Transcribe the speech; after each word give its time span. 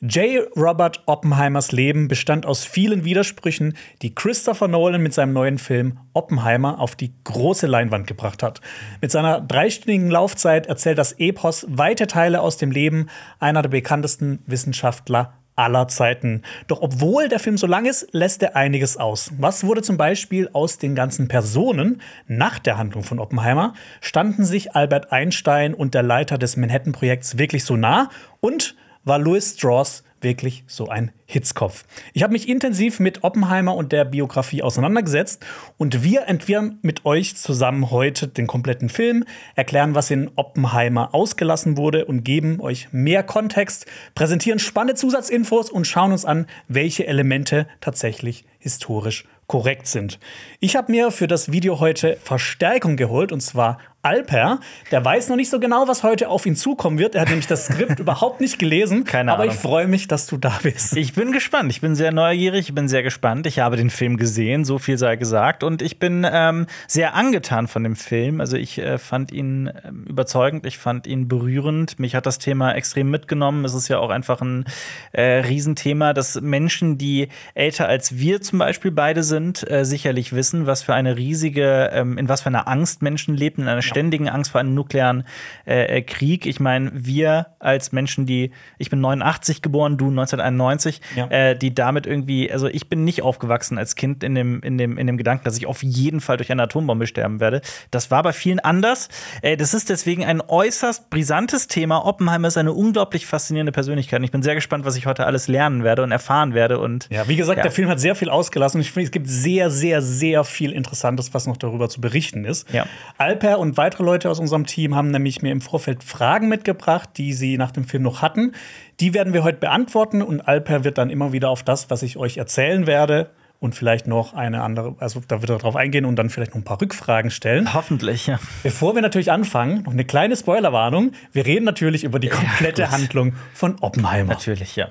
J. 0.00 0.46
Robert 0.56 1.02
Oppenheimers 1.06 1.72
Leben 1.72 2.06
bestand 2.06 2.46
aus 2.46 2.64
vielen 2.64 3.04
Widersprüchen, 3.04 3.76
die 4.00 4.14
Christopher 4.14 4.68
Nolan 4.68 5.02
mit 5.02 5.12
seinem 5.12 5.32
neuen 5.32 5.58
Film 5.58 5.98
Oppenheimer 6.12 6.78
auf 6.78 6.94
die 6.94 7.12
große 7.24 7.66
Leinwand 7.66 8.06
gebracht 8.06 8.44
hat. 8.44 8.60
Mit 9.00 9.10
seiner 9.10 9.40
dreistündigen 9.40 10.08
Laufzeit 10.08 10.66
erzählt 10.66 10.98
das 10.98 11.14
Epos 11.18 11.66
weite 11.68 12.06
Teile 12.06 12.42
aus 12.42 12.58
dem 12.58 12.70
Leben 12.70 13.08
einer 13.40 13.60
der 13.60 13.70
bekanntesten 13.70 14.38
Wissenschaftler 14.46 15.32
aller 15.56 15.88
Zeiten. 15.88 16.42
Doch 16.68 16.80
obwohl 16.80 17.28
der 17.28 17.40
Film 17.40 17.58
so 17.58 17.66
lang 17.66 17.84
ist, 17.84 18.06
lässt 18.12 18.40
er 18.44 18.54
einiges 18.54 18.98
aus. 18.98 19.32
Was 19.38 19.64
wurde 19.64 19.82
zum 19.82 19.96
Beispiel 19.96 20.48
aus 20.52 20.78
den 20.78 20.94
ganzen 20.94 21.26
Personen 21.26 22.00
nach 22.28 22.60
der 22.60 22.78
Handlung 22.78 23.02
von 23.02 23.18
Oppenheimer? 23.18 23.74
Standen 24.00 24.44
sich 24.44 24.76
Albert 24.76 25.10
Einstein 25.10 25.74
und 25.74 25.94
der 25.94 26.04
Leiter 26.04 26.38
des 26.38 26.56
Manhattan-Projekts 26.56 27.36
wirklich 27.36 27.64
so 27.64 27.76
nah? 27.76 28.10
Und 28.38 28.76
war 29.04 29.18
Louis 29.18 29.54
Strauss 29.56 30.02
wirklich 30.20 30.64
so 30.66 30.88
ein 30.88 31.12
Hitzkopf. 31.26 31.84
Ich 32.12 32.22
habe 32.22 32.32
mich 32.32 32.48
intensiv 32.48 33.00
mit 33.00 33.24
Oppenheimer 33.24 33.74
und 33.74 33.92
der 33.92 34.04
Biografie 34.04 34.62
auseinandergesetzt 34.62 35.44
und 35.76 36.02
wir 36.02 36.26
entwirren 36.26 36.78
mit 36.82 37.04
euch 37.04 37.36
zusammen 37.36 37.90
heute 37.90 38.28
den 38.28 38.46
kompletten 38.46 38.88
Film, 38.88 39.24
erklären, 39.54 39.94
was 39.94 40.10
in 40.10 40.30
Oppenheimer 40.36 41.14
ausgelassen 41.14 41.76
wurde 41.76 42.04
und 42.06 42.24
geben 42.24 42.60
euch 42.60 42.88
mehr 42.92 43.22
Kontext, 43.22 43.86
präsentieren 44.14 44.58
spannende 44.58 44.94
Zusatzinfos 44.94 45.70
und 45.70 45.86
schauen 45.86 46.12
uns 46.12 46.24
an, 46.24 46.46
welche 46.66 47.06
Elemente 47.06 47.66
tatsächlich 47.80 48.44
historisch 48.58 49.24
korrekt 49.46 49.86
sind. 49.86 50.18
Ich 50.60 50.76
habe 50.76 50.92
mir 50.92 51.10
für 51.10 51.26
das 51.26 51.50
Video 51.50 51.80
heute 51.80 52.18
Verstärkung 52.22 52.96
geholt 52.96 53.32
und 53.32 53.40
zwar 53.40 53.78
Alper. 54.02 54.60
Der 54.92 55.04
weiß 55.04 55.28
noch 55.28 55.34
nicht 55.34 55.50
so 55.50 55.58
genau, 55.58 55.88
was 55.88 56.04
heute 56.04 56.28
auf 56.28 56.46
ihn 56.46 56.54
zukommen 56.54 57.00
wird. 57.00 57.16
Er 57.16 57.22
hat 57.22 57.28
nämlich 57.30 57.48
das 57.48 57.66
Skript 57.66 57.98
überhaupt 57.98 58.40
nicht 58.40 58.60
gelesen. 58.60 59.02
Keine 59.02 59.32
aber 59.32 59.42
Ahnung. 59.42 59.54
ich 59.54 59.60
freue 59.60 59.88
mich, 59.88 60.06
dass 60.06 60.26
du 60.26 60.36
da 60.36 60.56
bist. 60.62 60.96
Ich 60.96 61.14
bin 61.14 61.32
gespannt. 61.32 61.72
Ich 61.72 61.80
bin 61.80 61.96
sehr 61.96 62.12
neugierig. 62.12 62.68
Ich 62.68 62.74
bin 62.74 62.86
sehr 62.88 63.02
gespannt. 63.02 63.48
Ich 63.48 63.58
habe 63.58 63.76
den 63.76 63.90
Film 63.90 64.16
gesehen, 64.16 64.64
so 64.64 64.78
viel 64.78 64.98
sei 64.98 65.16
gesagt. 65.16 65.64
Und 65.64 65.82
ich 65.82 65.98
bin 65.98 66.24
ähm, 66.30 66.66
sehr 66.86 67.14
angetan 67.14 67.66
von 67.66 67.82
dem 67.82 67.96
Film. 67.96 68.40
Also 68.40 68.56
ich 68.56 68.78
äh, 68.78 68.98
fand 68.98 69.32
ihn 69.32 69.68
ähm, 69.84 70.04
überzeugend. 70.08 70.64
Ich 70.64 70.78
fand 70.78 71.08
ihn 71.08 71.26
berührend. 71.26 71.98
Mich 71.98 72.14
hat 72.14 72.24
das 72.24 72.38
Thema 72.38 72.74
extrem 72.74 73.10
mitgenommen. 73.10 73.64
Es 73.64 73.74
ist 73.74 73.88
ja 73.88 73.98
auch 73.98 74.10
einfach 74.10 74.40
ein 74.40 74.64
äh, 75.10 75.40
Riesenthema, 75.40 76.12
dass 76.12 76.40
Menschen, 76.40 76.98
die 76.98 77.30
älter 77.54 77.88
als 77.88 78.16
wir 78.16 78.40
zum 78.42 78.60
Beispiel 78.60 78.92
beide 78.92 79.24
sind, 79.24 79.68
äh, 79.68 79.84
sicherlich 79.84 80.32
wissen, 80.32 80.66
was 80.66 80.84
für 80.84 80.94
eine 80.94 81.16
riesige, 81.16 81.90
ähm, 81.92 82.16
in 82.16 82.28
was 82.28 82.42
für 82.42 82.46
einer 82.46 82.68
Angst 82.68 83.02
Menschen 83.02 83.34
leben, 83.34 83.62
in 83.62 83.68
einer 83.68 83.82
ständigen 83.88 84.28
Angst 84.28 84.50
vor 84.52 84.60
einem 84.60 84.74
nuklearen 84.74 85.24
äh, 85.64 86.02
Krieg. 86.02 86.46
Ich 86.46 86.60
meine, 86.60 86.90
wir 86.94 87.46
als 87.58 87.92
Menschen, 87.92 88.26
die, 88.26 88.52
ich 88.78 88.90
bin 88.90 89.00
89 89.00 89.62
geboren, 89.62 89.96
du 89.96 90.08
1991, 90.08 91.00
Ja. 91.16 91.26
äh, 91.28 91.56
die 91.56 91.74
damit 91.74 92.06
irgendwie, 92.06 92.50
also 92.52 92.68
ich 92.68 92.88
bin 92.88 93.04
nicht 93.04 93.22
aufgewachsen 93.22 93.78
als 93.78 93.96
Kind 93.96 94.22
in 94.22 94.34
dem, 94.34 94.60
in 94.62 94.78
dem, 94.78 94.98
in 94.98 95.06
dem 95.06 95.16
Gedanken, 95.16 95.44
dass 95.44 95.56
ich 95.56 95.66
auf 95.66 95.82
jeden 95.82 96.20
Fall 96.20 96.36
durch 96.36 96.50
eine 96.52 96.62
Atombombe 96.62 97.06
sterben 97.06 97.40
werde. 97.40 97.60
Das 97.90 98.10
war 98.10 98.22
bei 98.22 98.32
vielen 98.32 98.60
anders. 98.60 99.08
Äh, 99.42 99.56
das 99.56 99.74
ist 99.74 99.88
deswegen 99.90 100.24
ein 100.24 100.40
äußerst 100.40 101.10
brisantes 101.10 101.66
Thema. 101.68 102.04
Oppenheimer 102.04 102.48
ist 102.48 102.56
eine 102.58 102.72
unglaublich 102.72 103.26
faszinierende 103.26 103.72
Persönlichkeit. 103.72 104.18
Und 104.20 104.24
ich 104.24 104.30
bin 104.30 104.42
sehr 104.42 104.54
gespannt, 104.54 104.84
was 104.84 104.96
ich 104.96 105.06
heute 105.06 105.26
alles 105.26 105.48
lernen 105.48 105.84
werde 105.84 106.02
und 106.02 106.12
erfahren 106.12 106.54
werde. 106.54 106.78
Und 106.78 107.08
Ja, 107.10 107.26
wie 107.28 107.36
gesagt, 107.36 107.56
Ja. 107.58 107.62
der 107.62 107.72
Film 107.72 107.88
hat 107.88 108.00
sehr 108.00 108.14
viel 108.14 108.28
ausgelassen. 108.30 108.80
Ich 108.80 108.92
finde, 108.92 109.06
es 109.06 109.10
gibt 109.10 109.28
sehr, 109.28 109.70
sehr, 109.70 110.02
sehr 110.02 110.44
viel 110.44 110.72
Interessantes, 110.72 111.32
was 111.34 111.46
noch 111.46 111.56
darüber 111.56 111.88
zu 111.88 112.00
berichten 112.00 112.44
ist. 112.44 112.70
Ja. 112.72 112.86
Alper 113.16 113.58
und 113.58 113.76
weitere 113.78 114.02
Leute 114.02 114.28
aus 114.28 114.38
unserem 114.38 114.66
Team 114.66 114.94
haben 114.94 115.10
nämlich 115.10 115.40
mir 115.40 115.52
im 115.52 115.62
Vorfeld 115.62 116.04
Fragen 116.04 116.48
mitgebracht, 116.48 117.08
die 117.16 117.32
sie 117.32 117.56
nach 117.56 117.70
dem 117.70 117.84
Film 117.84 118.02
noch 118.02 118.20
hatten. 118.20 118.52
Die 119.00 119.14
werden 119.14 119.32
wir 119.32 119.44
heute 119.44 119.58
beantworten 119.58 120.20
und 120.20 120.42
Alper 120.42 120.84
wird 120.84 120.98
dann 120.98 121.08
immer 121.08 121.32
wieder 121.32 121.48
auf 121.48 121.62
das, 121.62 121.88
was 121.88 122.02
ich 122.02 122.18
euch 122.18 122.36
erzählen 122.36 122.86
werde 122.86 123.30
und 123.60 123.74
vielleicht 123.74 124.06
noch 124.06 124.34
eine 124.34 124.62
andere, 124.62 124.94
also 124.98 125.20
da 125.26 125.40
wird 125.40 125.50
er 125.50 125.58
drauf 125.58 125.76
eingehen 125.76 126.04
und 126.04 126.16
dann 126.16 126.30
vielleicht 126.30 126.52
noch 126.52 126.60
ein 126.60 126.64
paar 126.64 126.80
Rückfragen 126.80 127.30
stellen. 127.30 127.72
hoffentlich, 127.74 128.26
ja. 128.26 128.38
Bevor 128.62 128.94
wir 128.94 129.02
natürlich 129.02 129.32
anfangen, 129.32 129.82
noch 129.82 129.92
eine 129.92 130.04
kleine 130.04 130.36
Spoilerwarnung. 130.36 131.12
Wir 131.32 131.46
reden 131.46 131.64
natürlich 131.64 132.04
über 132.04 132.18
die 132.18 132.28
komplette 132.28 132.82
gut. 132.82 132.92
Handlung 132.92 133.32
von 133.54 133.76
Oppenheimer. 133.80 134.34
Natürlich, 134.34 134.76
ja. 134.76 134.88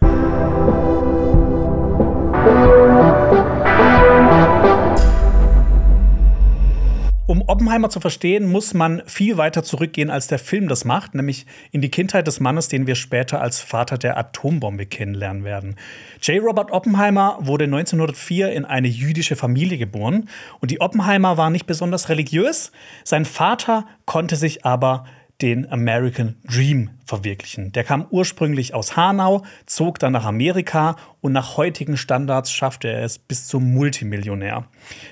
Um 7.28 7.44
Oppenheimer 7.46 7.90
zu 7.90 8.00
verstehen, 8.00 8.50
muss 8.50 8.74
man 8.74 9.04
viel 9.06 9.36
weiter 9.36 9.62
zurückgehen, 9.62 10.10
als 10.10 10.28
der 10.28 10.40
Film 10.40 10.70
das 10.70 10.86
macht, 10.86 11.14
nämlich 11.14 11.46
in 11.72 11.82
die 11.82 11.92
Kindheit 11.92 12.26
des 12.26 12.40
Mannes, 12.40 12.70
den 12.70 12.88
wir 12.88 12.96
später 12.96 13.42
als 13.42 13.60
Vater 13.60 13.98
der 13.98 14.18
Atombombe 14.18 14.86
kennenlernen 14.86 15.44
werden. 15.44 15.76
J. 16.22 16.42
Robert 16.42 16.72
Oppenheimer 16.72 17.38
wurde 17.42 17.66
1904 17.66 18.54
in 18.54 18.64
eine 18.64 18.88
jüdische 18.88 19.36
Familie 19.36 19.78
geboren 19.78 20.30
und 20.62 20.72
die 20.72 20.80
Oppenheimer 20.80 21.36
war 21.36 21.50
nicht 21.50 21.66
besonders 21.66 22.08
religiös. 22.08 22.72
Sein 23.04 23.26
Vater 23.26 23.86
konnte 24.06 24.38
sich 24.38 24.64
aber 24.64 25.04
den 25.42 25.72
American 25.72 26.36
Dream 26.46 26.90
verwirklichen. 27.06 27.72
Der 27.72 27.84
kam 27.84 28.06
ursprünglich 28.10 28.74
aus 28.74 28.98
Hanau, 28.98 29.44
zog 29.66 30.00
dann 30.00 30.14
nach 30.14 30.26
Amerika 30.26 30.96
und 31.22 31.32
nach 31.32 31.58
heutigen 31.58 31.96
Standards 31.96 32.52
schaffte 32.52 32.90
er 32.90 33.04
es 33.04 33.20
bis 33.20 33.48
zum 33.48 33.74
Multimillionär. 33.74 34.66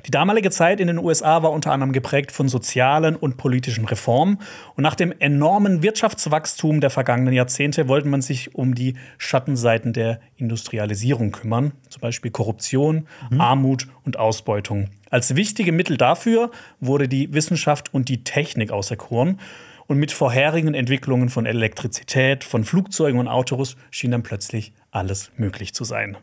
Die 0.05 0.11
damalige 0.11 0.49
Zeit 0.49 0.79
in 0.79 0.87
den 0.87 0.97
USA 0.97 1.43
war 1.43 1.51
unter 1.51 1.71
anderem 1.71 1.93
geprägt 1.93 2.31
von 2.31 2.49
sozialen 2.49 3.15
und 3.15 3.37
politischen 3.37 3.85
Reformen 3.85 4.39
und 4.75 4.81
nach 4.81 4.95
dem 4.95 5.13
enormen 5.19 5.83
Wirtschaftswachstum 5.83 6.81
der 6.81 6.89
vergangenen 6.89 7.33
Jahrzehnte 7.33 7.87
wollte 7.87 8.07
man 8.07 8.21
sich 8.21 8.55
um 8.55 8.73
die 8.73 8.95
Schattenseiten 9.17 9.93
der 9.93 10.19
Industrialisierung 10.37 11.31
kümmern, 11.31 11.73
zum 11.89 12.01
Beispiel 12.01 12.31
Korruption, 12.31 13.07
Armut 13.37 13.87
und 14.03 14.17
Ausbeutung. 14.17 14.89
Als 15.09 15.35
wichtige 15.35 15.71
Mittel 15.71 15.97
dafür 15.97 16.51
wurde 16.81 17.07
die 17.07 17.33
Wissenschaft 17.33 17.93
und 17.93 18.09
die 18.09 18.23
Technik 18.23 18.71
auserkoren. 18.71 19.39
Und 19.87 19.97
mit 19.99 20.11
vorherigen 20.11 20.73
Entwicklungen 20.73 21.29
von 21.29 21.45
Elektrizität, 21.45 22.43
von 22.43 22.63
Flugzeugen 22.63 23.19
und 23.19 23.27
Autos 23.27 23.75
schien 23.91 24.11
dann 24.11 24.23
plötzlich 24.23 24.73
alles 24.91 25.31
möglich 25.37 25.73
zu 25.73 25.83
sein. 25.83 26.17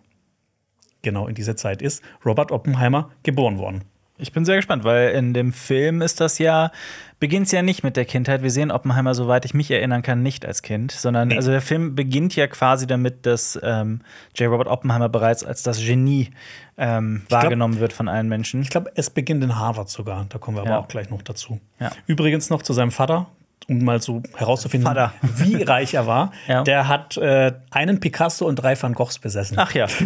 Genau 1.03 1.27
in 1.27 1.35
dieser 1.35 1.57
Zeit 1.57 1.83
ist 1.83 2.03
Robert 2.25 2.51
Oppenheimer 2.53 3.11
geboren 3.23 3.59
worden. 3.59 3.83
Ich 4.19 4.31
bin 4.33 4.45
sehr 4.45 4.57
gespannt, 4.57 4.85
weil 4.85 5.11
in 5.11 5.35
dem 5.35 5.53
Film 5.53 6.01
ist 6.01 6.21
das 6.21 6.39
ja, 6.39 6.71
beginnt 7.19 7.51
ja 7.51 7.63
nicht 7.63 7.83
mit 7.83 7.97
der 7.97 8.05
Kindheit. 8.05 8.43
Wir 8.43 8.51
sehen 8.51 8.71
Oppenheimer, 8.71 9.15
soweit 9.15 9.45
ich 9.45 9.55
mich 9.55 9.69
erinnern 9.71 10.03
kann, 10.03 10.23
nicht 10.23 10.45
als 10.47 10.63
Kind, 10.63 10.93
sondern 10.93 11.29
Nee. 11.29 11.37
also 11.37 11.51
der 11.51 11.61
Film 11.63 11.97
beginnt 11.97 12.37
ja 12.37 12.47
quasi 12.47 12.87
damit, 12.87 13.27
dass 13.27 13.59
ähm, 13.65 14.03
J. 14.37 14.49
Robert 14.51 14.69
Oppenheimer 14.69 15.09
bereits 15.09 15.43
als 15.45 15.65
das 15.65 15.79
Genie 15.79 16.31
ähm, 16.79 17.23
wahrgenommen 17.31 17.81
wird 17.81 17.93
von 17.93 18.07
allen 18.09 18.29
Menschen. 18.29 18.63
Ich 18.63 18.71
glaube, 18.71 18.93
es 18.95 19.11
beginnt 19.11 19.43
in 19.43 19.59
Harvard 19.59 19.89
sogar. 19.89 20.27
Da 20.29 20.39
kommen 20.39 20.57
wir 20.57 20.65
Ja. 20.65 20.73
aber 20.77 20.85
auch 20.85 20.89
gleich 20.89 21.11
noch 21.11 21.23
dazu. 21.23 21.59
Ja. 21.81 21.91
Übrigens 22.07 22.49
noch 22.51 22.63
zu 22.63 22.75
seinem 22.75 22.93
Vater, 22.93 23.27
um 23.69 23.85
mal 23.85 24.01
so 24.03 24.23
herauszufinden, 24.37 24.87
Vater. 24.87 25.13
wie 25.23 25.63
reich 25.63 25.95
er 25.95 26.07
war. 26.07 26.33
Ja. 26.49 26.63
Der 26.65 26.89
hat 26.89 27.17
äh, 27.17 27.53
einen 27.71 28.01
Picasso 28.01 28.47
und 28.47 28.57
drei 28.57 28.81
Van 28.81 28.93
Goghs 28.95 29.19
besessen. 29.19 29.57
Ach 29.59 29.73
ja. 29.75 29.87
Vor 29.89 30.03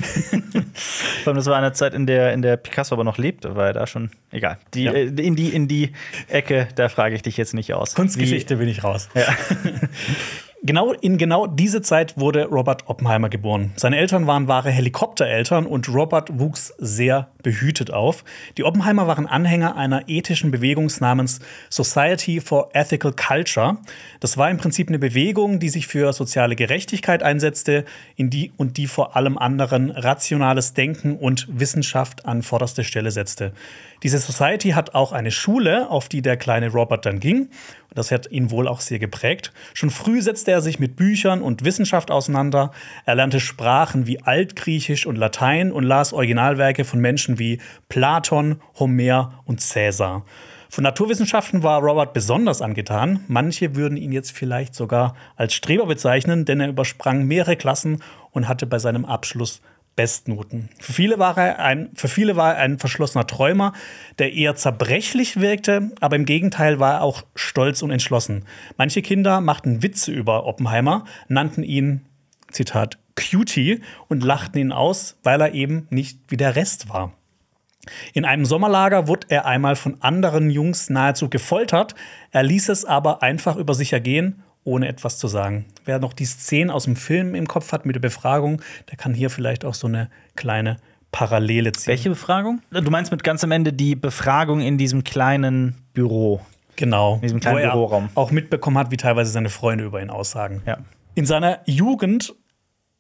allem, 1.27 1.37
das 1.37 1.47
war 1.47 1.57
eine 1.57 1.73
Zeit, 1.73 1.95
in 1.95 2.07
der, 2.07 2.33
in 2.33 2.43
der 2.43 2.57
Picasso 2.57 2.95
aber 2.95 3.05
noch 3.05 3.19
lebte, 3.19 3.55
er 3.57 3.73
da 3.73 3.87
schon. 3.87 4.11
Egal. 4.31 4.59
Die, 4.75 4.85
Ja. 4.85 4.93
äh, 4.93 5.05
in, 5.07 5.37
die, 5.37 5.49
in 5.51 5.69
die 5.69 5.93
Ecke, 6.29 6.69
da 6.75 6.89
frage 6.89 7.15
ich 7.15 7.23
dich 7.23 7.37
jetzt 7.37 7.55
nicht 7.55 7.73
aus. 7.75 7.95
Kunstgeschichte 7.95 8.57
bin 8.57 8.69
ich 8.69 8.85
raus. 8.85 9.09
Genau 10.63 10.93
in 10.95 11.17
genau 11.17 11.47
diese 11.47 11.81
Zeit 11.81 12.19
wurde 12.19 12.47
Robert 12.47 12.89
Oppenheimer 12.89 13.29
geboren. 13.29 13.73
Seine 13.77 13.99
Eltern 13.99 14.27
waren 14.27 14.49
wahre 14.49 14.71
Helikoptereltern 14.71 15.65
und 15.65 15.89
Robert 15.89 16.41
wuchs 16.41 16.75
sehr 16.79 17.29
behütet 17.47 17.93
auf. 17.93 18.25
Die 18.59 18.65
Oppenheimer 18.65 19.07
waren 19.07 19.29
Anhänger 19.29 19.77
einer 19.77 20.09
ethischen 20.09 20.51
Bewegung 20.51 20.91
namens 20.99 21.39
Society 21.71 22.41
for 22.41 22.71
Ethical 22.73 23.13
Culture. 23.13 23.77
Das 24.19 24.37
war 24.37 24.51
im 24.51 24.57
Prinzip 24.57 24.89
eine 24.89 24.99
Bewegung, 24.99 25.61
die 25.61 25.69
sich 25.69 25.87
für 25.87 26.13
soziale 26.13 26.57
Gerechtigkeit 26.57 27.23
einsetzte 27.23 27.85
in 28.17 28.31
die, 28.31 28.51
und 28.57 28.79
die 28.79 28.89
vor 28.89 29.15
allem 29.15 29.39
anderen 29.39 29.93
rationales 29.93 30.75
Denken 30.75 31.17
und 31.17 31.47
Wissenschaft 31.49 32.27
an 32.27 32.43
vorderste 32.43 32.83
Stelle 32.83 33.13
setzte. 33.13 33.53
Diese 34.03 34.19
Society 34.19 34.71
hat 34.71 34.97
auch 34.97 35.13
eine 35.13 35.31
Schule, 35.31 35.89
auf 35.89 36.09
die 36.09 36.23
der 36.23 36.37
kleine 36.37 36.71
Robert 36.71 37.07
dann 37.07 37.21
ging. 37.21 37.49
Das 37.95 38.11
hat 38.11 38.31
ihn 38.31 38.51
wohl 38.51 38.69
auch 38.69 38.81
sehr 38.81 38.99
geprägt. 38.99 39.53
Schon 39.73 39.89
früh 39.89 40.21
setzte 40.21 40.51
er 40.51 40.61
sich 40.61 40.79
mit 40.79 40.97
Büchern 40.97 41.41
und 41.41 41.65
Wissenschaft 41.65 42.11
auseinander. 42.11 42.73
Er 43.07 43.15
lernte 43.15 43.41
Sprachen 43.41 44.07
wie 44.07 44.21
Altgriechisch 44.21 45.07
und 45.07 45.17
Latein 45.17 45.73
und 45.73 45.83
las 45.83 46.13
Originalwerke 46.13 46.85
von 46.85 47.01
Menschen 47.01 47.36
wie 47.39 47.61
Platon, 47.89 48.61
Homer 48.79 49.43
und 49.45 49.61
Cäsar. 49.61 50.25
Von 50.69 50.83
Naturwissenschaften 50.83 51.63
war 51.63 51.81
Robert 51.81 52.13
besonders 52.13 52.61
angetan. 52.61 53.21
Manche 53.29 53.77
würden 53.77 53.97
ihn 53.97 54.13
jetzt 54.13 54.33
vielleicht 54.33 54.75
sogar 54.75 55.15
als 55.37 55.55
Streber 55.55 55.87
bezeichnen, 55.87 56.45
denn 56.45 56.61
er 56.61 56.69
übersprang 56.69 57.25
mehrere 57.25 57.57
Klassen 57.57 58.03
und 58.33 58.49
hatte 58.49 58.67
bei 58.67 58.79
seinem 58.79 59.05
Abschluss 59.05 59.63
Bestnoten. 59.97 60.69
Für 60.79 60.93
viele, 60.93 61.19
war 61.19 61.39
er 61.39 61.59
ein, 61.59 61.89
für 61.95 62.09
viele 62.09 62.37
war 62.37 62.55
er 62.55 62.61
ein 62.61 62.79
verschlossener 62.79 63.27
Träumer, 63.27 63.73
der 64.19 64.35
eher 64.35 64.55
zerbrechlich 64.55 65.41
wirkte, 65.41 65.91
aber 66.01 66.17
im 66.17 66.27
Gegenteil 66.27 66.79
war 66.79 66.97
er 66.97 67.03
auch 67.03 67.23
stolz 67.35 67.81
und 67.81 67.91
entschlossen. 67.91 68.45
Manche 68.77 69.01
Kinder 69.01 69.41
machten 69.41 69.83
Witze 69.83 70.13
über 70.13 70.45
Oppenheimer, 70.45 71.07
nannten 71.29 71.63
ihn, 71.63 72.05
Zitat, 72.51 72.99
Cutie 73.17 73.81
und 74.09 74.23
lachten 74.23 74.59
ihn 74.59 74.73
aus, 74.73 75.17
weil 75.23 75.41
er 75.41 75.55
eben 75.55 75.87
nicht 75.89 76.21
wie 76.29 76.37
der 76.37 76.57
Rest 76.57 76.91
war. 76.91 77.15
In 78.13 78.25
einem 78.25 78.45
Sommerlager 78.45 79.09
wurde 79.09 79.27
er 79.31 79.47
einmal 79.47 79.77
von 79.77 79.97
anderen 80.01 80.51
Jungs 80.51 80.91
nahezu 80.91 81.29
gefoltert, 81.29 81.95
er 82.31 82.43
ließ 82.43 82.69
es 82.69 82.85
aber 82.85 83.23
einfach 83.23 83.57
über 83.57 83.75
sich 83.75 83.93
ergehen, 83.93 84.43
ohne 84.65 84.89
etwas 84.89 85.19
zu 85.19 85.29
sagen. 85.29 85.67
Wer 85.85 85.99
noch 85.99 86.13
die 86.13 86.25
Szene 86.25 86.75
aus 86.75 86.85
dem 86.85 86.97
Film 86.97 87.35
im 87.35 87.47
Kopf 87.47 87.73
hat 87.73 87.87
mit 87.87 87.95
der 87.95 88.01
Befragung, 88.01 88.61
der 88.91 88.97
kann 88.97 89.15
hier 89.15 89.31
vielleicht 89.31 89.65
auch 89.65 89.75
so 89.75 89.87
eine 89.87 90.11
kleine 90.35 90.79
Parallele 91.13 91.73
ziehen. 91.73 91.93
Welche 91.93 92.11
Befragung? 92.11 92.61
Du 92.71 92.91
meinst 92.91 93.13
mit 93.13 93.23
ganz 93.23 93.43
am 93.45 93.51
Ende 93.53 93.73
die 93.73 93.95
Befragung 93.95 94.61
in 94.61 94.77
diesem 94.77 95.05
kleinen 95.05 95.77
Büro. 95.95 96.41
Genau. 96.75 97.15
In 97.15 97.21
diesem 97.23 97.41
kleinen 97.41 97.71
Büroraum. 97.71 98.11
auch 98.15 98.31
mitbekommen 98.31 98.77
hat, 98.77 98.91
wie 98.91 98.97
teilweise 98.97 99.31
seine 99.31 99.49
Freunde 99.49 99.85
über 99.85 100.03
ihn 100.03 100.11
aussagen. 100.11 100.63
Ja. 100.67 100.79
In 101.15 101.25
seiner 101.25 101.61
Jugend 101.65 102.35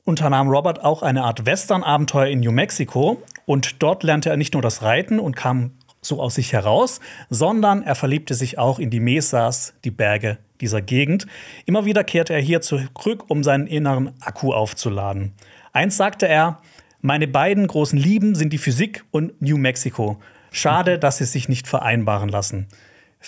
unternahm 0.07 0.49
Robert 0.49 0.83
auch 0.85 1.03
eine 1.03 1.25
Art 1.25 1.45
Western-Abenteuer 1.45 2.29
in 2.29 2.41
New 2.41 2.53
Mexico 2.53 3.23
und 3.45 3.83
dort 3.83 4.03
lernte 4.03 4.31
er 4.31 4.37
nicht 4.37 4.55
nur 4.55 4.63
das 4.63 4.83
Reiten 4.83 5.19
und 5.19 5.37
kam 5.37 5.73
so 6.01 6.23
aus 6.23 6.37
sich 6.37 6.53
heraus, 6.53 7.01
sondern 7.29 7.83
er 7.83 7.97
verliebte 7.97 8.35
sich 8.35 8.59
auch 8.59 8.79
in 8.79 8.91
die 8.91 9.01
Mesas, 9.01 9.75
die 9.85 9.91
Berge 9.91 10.39
dieser 10.61 10.81
Gegend. 10.81 11.27
Immer 11.67 11.85
wieder 11.85 12.05
kehrte 12.05 12.33
er 12.33 12.41
hier 12.41 12.61
zurück, 12.61 13.25
um 13.29 13.43
seinen 13.43 13.67
inneren 13.67 14.13
Akku 14.21 14.53
aufzuladen. 14.53 15.33
Eins 15.73 15.97
sagte 15.97 16.29
er, 16.29 16.61
meine 17.01 17.29
beiden 17.29 17.67
großen 17.67 17.99
Lieben 17.99 18.35
sind 18.35 18.53
die 18.53 18.59
Physik 18.59 19.05
und 19.11 19.41
New 19.43 19.59
Mexico. 19.59 20.19
Schade, 20.51 20.99
dass 20.99 21.19
sie 21.19 21.25
sich 21.25 21.49
nicht 21.49 21.67
vereinbaren 21.67 22.29
lassen. 22.29 22.69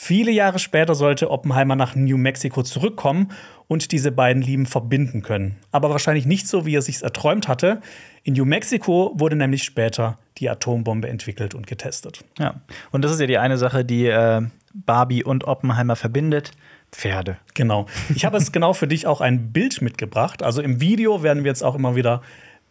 Viele 0.00 0.31
Jahre 0.31 0.61
später 0.61 0.95
sollte 0.95 1.29
Oppenheimer 1.29 1.75
nach 1.75 1.97
New 1.97 2.17
Mexico 2.17 2.62
zurückkommen 2.62 3.33
und 3.67 3.91
diese 3.91 4.12
beiden 4.12 4.41
Lieben 4.41 4.65
verbinden 4.65 5.23
können. 5.23 5.56
Aber 5.73 5.91
wahrscheinlich 5.91 6.25
nicht 6.25 6.47
so, 6.47 6.65
wie 6.65 6.77
er 6.77 6.83
sich 6.83 7.03
erträumt 7.03 7.49
hatte. 7.49 7.83
In 8.23 8.35
New 8.35 8.45
Mexico 8.45 9.12
wurde 9.17 9.35
nämlich 9.35 9.65
später 9.65 10.17
die 10.39 10.49
Atombombe 10.49 11.09
entwickelt 11.09 11.56
und 11.56 11.67
getestet. 11.67 12.25
Ja. 12.39 12.55
Und 12.93 13.03
das 13.03 13.11
ist 13.11 13.21
ja 13.21 13.27
die 13.27 13.39
eine 13.39 13.59
Sache, 13.59 13.85
die 13.85 14.06
äh, 14.06 14.41
Barbie 14.73 15.25
und 15.25 15.45
Oppenheimer 15.45 15.97
verbindet. 15.97 16.53
Pferde. 16.93 17.37
Genau. 17.55 17.87
Ich 18.15 18.25
habe 18.25 18.39
jetzt 18.39 18.53
genau 18.53 18.75
für 18.75 18.87
dich 18.87 19.09
auch 19.09 19.21
ein 19.21 19.53
Bild 19.53 19.83
mitgebracht. 19.83 20.44
Also 20.44 20.62
im 20.62 20.81
Video 20.81 21.25
werden 21.25 21.43
wir 21.43 21.51
jetzt 21.51 21.65
auch 21.65 21.75
immer 21.75 21.97
wieder 21.97 22.23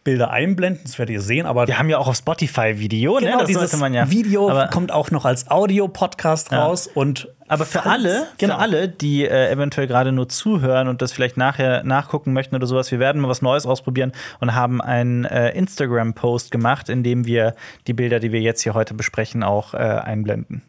Bilder 0.08 0.30
einblenden, 0.30 0.80
das 0.84 0.98
werdet 0.98 1.12
ihr 1.12 1.20
sehen, 1.20 1.44
aber 1.44 1.66
Wir 1.66 1.78
haben 1.78 1.90
ja 1.90 1.98
auch 1.98 2.08
auf 2.08 2.16
Spotify 2.16 2.78
Video, 2.78 3.16
genau, 3.16 3.30
ne? 3.30 3.36
Das 3.40 3.46
dieses 3.46 3.76
man 3.76 3.92
ja. 3.92 4.10
Video 4.10 4.48
aber, 4.48 4.68
kommt 4.68 4.90
auch 4.90 5.10
noch 5.10 5.26
als 5.26 5.50
Audio-Podcast 5.50 6.50
Ja. 6.50 6.64
raus 6.64 6.86
und 6.86 7.28
aber 7.46 7.66
für 7.66 7.84
alle, 7.84 8.26
genau. 8.38 8.54
für 8.54 8.60
alle, 8.60 8.88
die 8.88 9.26
äh, 9.26 9.50
eventuell 9.50 9.86
gerade 9.86 10.10
nur 10.12 10.26
zuhören 10.26 10.88
und 10.88 11.02
das 11.02 11.12
vielleicht 11.12 11.36
nachher 11.36 11.84
nachgucken 11.84 12.32
möchten 12.32 12.56
oder 12.56 12.66
sowas, 12.66 12.90
wir 12.90 12.98
werden 12.98 13.20
mal 13.20 13.28
was 13.28 13.42
Neues 13.42 13.66
ausprobieren 13.66 14.12
und 14.40 14.54
haben 14.54 14.80
einen 14.80 15.26
äh, 15.26 15.50
Instagram-Post 15.50 16.50
gemacht, 16.50 16.88
in 16.88 17.02
dem 17.02 17.26
wir 17.26 17.54
die 17.86 17.92
Bilder, 17.92 18.18
die 18.18 18.32
wir 18.32 18.40
jetzt 18.40 18.62
hier 18.62 18.72
heute 18.72 18.94
besprechen, 18.94 19.42
auch 19.42 19.74
äh, 19.74 19.76
einblenden. 19.76 20.62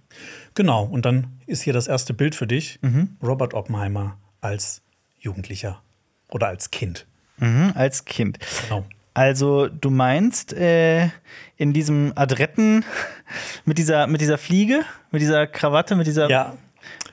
Genau, 0.53 0.83
und 0.83 1.05
dann 1.05 1.27
ist 1.47 1.61
hier 1.61 1.71
das 1.71 1.87
erste 1.87 2.13
Bild 2.13 2.35
für 2.35 2.45
dich. 2.45 2.77
Mhm. 2.81 3.15
Robert 3.23 3.53
Oppenheimer 3.53 4.17
als 4.41 4.81
Jugendlicher 5.17 5.81
oder 6.27 6.47
als 6.47 6.71
Kind. 6.71 7.05
Mhm, 7.37 7.71
als 7.75 8.03
Kind. 8.03 8.37
Genau. 8.67 8.83
Also 9.13 9.67
du 9.67 9.89
meinst 9.89 10.53
äh, 10.53 11.09
in 11.57 11.73
diesem 11.73 12.13
Adretten 12.15 12.85
mit 13.65 13.77
dieser 13.77 14.07
mit 14.07 14.21
dieser 14.21 14.37
Fliege, 14.37 14.81
mit 15.11 15.21
dieser 15.21 15.47
Krawatte, 15.47 15.95
mit 15.95 16.07
dieser 16.07 16.29
Ja. 16.29 16.55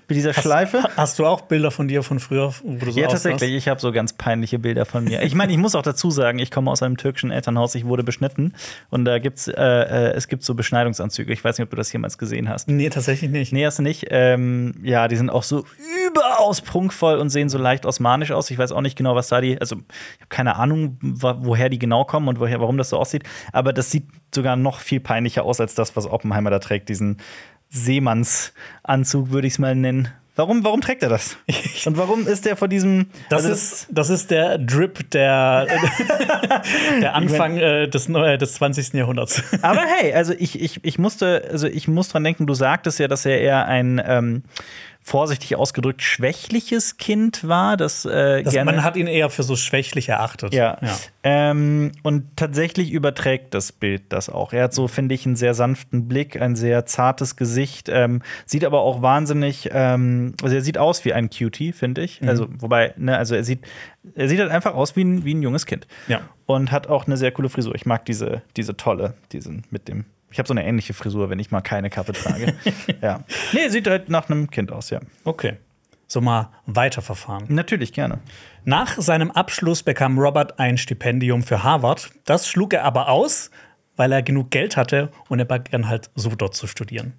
Mit 0.08 0.16
dieser 0.16 0.32
Schleife? 0.32 0.82
Hast, 0.82 0.96
hast 0.96 1.18
du 1.18 1.26
auch 1.26 1.42
Bilder 1.42 1.70
von 1.70 1.88
dir 1.88 2.02
von 2.02 2.20
früher, 2.20 2.52
wo 2.62 2.84
du 2.84 2.92
so 2.92 3.00
Ja, 3.00 3.08
tatsächlich. 3.08 3.54
Ich 3.54 3.68
habe 3.68 3.80
so 3.80 3.90
ganz 3.90 4.12
peinliche 4.12 4.58
Bilder 4.58 4.84
von 4.84 5.04
mir. 5.04 5.22
Ich 5.22 5.34
meine, 5.34 5.52
ich 5.52 5.58
muss 5.58 5.74
auch 5.74 5.82
dazu 5.82 6.10
sagen, 6.10 6.38
ich 6.38 6.50
komme 6.50 6.70
aus 6.70 6.82
einem 6.82 6.96
türkischen 6.96 7.30
Elternhaus. 7.30 7.74
Ich 7.74 7.84
wurde 7.84 8.04
beschnitten 8.04 8.54
und 8.90 9.04
da 9.04 9.18
gibt's, 9.18 9.48
äh, 9.48 9.52
äh, 9.52 10.12
es 10.12 10.28
gibt 10.28 10.44
so 10.44 10.54
Beschneidungsanzüge. 10.54 11.32
Ich 11.32 11.42
weiß 11.42 11.58
nicht, 11.58 11.64
ob 11.64 11.70
du 11.70 11.76
das 11.76 11.92
jemals 11.92 12.18
gesehen 12.18 12.48
hast. 12.48 12.68
Nee, 12.68 12.88
tatsächlich 12.88 13.30
nicht. 13.30 13.52
Nee, 13.52 13.66
hast 13.66 13.78
du 13.78 13.82
nicht. 13.82 14.06
Ähm, 14.10 14.74
ja, 14.82 15.08
die 15.08 15.16
sind 15.16 15.30
auch 15.30 15.42
so 15.42 15.64
überaus 16.08 16.60
prunkvoll 16.60 17.18
und 17.18 17.30
sehen 17.30 17.48
so 17.48 17.58
leicht 17.58 17.84
osmanisch 17.84 18.30
aus. 18.30 18.50
Ich 18.50 18.58
weiß 18.58 18.72
auch 18.72 18.82
nicht 18.82 18.96
genau, 18.96 19.16
was 19.16 19.28
da 19.28 19.40
die, 19.40 19.60
also 19.60 19.76
ich 19.76 20.20
habe 20.20 20.28
keine 20.28 20.56
Ahnung, 20.56 20.98
woher 21.00 21.68
die 21.68 21.78
genau 21.78 22.04
kommen 22.04 22.28
und 22.28 22.38
woher, 22.38 22.60
warum 22.60 22.78
das 22.78 22.90
so 22.90 22.96
aussieht. 22.96 23.24
Aber 23.52 23.72
das 23.72 23.90
sieht 23.90 24.04
sogar 24.34 24.56
noch 24.56 24.80
viel 24.80 25.00
peinlicher 25.00 25.44
aus 25.44 25.60
als 25.60 25.74
das, 25.74 25.96
was 25.96 26.06
Oppenheimer 26.06 26.50
da 26.50 26.58
trägt. 26.58 26.88
Diesen 26.88 27.18
Seemannsanzug 27.76 29.30
würde 29.30 29.46
ich 29.46 29.54
es 29.54 29.58
mal 29.58 29.74
nennen. 29.74 30.08
Warum, 30.38 30.64
warum 30.64 30.82
trägt 30.82 31.02
er 31.02 31.08
das? 31.08 31.38
Und 31.86 31.96
warum 31.96 32.26
ist 32.26 32.44
der 32.44 32.56
vor 32.56 32.68
diesem. 32.68 33.06
Das, 33.30 33.44
also 33.44 33.54
ist, 33.54 33.86
das 33.90 34.10
ist 34.10 34.30
der 34.30 34.58
Drip 34.58 35.10
der, 35.12 35.66
der 37.00 37.14
Anfang 37.14 37.56
äh, 37.56 37.88
des, 37.88 38.08
Neu- 38.10 38.36
des 38.36 38.52
20. 38.54 38.92
Jahrhunderts. 38.92 39.42
Aber 39.62 39.80
hey, 39.80 40.12
also 40.12 40.34
ich, 40.38 40.60
ich, 40.60 40.84
ich 40.84 40.98
musste, 40.98 41.48
also 41.50 41.66
ich 41.66 41.88
muss 41.88 42.08
dran 42.10 42.22
denken, 42.22 42.46
du 42.46 42.52
sagtest 42.52 42.98
ja, 42.98 43.08
dass 43.08 43.24
er 43.24 43.40
eher 43.40 43.64
ein 43.66 44.02
ähm, 44.06 44.42
vorsichtig 45.06 45.54
ausgedrückt 45.54 46.02
schwächliches 46.02 46.96
Kind 46.96 47.46
war, 47.46 47.76
das, 47.76 48.04
äh, 48.04 48.42
Das, 48.42 48.52
gerne. 48.52 48.72
man 48.72 48.82
hat 48.82 48.96
ihn 48.96 49.06
eher 49.06 49.30
für 49.30 49.44
so 49.44 49.54
schwächlich 49.54 50.08
erachtet. 50.08 50.52
ja. 50.52 50.78
ja. 50.82 50.96
Ähm, 51.22 51.92
und 52.02 52.36
tatsächlich 52.36 52.90
überträgt 52.90 53.54
das 53.54 53.70
Bild 53.70 54.02
das 54.08 54.28
auch. 54.28 54.52
Er 54.52 54.64
hat 54.64 54.74
so, 54.74 54.88
finde 54.88 55.14
ich, 55.14 55.24
einen 55.24 55.36
sehr 55.36 55.54
sanften 55.54 56.08
Blick, 56.08 56.40
ein 56.40 56.56
sehr 56.56 56.86
zartes 56.86 57.36
Gesicht, 57.36 57.88
ähm, 57.88 58.20
sieht 58.46 58.64
aber 58.64 58.80
auch 58.80 59.00
wahnsinnig, 59.00 59.68
ähm, 59.72 60.34
also 60.42 60.56
er 60.56 60.62
sieht 60.62 60.76
aus 60.76 61.04
wie 61.04 61.12
ein 61.12 61.30
Cutie, 61.30 61.72
finde 61.72 62.02
ich. 62.02 62.20
Mhm. 62.20 62.28
Also, 62.28 62.48
wobei, 62.58 62.92
ne, 62.96 63.16
also 63.16 63.36
er 63.36 63.44
sieht, 63.44 63.60
er 64.16 64.28
sieht 64.28 64.40
halt 64.40 64.50
einfach 64.50 64.74
aus 64.74 64.96
wie 64.96 65.04
ein, 65.04 65.24
wie 65.24 65.34
ein 65.34 65.42
junges 65.42 65.66
Kind. 65.66 65.86
Ja. 66.08 66.20
Und 66.46 66.72
hat 66.72 66.88
auch 66.88 67.06
eine 67.06 67.16
sehr 67.16 67.30
coole 67.30 67.48
Frisur. 67.48 67.76
Ich 67.76 67.86
mag 67.86 68.04
diese, 68.06 68.42
diese 68.56 68.76
tolle, 68.76 69.14
diesen 69.30 69.62
mit 69.70 69.86
dem. 69.86 70.04
Ich 70.30 70.38
habe 70.38 70.48
so 70.48 70.54
eine 70.54 70.64
ähnliche 70.64 70.92
Frisur, 70.92 71.30
wenn 71.30 71.38
ich 71.38 71.50
mal 71.50 71.60
keine 71.60 71.90
Kappe 71.90 72.12
trage. 72.12 72.54
ja. 73.02 73.24
Nee, 73.52 73.68
sieht 73.68 73.86
halt 73.86 74.08
nach 74.08 74.28
einem 74.28 74.50
Kind 74.50 74.72
aus, 74.72 74.90
ja. 74.90 75.00
Okay. 75.24 75.56
So 76.08 76.20
mal 76.20 76.50
weiterverfahren. 76.66 77.46
Natürlich, 77.48 77.92
gerne. 77.92 78.20
Nach 78.64 78.96
seinem 78.98 79.30
Abschluss 79.30 79.82
bekam 79.82 80.18
Robert 80.18 80.58
ein 80.58 80.78
Stipendium 80.78 81.42
für 81.42 81.64
Harvard. 81.64 82.10
Das 82.24 82.48
schlug 82.48 82.74
er 82.74 82.84
aber 82.84 83.08
aus, 83.08 83.50
weil 83.96 84.12
er 84.12 84.22
genug 84.22 84.50
Geld 84.50 84.76
hatte 84.76 85.10
und 85.28 85.38
er 85.38 85.44
begann 85.46 85.88
halt 85.88 86.10
so 86.14 86.30
dort 86.30 86.54
zu 86.54 86.66
studieren. 86.66 87.14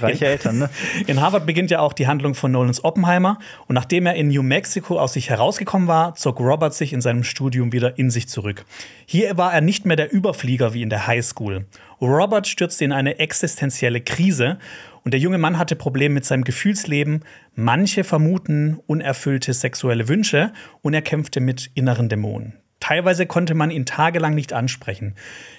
Reiche 0.00 0.26
Eltern, 0.26 0.58
ne? 0.58 0.70
In 1.06 1.20
Harvard 1.20 1.44
beginnt 1.44 1.70
ja 1.70 1.80
auch 1.80 1.92
die 1.92 2.06
Handlung 2.06 2.34
von 2.34 2.52
Nolans 2.52 2.82
Oppenheimer. 2.82 3.38
Und 3.66 3.74
nachdem 3.74 4.06
er 4.06 4.14
in 4.14 4.28
New 4.28 4.42
Mexico 4.42 4.98
aus 4.98 5.12
sich 5.12 5.28
herausgekommen 5.28 5.88
war, 5.88 6.14
zog 6.14 6.40
Robert 6.40 6.74
sich 6.74 6.92
in 6.92 7.00
seinem 7.00 7.24
Studium 7.24 7.72
wieder 7.72 7.98
in 7.98 8.10
sich 8.10 8.28
zurück. 8.28 8.64
Hier 9.06 9.36
war 9.36 9.52
er 9.52 9.60
nicht 9.60 9.86
mehr 9.86 9.96
der 9.96 10.12
Überflieger 10.12 10.72
wie 10.72 10.82
in 10.82 10.90
der 10.90 11.06
Highschool. 11.06 11.66
Robert 12.00 12.46
stürzte 12.46 12.84
in 12.84 12.92
eine 12.92 13.18
existenzielle 13.18 14.00
Krise 14.00 14.58
und 15.04 15.12
der 15.12 15.20
junge 15.20 15.38
Mann 15.38 15.58
hatte 15.58 15.76
Probleme 15.76 16.14
mit 16.14 16.24
seinem 16.24 16.44
Gefühlsleben. 16.44 17.24
Manche 17.54 18.04
vermuten 18.04 18.80
unerfüllte 18.86 19.52
sexuelle 19.52 20.08
Wünsche 20.08 20.52
und 20.82 20.94
er 20.94 21.02
kämpfte 21.02 21.40
mit 21.40 21.70
inneren 21.74 22.08
Dämonen. 22.08 22.54
Teilweise 22.80 23.26
konnte 23.26 23.54
man 23.54 23.70
ihn 23.70 23.84
tagelang 23.84 24.34
nicht 24.34 24.54
ansprechen. 24.54 25.14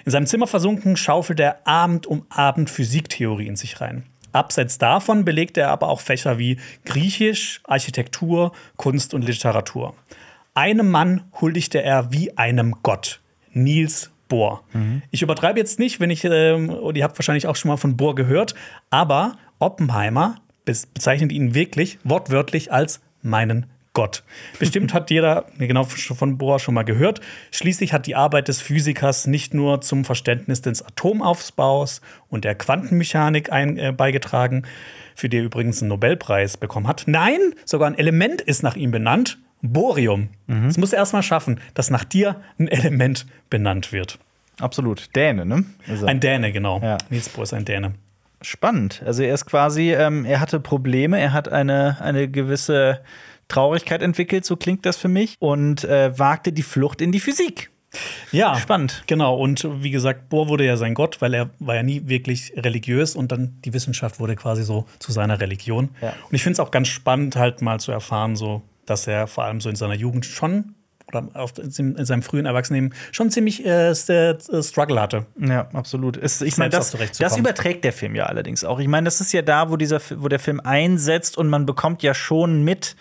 In 0.06 0.12
seinem 0.12 0.26
Zimmer 0.26 0.48
versunken 0.48 0.98
schaufelte 0.98 1.44
er 1.44 1.68
Abend 1.68 2.08
um 2.08 2.26
Abend 2.30 2.70
Physiktheorie 2.70 3.48
in 3.48 3.56
sich 3.56 3.80
rein. 3.80 4.06
Abseits 4.32 4.78
davon 4.78 5.26
belegte 5.26 5.62
er 5.62 5.70
aber 5.70 5.90
auch 5.90 6.00
Fächer 6.00 6.40
wie 6.40 6.58
Griechisch, 6.86 7.62
Architektur, 7.66 8.54
Kunst 8.78 9.14
und 9.14 9.24
Literatur. 9.24 9.94
Einem 10.54 10.90
Mann 10.90 11.24
huldigte 11.40 11.82
er 11.84 12.12
wie 12.12 12.38
einem 12.38 12.78
Gott, 12.82 13.20
Niels 13.54 14.10
Bohr. 14.32 14.64
Ich 15.12 15.22
übertreibe 15.22 15.60
jetzt 15.60 15.78
nicht, 15.78 16.00
wenn 16.00 16.10
ich, 16.10 16.24
ähm, 16.24 16.70
und 16.70 16.96
ihr 16.98 17.04
habt 17.04 17.20
wahrscheinlich 17.20 17.48
auch 17.48 17.58
schon 17.58 17.70
mal 17.70 17.78
von 17.78 17.98
Bohr 17.98 18.16
gehört, 18.16 18.56
aber 18.90 19.36
Oppenheimer 19.60 20.38
bez- 20.66 20.86
bezeichnet 20.88 21.32
ihn 21.34 21.54
wirklich 21.54 22.00
wortwörtlich 22.06 22.72
als 22.72 23.02
meinen 23.22 23.66
Gott. 23.94 24.24
Bestimmt 24.58 24.94
hat 24.94 25.12
jeder 25.12 25.48
genau 25.58 25.84
von 25.84 26.38
Bohr 26.38 26.60
schon 26.60 26.74
mal 26.76 26.84
gehört. 26.84 27.20
Schließlich 27.52 27.92
hat 27.92 28.08
die 28.08 28.16
Arbeit 28.16 28.48
des 28.48 28.62
Physikers 28.62 29.28
nicht 29.28 29.54
nur 29.54 29.82
zum 29.82 30.06
Verständnis 30.06 30.62
des 30.62 30.82
Atomaufbaus 30.82 32.00
und 32.30 32.46
der 32.46 32.56
Quantenmechanik 32.56 33.52
ein, 33.52 33.78
äh, 33.78 33.92
beigetragen, 33.92 34.64
für 35.14 35.28
die 35.28 35.40
er 35.40 35.44
übrigens 35.44 35.82
einen 35.82 35.90
Nobelpreis 35.90 36.56
bekommen 36.56 36.88
hat. 36.88 37.04
Nein, 37.06 37.40
sogar 37.66 37.90
ein 37.90 37.98
Element 37.98 38.40
ist 38.40 38.64
nach 38.64 38.78
ihm 38.78 38.92
benannt. 38.92 39.40
Borium. 39.62 40.30
Das 40.48 40.78
muss 40.78 40.92
er 40.94 41.00
erst 41.00 41.14
mal 41.14 41.24
schaffen, 41.24 41.60
dass 41.74 41.90
nach 41.90 42.04
dir 42.04 42.42
ein 42.60 42.68
Element 42.68 43.26
benannt 43.50 43.92
wird. 43.94 44.20
Absolut. 44.60 45.16
Däne, 45.16 45.46
ne? 45.46 45.66
Also, 45.88 46.06
Ein 46.06 46.20
Däne, 46.20 46.52
genau. 46.52 46.80
Ja. 46.82 46.98
Niels 47.10 47.30
Bohr 47.30 47.44
ist 47.44 47.54
ein 47.54 47.66
Däne. 47.66 47.94
spannend. 48.42 49.02
Also 49.06 49.24
er 49.24 49.34
ist 49.34 49.46
quasi, 49.46 49.94
ähm, 49.94 50.26
er 50.26 50.40
hatte 50.40 50.60
Probleme, 50.60 51.20
er 51.20 51.32
hat 51.34 51.48
eine, 51.50 51.98
eine 52.02 52.28
gewisse 52.28 53.00
Traurigkeit 53.48 54.02
entwickelt, 54.02 54.46
so 54.46 54.56
klingt 54.56 54.86
das 54.86 54.98
für 54.98 55.08
mich, 55.10 55.36
und 55.40 55.84
äh, 55.84 56.18
wagte 56.18 56.52
die 56.52 56.64
Flucht 56.64 57.02
in 57.02 57.12
die 57.12 57.20
Physik. 57.20 57.70
Ja, 58.32 58.56
Spannend. 58.56 59.04
Genau, 59.08 59.36
und 59.36 59.68
wie 59.84 59.92
gesagt, 59.92 60.30
Bohr 60.30 60.48
wurde 60.48 60.66
ja 60.66 60.78
sein 60.78 60.94
Gott, 60.94 61.22
weil 61.22 61.34
er 61.34 61.50
war 61.60 61.76
ja 61.76 61.84
nie 61.84 62.04
wirklich 62.06 62.54
religiös 62.56 63.16
und 63.16 63.32
dann 63.34 63.58
die 63.66 63.74
Wissenschaft 63.74 64.20
wurde 64.20 64.36
quasi 64.38 64.64
so 64.64 64.86
zu 65.00 65.12
seiner 65.12 65.42
Religion. 65.42 65.90
Ja. 66.02 66.10
Und 66.30 66.34
ich 66.34 66.42
finde 66.42 66.54
es 66.54 66.60
auch 66.62 66.72
ganz 66.72 66.88
spannend, 66.88 67.36
halt 67.36 67.62
mal 67.62 67.80
zu 67.82 67.92
erfahren, 67.92 68.36
so, 68.38 68.62
dass 68.92 69.08
er 69.08 69.28
vor 69.28 69.46
allem 69.46 69.62
so 69.62 69.70
in 69.70 69.76
seiner 69.76 69.96
Jugend 69.96 70.26
schon 70.26 70.76
oder 71.08 71.28
auf, 71.34 71.54
in 71.58 72.06
seinem 72.06 72.22
frühen 72.22 72.46
Erwachsenenleben 72.46 72.96
schon 73.12 73.32
ziemlich 73.32 73.66
äh, 73.66 73.94
Struggle 73.94 75.02
hatte. 75.02 75.26
Ja, 75.40 75.68
absolut. 75.74 76.18
Es, 76.18 76.42
ich 76.42 76.58
meine, 76.58 76.70
das, 76.70 76.96
das 77.18 77.38
überträgt 77.38 77.84
der 77.84 77.94
Film 77.94 78.16
ja 78.16 78.26
allerdings 78.26 78.64
auch. 78.64 78.80
Ich 78.80 78.88
meine, 78.88 79.06
das 79.06 79.22
ist 79.22 79.32
ja 79.34 79.42
da, 79.42 79.70
wo, 79.70 79.78
dieser, 79.78 80.00
wo 80.18 80.28
der 80.28 80.40
Film 80.40 80.60
einsetzt 80.60 81.38
und 81.38 81.50
man 81.50 81.66
bekommt 81.66 82.04
ja 82.04 82.14
schon 82.14 82.64
mit, 82.64 82.96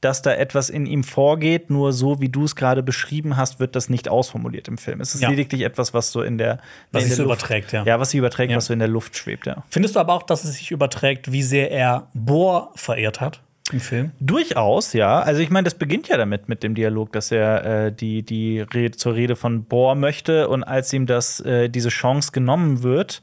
dass 0.00 0.22
da 0.22 0.32
etwas 0.32 0.70
in 0.70 0.86
ihm 0.86 1.04
vorgeht. 1.04 1.70
Nur 1.70 1.92
so, 1.92 2.20
wie 2.20 2.28
du 2.28 2.44
es 2.44 2.56
gerade 2.56 2.82
beschrieben 2.82 3.36
hast, 3.36 3.60
wird 3.60 3.76
das 3.76 3.88
nicht 3.88 4.08
ausformuliert 4.08 4.68
im 4.68 4.78
Film. 4.78 5.00
Es 5.00 5.14
ist 5.14 5.22
ja. 5.22 5.30
lediglich 5.30 5.62
etwas, 5.62 5.94
was 5.94 6.10
so 6.10 6.22
in 6.22 6.38
der 6.38 6.58
was 6.90 7.04
in 7.04 7.08
sich 7.08 7.16
so 7.16 7.24
überträgt, 7.24 7.72
ja. 7.72 7.84
Ja, 7.84 8.00
was 8.00 8.10
sich 8.10 8.18
überträgt, 8.18 8.50
ja. 8.50 8.56
was 8.56 8.66
so 8.66 8.72
in 8.72 8.80
der 8.80 8.88
Luft 8.88 9.16
schwebt, 9.16 9.46
ja. 9.46 9.62
Findest 9.70 9.94
du 9.94 10.00
aber 10.00 10.12
auch, 10.14 10.24
dass 10.24 10.44
es 10.44 10.54
sich 10.54 10.70
überträgt, 10.72 11.30
wie 11.30 11.42
sehr 11.42 11.70
er 11.70 12.08
Bohr 12.14 12.72
verehrt 12.74 13.20
hat? 13.20 13.42
Im 13.70 13.80
Film? 13.80 14.10
Durchaus, 14.18 14.92
ja. 14.92 15.20
Also 15.20 15.40
ich 15.40 15.50
meine, 15.50 15.64
das 15.64 15.74
beginnt 15.74 16.08
ja 16.08 16.16
damit 16.16 16.48
mit 16.48 16.62
dem 16.62 16.74
Dialog, 16.74 17.12
dass 17.12 17.30
er 17.30 17.64
äh, 17.86 17.92
die, 17.92 18.22
die 18.24 18.60
Rede, 18.60 18.96
zur 18.96 19.14
Rede 19.14 19.36
von 19.36 19.64
Bohr 19.64 19.94
möchte 19.94 20.48
und 20.48 20.64
als 20.64 20.92
ihm 20.92 21.06
das, 21.06 21.40
äh, 21.40 21.68
diese 21.68 21.90
Chance 21.90 22.32
genommen 22.32 22.82
wird, 22.82 23.22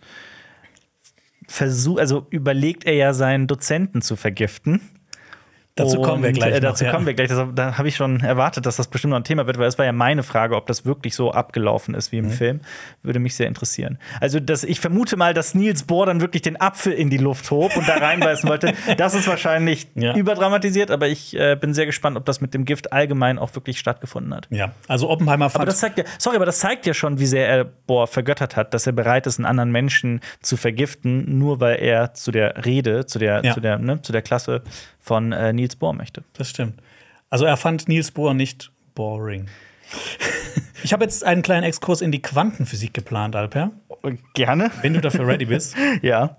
versuch, 1.48 2.00
also 2.00 2.26
überlegt 2.30 2.86
er 2.86 2.94
ja 2.94 3.14
seinen 3.14 3.48
Dozenten 3.48 4.02
zu 4.02 4.16
vergiften. 4.16 4.82
Dazu 5.80 6.02
kommen 6.02 6.24
wir 6.24 6.32
gleich. 6.32 6.56
Äh, 6.56 6.60
dazu 6.60 6.84
noch, 6.84 6.92
kommen 6.92 7.04
ja. 7.04 7.08
wir 7.08 7.14
gleich. 7.14 7.30
Das, 7.30 7.48
da 7.56 7.78
habe 7.78 7.88
ich 7.88 7.96
schon 7.96 8.20
erwartet, 8.22 8.66
dass 8.66 8.76
das 8.76 8.88
bestimmt 8.88 9.12
noch 9.12 9.18
ein 9.18 9.24
Thema 9.24 9.48
wird, 9.48 9.58
weil 9.58 9.68
es 9.68 9.78
war 9.78 9.86
ja 9.86 9.92
meine 9.92 10.24
Frage, 10.24 10.56
ob 10.56 10.68
das 10.68 10.86
wirklich 10.86 11.16
so 11.16 11.32
abgelaufen 11.32 11.96
ist 11.96 12.12
wie 12.12 12.18
im 12.18 12.26
mhm. 12.26 12.32
Film. 12.32 12.62
Würde 13.04 13.20
mich 13.20 13.36
sehr 13.36 13.48
interessieren. 13.48 13.98
Also, 14.20 14.40
das, 14.40 14.64
ich 14.64 14.80
vermute 14.80 15.18
mal, 15.18 15.34
dass 15.34 15.56
Niels 15.56 15.84
Bohr 15.84 16.06
dann 16.06 16.22
wirklich 16.22 16.42
den 16.42 16.60
Apfel 16.60 16.94
in 16.94 17.10
die 17.10 17.18
Luft 17.18 17.50
hob 17.52 17.76
und 17.76 17.88
da 17.88 17.96
reinbeißen 17.96 18.50
wollte. 18.50 18.74
Das 18.98 19.14
ist 19.14 19.28
wahrscheinlich 19.28 19.88
ja. 19.96 20.16
überdramatisiert, 20.16 20.92
aber 20.92 21.08
ich 21.08 21.36
äh, 21.36 21.56
bin 21.56 21.74
sehr 21.74 21.86
gespannt, 21.86 22.18
ob 22.18 22.26
das 22.26 22.42
mit 22.42 22.54
dem 22.54 22.66
Gift 22.66 22.92
allgemein 22.92 23.38
auch 23.38 23.54
wirklich 23.56 23.80
stattgefunden 23.80 24.34
hat. 24.34 24.48
Ja, 24.50 24.72
also 24.88 25.10
Oppenheimer 25.10 25.50
fand. 25.50 25.62
Aber 25.62 25.66
das 25.68 25.80
zeigt 25.80 26.00
ja, 26.00 26.04
sorry, 26.18 26.36
aber 26.36 26.46
das 26.46 26.60
zeigt 26.60 26.86
ja 26.86 26.94
schon, 26.94 27.20
wie 27.20 27.26
sehr 27.26 27.48
er 27.48 27.66
Bohr 27.66 28.08
vergöttert 28.08 28.56
hat, 28.56 28.74
dass 28.74 28.88
er 28.88 28.94
bereit 28.94 29.28
ist, 29.28 29.38
einen 29.38 29.46
anderen 29.46 29.72
Menschen 29.72 30.22
zu 30.42 30.58
vergiften, 30.58 31.38
nur 31.38 31.60
weil 31.60 31.80
er 31.80 32.14
zu 32.14 32.32
der 32.32 32.66
Rede, 32.66 33.06
zu 33.06 33.20
der, 33.20 33.42
ja. 33.44 33.54
zu 33.54 33.62
der, 33.62 33.78
ne, 33.78 34.02
zu 34.02 34.12
der 34.12 34.22
Klasse 34.22 34.64
von 35.10 35.32
äh, 35.32 35.54
Niels 35.54 35.76
Bohr 35.76 35.94
möchte. 35.94 36.24
Das 36.34 36.52
stimmt. 36.52 36.80
Also 37.32 37.46
er 37.46 37.58
fand 37.58 37.88
Niels 37.88 38.12
Bohr 38.12 38.36
nicht 38.36 38.72
boring. 38.94 39.48
Ich 40.82 40.94
habe 40.94 41.04
jetzt 41.04 41.26
einen 41.26 41.42
kleinen 41.42 41.64
Exkurs 41.64 42.00
in 42.00 42.10
die 42.10 42.22
Quantenphysik 42.22 42.94
geplant, 42.94 43.36
Alper. 43.36 43.72
Gerne. 44.34 44.72
Wenn 44.82 44.94
du 44.94 45.02
dafür 45.02 45.28
ready 45.28 45.44
bist. 45.44 45.76
ja. 46.02 46.38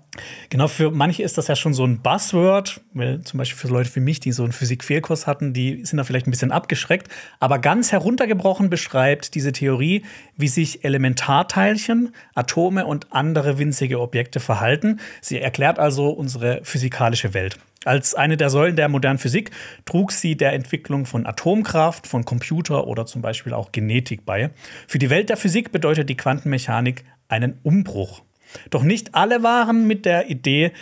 Genau, 0.49 0.67
für 0.67 0.89
manche 0.89 1.21
ist 1.21 1.37
das 1.37 1.47
ja 1.47 1.55
schon 1.55 1.75
so 1.75 1.85
ein 1.85 2.01
Buzzword, 2.01 2.81
weil 2.93 3.21
zum 3.21 3.37
Beispiel 3.37 3.59
für 3.59 3.67
Leute 3.67 3.95
wie 3.95 3.99
mich, 3.99 4.19
die 4.19 4.31
so 4.31 4.41
einen 4.43 4.51
Physik-Fehlkurs 4.51 5.27
hatten, 5.27 5.53
die 5.53 5.85
sind 5.85 5.97
da 5.97 6.03
vielleicht 6.03 6.25
ein 6.25 6.31
bisschen 6.31 6.51
abgeschreckt. 6.51 7.07
Aber 7.39 7.59
ganz 7.59 7.91
heruntergebrochen 7.91 8.71
beschreibt 8.71 9.35
diese 9.35 9.51
Theorie, 9.51 10.03
wie 10.37 10.47
sich 10.47 10.83
Elementarteilchen, 10.83 12.15
Atome 12.33 12.87
und 12.87 13.13
andere 13.13 13.59
winzige 13.59 13.99
Objekte 13.99 14.39
verhalten. 14.39 14.99
Sie 15.21 15.39
erklärt 15.39 15.77
also 15.77 16.09
unsere 16.09 16.61
physikalische 16.63 17.35
Welt. 17.35 17.59
Als 17.83 18.13
eine 18.13 18.37
der 18.37 18.51
Säulen 18.51 18.75
der 18.75 18.89
modernen 18.89 19.17
Physik 19.17 19.49
trug 19.85 20.11
sie 20.11 20.37
der 20.37 20.53
Entwicklung 20.53 21.07
von 21.07 21.25
Atomkraft, 21.25 22.05
von 22.05 22.25
Computer 22.25 22.85
oder 22.85 23.07
zum 23.07 23.23
Beispiel 23.23 23.53
auch 23.53 23.71
Genetik 23.71 24.23
bei. 24.23 24.51
Für 24.87 24.99
die 24.99 25.09
Welt 25.09 25.29
der 25.29 25.37
Physik 25.37 25.71
bedeutet 25.71 26.07
die 26.07 26.17
Quantenmechanik 26.17 27.03
einen 27.27 27.59
Umbruch. 27.63 28.21
Doch 28.69 28.83
nicht 28.83 29.15
alle 29.15 29.41
waren 29.41 29.87
mit 29.87 30.05
der 30.05 30.29
Idee 30.29 30.73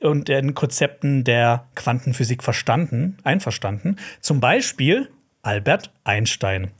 und 0.00 0.28
den 0.28 0.54
Konzepten 0.54 1.24
der 1.24 1.66
Quantenphysik 1.74 2.42
verstanden, 2.42 3.18
einverstanden. 3.24 3.96
Zum 4.20 4.40
Beispiel 4.40 5.10
Albert 5.42 5.92
Einstein. 6.04 6.70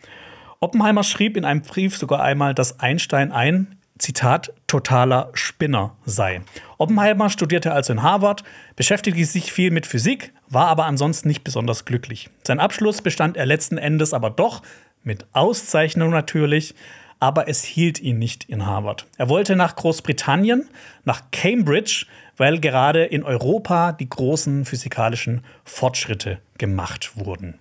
Oppenheimer 0.60 1.04
schrieb 1.04 1.37
in 1.37 1.44
einem 1.44 1.62
Brief 1.62 1.96
sogar 1.96 2.22
einmal, 2.22 2.54
dass 2.54 2.80
Einstein 2.80 3.32
ein 3.32 3.77
Zitat, 3.98 4.52
totaler 4.66 5.30
Spinner 5.34 5.96
sei. 6.04 6.40
Oppenheimer 6.78 7.30
studierte 7.30 7.72
also 7.72 7.92
in 7.92 8.02
Harvard, 8.02 8.44
beschäftigte 8.76 9.24
sich 9.24 9.52
viel 9.52 9.70
mit 9.70 9.86
Physik, 9.86 10.32
war 10.48 10.68
aber 10.68 10.86
ansonsten 10.86 11.28
nicht 11.28 11.44
besonders 11.44 11.84
glücklich. 11.84 12.30
Sein 12.46 12.60
Abschluss 12.60 13.02
bestand 13.02 13.36
er 13.36 13.46
letzten 13.46 13.78
Endes 13.78 14.14
aber 14.14 14.30
doch 14.30 14.62
mit 15.02 15.26
Auszeichnung 15.32 16.10
natürlich, 16.10 16.74
aber 17.20 17.48
es 17.48 17.64
hielt 17.64 18.00
ihn 18.00 18.18
nicht 18.18 18.44
in 18.44 18.66
Harvard. 18.66 19.06
Er 19.16 19.28
wollte 19.28 19.56
nach 19.56 19.74
Großbritannien, 19.74 20.68
nach 21.04 21.22
Cambridge, 21.32 22.06
weil 22.36 22.60
gerade 22.60 23.04
in 23.04 23.24
Europa 23.24 23.92
die 23.92 24.08
großen 24.08 24.64
physikalischen 24.64 25.42
Fortschritte 25.64 26.38
gemacht 26.58 27.16
wurden. 27.16 27.58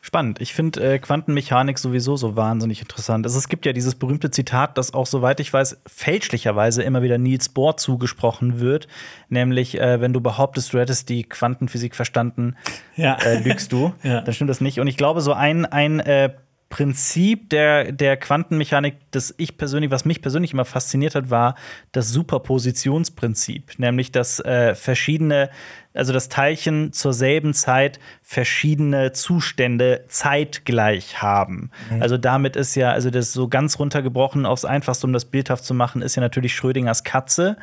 Spannend. 0.00 0.40
Ich 0.40 0.52
finde 0.52 0.94
äh, 0.94 0.98
Quantenmechanik 0.98 1.78
sowieso 1.78 2.16
so 2.16 2.34
wahnsinnig 2.34 2.80
interessant. 2.80 3.24
Also, 3.24 3.38
es 3.38 3.48
gibt 3.48 3.66
ja 3.66 3.72
dieses 3.72 3.94
berühmte 3.94 4.30
Zitat, 4.30 4.76
das 4.76 4.94
auch, 4.94 5.06
soweit 5.06 5.38
ich 5.38 5.52
weiß, 5.52 5.80
fälschlicherweise 5.86 6.82
immer 6.82 7.02
wieder 7.02 7.18
Niels 7.18 7.48
Bohr 7.48 7.76
zugesprochen 7.76 8.58
wird. 8.58 8.88
Nämlich, 9.28 9.80
äh, 9.80 10.00
wenn 10.00 10.12
du 10.12 10.20
behauptest, 10.20 10.72
du 10.72 10.78
hättest 10.78 11.08
die 11.08 11.22
Quantenphysik 11.22 11.94
verstanden, 11.94 12.56
ja. 12.96 13.14
äh, 13.16 13.38
lügst 13.38 13.72
du. 13.72 13.92
ja. 14.02 14.22
Dann 14.22 14.34
stimmt 14.34 14.50
das 14.50 14.60
nicht. 14.60 14.80
Und 14.80 14.88
ich 14.88 14.96
glaube, 14.96 15.20
so 15.20 15.32
ein, 15.32 15.66
ein 15.66 16.00
äh, 16.00 16.30
Prinzip 16.70 17.50
der, 17.50 17.90
der 17.90 18.16
Quantenmechanik, 18.16 18.94
das 19.10 19.34
ich 19.38 19.58
persönlich, 19.58 19.90
was 19.90 20.04
mich 20.04 20.22
persönlich 20.22 20.52
immer 20.52 20.64
fasziniert 20.64 21.16
hat, 21.16 21.28
war 21.28 21.56
das 21.90 22.10
Superpositionsprinzip. 22.10 23.78
Nämlich, 23.78 24.12
dass 24.12 24.38
äh, 24.38 24.76
verschiedene 24.76 25.50
also 25.92 26.12
das 26.12 26.28
Teilchen 26.28 26.92
zur 26.92 27.12
selben 27.12 27.52
Zeit 27.52 27.98
verschiedene 28.22 29.12
Zustände 29.12 30.04
zeitgleich 30.08 31.20
haben. 31.20 31.70
Mhm. 31.90 32.02
Also 32.02 32.16
damit 32.16 32.54
ist 32.54 32.76
ja, 32.76 32.92
also 32.92 33.10
das 33.10 33.32
so 33.32 33.48
ganz 33.48 33.78
runtergebrochen 33.78 34.46
aufs 34.46 34.64
Einfachste, 34.64 35.06
um 35.06 35.12
das 35.12 35.24
bildhaft 35.24 35.64
zu 35.64 35.74
machen, 35.74 36.00
ist 36.00 36.14
ja 36.14 36.20
natürlich 36.20 36.54
Schrödingers 36.54 37.02
Katze. 37.02 37.56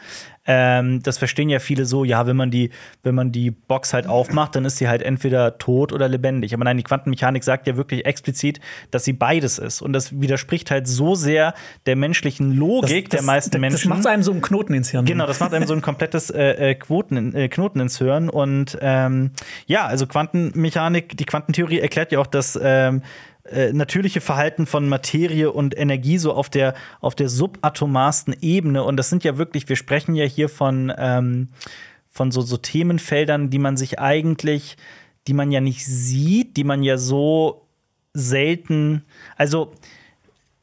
Ähm, 0.49 1.03
das 1.03 1.17
verstehen 1.17 1.49
ja 1.49 1.59
viele 1.59 1.85
so, 1.85 2.05
ja, 2.05 2.25
wenn 2.25 2.37
man 2.37 2.51
die, 2.51 2.69
wenn 3.03 3.15
man 3.15 3.33
die 3.33 3.51
Box 3.51 3.93
halt 3.93 4.07
aufmacht, 4.07 4.55
dann 4.55 4.63
ist 4.63 4.77
sie 4.77 4.87
halt 4.87 5.03
entweder 5.03 5.57
tot 5.57 5.91
oder 5.91 6.07
lebendig. 6.07 6.53
Aber 6.53 6.63
nein, 6.63 6.77
die 6.77 6.83
Quantenmechanik 6.83 7.43
sagt 7.43 7.67
ja 7.67 7.75
wirklich 7.75 8.05
explizit, 8.05 8.61
dass 8.91 9.03
sie 9.03 9.11
beides 9.11 9.57
ist. 9.57 9.81
Und 9.81 9.91
das 9.91 10.19
widerspricht 10.21 10.71
halt 10.71 10.87
so 10.87 11.15
sehr 11.15 11.53
der 11.85 11.97
menschlichen 11.97 12.53
Logik 12.53 13.09
das, 13.09 13.19
das, 13.19 13.25
der 13.25 13.33
meisten 13.33 13.59
Menschen. 13.59 13.89
Das 13.89 13.97
macht 13.97 14.07
einem 14.07 14.23
so 14.23 14.31
einen 14.31 14.41
Knoten 14.41 14.73
ins 14.73 14.89
Hirn. 14.89 15.03
Genau, 15.03 15.27
das 15.27 15.41
macht 15.41 15.53
einem 15.53 15.67
so 15.67 15.73
ein 15.73 15.81
komplettes 15.81 16.29
äh, 16.29 16.71
äh 16.71 16.75
Quoten, 16.75 17.35
äh, 17.35 17.49
Knoten 17.49 17.81
ins 17.81 17.97
Hirn 17.97 18.16
hören. 18.17 18.29
Und 18.29 18.77
ähm, 18.81 19.31
ja, 19.65 19.85
also 19.85 20.07
Quantenmechanik, 20.07 21.17
die 21.17 21.25
Quantentheorie 21.25 21.79
erklärt 21.79 22.11
ja 22.11 22.19
auch 22.19 22.27
das 22.27 22.59
ähm, 22.61 23.01
äh, 23.45 23.71
natürliche 23.73 24.21
Verhalten 24.21 24.65
von 24.65 24.89
Materie 24.89 25.51
und 25.51 25.77
Energie 25.77 26.17
so 26.17 26.33
auf 26.33 26.49
der, 26.49 26.73
auf 27.01 27.15
der 27.15 27.29
subatomarsten 27.29 28.35
Ebene. 28.41 28.83
Und 28.83 28.97
das 28.97 29.09
sind 29.09 29.23
ja 29.23 29.37
wirklich, 29.37 29.69
wir 29.69 29.75
sprechen 29.75 30.15
ja 30.15 30.25
hier 30.25 30.49
von, 30.49 30.91
ähm, 30.97 31.49
von 32.09 32.31
so, 32.31 32.41
so 32.41 32.57
Themenfeldern, 32.57 33.49
die 33.49 33.59
man 33.59 33.77
sich 33.77 33.99
eigentlich, 33.99 34.77
die 35.27 35.33
man 35.33 35.51
ja 35.51 35.61
nicht 35.61 35.85
sieht, 35.85 36.57
die 36.57 36.63
man 36.63 36.83
ja 36.83 36.97
so 36.97 37.67
selten, 38.13 39.03
also 39.35 39.73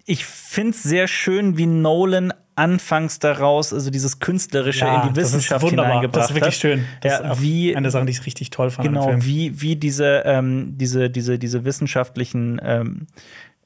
ich 0.07 0.25
finde 0.25 0.71
es 0.71 0.83
sehr 0.83 1.07
schön, 1.09 1.57
wie 1.57 1.67
Nolan 1.67 2.35
anfangs 2.57 3.19
daraus, 3.19 3.73
also 3.73 3.91
dieses 3.91 4.19
Künstlerische 4.19 4.85
ja, 4.85 5.03
in 5.03 5.09
die 5.11 5.17
Wissenschaft 5.17 5.69
hineingebracht 5.69 6.17
Das 6.17 6.31
ist 6.31 6.35
wirklich 6.37 6.57
schön. 6.57 6.85
Das 7.01 7.21
ja, 7.21 7.41
wie, 7.41 7.75
eine 7.77 7.91
Sache, 7.91 8.05
die 8.05 8.13
ich 8.13 8.25
richtig 8.27 8.51
toll 8.51 8.71
fand. 8.71 8.89
Genau, 8.89 9.13
wie, 9.19 9.61
wie 9.61 9.77
diese, 9.77 10.23
ähm, 10.25 10.75
diese, 10.77 11.11
diese, 11.11 11.39
diese 11.39 11.65
wissenschaftlichen 11.65 12.61
ähm, 12.63 13.07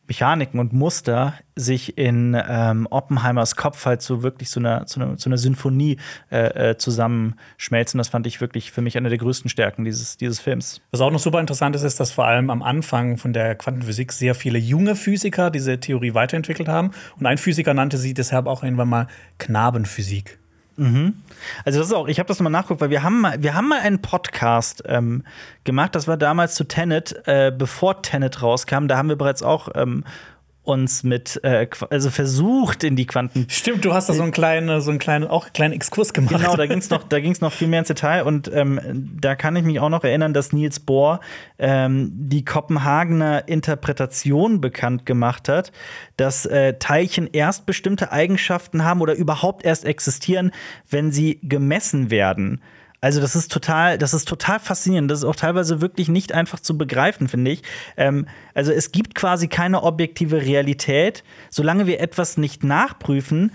Mechaniken 0.08 0.58
und 0.58 0.72
Muster 0.72 1.34
sich 1.54 1.98
in 1.98 2.36
ähm, 2.48 2.88
Oppenheimers 2.90 3.56
Kopf 3.56 3.84
halt 3.84 4.00
so 4.00 4.22
wirklich 4.22 4.48
zu 4.48 4.58
einer, 4.58 4.86
zu 4.86 5.00
einer, 5.00 5.16
zu 5.18 5.28
einer 5.28 5.36
Sinfonie 5.36 5.98
äh, 6.32 6.70
äh, 6.70 6.78
zusammenschmelzen. 6.78 7.98
Das 7.98 8.08
fand 8.08 8.26
ich 8.26 8.40
wirklich 8.40 8.72
für 8.72 8.80
mich 8.80 8.96
eine 8.96 9.10
der 9.10 9.18
größten 9.18 9.50
Stärken 9.50 9.84
dieses, 9.84 10.16
dieses 10.16 10.40
Films. 10.40 10.80
Was 10.90 11.02
auch 11.02 11.10
noch 11.10 11.18
super 11.18 11.40
interessant 11.40 11.76
ist, 11.76 11.82
ist, 11.82 12.00
dass 12.00 12.10
vor 12.10 12.26
allem 12.26 12.48
am 12.48 12.62
Anfang 12.62 13.18
von 13.18 13.32
der 13.32 13.54
Quantenphysik 13.54 14.12
sehr 14.12 14.34
viele 14.34 14.58
junge 14.58 14.96
Physiker 14.96 15.50
diese 15.50 15.78
Theorie 15.78 16.14
weiterentwickelt 16.14 16.68
haben. 16.68 16.92
Und 17.18 17.26
ein 17.26 17.38
Physiker 17.38 17.74
nannte 17.74 17.98
sie 17.98 18.14
deshalb 18.14 18.46
auch 18.46 18.62
irgendwann 18.62 18.88
mal 18.88 19.06
Knabenphysik. 19.38 20.38
Mhm. 20.78 21.22
Also 21.64 21.80
das 21.80 21.88
ist 21.88 21.92
auch, 21.92 22.08
ich 22.08 22.18
habe 22.18 22.28
das 22.28 22.40
mal 22.40 22.50
nachgeguckt, 22.50 22.80
weil 22.80 22.90
wir 22.90 23.02
haben 23.02 23.20
mal, 23.20 23.42
wir 23.42 23.54
haben 23.54 23.68
mal 23.68 23.80
einen 23.80 24.00
Podcast 24.00 24.82
ähm, 24.86 25.24
gemacht, 25.64 25.94
das 25.94 26.06
war 26.06 26.16
damals 26.16 26.54
zu 26.54 26.64
Tenet, 26.64 27.20
äh, 27.26 27.52
bevor 27.56 28.02
Tenet 28.02 28.42
rauskam, 28.42 28.86
da 28.86 28.96
haben 28.96 29.08
wir 29.08 29.16
bereits 29.16 29.42
auch 29.42 29.68
ähm, 29.74 30.04
uns 30.68 31.02
mit, 31.02 31.40
äh, 31.42 31.66
also 31.90 32.10
versucht 32.10 32.84
in 32.84 32.94
die 32.94 33.06
Quanten. 33.06 33.46
Stimmt, 33.48 33.84
du 33.84 33.94
hast 33.94 34.08
da 34.08 34.12
so 34.12 34.22
einen 34.22 34.32
kleinen, 34.32 34.80
so 34.80 34.90
einen 34.90 34.98
kleinen, 34.98 35.26
auch 35.26 35.44
einen 35.44 35.52
kleinen 35.52 35.74
Exkurs 35.74 36.12
gemacht. 36.12 36.36
Genau, 36.36 36.56
da 36.56 36.66
ging 36.66 36.78
es 36.78 36.90
noch, 36.90 37.08
noch 37.40 37.52
viel 37.52 37.68
mehr 37.68 37.80
ins 37.80 37.88
Detail 37.88 38.22
und 38.24 38.50
ähm, 38.52 39.08
da 39.20 39.34
kann 39.34 39.56
ich 39.56 39.64
mich 39.64 39.80
auch 39.80 39.88
noch 39.88 40.04
erinnern, 40.04 40.34
dass 40.34 40.52
Niels 40.52 40.80
Bohr 40.80 41.20
ähm, 41.58 42.10
die 42.12 42.44
Kopenhagener 42.44 43.48
Interpretation 43.48 44.60
bekannt 44.60 45.06
gemacht 45.06 45.48
hat, 45.48 45.72
dass 46.16 46.46
äh, 46.46 46.74
Teilchen 46.78 47.28
erst 47.32 47.66
bestimmte 47.66 48.12
Eigenschaften 48.12 48.84
haben 48.84 49.00
oder 49.00 49.14
überhaupt 49.14 49.64
erst 49.64 49.84
existieren, 49.84 50.52
wenn 50.88 51.10
sie 51.10 51.40
gemessen 51.42 52.10
werden. 52.10 52.60
Also 53.00 53.20
das 53.20 53.36
ist 53.36 53.52
total, 53.52 53.96
das 53.96 54.12
ist 54.12 54.26
total 54.26 54.58
faszinierend. 54.58 55.10
Das 55.10 55.20
ist 55.20 55.24
auch 55.24 55.36
teilweise 55.36 55.80
wirklich 55.80 56.08
nicht 56.08 56.32
einfach 56.32 56.60
zu 56.60 56.76
begreifen, 56.76 57.28
finde 57.28 57.52
ich. 57.52 57.62
Ähm, 57.96 58.26
also 58.54 58.72
es 58.72 58.90
gibt 58.90 59.14
quasi 59.14 59.48
keine 59.48 59.82
objektive 59.82 60.42
Realität, 60.42 61.22
solange 61.50 61.86
wir 61.86 62.00
etwas 62.00 62.36
nicht 62.36 62.64
nachprüfen. 62.64 63.52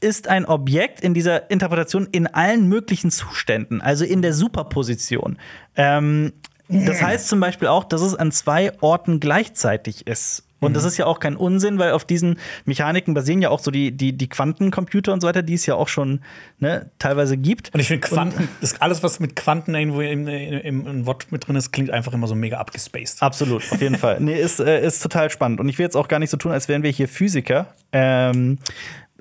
Ist 0.00 0.28
ein 0.28 0.46
Objekt 0.46 1.00
in 1.00 1.14
dieser 1.14 1.50
Interpretation 1.50 2.06
in 2.10 2.26
allen 2.26 2.68
möglichen 2.68 3.10
Zuständen, 3.10 3.80
also 3.80 4.04
in 4.04 4.22
der 4.22 4.32
Superposition. 4.32 5.38
Ähm, 5.74 6.32
das 6.68 7.00
heißt 7.00 7.28
zum 7.28 7.38
Beispiel 7.38 7.68
auch, 7.68 7.84
dass 7.84 8.02
es 8.02 8.14
an 8.14 8.32
zwei 8.32 8.72
Orten 8.80 9.20
gleichzeitig 9.20 10.06
ist. 10.06 10.45
Und 10.60 10.74
das 10.74 10.84
ist 10.84 10.96
ja 10.96 11.06
auch 11.06 11.20
kein 11.20 11.36
Unsinn, 11.36 11.78
weil 11.78 11.92
auf 11.92 12.04
diesen 12.04 12.38
Mechaniken 12.64 13.14
basieren 13.14 13.42
ja 13.42 13.50
auch 13.50 13.60
so 13.60 13.70
die, 13.70 13.92
die, 13.92 14.16
die 14.16 14.28
Quantencomputer 14.28 15.12
und 15.12 15.20
so 15.20 15.26
weiter, 15.26 15.42
die 15.42 15.54
es 15.54 15.66
ja 15.66 15.74
auch 15.74 15.88
schon 15.88 16.20
ne, 16.58 16.90
teilweise 16.98 17.36
gibt. 17.36 17.72
Und 17.74 17.80
ich 17.80 17.88
finde, 17.88 18.06
Quanten, 18.06 18.48
das 18.60 18.80
alles, 18.80 19.02
was 19.02 19.20
mit 19.20 19.36
Quanten 19.36 19.74
irgendwo 19.74 20.00
im, 20.00 20.26
im, 20.26 20.86
im 20.86 21.06
Wort 21.06 21.30
mit 21.30 21.46
drin 21.46 21.56
ist, 21.56 21.72
klingt 21.72 21.90
einfach 21.90 22.14
immer 22.14 22.26
so 22.26 22.34
mega 22.34 22.56
abgespaced. 22.58 23.22
Absolut, 23.22 23.62
auf 23.70 23.80
jeden 23.80 23.96
Fall. 23.96 24.18
Nee, 24.26 24.40
ist, 24.40 24.58
äh, 24.58 24.84
ist 24.84 25.02
total 25.02 25.30
spannend. 25.30 25.60
Und 25.60 25.68
ich 25.68 25.78
will 25.78 25.84
jetzt 25.84 25.96
auch 25.96 26.08
gar 26.08 26.18
nicht 26.18 26.30
so 26.30 26.36
tun, 26.36 26.50
als 26.50 26.68
wären 26.68 26.82
wir 26.82 26.90
hier 26.90 27.06
Physiker. 27.06 27.68
Ähm, 27.92 28.58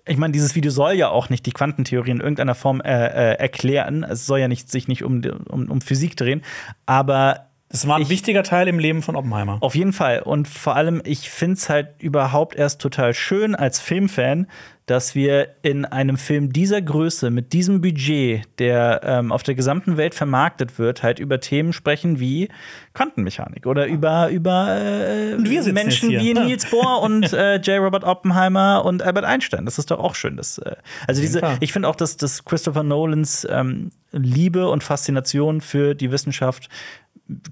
ich 0.07 0.17
meine, 0.17 0.31
dieses 0.31 0.55
Video 0.55 0.71
soll 0.71 0.93
ja 0.93 1.09
auch 1.09 1.29
nicht 1.29 1.45
die 1.45 1.51
Quantentheorie 1.51 2.11
in 2.11 2.21
irgendeiner 2.21 2.55
Form 2.55 2.81
äh, 2.81 2.91
äh, 2.91 3.39
erklären. 3.39 4.03
Es 4.03 4.25
soll 4.25 4.39
ja 4.39 4.47
nicht, 4.47 4.71
sich 4.71 4.87
nicht 4.87 5.03
um, 5.03 5.21
um, 5.49 5.69
um 5.69 5.81
Physik 5.81 6.15
drehen. 6.15 6.43
Aber 6.85 7.44
das 7.69 7.87
war 7.87 7.95
ein 7.97 8.03
Ich- 8.03 8.09
wichtiger 8.09 8.43
Teil 8.43 8.67
im 8.67 8.79
Leben 8.79 9.01
von 9.01 9.15
Oppenheimer. 9.15 9.57
Auf 9.61 9.75
jeden 9.75 9.93
Fall. 9.93 10.21
Und 10.21 10.47
vor 10.47 10.75
allem, 10.75 11.01
ich 11.03 11.29
finde 11.29 11.55
es 11.55 11.69
halt 11.69 11.89
überhaupt 12.01 12.55
erst 12.55 12.79
total 12.81 13.13
schön 13.13 13.55
als 13.55 13.79
Filmfan, 13.79 14.47
dass 14.85 15.15
wir 15.15 15.55
in 15.63 15.83
einem 15.83 16.17
Film 16.17 16.53
dieser 16.53 16.79
Größe, 16.79 17.31
mit 17.31 17.53
diesem 17.53 17.81
Budget, 17.81 18.43
der 18.59 19.01
ähm, 19.03 19.31
auf 19.31 19.41
der 19.41 19.55
gesamten 19.55 19.97
Welt 19.97 20.13
vermarktet 20.13 20.77
wird, 20.77 21.01
halt 21.01 21.17
über 21.17 21.39
Themen 21.39 21.73
sprechen 21.73 22.19
wie 22.19 22.49
Quantenmechanik 22.93 23.65
oder 23.65 23.87
über, 23.87 24.29
über 24.29 24.77
äh, 24.77 25.37
Menschen 25.37 26.09
wie. 26.11 26.33
Niels 26.33 26.69
Bohr 26.69 27.01
und 27.01 27.33
äh, 27.33 27.55
J. 27.55 27.81
Robert 27.81 28.03
Oppenheimer 28.03 28.85
und 28.85 29.01
Albert 29.01 29.25
Einstein. 29.25 29.65
Das 29.65 29.79
ist 29.79 29.89
doch 29.89 29.99
auch 29.99 30.13
schön. 30.13 30.37
Das, 30.37 30.59
äh, 30.59 30.75
also 31.07 31.19
diese, 31.19 31.41
ich 31.61 31.73
finde 31.73 31.87
auch, 31.87 31.95
dass, 31.95 32.17
dass 32.17 32.45
Christopher 32.45 32.83
Nolans 32.83 33.47
ähm, 33.49 33.89
Liebe 34.11 34.69
und 34.69 34.83
Faszination 34.83 35.61
für 35.61 35.95
die 35.95 36.11
Wissenschaft 36.11 36.69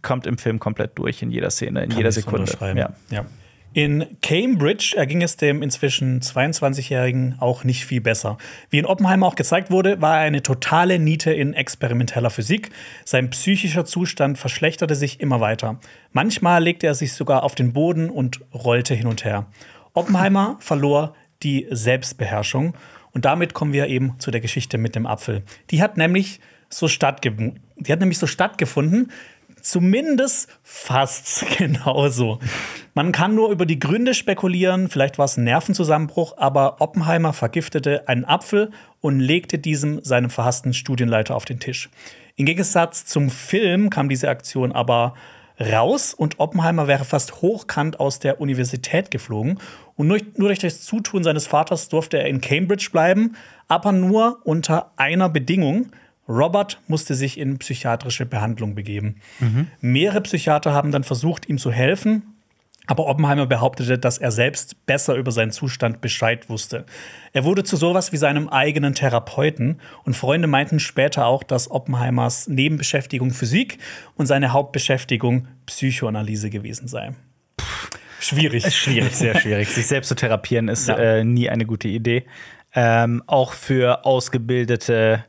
kommt 0.04 0.28
im 0.28 0.38
Film 0.38 0.60
komplett 0.60 1.00
durch 1.00 1.24
in 1.24 1.32
jeder 1.32 1.50
Szene, 1.50 1.84
in 1.84 1.90
Kann 1.90 1.98
jeder 1.98 2.12
Sekunde. 2.12 2.52
Ja. 2.76 2.94
Ja. 3.10 3.26
In 3.74 4.18
Cambridge 4.22 4.94
erging 4.96 5.24
es 5.24 5.36
dem 5.36 5.64
inzwischen 5.64 6.22
22-Jährigen 6.22 7.38
auch 7.40 7.64
nicht 7.64 7.86
viel 7.86 8.02
besser. 8.02 8.38
Wie 8.70 8.78
in 8.78 8.86
Oppenheimer 8.86 9.26
auch 9.26 9.34
gezeigt 9.34 9.72
wurde, 9.72 10.00
war 10.00 10.18
er 10.18 10.26
eine 10.26 10.44
totale 10.44 11.00
Niete 11.00 11.34
in 11.34 11.56
experimenteller 11.56 12.30
Physik. 12.30 12.70
Sein 13.04 13.32
psychischer 13.32 13.84
Zustand 13.84 14.38
verschlechterte 14.38 14.94
sich 14.94 15.20
immer 15.20 15.40
weiter. 15.40 15.80
Manchmal 16.12 16.64
legte 16.64 16.86
er 16.86 16.94
sich 16.94 17.14
sogar 17.14 17.42
auf 17.42 17.56
den 17.56 17.74
Boden 17.74 18.12
und 18.12 18.42
rollte 18.54 18.94
hin 18.94 19.08
und 19.08 19.26
her. 19.26 19.48
Oppenheimer 19.94 20.58
verlor 20.60 21.16
die 21.42 21.66
Selbstbeherrschung. 21.72 22.76
Und 23.12 23.26
damit 23.26 23.56
kommen 23.56 23.74
wir 23.74 23.88
eben 23.88 24.20
zu 24.20 24.30
der 24.30 24.42
Geschichte 24.42 24.78
mit 24.78 24.94
dem 24.94 25.08
Apfel. 25.08 25.42
Die 25.72 25.82
hat 25.82 25.98
nämlich 25.98 26.40
so, 26.70 26.88
stattge 26.88 27.54
die 27.78 27.92
hat 27.92 28.00
nämlich 28.00 28.18
so 28.18 28.28
stattgefunden, 28.28 29.12
Zumindest 29.64 30.50
fast 30.62 31.46
genauso. 31.58 32.40
Man 32.94 33.14
kann 33.14 33.34
nur 33.34 33.50
über 33.50 33.66
die 33.66 33.80
Gründe 33.80 34.14
spekulieren, 34.14 34.90
vielleicht 34.90 35.18
war 35.18 35.26
es 35.26 35.38
ein 35.38 35.46
Nervenzusammenbruch, 35.46 36.38
aber 36.38 36.82
Oppenheimer 36.82 37.34
vergiftete 37.34 38.08
einen 38.08 38.26
Apfel 38.26 38.72
und 39.00 39.20
legte 39.20 39.58
diesem 39.58 40.04
seinem 40.04 40.30
verhassten 40.30 40.74
Studienleiter 40.74 41.36
auf 41.36 41.46
den 41.46 41.60
Tisch. 41.60 41.90
Im 42.36 42.46
Gegensatz 42.46 43.06
zum 43.06 43.30
Film 43.30 43.90
kam 43.90 44.10
diese 44.10 44.30
Aktion 44.30 44.74
aber 44.74 45.16
raus 45.60 46.14
und 46.14 46.40
Oppenheimer 46.40 46.88
wäre 46.88 47.06
fast 47.06 47.42
hochkant 47.42 48.00
aus 48.00 48.20
der 48.20 48.42
Universität 48.42 49.12
geflogen. 49.12 49.60
Und 49.96 50.08
nur, 50.08 50.20
nur 50.36 50.50
durch 50.50 50.60
das 50.60 50.82
Zutun 50.82 51.24
seines 51.24 51.48
Vaters 51.48 51.90
durfte 51.90 52.18
er 52.18 52.28
in 52.28 52.42
Cambridge 52.42 52.90
bleiben, 52.92 53.36
aber 53.68 53.92
nur 53.92 54.40
unter 54.44 54.92
einer 54.98 55.30
Bedingung. 55.30 55.92
Robert 56.28 56.80
musste 56.88 57.16
sich 57.16 57.38
in 57.38 57.58
psychiatrische 57.58 58.26
Behandlung 58.26 58.76
begeben. 58.76 59.16
Mehrere 59.82 60.22
Psychiater 60.22 60.74
haben 60.74 60.92
dann 60.92 61.04
versucht, 61.04 61.50
ihm 61.50 61.58
zu 61.58 61.72
helfen, 61.72 62.24
aber 62.86 63.08
Oppenheimer 63.08 63.46
behauptete, 63.46 63.98
dass 63.98 64.18
er 64.18 64.32
selbst 64.32 64.86
besser 64.86 65.16
über 65.16 65.32
seinen 65.32 65.52
Zustand 65.52 66.02
Bescheid 66.02 66.50
wusste. 66.50 66.86
Er 67.32 67.46
wurde 67.46 67.64
zu 67.64 67.78
sowas 67.78 68.12
wie 68.12 68.18
seinem 68.18 68.50
eigenen 68.50 68.94
Therapeuten 68.94 69.80
und 70.04 70.16
Freunde 70.16 70.48
meinten 70.48 70.80
später 70.80 71.26
auch, 71.26 71.44
dass 71.44 71.72
Oppenheimers 71.72 72.48
Nebenbeschäftigung 72.48 73.32
Physik 73.32 73.78
und 74.16 74.26
seine 74.26 74.52
Hauptbeschäftigung 74.52 75.48
Psychoanalyse 75.66 76.50
gewesen 76.50 76.88
sei. 76.90 77.14
Schwierig. 78.20 78.74
Schwierig, 78.74 79.14
sehr 79.16 79.38
schwierig. 79.40 79.68
Sich 79.74 79.88
selbst 79.88 80.08
zu 80.08 80.16
therapieren 80.16 80.70
ist 80.70 80.88
Ja. 80.88 80.98
äh, 80.98 81.24
nie 81.24 81.50
eine 81.50 81.66
gute 81.66 81.88
Idee. 81.90 82.24
Ähm, 82.76 83.22
auch 83.28 83.54
für 83.54 84.06
ausgebildete 84.06 85.24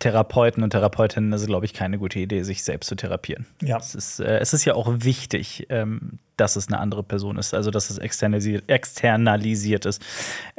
Therapeuten 0.00 0.62
und 0.62 0.70
Therapeutinnen 0.70 1.32
ist 1.32 1.42
es, 1.42 1.46
glaube 1.46 1.64
ich, 1.64 1.72
keine 1.72 1.98
gute 1.98 2.18
Idee, 2.18 2.42
sich 2.42 2.62
selbst 2.62 2.88
zu 2.88 2.94
therapieren. 2.94 3.46
Ja. 3.62 3.78
Es 3.78 3.94
ist, 3.94 4.20
äh, 4.20 4.38
es 4.38 4.52
ist 4.52 4.64
ja 4.64 4.74
auch 4.74 4.88
wichtig, 4.98 5.66
ähm, 5.70 6.18
dass 6.36 6.56
es 6.56 6.68
eine 6.68 6.78
andere 6.78 7.02
Person 7.02 7.38
ist, 7.38 7.54
also 7.54 7.70
dass 7.70 7.88
es 7.88 7.98
externalisiert, 7.98 8.64
externalisiert 8.68 9.86
ist. 9.86 10.02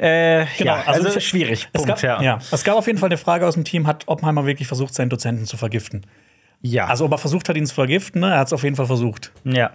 Äh, 0.00 0.44
ja, 0.62 0.82
also, 0.86 1.16
ich- 1.16 1.26
schwierig. 1.28 1.68
Es 1.72 1.82
Punkt, 1.84 2.02
gab, 2.02 2.22
ja. 2.22 2.38
es 2.50 2.64
gab 2.64 2.76
auf 2.76 2.86
jeden 2.86 2.98
Fall 2.98 3.08
eine 3.08 3.16
Frage 3.18 3.46
aus 3.46 3.54
dem 3.54 3.64
Team: 3.64 3.86
Hat 3.86 4.04
Oppenheimer 4.06 4.46
wirklich 4.46 4.66
versucht, 4.68 4.94
seinen 4.94 5.10
Dozenten 5.10 5.44
zu 5.46 5.56
vergiften? 5.56 6.06
ja. 6.60 6.86
Also, 6.86 7.04
ob 7.04 7.12
er 7.12 7.18
versucht 7.18 7.48
hat, 7.48 7.56
ihn 7.56 7.66
zu 7.66 7.74
vergiften, 7.74 8.20
ne? 8.20 8.32
er 8.32 8.38
hat 8.40 8.46
es 8.48 8.52
auf 8.52 8.62
jeden 8.64 8.76
Fall 8.76 8.86
versucht. 8.86 9.32
ja. 9.44 9.72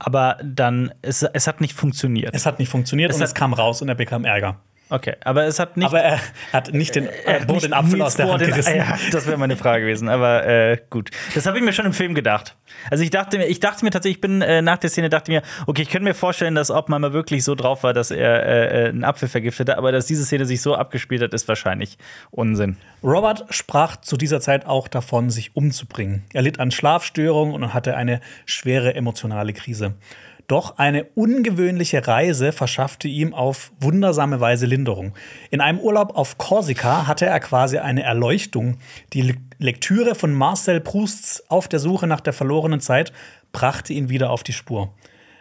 Aber 0.00 0.38
dann, 0.42 0.92
es, 1.02 1.22
es 1.22 1.46
hat 1.46 1.60
nicht 1.60 1.72
funktioniert. 1.72 2.34
Es 2.34 2.46
hat 2.46 2.58
nicht 2.58 2.68
funktioniert 2.68 3.10
Es 3.10 3.16
und 3.16 3.22
hat- 3.22 3.28
es 3.28 3.34
kam 3.34 3.52
raus 3.54 3.80
und 3.80 3.88
er 3.88 3.94
bekam 3.94 4.24
Ärger. 4.24 4.60
Okay, 4.90 5.16
aber 5.24 5.44
es 5.44 5.58
hat 5.58 5.76
nicht. 5.76 5.86
Aber 5.86 6.00
er 6.00 6.20
hat 6.52 6.72
nicht 6.72 6.94
den, 6.94 7.08
hat 7.08 7.42
wurde 7.42 7.52
nicht 7.52 7.64
den 7.64 7.72
Apfel 7.72 8.02
aus 8.02 8.16
der 8.16 8.30
Hand 8.30 8.44
gerissen. 8.44 8.76
Ja, 8.76 8.98
das 9.10 9.26
wäre 9.26 9.38
meine 9.38 9.56
Frage 9.56 9.82
gewesen. 9.84 10.08
Aber 10.08 10.46
äh, 10.46 10.78
gut. 10.90 11.10
Das 11.34 11.46
habe 11.46 11.56
ich 11.58 11.64
mir 11.64 11.72
schon 11.72 11.86
im 11.86 11.94
Film 11.94 12.14
gedacht. 12.14 12.54
Also 12.90 13.02
ich 13.02 13.10
dachte 13.10 13.38
mir, 13.38 13.46
ich 13.46 13.60
dachte 13.60 13.84
mir 13.84 13.90
tatsächlich, 13.90 14.18
ich 14.18 14.20
bin 14.20 14.42
äh, 14.42 14.60
nach 14.60 14.76
der 14.76 14.90
Szene 14.90 15.08
dachte 15.08 15.32
mir, 15.32 15.42
okay, 15.66 15.82
ich 15.82 15.90
könnte 15.90 16.04
mir 16.04 16.14
vorstellen, 16.14 16.54
dass 16.54 16.70
Oppenheimer 16.70 17.14
wirklich 17.14 17.44
so 17.44 17.54
drauf 17.54 17.82
war, 17.82 17.94
dass 17.94 18.10
er 18.10 18.46
äh, 18.46 18.84
äh, 18.84 18.88
einen 18.90 19.04
Apfel 19.04 19.28
vergiftete, 19.28 19.78
aber 19.78 19.90
dass 19.90 20.06
diese 20.06 20.24
Szene 20.24 20.44
sich 20.44 20.60
so 20.60 20.74
abgespielt 20.74 21.22
hat, 21.22 21.32
ist 21.32 21.48
wahrscheinlich 21.48 21.96
Unsinn. 22.30 22.76
Robert 23.02 23.46
sprach 23.50 23.96
zu 23.96 24.18
dieser 24.18 24.40
Zeit 24.40 24.66
auch 24.66 24.88
davon, 24.88 25.30
sich 25.30 25.56
umzubringen. 25.56 26.24
Er 26.34 26.42
litt 26.42 26.60
an 26.60 26.70
Schlafstörungen 26.70 27.54
und 27.54 27.72
hatte 27.72 27.96
eine 27.96 28.20
schwere 28.44 28.94
emotionale 28.94 29.54
Krise. 29.54 29.94
Doch 30.46 30.76
eine 30.76 31.04
ungewöhnliche 31.14 32.06
Reise 32.06 32.52
verschaffte 32.52 33.08
ihm 33.08 33.32
auf 33.32 33.72
wundersame 33.80 34.40
Weise 34.40 34.66
Linderung. 34.66 35.14
In 35.50 35.60
einem 35.60 35.78
Urlaub 35.78 36.16
auf 36.16 36.36
Korsika 36.36 37.06
hatte 37.06 37.26
er 37.26 37.40
quasi 37.40 37.78
eine 37.78 38.02
Erleuchtung. 38.02 38.76
Die 39.12 39.22
Le 39.22 39.34
Lektüre 39.58 40.14
von 40.16 40.34
Marcel 40.34 40.80
Prousts 40.80 41.48
Auf 41.48 41.68
der 41.68 41.78
Suche 41.78 42.06
nach 42.06 42.20
der 42.20 42.32
verlorenen 42.32 42.80
Zeit 42.80 43.12
brachte 43.52 43.92
ihn 43.92 44.08
wieder 44.10 44.30
auf 44.30 44.42
die 44.42 44.52
Spur. 44.52 44.92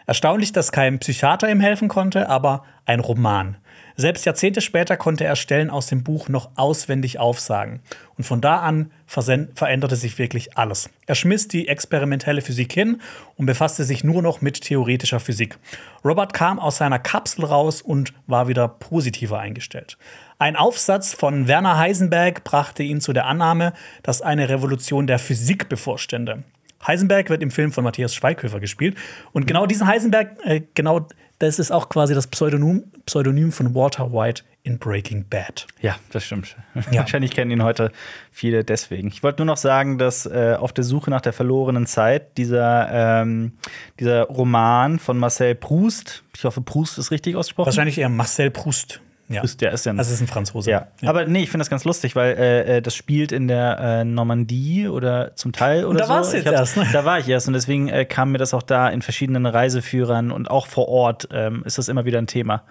Erstaunlich, 0.06 0.54
dass 0.54 0.72
kein 0.72 1.00
Psychiater 1.00 1.50
ihm 1.50 1.60
helfen 1.60 1.88
konnte, 1.88 2.30
aber 2.30 2.64
ein 2.86 3.00
Roman. 3.00 3.58
Selbst 3.96 4.26
Jahrzehnte 4.26 4.62
später 4.62 4.98
konnte 4.98 5.24
er 5.24 5.36
Stellen 5.36 5.70
aus 5.70 5.88
dem 5.88 6.04
Buch 6.04 6.28
noch 6.28 6.50
auswendig 6.56 7.20
aufsagen. 7.20 7.82
Und 8.18 8.24
von 8.24 8.42
da 8.42 8.58
an 8.58 8.92
veränderte 9.08 9.96
sich 9.96 10.18
wirklich 10.18 10.58
alles. 10.58 10.90
Er 11.06 11.16
schmiss 11.16 11.48
die 11.48 11.68
experimentelle 11.68 12.42
Physik 12.42 12.74
hin 12.74 13.02
und 13.38 13.46
befasste 13.46 13.84
sich 13.84 14.04
nur 14.04 14.22
noch 14.22 14.42
mit 14.42 14.62
theoretischer 14.62 15.20
Physik. 15.20 15.58
Robert 16.04 16.34
kam 16.34 16.60
aus 16.60 16.78
seiner 16.78 17.00
Kapsel 17.00 17.46
raus 17.46 17.82
und 17.82 18.14
war 18.26 18.48
wieder 18.48 18.68
positiver 18.68 19.40
eingestellt. 19.40 19.98
Ein 20.40 20.56
Aufsatz 20.56 21.14
von 21.14 21.48
Werner 21.48 21.78
Heisenberg 21.78 22.44
brachte 22.44 22.84
ihn 22.84 23.00
zu 23.00 23.14
der 23.14 23.28
Annahme, 23.28 23.74
dass 24.02 24.22
eine 24.22 24.50
Revolution 24.50 25.08
der 25.08 25.20
Physik 25.20 25.70
bevorstände. 25.70 26.44
Heisenberg 26.86 27.30
wird 27.30 27.42
im 27.42 27.52
Film 27.52 27.72
von 27.72 27.84
Matthias 27.84 28.14
Schweighöfer 28.14 28.60
gespielt. 28.60 28.98
Und 29.32 29.48
genau 29.48 29.66
diesen 29.66 29.88
Heisenberg, 29.88 30.38
äh, 30.44 30.62
genau 30.74 31.08
das 31.40 31.60
ist 31.60 31.72
auch 31.72 31.90
quasi 31.90 32.14
das 32.14 32.28
Pseudonym, 32.28 32.86
Pseudonym 33.06 33.52
von 33.52 33.76
Walter 33.76 34.12
White 34.14 34.44
in 34.64 34.80
Breaking 34.80 35.26
Bad. 35.28 35.68
Ja, 35.82 35.98
das 36.12 36.24
stimmt. 36.24 36.56
Ja. 36.92 37.00
Wahrscheinlich 37.00 37.32
kennen 37.32 37.52
ihn 37.52 37.64
heute 37.64 37.92
viele 38.32 38.64
deswegen. 38.64 39.10
Ich 39.10 39.22
wollte 39.24 39.40
nur 39.40 39.48
noch 39.48 39.58
sagen, 39.58 39.98
dass 39.98 40.26
äh, 40.26 40.56
auf 40.58 40.72
der 40.72 40.86
Suche 40.86 41.10
nach 41.10 41.22
der 41.22 41.34
verlorenen 41.34 41.86
Zeit 41.86 42.38
dieser, 42.38 43.22
ähm, 43.22 43.54
dieser 44.00 44.24
Roman 44.24 45.00
von 45.00 45.18
Marcel 45.18 45.56
Proust, 45.56 46.24
ich 46.36 46.46
hoffe, 46.46 46.62
Proust 46.62 46.98
ist 46.98 47.12
richtig 47.12 47.36
ausgesprochen. 47.36 47.68
Wahrscheinlich 47.68 47.98
eher 47.98 48.10
Marcel 48.10 48.50
Proust. 48.50 49.02
Ja. 49.30 49.40
Proust, 49.40 49.62
der 49.62 49.72
ist 49.72 49.86
ja 49.86 49.94
ein 49.94 49.98
Das 49.98 50.12
ist 50.12 50.20
ein 50.22 50.28
Franzose. 50.28 50.70
Ja. 50.70 50.88
aber 51.06 51.26
nee, 51.26 51.44
ich 51.44 51.50
finde 51.50 51.62
das 51.62 51.70
ganz 51.70 51.86
lustig, 51.86 52.16
weil 52.16 52.36
äh, 52.38 52.78
äh, 52.78 52.82
das 52.82 52.94
spielt 52.96 53.32
in 53.32 53.48
der 53.48 53.80
äh, 53.80 54.04
Normandie 54.04 54.88
oder 54.88 55.36
zum 55.36 55.54
Teil 55.54 55.86
oder 55.86 56.00
da 56.00 56.06
so. 56.06 56.14
warst 56.14 56.34
du 56.34 56.38
jetzt 56.38 56.52
erst, 56.52 56.78
ne? 56.78 56.88
Da 56.92 57.06
war 57.06 57.20
ich 57.20 57.28
erst 57.30 57.48
und 57.48 57.54
deswegen 57.54 57.88
äh, 57.88 58.06
kam 58.06 58.32
mir 58.34 58.38
das 58.38 58.54
auch 58.54 58.64
da 58.64 58.90
in 58.90 59.02
verschiedenen 59.02 59.46
Reiseführern 59.46 60.32
und 60.32 60.52
auch 60.52 60.68
vor 60.68 60.88
Ort 60.90 61.30
ähm, 61.32 61.64
ist 61.66 61.78
das 61.78 61.88
immer 61.88 62.04
wieder 62.06 62.20
ein 62.20 62.28
Thema, 62.28 62.64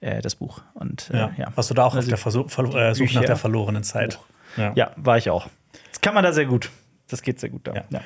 äh, 0.00 0.22
das 0.22 0.34
Buch. 0.34 0.62
Und 0.74 1.10
äh, 1.12 1.18
Ja. 1.18 1.30
ja. 1.36 1.46
Warst 1.54 1.70
du 1.70 1.74
da 1.74 1.82
auch 1.84 1.88
auf 1.88 1.96
Also, 1.96 2.08
der 2.08 2.18
Versuch, 2.18 2.50
Ver 2.50 2.94
Suche 2.94 3.14
nach 3.14 3.24
der 3.24 3.36
verlorenen 3.36 3.82
Zeit? 3.82 4.18
Ja. 4.56 4.72
Ja, 4.74 4.90
war 4.96 5.18
ich 5.18 5.28
auch. 5.30 5.46
Das 5.90 6.00
kann 6.00 6.14
man 6.14 6.24
da 6.24 6.32
sehr 6.32 6.46
gut. 6.46 6.70
Das 7.10 7.22
geht 7.22 7.38
sehr 7.38 7.50
gut 7.50 7.66
da. 7.66 7.74
Ja. 7.74 7.84
Ja. 7.90 8.00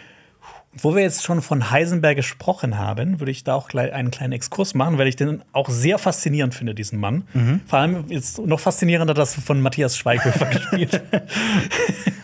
Wo 0.74 0.94
wir 0.94 1.02
jetzt 1.02 1.22
schon 1.22 1.42
von 1.42 1.70
Heisenberg 1.70 2.16
gesprochen 2.16 2.78
haben, 2.78 3.20
würde 3.20 3.30
ich 3.30 3.44
da 3.44 3.54
auch 3.54 3.68
gleich 3.68 3.92
einen 3.92 4.10
kleinen 4.10 4.32
Exkurs 4.32 4.72
machen, 4.72 4.96
weil 4.96 5.06
ich 5.06 5.16
den 5.16 5.42
auch 5.52 5.68
sehr 5.68 5.98
faszinierend 5.98 6.54
finde, 6.54 6.74
diesen 6.74 6.98
Mann. 6.98 7.28
Mhm. 7.34 7.60
Vor 7.66 7.78
allem 7.78 8.04
ist 8.08 8.38
noch 8.38 8.58
faszinierender, 8.58 9.12
dass 9.12 9.34
von 9.34 9.60
Matthias 9.60 9.98
Schweighöfer 9.98 10.46
gespielt. 10.50 11.02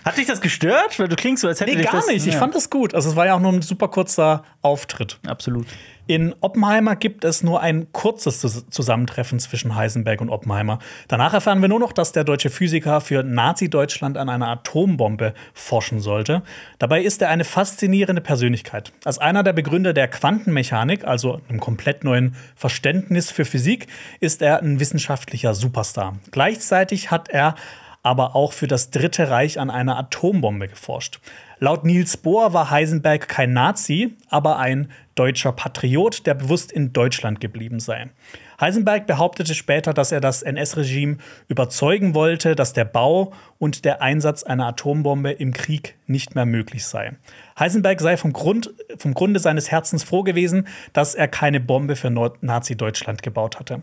Hat 0.05 0.17
dich 0.17 0.27
das 0.27 0.41
gestört? 0.41 0.99
Weil 0.99 1.09
du 1.09 1.17
klingst 1.17 1.43
so, 1.43 1.49
als 1.49 1.61
hätte 1.61 1.77
nee, 1.77 1.83
gar 1.83 1.93
das, 1.93 2.07
nicht. 2.07 2.27
Ich 2.27 2.37
fand 2.37 2.55
das 2.55 2.71
gut. 2.71 2.95
Also 2.95 3.11
es 3.11 3.17
war 3.17 3.27
ja 3.27 3.35
auch 3.35 3.41
nur 3.41 3.53
ein 3.53 3.61
super 3.61 3.89
kurzer 3.89 4.45
Auftritt. 4.63 5.19
Absolut. 5.27 5.67
In 6.09 6.35
Oppenheimer 6.41 6.97
gibt 6.97 7.23
es 7.27 7.43
nur 7.43 7.61
ein 7.61 7.93
kurzes 7.93 8.65
Zusammentreffen 8.71 9.39
zwischen 9.41 9.75
Heisenberg 9.75 10.23
und 10.23 10.31
Oppenheimer. 10.31 10.79
Danach 11.07 11.35
erfahren 11.35 11.61
wir 11.61 11.69
nur 11.69 11.81
noch, 11.81 11.93
dass 11.93 12.13
der 12.13 12.25
deutsche 12.25 12.49
Physiker 12.49 13.03
für 13.03 13.23
Nazi-Deutschland 13.23 14.17
an 14.17 14.31
einer 14.31 14.49
Atombombe 14.49 15.35
forschen 15.53 16.01
sollte. 16.01 16.43
Dabei 16.79 17.03
ist 17.03 17.21
er 17.21 17.29
eine 17.29 17.45
faszinierende 17.45 18.23
Persönlichkeit. 18.39 18.93
Als 19.05 19.19
einer 19.19 19.43
der 19.43 19.53
Begründer 19.53 19.93
der 19.93 20.07
Quantenmechanik, 20.07 21.05
also 21.05 21.41
einem 21.49 21.59
komplett 21.59 22.05
neuen 22.05 22.37
Verständnis 22.55 23.33
für 23.33 23.45
Physik, 23.45 23.89
ist 24.21 24.43
er 24.43 24.63
ein 24.63 24.79
wissenschaftlicher 24.79 25.55
Superstar. 25.55 26.19
Gleichzeitig 26.31 27.11
hat 27.11 27.29
er 27.31 27.57
aber 28.05 28.37
auch 28.37 28.53
für 28.53 28.69
das 28.69 28.91
Dritte 28.91 29.29
Reich 29.29 29.59
an 29.59 29.71
einer 29.71 29.99
Atombombe 29.99 30.69
geforscht. 30.69 31.19
Laut 31.59 31.85
Niels 31.85 32.17
Bohr 32.17 32.53
war 32.53 32.71
Heisenberg 32.71 33.27
kein 33.27 33.53
Nazi, 33.53 34.17
aber 34.31 34.61
ein 34.61 34.93
deutscher 35.17 35.51
Patriot, 35.51 36.25
der 36.25 36.35
bewusst 36.35 36.71
in 36.71 36.93
Deutschland 36.93 37.41
geblieben 37.41 37.81
sei. 37.81 38.09
Heisenberg 38.61 39.07
behauptete 39.07 39.55
später, 39.55 39.95
dass 39.95 40.11
er 40.11 40.21
das 40.21 40.43
NS-Regime 40.43 41.19
überzeugen 41.47 42.15
wollte, 42.15 42.57
dass 42.57 42.73
der 42.73 42.85
Bau 42.85 43.33
und 43.59 43.85
der 43.85 44.03
Einsatz 44.03 44.43
einer 44.43 44.67
Atombombe 44.67 45.31
im 45.31 45.53
Krieg 45.53 45.97
nicht 46.07 46.35
mehr 46.35 46.47
möglich 46.47 46.85
sei. 46.87 47.17
Heisenberg 47.59 48.01
sei 48.01 48.17
vom, 48.17 48.33
Grund, 48.33 48.75
vom 48.97 49.15
Grunde 49.15 49.39
seines 49.39 49.71
Herzens 49.71 50.03
froh 50.03 50.23
gewesen, 50.23 50.67
dass 50.93 51.15
er 51.15 51.29
keine 51.29 51.61
Bombe 51.61 51.95
für 51.95 52.11
Nazi-Deutschland 52.11 53.23
gebaut 53.23 53.61
hatte. 53.61 53.83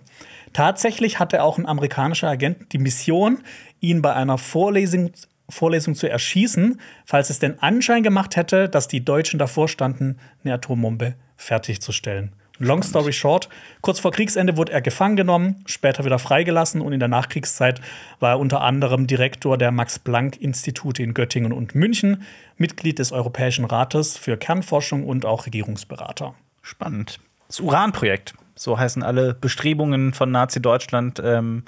Tatsächlich 0.52 1.20
hatte 1.20 1.44
auch 1.44 1.58
ein 1.58 1.66
amerikanischer 1.66 2.30
Agent 2.30 2.74
die 2.74 2.78
Mission, 2.78 3.40
ihn 3.80 4.02
bei 4.02 4.14
einer 4.14 4.38
Vorlesung 4.38 5.12
Vorlesung 5.48 5.94
zu 5.94 6.10
erschießen, 6.10 6.80
falls 7.06 7.30
es 7.30 7.38
den 7.38 7.60
Anschein 7.60 8.02
gemacht 8.02 8.36
hätte, 8.36 8.68
dass 8.68 8.88
die 8.88 9.06
Deutschen 9.06 9.38
davor 9.38 9.68
standen, 9.68 10.18
eine 10.44 10.56
Atombombe 10.56 11.14
fertigzustellen. 11.38 12.34
Long 12.60 12.84
story 12.84 13.12
short, 13.12 13.50
kurz 13.82 14.00
vor 14.00 14.12
Kriegsende 14.12 14.56
wurde 14.56 14.72
er 14.72 14.82
gefangen 14.82 15.18
genommen, 15.18 15.64
später 15.66 16.06
wieder 16.06 16.20
freigelassen 16.20 16.80
und 16.80 16.94
in 16.94 17.00
der 17.00 17.10
Nachkriegszeit 17.10 17.82
war 18.20 18.32
er 18.32 18.40
unter 18.40 18.62
anderem 18.62 19.08
Direktor 19.08 19.58
der 19.58 19.72
Max-Planck-Institute 19.72 21.04
in 21.04 21.14
Göttingen 21.14 21.52
und 21.52 21.76
München, 21.76 22.24
Mitglied 22.58 23.00
des 23.00 23.12
Europäischen 23.12 23.66
Rates 23.66 24.18
für 24.18 24.38
Kernforschung 24.38 25.06
und 25.06 25.26
auch 25.26 25.46
Regierungsberater. 25.46 26.34
Spannend. 26.62 27.20
Das 27.48 27.60
Uranprojekt, 27.60 28.34
so 28.56 28.80
heißen 28.80 29.04
alle 29.04 29.34
Bestrebungen 29.34 30.14
von 30.14 30.32
Nazi-Deutschland. 30.32 31.22
Ähm 31.24 31.64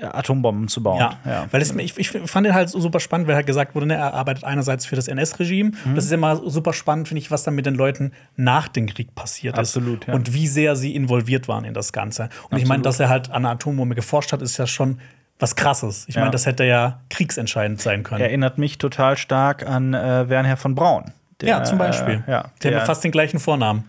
Atombomben 0.00 0.68
zu 0.68 0.82
bauen. 0.82 0.98
Ja, 0.98 1.18
ja. 1.24 1.46
weil 1.50 1.62
es, 1.62 1.74
ich, 1.74 1.98
ich 1.98 2.10
fand 2.10 2.46
den 2.46 2.54
halt 2.54 2.68
super 2.68 3.00
spannend, 3.00 3.26
weil 3.28 3.34
halt 3.34 3.46
gesagt 3.46 3.74
wurde, 3.74 3.86
ne, 3.86 3.94
er 3.94 4.14
arbeitet 4.14 4.44
einerseits 4.44 4.86
für 4.86 4.96
das 4.96 5.08
NS-Regime. 5.08 5.72
Mhm. 5.84 5.94
Das 5.94 6.04
ist 6.04 6.12
immer 6.12 6.36
super 6.48 6.72
spannend, 6.72 7.08
finde 7.08 7.20
ich, 7.20 7.30
was 7.30 7.42
dann 7.42 7.54
mit 7.54 7.66
den 7.66 7.74
Leuten 7.74 8.12
nach 8.36 8.68
dem 8.68 8.86
Krieg 8.86 9.14
passiert 9.14 9.58
Absolut, 9.58 10.02
ist. 10.02 10.08
Ja. 10.08 10.14
Und 10.14 10.32
wie 10.32 10.46
sehr 10.46 10.76
sie 10.76 10.94
involviert 10.94 11.48
waren 11.48 11.64
in 11.64 11.74
das 11.74 11.92
Ganze. 11.92 12.24
Und 12.24 12.30
Absolut. 12.30 12.62
ich 12.62 12.68
meine, 12.68 12.82
dass 12.82 13.00
er 13.00 13.08
halt 13.08 13.30
an 13.30 13.44
einer 13.44 13.50
Atombombe 13.50 13.94
geforscht 13.94 14.32
hat, 14.32 14.42
ist 14.42 14.56
ja 14.58 14.66
schon 14.66 15.00
was 15.38 15.54
krasses. 15.56 16.04
Ich 16.08 16.16
meine, 16.16 16.30
das 16.30 16.46
hätte 16.46 16.64
ja 16.64 17.00
kriegsentscheidend 17.10 17.80
sein 17.80 18.02
können. 18.02 18.20
Erinnert 18.20 18.58
mich 18.58 18.78
total 18.78 19.16
stark 19.16 19.64
an 19.66 19.94
äh, 19.94 20.28
Wernher 20.28 20.56
von 20.56 20.74
Braun. 20.74 21.12
Der, 21.40 21.48
ja, 21.48 21.64
zum 21.64 21.78
Beispiel. 21.78 22.24
Äh, 22.26 22.30
ja, 22.30 22.50
der, 22.62 22.70
der 22.72 22.80
hat 22.80 22.86
fast 22.86 23.04
den 23.04 23.12
gleichen 23.12 23.38
Vornamen. 23.38 23.84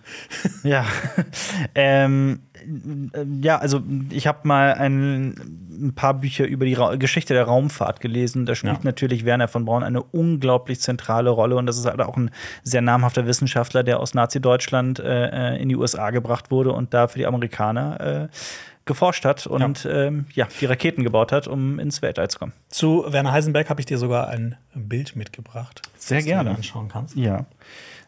Ja. 0.63 0.85
ähm, 1.75 2.41
ja, 3.41 3.57
also 3.57 3.81
ich 4.09 4.27
habe 4.27 4.47
mal 4.47 4.73
ein, 4.73 5.35
ein, 5.71 5.93
paar 5.95 6.13
Bücher 6.13 6.45
über 6.45 6.65
die 6.65 6.73
Ra 6.73 6.95
Geschichte 6.95 7.33
der 7.33 7.43
Raumfahrt 7.43 8.01
gelesen. 8.01 8.45
Da 8.45 8.55
spielt 8.55 8.77
ja. 8.77 8.83
natürlich 8.83 9.25
Werner 9.25 9.47
von 9.47 9.65
Braun 9.65 9.83
eine 9.83 10.03
unglaublich 10.03 10.79
zentrale 10.79 11.29
Rolle 11.29 11.55
und 11.55 11.65
das 11.65 11.77
ist 11.77 11.85
halt 11.85 12.01
auch 12.01 12.17
ein 12.17 12.31
sehr 12.63 12.81
namhafter 12.81 13.25
Wissenschaftler, 13.25 13.83
der 13.83 13.99
aus 13.99 14.13
Nazi-Deutschland 14.13 14.99
äh, 14.99 15.55
äh 15.55 15.61
in 15.61 15.69
die 15.69 15.75
USA 15.75 16.11
gebracht 16.11 16.51
wurde 16.51 16.71
und 16.71 16.93
da 16.93 17.07
für 17.07 17.19
die 17.19 17.25
Amerikaner 17.25 18.29
äh, 18.29 18.35
geforscht 18.89 19.23
hat 19.23 19.47
und 19.47 19.83
ja. 19.83 19.91
Ähm, 19.91 20.25
ja. 20.33 20.47
die 20.59 20.65
Raketen 20.65 21.03
gebaut 21.03 21.31
hat, 21.31 21.47
um 21.47 21.79
ins 21.79 22.01
Weltall 22.01 22.29
zu 22.29 22.39
kommen. 22.39 22.53
Zu 22.69 23.05
Werner 23.07 23.31
Heisenberg 23.31 23.69
habe 23.69 23.79
ich 23.79 23.85
dir 23.85 23.97
sogar 23.97 24.29
ein 24.29 24.55
Bild 24.73 25.15
mitgebracht. 25.15 25.83
Sehr 25.97 26.23
gerne. 26.23 26.49
Du 26.49 26.55
anschauen 26.57 26.89
kannst. 26.89 27.15
Ja. 27.15 27.45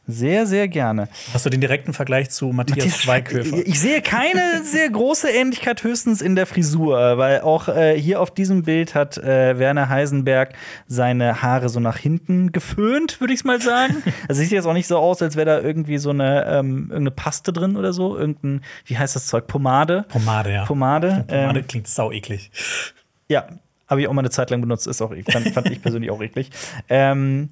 Sehr, 0.08 0.48
sehr 0.48 0.68
gerne. 0.68 1.08
Hast 1.32 1.46
du 1.46 1.50
den 1.52 1.62
direkten 1.62 1.94
Vergleich 1.94 2.32
zu 2.32 2.48
Matthias, 2.48 2.78
Matthias 2.78 3.02
Schweighöfer? 3.02 3.58
Ich 3.66 3.80
sehe 3.80 4.02
keine 4.02 4.64
sehr 4.64 4.90
große 4.90 5.30
Ähnlichkeit, 5.30 5.84
höchstens 5.84 6.22
in 6.22 6.36
der 6.36 6.48
Frisur, 6.48 7.18
weil 7.20 7.42
auch 7.42 7.68
äh, 7.68 8.00
hier 8.00 8.20
auf 8.20 8.32
diesem 8.32 8.64
Bild 8.64 8.96
hat 8.96 9.18
äh, 9.20 9.60
Werner 9.60 9.90
Heisenberg 9.90 10.54
seine 10.88 11.44
Haare 11.44 11.70
so 11.70 11.80
nach 11.80 11.98
hinten 11.98 12.52
geföhnt, 12.52 13.22
würde 13.22 13.34
ich 13.34 13.42
es 13.42 13.44
mal 13.44 13.62
sagen. 13.62 14.02
also 14.28 14.42
sieht 14.42 14.52
jetzt 14.52 14.66
auch 14.66 14.74
nicht 14.74 14.88
so 14.88 14.98
aus, 14.98 15.22
als 15.22 15.36
wäre 15.36 15.46
da 15.46 15.62
irgendwie 15.62 16.00
so 16.00 16.10
eine 16.10 16.46
ähm, 16.48 16.88
irgendeine 16.90 17.12
Paste 17.12 17.54
drin 17.54 17.78
oder 17.78 17.94
so. 17.94 18.18
Irgendein, 18.18 18.62
wie 18.86 18.98
heißt 18.98 19.16
das 19.16 19.28
Zeug? 19.28 19.46
Pomade. 19.46 20.06
Pomade, 20.10 20.52
ja. 20.52 20.66
Pomade. 20.66 21.26
Pomade 21.28 21.60
ähm, 21.60 21.68
klingt 21.68 21.88
sau 21.88 22.12
eklig. 22.12 22.52
Ja, 23.30 23.48
habe 23.92 24.02
ich 24.02 24.08
auch 24.08 24.14
mal 24.14 24.22
eine 24.22 24.30
Zeit 24.30 24.50
lang 24.50 24.62
benutzt, 24.62 24.88
ist 24.88 25.02
auch 25.02 25.14
fand, 25.30 25.50
fand 25.50 25.70
ich 25.70 25.82
persönlich 25.82 26.12
auch 26.12 26.22
eklig. 26.22 26.50
Ähm, 26.88 27.50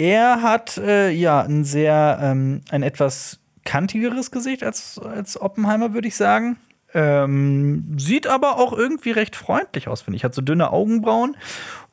er 0.00 0.40
hat 0.40 0.78
äh, 0.78 1.10
ja 1.10 1.42
ein 1.42 1.62
sehr, 1.62 2.18
ähm, 2.22 2.62
ein 2.70 2.82
etwas 2.82 3.38
kantigeres 3.66 4.30
Gesicht 4.30 4.62
als, 4.62 4.98
als 4.98 5.38
Oppenheimer, 5.38 5.92
würde 5.92 6.08
ich 6.08 6.16
sagen. 6.16 6.56
Ähm, 6.94 7.96
sieht 7.98 8.26
aber 8.26 8.56
auch 8.56 8.72
irgendwie 8.72 9.10
recht 9.10 9.36
freundlich 9.36 9.88
aus, 9.88 10.00
finde 10.00 10.16
ich. 10.16 10.24
Hat 10.24 10.34
so 10.34 10.40
dünne 10.40 10.72
Augenbrauen 10.72 11.36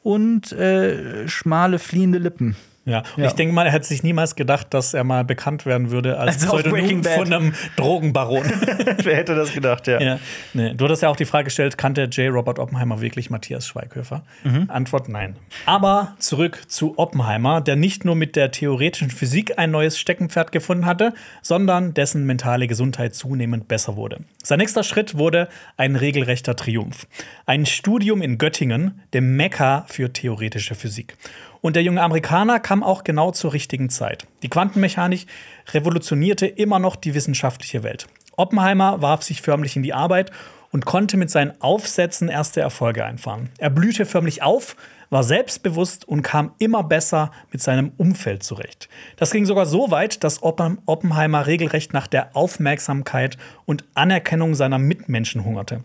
und 0.03 0.53
äh, 0.53 1.27
schmale, 1.27 1.79
fliehende 1.79 2.17
Lippen. 2.17 2.55
Ja, 2.87 3.03
und 3.17 3.23
ja. 3.23 3.27
ich 3.27 3.33
denke 3.33 3.53
mal, 3.53 3.65
er 3.65 3.73
hätte 3.73 3.85
sich 3.85 4.01
niemals 4.01 4.35
gedacht, 4.35 4.73
dass 4.73 4.93
er 4.93 5.03
mal 5.03 5.25
bekannt 5.25 5.65
werden 5.65 5.91
würde 5.91 6.17
als 6.17 6.43
also 6.43 6.57
Pseudonym 6.57 7.03
von 7.03 7.33
einem 7.33 7.53
Drogenbaron. 7.75 8.45
Wer 9.03 9.17
hätte 9.17 9.35
das 9.35 9.53
gedacht, 9.53 9.87
ja. 9.87 9.99
ja. 9.99 10.19
Nee. 10.53 10.73
Du 10.73 10.87
hast 10.87 11.01
ja 11.01 11.09
auch 11.09 11.17
die 11.17 11.25
Frage 11.25 11.45
gestellt, 11.45 11.77
kannte 11.77 12.03
J. 12.03 12.33
Robert 12.33 12.59
Oppenheimer 12.59 13.01
wirklich 13.01 13.29
Matthias 13.29 13.67
Schweighöfer? 13.67 14.23
Mhm. 14.45 14.69
Antwort 14.69 15.09
nein. 15.09 15.35
Aber 15.65 16.15
zurück 16.19 16.61
zu 16.67 16.97
Oppenheimer, 16.97 17.59
der 17.59 17.75
nicht 17.75 18.05
nur 18.05 18.15
mit 18.15 18.37
der 18.37 18.51
theoretischen 18.51 19.09
Physik 19.09 19.59
ein 19.59 19.69
neues 19.71 19.99
Steckenpferd 19.99 20.53
gefunden 20.53 20.85
hatte, 20.85 21.13
sondern 21.41 21.93
dessen 21.93 22.25
mentale 22.25 22.67
Gesundheit 22.67 23.15
zunehmend 23.15 23.67
besser 23.67 23.97
wurde. 23.97 24.21
Sein 24.43 24.59
nächster 24.59 24.83
Schritt 24.83 25.17
wurde 25.17 25.49
ein 25.75 25.97
regelrechter 25.97 26.55
Triumph. 26.55 27.05
Ein 27.45 27.65
Studium 27.65 28.21
in 28.21 28.37
Göttingen, 28.37 29.01
dem 29.13 29.35
Mekka 29.35 29.83
für 29.89 30.13
theoretische 30.13 30.73
Physik. 30.73 31.17
Und 31.61 31.75
der 31.75 31.83
junge 31.83 32.01
Amerikaner 32.01 32.59
kam 32.59 32.83
auch 32.83 33.03
genau 33.03 33.31
zur 33.31 33.53
richtigen 33.53 33.89
Zeit. 33.89 34.25
Die 34.43 34.49
Quantenmechanik 34.49 35.25
revolutionierte 35.69 36.45
immer 36.45 36.79
noch 36.79 36.95
die 36.95 37.13
wissenschaftliche 37.13 37.83
Welt. 37.83 38.07
Oppenheimer 38.35 39.01
warf 39.01 39.23
sich 39.23 39.41
förmlich 39.41 39.75
in 39.75 39.83
die 39.83 39.93
Arbeit 39.93 40.31
und 40.71 40.85
konnte 40.85 41.17
mit 41.17 41.31
seinen 41.31 41.59
Aufsätzen 41.61 42.29
erste 42.29 42.61
Erfolge 42.61 43.03
einfahren. 43.03 43.49
Er 43.57 43.69
blühte 43.69 44.05
förmlich 44.05 44.43
auf, 44.43 44.75
war 45.09 45.23
selbstbewusst 45.23 46.07
und 46.07 46.21
kam 46.21 46.51
immer 46.59 46.83
besser 46.83 47.31
mit 47.51 47.61
seinem 47.61 47.93
Umfeld 47.97 48.43
zurecht. 48.43 48.89
Das 49.15 49.31
ging 49.31 49.45
sogar 49.45 49.65
so 49.65 49.89
weit, 49.89 50.23
dass 50.23 50.43
Oppenheimer 50.43 51.47
regelrecht 51.47 51.93
nach 51.93 52.07
der 52.07 52.35
Aufmerksamkeit 52.35 53.37
und 53.65 53.85
Anerkennung 53.93 54.53
seiner 54.53 54.77
Mitmenschen 54.77 55.45
hungerte. 55.45 55.83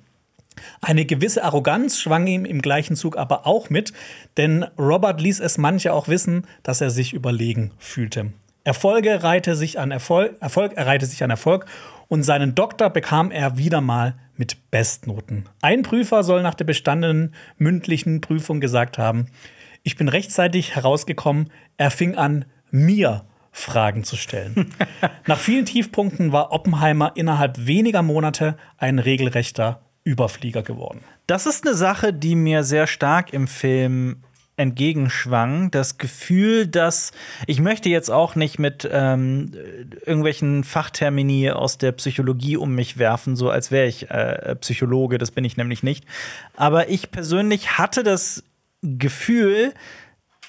Eine 0.81 1.05
gewisse 1.05 1.45
Arroganz 1.45 2.01
schwang 2.01 2.27
ihm 2.27 2.45
im 2.45 2.63
gleichen 2.63 2.97
Zug 2.97 3.17
aber 3.17 3.47
auch 3.47 3.71
mit, 3.71 3.93
denn 4.37 4.65
Robert 4.79 5.21
ließ 5.21 5.41
es 5.41 5.59
manche 5.59 5.93
auch 5.93 6.09
wissen, 6.09 6.47
dass 6.63 6.81
er 6.81 6.91
sich 6.91 7.13
überlegen 7.13 7.73
fühlte. 7.79 8.33
Erfolge 8.65 9.23
reihte 9.23 9.57
sich 9.57 9.79
an 9.79 9.91
Erfolg, 9.91 10.37
Erfolg 10.41 10.75
erreihte 10.75 11.07
sich 11.07 11.25
an 11.25 11.31
Erfolg 11.31 11.67
und 12.09 12.23
seinen 12.23 12.55
Doktor 12.55 12.91
bekam 12.91 13.31
er 13.31 13.59
wieder 13.59 13.81
mal 13.81 14.15
mit 14.37 14.71
Bestnoten. 14.71 15.49
Ein 15.61 15.83
Prüfer 15.83 16.23
soll 16.23 16.43
nach 16.43 16.55
der 16.55 16.65
bestandenen 16.65 17.35
mündlichen 17.59 18.21
Prüfung 18.21 18.61
gesagt 18.61 18.99
haben, 18.99 19.27
ich 19.83 19.97
bin 19.97 20.09
rechtzeitig 20.09 20.77
herausgekommen, 20.77 21.51
er 21.77 21.91
fing 21.91 22.15
an, 22.15 22.45
mir 22.71 23.25
Fragen 23.51 24.05
zu 24.05 24.17
stellen. 24.17 24.73
nach 25.27 25.39
vielen 25.39 25.65
Tiefpunkten 25.65 26.33
war 26.33 26.53
Oppenheimer 26.53 27.13
innerhalb 27.17 27.67
weniger 27.67 28.03
Monate 28.03 28.57
ein 28.79 28.99
regelrechter 28.99 29.83
Überflieger 30.05 30.63
geworden. 30.63 31.01
Das 31.27 31.47
ist 31.47 31.67
eine 31.67 31.75
Sache, 31.75 32.13
die 32.13 32.35
mir 32.35 32.65
sehr 32.65 32.87
stark 32.87 33.33
im 33.33 33.47
Film 33.47 34.23
entgegenschwang. 34.57 35.71
Das 35.71 35.99
Gefühl, 35.99 36.67
dass 36.67 37.13
ich 37.47 37.61
möchte 37.61 37.89
jetzt 37.89 38.11
auch 38.11 38.35
nicht 38.35 38.59
mit 38.59 38.89
ähm, 38.91 39.53
irgendwelchen 40.05 40.65
Fachtermini 40.65 41.51
aus 41.51 41.79
der 41.79 41.93
Psychologie 41.93 42.57
um 42.57 42.75
mich 42.75 42.99
werfen, 42.99 43.35
so 43.35 43.51
als 43.51 43.71
wäre 43.71 43.87
ich 43.87 44.11
äh, 44.11 44.55
Psychologe. 44.57 45.19
Das 45.19 45.31
bin 45.31 45.45
ich 45.45 45.57
nämlich 45.57 45.83
nicht. 45.83 46.05
Aber 46.57 46.89
ich 46.89 47.11
persönlich 47.11 47.79
hatte 47.79 48.03
das 48.03 48.45
Gefühl, 48.83 49.73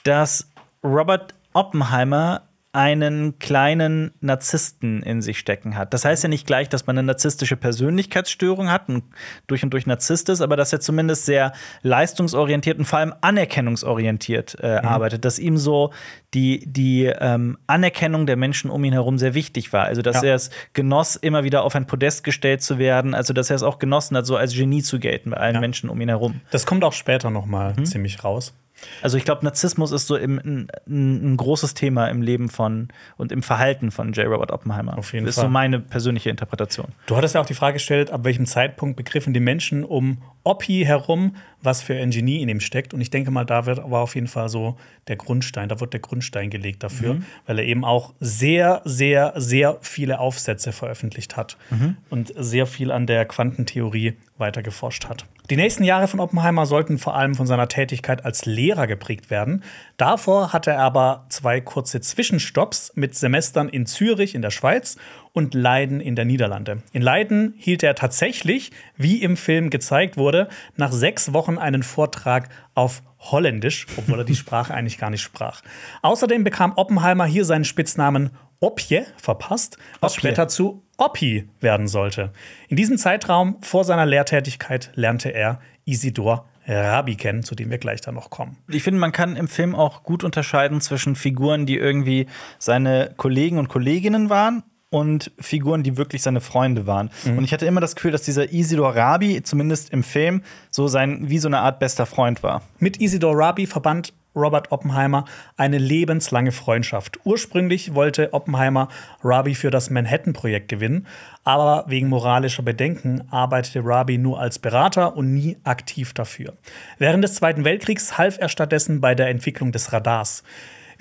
dass 0.03 0.49
Robert 0.83 1.33
Oppenheimer 1.53 2.41
einen 2.73 3.37
kleinen 3.37 4.11
Narzissten 4.19 5.03
in 5.03 5.21
sich 5.21 5.37
stecken 5.37 5.77
hat. 5.77 5.93
Das 5.93 6.05
heißt 6.05 6.23
ja 6.23 6.29
nicht 6.29 6.47
gleich, 6.47 6.69
dass 6.69 6.87
man 6.87 6.97
eine 6.97 7.05
narzisstische 7.05 7.55
Persönlichkeitsstörung 7.55 8.71
hat 8.71 8.89
und 8.89 9.03
durch 9.45 9.63
und 9.63 9.69
durch 9.69 9.85
Narzisst 9.85 10.27
ist, 10.29 10.41
aber 10.41 10.57
dass 10.57 10.73
er 10.73 10.79
zumindest 10.79 11.25
sehr 11.25 11.53
leistungsorientiert 11.83 12.79
und 12.79 12.85
vor 12.85 12.97
allem 12.97 13.13
anerkennungsorientiert 13.21 14.57
äh, 14.59 14.81
mhm. 14.81 14.87
arbeitet, 14.87 15.23
dass 15.23 15.37
ihm 15.37 15.57
so 15.57 15.91
die, 16.33 16.63
die 16.65 17.05
ähm, 17.05 17.59
Anerkennung 17.67 18.25
der 18.25 18.37
Menschen 18.37 18.71
um 18.71 18.83
ihn 18.83 18.93
herum 18.93 19.19
sehr 19.19 19.35
wichtig 19.35 19.71
war. 19.71 19.85
Also, 19.85 20.01
dass 20.01 20.23
ja. 20.23 20.29
er 20.29 20.35
es 20.35 20.49
genoss, 20.73 21.15
immer 21.15 21.43
wieder 21.43 21.63
auf 21.63 21.75
ein 21.75 21.85
Podest 21.85 22.23
gestellt 22.23 22.63
zu 22.63 22.79
werden, 22.79 23.13
also 23.13 23.33
dass 23.33 23.51
er 23.51 23.55
es 23.55 23.63
auch 23.63 23.77
genossen 23.77 24.17
hat, 24.17 24.25
so 24.25 24.35
als 24.35 24.55
Genie 24.55 24.81
zu 24.81 24.97
gelten 24.97 25.29
bei 25.29 25.37
allen 25.37 25.53
ja. 25.53 25.61
Menschen 25.61 25.91
um 25.91 26.01
ihn 26.01 26.09
herum. 26.09 26.41
Das 26.49 26.65
kommt 26.65 26.83
auch 26.83 26.93
später 26.93 27.29
noch 27.29 27.45
mal 27.45 27.75
mhm. 27.77 27.85
ziemlich 27.85 28.23
raus. 28.23 28.55
Also 29.01 29.17
ich 29.17 29.25
glaube, 29.25 29.43
Narzissmus 29.43 29.91
ist 29.91 30.07
so 30.07 30.15
im, 30.15 30.39
ein, 30.39 30.67
ein, 30.87 31.37
großes 31.37 31.73
Thema 31.73 32.07
im 32.07 32.21
Leben 32.21 32.49
von 32.49 32.89
und 33.17 33.31
im 33.31 33.43
Verhalten 33.43 33.91
von 33.91 34.13
J. 34.13 34.27
Robert 34.27 34.51
Oppenheimer. 34.51 34.97
Auf 34.97 35.13
jeden 35.13 35.25
das 35.25 35.35
ist 35.35 35.41
Fall. 35.41 35.49
so 35.49 35.51
meine 35.51 35.79
persönliche 35.79 36.29
Interpretation. 36.29 36.87
Du 37.05 37.15
hattest 37.15 37.35
ja 37.35 37.41
auch 37.41 37.45
die 37.45 37.53
Frage 37.53 37.73
gestellt, 37.73 38.11
ab 38.11 38.23
welchem 38.23 38.45
Zeitpunkt 38.45 38.97
begriffen 38.97 39.33
die 39.33 39.39
Menschen 39.39 39.83
um 39.83 40.17
Oppi 40.43 40.83
herum, 40.85 41.35
was 41.61 41.81
für 41.81 41.95
ein 41.95 42.11
Genie 42.11 42.41
in 42.41 42.49
ihm 42.49 42.59
steckt. 42.59 42.93
Und 42.93 43.01
ich 43.01 43.09
denke 43.09 43.31
mal, 43.31 43.45
da 43.45 43.65
wird, 43.65 43.79
war 43.89 44.01
auf 44.01 44.15
jeden 44.15 44.27
Fall 44.27 44.49
so 44.49 44.75
der 45.07 45.15
Grundstein, 45.15 45.69
da 45.69 45.79
wird 45.79 45.93
der 45.93 46.01
Grundstein 46.01 46.49
gelegt 46.49 46.83
dafür, 46.83 47.15
mhm. 47.15 47.25
weil 47.45 47.59
er 47.59 47.65
eben 47.65 47.85
auch 47.85 48.13
sehr, 48.19 48.81
sehr, 48.83 49.33
sehr 49.35 49.77
viele 49.81 50.19
Aufsätze 50.19 50.71
veröffentlicht 50.71 51.37
hat 51.37 51.57
mhm. 51.69 51.97
und 52.09 52.33
sehr 52.35 52.65
viel 52.65 52.91
an 52.91 53.07
der 53.07 53.25
Quantentheorie 53.25 54.13
weiter 54.37 54.63
geforscht 54.63 55.07
hat. 55.07 55.25
Die 55.49 55.57
nächsten 55.57 55.83
Jahre 55.83 56.07
von 56.07 56.19
Oppenheimer 56.19 56.65
sollten 56.65 56.97
vor 56.97 57.15
allem 57.15 57.35
von 57.35 57.47
seiner 57.47 57.67
Tätigkeit 57.67 58.23
als 58.23 58.45
Lehrer 58.45 58.87
geprägt 58.87 59.29
werden. 59.29 59.63
Davor 59.97 60.53
hatte 60.53 60.71
er 60.71 60.79
aber 60.79 61.25
zwei 61.29 61.59
kurze 61.59 61.99
Zwischenstopps 61.99 62.93
mit 62.95 63.13
Semestern 63.15 63.67
in 63.67 63.85
Zürich 63.85 64.35
in 64.35 64.41
der 64.41 64.51
Schweiz 64.51 64.97
und 65.33 65.55
Leiden 65.55 65.99
in 65.99 66.15
der 66.15 66.25
Niederlande. 66.25 66.83
In 66.93 67.01
Leiden 67.01 67.55
hielt 67.57 67.83
er 67.83 67.95
tatsächlich, 67.95 68.71
wie 68.95 69.21
im 69.21 69.35
Film 69.35 69.71
gezeigt 69.71 70.15
wurde, 70.15 70.47
nach 70.77 70.91
sechs 70.91 71.33
Wochen 71.33 71.57
einen 71.57 71.83
Vortrag 71.83 72.49
auf 72.75 73.01
Holländisch, 73.19 73.87
obwohl 73.97 74.19
er 74.19 74.25
die 74.25 74.35
Sprache 74.43 74.73
eigentlich 74.73 74.99
gar 74.99 75.09
nicht 75.09 75.21
sprach. 75.21 75.61
Außerdem 76.03 76.43
bekam 76.43 76.73
Oppenheimer 76.75 77.25
hier 77.25 77.45
seinen 77.45 77.65
Spitznamen 77.65 78.29
Opje 78.59 79.05
verpasst, 79.17 79.77
was 79.99 80.13
Opje. 80.13 80.29
später 80.29 80.47
zu 80.47 80.83
Oppi 80.97 81.49
werden 81.59 81.87
sollte. 81.87 82.31
In 82.69 82.77
diesem 82.77 82.97
Zeitraum 82.97 83.57
vor 83.61 83.83
seiner 83.83 84.05
Lehrtätigkeit 84.05 84.91
lernte 84.93 85.29
er 85.29 85.59
Isidor 85.83 86.47
Rabi 86.65 87.15
kennen, 87.15 87.43
zu 87.43 87.55
dem 87.55 87.71
wir 87.71 87.77
gleich 87.77 87.99
dann 87.99 88.15
noch 88.15 88.29
kommen. 88.29 88.57
Ich 88.69 88.83
finde, 88.83 88.99
man 88.99 89.11
kann 89.11 89.35
im 89.35 89.49
Film 89.49 89.75
auch 89.75 90.03
gut 90.03 90.23
unterscheiden 90.23 90.79
zwischen 90.79 91.15
Figuren, 91.15 91.65
die 91.65 91.75
irgendwie 91.75 92.27
seine 92.57 93.13
Kollegen 93.17 93.57
und 93.57 93.67
Kolleginnen 93.67 94.29
waren 94.29 94.63
und 94.93 95.31
Figuren, 95.39 95.81
die 95.81 95.97
wirklich 95.97 96.21
seine 96.21 96.39
Freunde 96.39 96.85
waren. 96.85 97.09
Mhm. 97.25 97.39
Und 97.39 97.43
ich 97.43 97.51
hatte 97.51 97.65
immer 97.65 97.81
das 97.81 97.95
Gefühl, 97.95 98.11
dass 98.11 98.21
dieser 98.21 98.53
Isidor 98.53 98.95
Rabi, 98.95 99.41
zumindest 99.41 99.89
im 99.89 100.03
Film, 100.03 100.43
so 100.69 100.87
sein 100.87 101.29
wie 101.29 101.39
so 101.39 101.47
eine 101.47 101.59
Art 101.59 101.79
bester 101.79 102.05
Freund 102.05 102.43
war. 102.43 102.61
Mit 102.77 103.01
Isidor 103.01 103.35
Rabi 103.35 103.65
verband 103.65 104.13
Robert 104.35 104.71
Oppenheimer 104.71 105.25
eine 105.57 105.79
lebenslange 105.79 106.51
Freundschaft. 106.51 107.19
Ursprünglich 107.23 107.95
wollte 107.95 108.33
Oppenheimer 108.33 108.87
Rabi 109.23 109.55
für 109.55 109.71
das 109.71 109.89
Manhattan-Projekt 109.89 110.69
gewinnen, 110.69 111.07
aber 111.43 111.85
wegen 111.87 112.07
moralischer 112.09 112.63
Bedenken 112.63 113.23
arbeitete 113.31 113.83
Rabi 113.83 114.17
nur 114.17 114.39
als 114.39 114.59
Berater 114.59 115.15
und 115.15 115.33
nie 115.33 115.57
aktiv 115.63 116.13
dafür. 116.13 116.53
Während 116.99 117.23
des 117.23 117.35
Zweiten 117.35 117.65
Weltkriegs 117.65 118.17
half 118.17 118.37
er 118.39 118.49
stattdessen 118.49 119.01
bei 119.01 119.15
der 119.15 119.29
Entwicklung 119.29 119.71
des 119.71 119.91
Radars. 119.91 120.43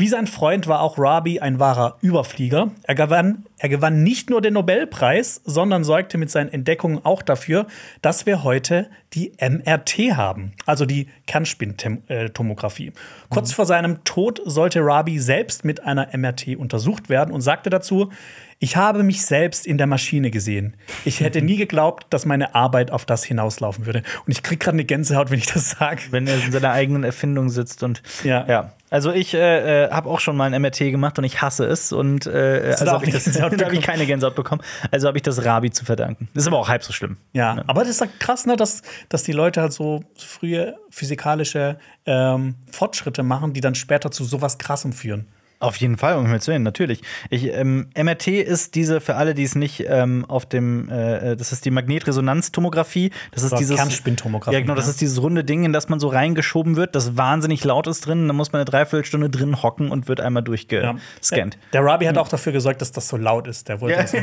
Wie 0.02 0.08
sein 0.08 0.26
Freund 0.26 0.66
war 0.66 0.80
auch 0.80 0.98
Rabi 0.98 1.38
ein 1.38 1.60
wahrer 1.60 1.96
Überflieger. 2.00 2.72
Er 2.82 2.96
gewann, 2.96 3.44
er 3.58 3.68
gewann 3.68 4.02
nicht 4.02 4.30
nur 4.30 4.40
den 4.40 4.54
Nobelpreis, 4.54 5.40
sondern 5.44 5.84
sorgte 5.84 6.18
mit 6.18 6.28
seinen 6.28 6.52
Entdeckungen 6.52 7.04
auch 7.04 7.22
dafür, 7.22 7.68
dass 8.00 8.26
wir 8.26 8.42
heute 8.42 8.90
die 9.14 9.30
MRT 9.40 10.16
haben, 10.16 10.54
also 10.66 10.86
die 10.86 11.06
Kernspintomographie. 11.28 12.90
Kurz 13.30 13.50
mhm. 13.50 13.54
vor 13.54 13.66
seinem 13.66 14.02
Tod 14.02 14.42
sollte 14.44 14.80
Rabi 14.80 15.20
selbst 15.20 15.64
mit 15.64 15.84
einer 15.84 16.08
MRT 16.12 16.56
untersucht 16.56 17.08
werden 17.08 17.32
und 17.32 17.40
sagte 17.40 17.70
dazu, 17.70 18.10
ich 18.58 18.74
habe 18.74 19.04
mich 19.04 19.24
selbst 19.24 19.68
in 19.68 19.78
der 19.78 19.86
Maschine 19.86 20.32
gesehen. 20.32 20.74
Ich 21.04 21.20
hätte 21.20 21.42
nie 21.42 21.56
geglaubt, 21.56 22.08
dass 22.10 22.26
meine 22.26 22.56
Arbeit 22.56 22.90
auf 22.90 23.04
das 23.04 23.22
hinauslaufen 23.22 23.86
würde. 23.86 24.02
Und 24.26 24.32
ich 24.32 24.42
kriege 24.42 24.58
gerade 24.58 24.74
eine 24.74 24.84
Gänsehaut, 24.84 25.30
wenn 25.30 25.38
ich 25.38 25.46
das 25.46 25.70
sage. 25.70 26.02
Wenn 26.10 26.26
er 26.26 26.44
in 26.44 26.50
seiner 26.50 26.72
eigenen 26.72 27.04
Erfindung 27.04 27.50
sitzt 27.50 27.84
und 27.84 28.02
ja. 28.24 28.44
ja. 28.48 28.72
Also 28.92 29.10
ich 29.10 29.32
äh, 29.32 29.86
äh 29.86 29.90
habe 29.90 30.10
auch 30.10 30.20
schon 30.20 30.36
mal 30.36 30.52
ein 30.52 30.60
MRT 30.60 30.78
gemacht 30.90 31.18
und 31.18 31.24
ich 31.24 31.40
hasse 31.40 31.64
es 31.64 31.92
und 31.92 32.26
äh, 32.26 32.74
also 32.78 32.92
habe 32.92 33.06
ich, 33.06 33.14
hab 33.40 33.72
ich 33.72 33.80
keine 33.80 34.04
Gänsehaut 34.04 34.34
bekommen. 34.34 34.60
Also 34.90 35.08
habe 35.08 35.16
ich 35.16 35.22
das 35.22 35.46
Rabi 35.46 35.70
zu 35.70 35.86
verdanken. 35.86 36.28
Das 36.34 36.42
ist 36.42 36.46
aber 36.46 36.58
auch 36.58 36.68
halb 36.68 36.84
so 36.84 36.92
schlimm. 36.92 37.16
Ja, 37.32 37.56
ja. 37.56 37.64
aber 37.66 37.80
das 37.80 37.90
ist 37.92 38.00
halt 38.02 38.20
krass, 38.20 38.44
ne, 38.44 38.54
dass, 38.54 38.82
dass 39.08 39.22
die 39.22 39.32
Leute 39.32 39.62
halt 39.62 39.72
so 39.72 40.04
frühe 40.14 40.76
physikalische 40.90 41.78
ähm, 42.04 42.56
Fortschritte 42.70 43.22
machen, 43.22 43.54
die 43.54 43.62
dann 43.62 43.74
später 43.74 44.10
zu 44.10 44.24
sowas 44.24 44.58
Krassem 44.58 44.92
führen. 44.92 45.26
Auf 45.62 45.76
jeden 45.76 45.96
Fall, 45.96 46.16
um 46.16 46.26
zu 46.40 46.50
sehen, 46.50 46.64
natürlich. 46.64 47.02
Ich, 47.30 47.44
ähm, 47.46 47.86
MRT 47.96 48.26
ist 48.26 48.74
diese, 48.74 49.00
für 49.00 49.14
alle, 49.14 49.32
die 49.32 49.44
es 49.44 49.54
nicht 49.54 49.84
ähm, 49.86 50.24
auf 50.26 50.44
dem, 50.44 50.90
äh, 50.90 51.36
das 51.36 51.52
ist 51.52 51.64
die 51.64 51.70
Magnetresonanztomographie. 51.70 53.12
Das 53.30 53.44
ist 53.44 53.56
dieses. 53.56 53.76
Kernspintomographie. 53.76 54.56
Ja, 54.56 54.60
genau, 54.60 54.74
das 54.74 54.88
ist 54.88 55.00
dieses 55.00 55.22
runde 55.22 55.44
Ding, 55.44 55.64
in 55.64 55.72
das 55.72 55.88
man 55.88 56.00
so 56.00 56.08
reingeschoben 56.08 56.74
wird, 56.74 56.96
das 56.96 57.16
wahnsinnig 57.16 57.62
laut 57.62 57.86
ist 57.86 58.04
drin. 58.06 58.26
Da 58.26 58.34
muss 58.34 58.50
man 58.50 58.58
eine 58.58 58.64
Dreiviertelstunde 58.64 59.30
drin 59.30 59.62
hocken 59.62 59.92
und 59.92 60.08
wird 60.08 60.20
einmal 60.20 60.42
durchgescannt. 60.42 61.00
Ja. 61.30 61.60
Der, 61.72 61.84
Rabi 61.84 62.06
hat 62.06 62.18
auch 62.18 62.28
dafür 62.28 62.50
gesorgt, 62.50 62.80
dass 62.82 62.90
das 62.90 63.06
so 63.06 63.16
laut 63.16 63.46
ist. 63.46 63.68
Der 63.68 63.80
wollte 63.80 64.00
ja. 64.00 64.22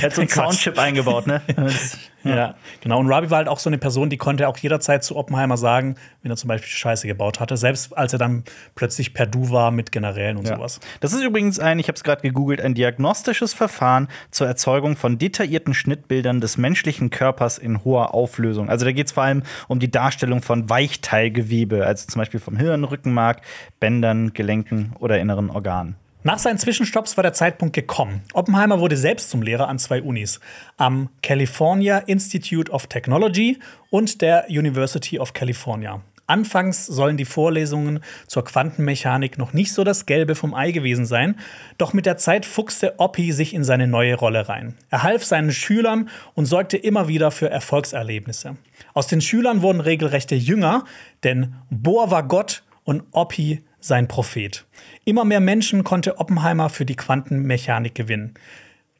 er 0.00 0.02
hat 0.02 0.14
so 0.14 0.20
einen 0.20 0.30
Soundchip 0.30 0.78
eingebaut, 0.78 1.26
ne? 1.26 1.42
ja. 2.22 2.36
ja. 2.36 2.54
genau. 2.80 3.00
Und 3.00 3.08
Rabi 3.10 3.28
war 3.30 3.38
halt 3.38 3.48
auch 3.48 3.58
so 3.58 3.68
eine 3.68 3.78
Person, 3.78 4.08
die 4.08 4.18
konnte 4.18 4.46
auch 4.46 4.58
jederzeit 4.58 5.02
zu 5.02 5.16
Oppenheimer 5.16 5.56
sagen, 5.56 5.96
wenn 6.22 6.30
er 6.30 6.36
zum 6.36 6.46
Beispiel 6.46 6.70
Scheiße 6.70 7.08
gebaut 7.08 7.40
hatte. 7.40 7.56
Selbst 7.56 7.96
als 7.98 8.12
er 8.12 8.20
dann 8.20 8.44
plötzlich 8.76 9.14
per 9.14 9.26
Du 9.26 9.50
war 9.50 9.72
mit 9.72 9.90
Generälen 9.90 10.36
und 10.36 10.46
sowas. 10.46 10.75
Das 11.00 11.12
ist 11.12 11.22
übrigens 11.22 11.58
ein, 11.58 11.78
ich 11.78 11.88
habe 11.88 11.96
es 11.96 12.04
gerade 12.04 12.22
gegoogelt, 12.22 12.60
ein 12.60 12.74
diagnostisches 12.74 13.54
Verfahren 13.54 14.08
zur 14.30 14.46
Erzeugung 14.46 14.96
von 14.96 15.18
detaillierten 15.18 15.74
Schnittbildern 15.74 16.40
des 16.40 16.58
menschlichen 16.58 17.10
Körpers 17.10 17.58
in 17.58 17.84
hoher 17.84 18.14
Auflösung. 18.14 18.68
Also 18.68 18.84
da 18.84 18.92
geht 18.92 19.06
es 19.06 19.12
vor 19.12 19.24
allem 19.24 19.42
um 19.68 19.78
die 19.78 19.90
Darstellung 19.90 20.42
von 20.42 20.68
Weichteilgewebe, 20.68 21.86
also 21.86 22.06
zum 22.06 22.20
Beispiel 22.20 22.40
vom 22.40 22.56
Hirn, 22.56 22.84
Rückenmark, 22.84 23.42
Bändern, 23.80 24.32
Gelenken 24.32 24.94
oder 24.98 25.18
inneren 25.18 25.50
Organen. 25.50 25.96
Nach 26.26 26.40
seinen 26.40 26.58
Zwischenstopps 26.58 27.16
war 27.16 27.22
der 27.22 27.34
Zeitpunkt 27.34 27.72
gekommen. 27.72 28.22
Oppenheimer 28.32 28.80
wurde 28.80 28.96
selbst 28.96 29.30
zum 29.30 29.42
Lehrer 29.42 29.68
an 29.68 29.78
zwei 29.78 30.02
Unis, 30.02 30.40
am 30.76 31.08
California 31.22 31.98
Institute 31.98 32.72
of 32.72 32.88
Technology 32.88 33.60
und 33.90 34.20
der 34.22 34.46
University 34.48 35.20
of 35.20 35.34
California. 35.34 36.02
Anfangs 36.26 36.86
sollen 36.86 37.16
die 37.16 37.24
Vorlesungen 37.24 38.00
zur 38.26 38.44
Quantenmechanik 38.44 39.38
noch 39.38 39.52
nicht 39.52 39.72
so 39.72 39.84
das 39.84 40.06
Gelbe 40.06 40.34
vom 40.34 40.54
Ei 40.54 40.72
gewesen 40.72 41.06
sein, 41.06 41.36
doch 41.78 41.92
mit 41.92 42.06
der 42.06 42.16
Zeit 42.16 42.44
fuchste 42.44 42.98
Oppi 42.98 43.32
sich 43.32 43.54
in 43.54 43.62
seine 43.62 43.86
neue 43.86 44.16
Rolle 44.16 44.48
rein. 44.48 44.74
Er 44.90 45.02
half 45.02 45.24
seinen 45.24 45.52
Schülern 45.52 46.08
und 46.34 46.46
sorgte 46.46 46.76
immer 46.76 47.06
wieder 47.06 47.30
für 47.30 47.48
Erfolgserlebnisse. 47.48 48.56
Aus 48.92 49.06
den 49.06 49.20
Schülern 49.20 49.62
wurden 49.62 49.80
regelrechte 49.80 50.34
Jünger, 50.34 50.84
denn 51.22 51.54
Bohr 51.70 52.10
war 52.10 52.26
Gott 52.26 52.64
und 52.82 53.04
Oppi 53.12 53.62
sein 53.78 54.08
Prophet. 54.08 54.64
Immer 55.04 55.24
mehr 55.24 55.40
Menschen 55.40 55.84
konnte 55.84 56.18
Oppenheimer 56.18 56.70
für 56.70 56.84
die 56.84 56.96
Quantenmechanik 56.96 57.94
gewinnen. 57.94 58.34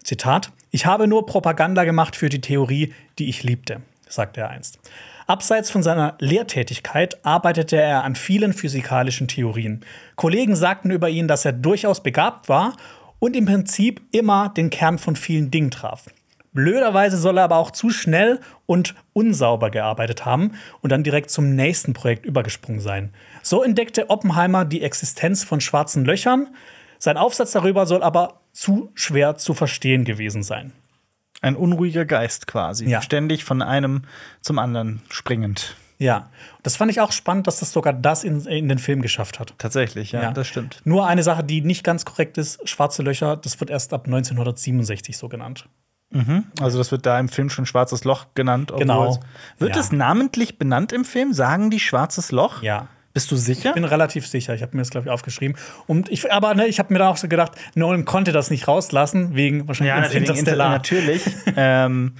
Zitat: 0.04 0.52
Ich 0.70 0.86
habe 0.86 1.08
nur 1.08 1.26
Propaganda 1.26 1.84
gemacht 1.84 2.14
für 2.14 2.28
die 2.28 2.40
Theorie, 2.40 2.94
die 3.18 3.28
ich 3.28 3.42
liebte, 3.42 3.80
sagte 4.08 4.42
er 4.42 4.50
einst. 4.50 4.78
Abseits 5.26 5.72
von 5.72 5.82
seiner 5.82 6.14
Lehrtätigkeit 6.20 7.24
arbeitete 7.24 7.76
er 7.76 8.04
an 8.04 8.14
vielen 8.14 8.52
physikalischen 8.52 9.26
Theorien. 9.26 9.84
Kollegen 10.14 10.54
sagten 10.54 10.92
über 10.92 11.08
ihn, 11.08 11.26
dass 11.26 11.44
er 11.44 11.52
durchaus 11.52 12.00
begabt 12.00 12.48
war 12.48 12.76
und 13.18 13.34
im 13.34 13.44
Prinzip 13.44 14.02
immer 14.12 14.50
den 14.50 14.70
Kern 14.70 14.98
von 14.98 15.16
vielen 15.16 15.50
Dingen 15.50 15.72
traf. 15.72 16.06
Blöderweise 16.52 17.18
soll 17.18 17.38
er 17.38 17.44
aber 17.44 17.56
auch 17.56 17.72
zu 17.72 17.90
schnell 17.90 18.40
und 18.66 18.94
unsauber 19.12 19.70
gearbeitet 19.70 20.24
haben 20.24 20.52
und 20.80 20.90
dann 20.90 21.02
direkt 21.02 21.30
zum 21.30 21.56
nächsten 21.56 21.92
Projekt 21.92 22.24
übergesprungen 22.24 22.80
sein. 22.80 23.12
So 23.42 23.64
entdeckte 23.64 24.10
Oppenheimer 24.10 24.64
die 24.64 24.82
Existenz 24.82 25.42
von 25.42 25.60
schwarzen 25.60 26.04
Löchern. 26.04 26.48
Sein 26.98 27.16
Aufsatz 27.16 27.50
darüber 27.50 27.84
soll 27.84 28.02
aber 28.02 28.40
zu 28.52 28.90
schwer 28.94 29.36
zu 29.36 29.54
verstehen 29.54 30.04
gewesen 30.04 30.44
sein. 30.44 30.72
Ein 31.42 31.56
unruhiger 31.56 32.04
Geist 32.04 32.46
quasi. 32.46 32.88
Ja. 32.88 33.02
Ständig 33.02 33.44
von 33.44 33.62
einem 33.62 34.02
zum 34.40 34.58
anderen 34.58 35.02
springend. 35.10 35.76
Ja, 35.98 36.28
das 36.62 36.76
fand 36.76 36.90
ich 36.90 37.00
auch 37.00 37.12
spannend, 37.12 37.46
dass 37.46 37.60
das 37.60 37.72
sogar 37.72 37.92
das 37.92 38.22
in, 38.22 38.44
in 38.46 38.68
den 38.68 38.78
Film 38.78 39.00
geschafft 39.00 39.40
hat. 39.40 39.54
Tatsächlich, 39.56 40.12
ja, 40.12 40.22
ja, 40.22 40.30
das 40.30 40.46
stimmt. 40.46 40.82
Nur 40.84 41.06
eine 41.06 41.22
Sache, 41.22 41.42
die 41.42 41.62
nicht 41.62 41.84
ganz 41.84 42.04
korrekt 42.04 42.36
ist: 42.36 42.68
Schwarze 42.68 43.02
Löcher, 43.02 43.36
das 43.36 43.58
wird 43.60 43.70
erst 43.70 43.94
ab 43.94 44.06
1967 44.06 45.16
so 45.16 45.28
genannt. 45.28 45.68
Mhm. 46.10 46.44
Also, 46.60 46.78
das 46.78 46.92
wird 46.92 47.06
da 47.06 47.18
im 47.18 47.28
Film 47.28 47.50
schon 47.50 47.66
Schwarzes 47.66 48.04
Loch 48.04 48.26
genannt. 48.34 48.72
Genau. 48.76 49.18
Wird 49.58 49.74
ja. 49.74 49.80
es 49.80 49.90
namentlich 49.90 50.58
benannt 50.58 50.92
im 50.92 51.04
Film? 51.04 51.32
Sagen 51.32 51.70
die 51.70 51.80
Schwarzes 51.80 52.30
Loch? 52.30 52.62
Ja. 52.62 52.88
Bist 53.16 53.30
du 53.30 53.36
sicher? 53.36 53.70
Ich 53.70 53.74
bin 53.74 53.86
relativ 53.86 54.26
sicher. 54.26 54.54
Ich 54.54 54.60
habe 54.60 54.76
mir 54.76 54.82
das, 54.82 54.90
glaube 54.90 55.06
ich, 55.06 55.10
aufgeschrieben. 55.10 55.56
Und 55.86 56.12
ich, 56.12 56.30
aber 56.30 56.52
ne, 56.52 56.66
ich 56.66 56.78
habe 56.78 56.92
mir 56.92 56.98
dann 56.98 57.08
auch 57.08 57.16
so 57.16 57.28
gedacht, 57.28 57.52
Nolan 57.74 58.04
konnte 58.04 58.30
das 58.30 58.50
nicht 58.50 58.68
rauslassen, 58.68 59.34
wegen 59.34 59.66
wahrscheinlich 59.66 59.94
ja, 59.94 60.00
natürlich. 60.02 60.28
Interstellar. 60.28 60.68
natürlich. 60.72 61.22
ähm, 61.56 62.16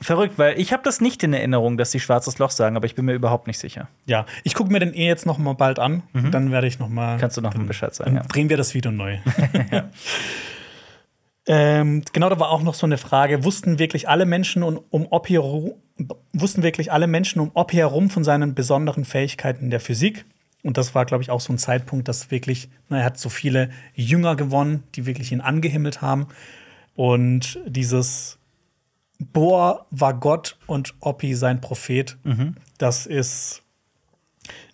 verrückt, 0.00 0.38
weil 0.38 0.58
ich 0.58 0.72
habe 0.72 0.82
das 0.82 1.02
nicht 1.02 1.22
in 1.22 1.34
Erinnerung, 1.34 1.76
dass 1.76 1.90
sie 1.90 2.00
schwarzes 2.00 2.38
Loch 2.38 2.52
sagen, 2.52 2.74
aber 2.76 2.86
ich 2.86 2.94
bin 2.94 3.04
mir 3.04 3.12
überhaupt 3.12 3.46
nicht 3.46 3.58
sicher. 3.58 3.88
Ja, 4.06 4.24
ich 4.44 4.54
gucke 4.54 4.72
mir 4.72 4.78
den 4.78 4.94
eh 4.94 5.06
jetzt 5.06 5.26
noch 5.26 5.36
mal 5.36 5.52
bald 5.52 5.78
an. 5.78 6.04
Dann 6.14 6.50
werde 6.52 6.68
ich 6.68 6.78
noch 6.78 6.88
mal. 6.88 7.18
Kannst 7.18 7.36
du 7.36 7.42
noch 7.42 7.52
mal 7.52 7.66
Bescheid 7.66 7.94
sagen? 7.94 8.14
Dann 8.14 8.28
drehen 8.28 8.48
wir 8.48 8.56
das 8.56 8.72
Video 8.72 8.92
neu. 8.92 9.18
ähm, 11.46 12.02
genau, 12.14 12.30
da 12.30 12.40
war 12.40 12.48
auch 12.48 12.62
noch 12.62 12.72
so 12.72 12.86
eine 12.86 12.96
Frage: 12.96 13.44
Wussten 13.44 13.78
wirklich 13.78 14.08
alle 14.08 14.24
Menschen 14.24 14.62
um, 14.62 14.80
um 14.88 15.06
Oppi 15.10 15.34
herum, 15.34 15.74
wussten 16.32 16.62
wirklich 16.62 16.92
alle 16.92 17.06
Menschen 17.06 17.40
um 17.40 17.50
Oppi 17.54 17.76
herum 17.76 18.10
von 18.10 18.24
seinen 18.24 18.54
besonderen 18.54 19.04
Fähigkeiten 19.04 19.64
in 19.64 19.70
der 19.70 19.80
Physik? 19.80 20.24
Und 20.62 20.76
das 20.78 20.94
war, 20.94 21.04
glaube 21.04 21.22
ich, 21.22 21.30
auch 21.30 21.40
so 21.40 21.52
ein 21.52 21.58
Zeitpunkt, 21.58 22.08
dass 22.08 22.30
wirklich, 22.30 22.68
na, 22.88 22.98
er 22.98 23.04
hat 23.04 23.18
so 23.18 23.28
viele 23.28 23.70
Jünger 23.94 24.36
gewonnen, 24.36 24.84
die 24.94 25.06
wirklich 25.06 25.32
ihn 25.32 25.40
angehimmelt 25.40 26.02
haben. 26.02 26.28
Und 26.94 27.58
dieses 27.66 28.38
Bohr 29.18 29.86
war 29.90 30.14
Gott 30.14 30.56
und 30.66 30.94
Oppi 31.00 31.34
sein 31.34 31.60
Prophet, 31.60 32.16
das 32.78 33.06
ist, 33.06 33.62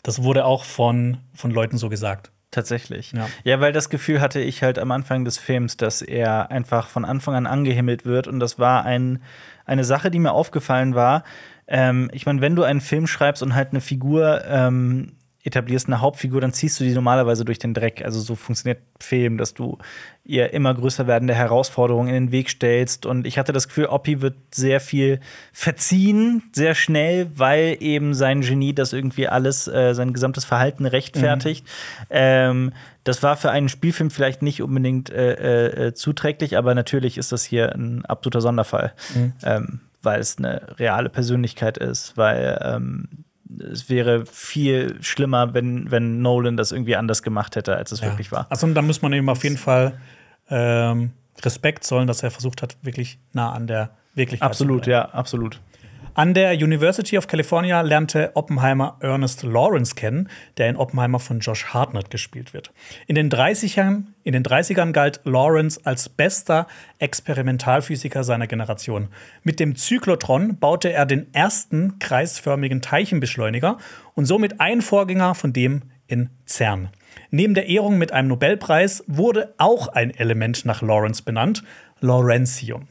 das 0.02 0.22
wurde 0.22 0.44
auch 0.44 0.64
von, 0.64 1.18
von 1.34 1.50
Leuten 1.50 1.78
so 1.78 1.88
gesagt. 1.88 2.30
Tatsächlich. 2.50 3.12
Ja. 3.12 3.28
Ja. 3.44 3.60
weil 3.60 3.72
das 3.72 3.90
Gefühl 3.90 4.22
hatte 4.22 4.40
ich 4.40 4.62
halt 4.62 4.78
am 4.78 4.90
Anfang 4.90 5.26
des 5.26 5.36
Films, 5.36 5.76
dass 5.76 6.00
er 6.00 6.50
einfach 6.50 6.88
von 6.88 7.04
Anfang 7.04 7.34
an 7.34 7.46
angehimmelt 7.46 8.06
wird. 8.06 8.26
Und 8.26 8.40
das 8.40 8.58
war 8.58 8.86
ein, 8.86 9.20
eine 9.68 9.84
Sache, 9.84 10.10
die 10.10 10.18
mir 10.18 10.32
aufgefallen 10.32 10.94
war. 10.94 11.22
Ähm, 11.66 12.10
ich 12.12 12.26
meine, 12.26 12.40
wenn 12.40 12.56
du 12.56 12.64
einen 12.64 12.80
Film 12.80 13.06
schreibst 13.06 13.42
und 13.42 13.54
halt 13.54 13.70
eine 13.70 13.80
Figur 13.80 14.42
ähm, 14.46 15.12
etablierst, 15.44 15.86
eine 15.86 16.00
Hauptfigur, 16.00 16.40
dann 16.40 16.52
ziehst 16.52 16.80
du 16.80 16.84
die 16.84 16.92
normalerweise 16.92 17.44
durch 17.44 17.58
den 17.58 17.72
Dreck. 17.72 18.04
Also 18.04 18.20
so 18.20 18.34
funktioniert 18.34 18.80
Film, 19.00 19.38
dass 19.38 19.54
du 19.54 19.78
ihr 20.24 20.52
immer 20.52 20.74
größer 20.74 21.06
werdende 21.06 21.34
Herausforderungen 21.34 22.08
in 22.08 22.14
den 22.14 22.32
Weg 22.32 22.50
stellst. 22.50 23.06
Und 23.06 23.26
ich 23.26 23.38
hatte 23.38 23.52
das 23.52 23.68
Gefühl, 23.68 23.86
Oppi 23.86 24.20
wird 24.20 24.34
sehr 24.52 24.80
viel 24.80 25.20
verziehen, 25.52 26.42
sehr 26.52 26.74
schnell, 26.74 27.30
weil 27.34 27.76
eben 27.80 28.14
sein 28.14 28.40
Genie 28.40 28.74
das 28.74 28.92
irgendwie 28.92 29.28
alles, 29.28 29.68
äh, 29.68 29.94
sein 29.94 30.12
gesamtes 30.12 30.44
Verhalten 30.44 30.86
rechtfertigt. 30.86 31.64
Ähm, 32.10 32.72
das 33.04 33.22
war 33.22 33.36
für 33.36 33.50
einen 33.50 33.68
Spielfilm 33.68 34.10
vielleicht 34.10 34.42
nicht 34.42 34.60
unbedingt 34.60 35.08
äh, 35.08 35.86
äh, 35.86 35.94
zuträglich, 35.94 36.58
aber 36.58 36.74
natürlich 36.74 37.16
ist 37.16 37.32
das 37.32 37.44
hier 37.44 37.74
ein 37.74 38.04
absoluter 38.04 38.40
Sonderfall, 38.40 38.92
ähm, 39.44 39.80
weil 40.02 40.20
es 40.20 40.36
eine 40.36 40.78
reale 40.78 41.08
Persönlichkeit 41.08 41.78
ist, 41.78 42.16
weil 42.16 42.60
ähm, 42.62 43.08
es 43.72 43.88
wäre 43.88 44.26
viel 44.26 44.96
schlimmer, 45.02 45.54
wenn, 45.54 45.90
wenn 45.90 46.20
Nolan 46.20 46.56
das 46.56 46.72
irgendwie 46.72 46.96
anders 46.96 47.22
gemacht 47.22 47.56
hätte, 47.56 47.76
als 47.76 47.92
es 47.92 48.02
wirklich 48.02 48.30
war. 48.32 48.46
Also 48.50 48.66
da 48.72 48.82
muss 48.82 49.02
man 49.02 49.12
ihm 49.12 49.28
auf 49.28 49.42
jeden 49.44 49.56
Fall 49.56 49.98
ähm, 50.50 51.12
Respekt 51.42 51.84
zollen, 51.84 52.06
dass 52.06 52.22
er 52.22 52.30
versucht 52.30 52.62
hat, 52.62 52.76
wirklich 52.82 53.18
nah 53.32 53.52
an 53.52 53.66
der 53.66 53.90
Wirklichkeit 54.14 54.50
Absolut, 54.50 54.84
zu 54.84 54.90
bleiben. 54.90 55.08
ja, 55.10 55.14
absolut. 55.14 55.60
An 56.14 56.34
der 56.34 56.52
University 56.54 57.16
of 57.16 57.28
California 57.28 57.80
lernte 57.80 58.32
Oppenheimer 58.34 58.96
Ernest 59.00 59.42
Lawrence 59.42 59.94
kennen, 59.94 60.28
der 60.56 60.68
in 60.68 60.76
Oppenheimer 60.76 61.20
von 61.20 61.40
Josh 61.40 61.66
Hartnett 61.66 62.10
gespielt 62.10 62.52
wird. 62.52 62.72
In 63.06 63.14
den 63.14 63.30
30ern, 63.30 64.04
in 64.24 64.32
den 64.32 64.42
30ern 64.42 64.92
galt 64.92 65.20
Lawrence 65.24 65.80
als 65.84 66.08
bester 66.08 66.66
Experimentalphysiker 66.98 68.24
seiner 68.24 68.46
Generation. 68.46 69.08
Mit 69.44 69.60
dem 69.60 69.76
Zyklotron 69.76 70.58
baute 70.58 70.92
er 70.92 71.06
den 71.06 71.32
ersten 71.32 71.98
kreisförmigen 71.98 72.82
Teilchenbeschleuniger 72.82 73.78
und 74.14 74.24
somit 74.24 74.60
ein 74.60 74.82
Vorgänger 74.82 75.34
von 75.34 75.52
dem 75.52 75.82
in 76.08 76.30
CERN. 76.46 76.88
Neben 77.30 77.54
der 77.54 77.68
Ehrung 77.68 77.98
mit 77.98 78.12
einem 78.12 78.28
Nobelpreis 78.28 79.04
wurde 79.06 79.54
auch 79.58 79.88
ein 79.88 80.10
Element 80.10 80.64
nach 80.64 80.82
Lawrence 80.82 81.22
benannt, 81.22 81.62
Lawrencium. 82.00 82.88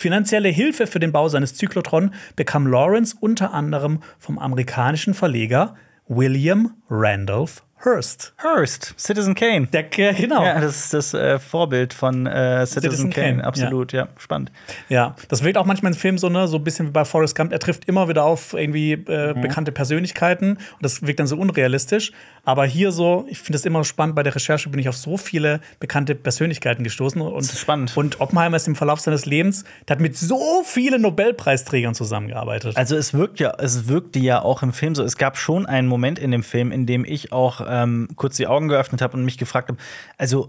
Finanzielle 0.00 0.48
Hilfe 0.48 0.86
für 0.86 0.98
den 0.98 1.12
Bau 1.12 1.28
seines 1.28 1.56
Zyklotron 1.56 2.14
bekam 2.34 2.66
Lawrence 2.66 3.14
unter 3.20 3.52
anderem 3.52 4.02
vom 4.18 4.38
amerikanischen 4.38 5.12
Verleger 5.12 5.74
William 6.08 6.72
Randolph 6.88 7.62
Hearst. 7.82 8.34
Hearst, 8.36 8.94
Citizen 8.98 9.34
Kane. 9.34 9.66
Der, 9.68 9.84
genau. 9.84 10.44
Ja, 10.44 10.60
das 10.60 10.76
ist 10.76 10.94
das 10.94 11.14
äh, 11.14 11.38
Vorbild 11.38 11.94
von 11.94 12.26
äh, 12.26 12.66
Citizen, 12.66 12.82
Citizen 12.82 13.10
Kane. 13.10 13.36
Kane, 13.36 13.44
Absolut, 13.44 13.92
ja. 13.94 14.08
spannend. 14.18 14.52
Ja, 14.90 15.16
das 15.28 15.42
wirkt 15.42 15.56
auch 15.56 15.64
manchmal 15.64 15.92
im 15.92 15.98
Film 15.98 16.18
so, 16.18 16.28
ne, 16.28 16.46
so 16.46 16.58
ein 16.58 16.64
bisschen 16.64 16.88
wie 16.88 16.90
bei 16.90 17.06
Forrest 17.06 17.34
Gump. 17.34 17.52
Er 17.52 17.58
trifft 17.58 17.86
immer 17.86 18.06
wieder 18.08 18.24
auf 18.24 18.52
irgendwie 18.52 18.92
äh, 18.92 19.34
bekannte 19.34 19.72
Persönlichkeiten 19.72 20.56
und 20.56 20.82
das 20.82 21.06
wirkt 21.06 21.20
dann 21.20 21.26
so 21.26 21.36
unrealistisch. 21.36 22.12
Aber 22.44 22.66
hier 22.66 22.90
so, 22.92 23.26
ich 23.28 23.38
finde 23.38 23.56
es 23.56 23.64
immer 23.64 23.84
spannend, 23.84 24.14
bei 24.14 24.22
der 24.22 24.34
Recherche 24.34 24.68
bin 24.68 24.80
ich 24.80 24.88
auf 24.88 24.96
so 24.96 25.16
viele 25.16 25.60
bekannte 25.78 26.14
Persönlichkeiten 26.14 26.84
gestoßen. 26.84 27.20
Und, 27.20 27.40
ist 27.40 27.58
spannend. 27.58 27.96
Und 27.96 28.20
Oppenheimer 28.20 28.56
ist 28.56 28.66
im 28.66 28.76
Verlauf 28.76 29.00
seines 29.00 29.26
Lebens, 29.26 29.64
der 29.88 29.96
hat 29.96 30.00
mit 30.00 30.16
so 30.16 30.62
vielen 30.64 31.02
Nobelpreisträgern 31.02 31.94
zusammengearbeitet. 31.94 32.76
Also 32.76 32.96
es 32.96 33.14
wirkt 33.14 33.40
ja, 33.40 33.54
es 33.58 33.88
wirkte 33.88 34.18
ja 34.18 34.42
auch 34.42 34.62
im 34.62 34.72
Film 34.72 34.94
so. 34.94 35.02
Es 35.02 35.16
gab 35.16 35.36
schon 35.36 35.66
einen 35.66 35.88
Moment 35.88 36.18
in 36.18 36.30
dem 36.30 36.42
Film, 36.42 36.72
in 36.72 36.86
dem 36.86 37.04
ich 37.04 37.32
auch 37.32 37.60
ähm, 37.70 38.08
kurz 38.16 38.36
die 38.36 38.46
Augen 38.46 38.68
geöffnet 38.68 39.02
habe 39.02 39.16
und 39.16 39.24
mich 39.24 39.38
gefragt 39.38 39.68
habe, 39.68 39.78
also 40.18 40.48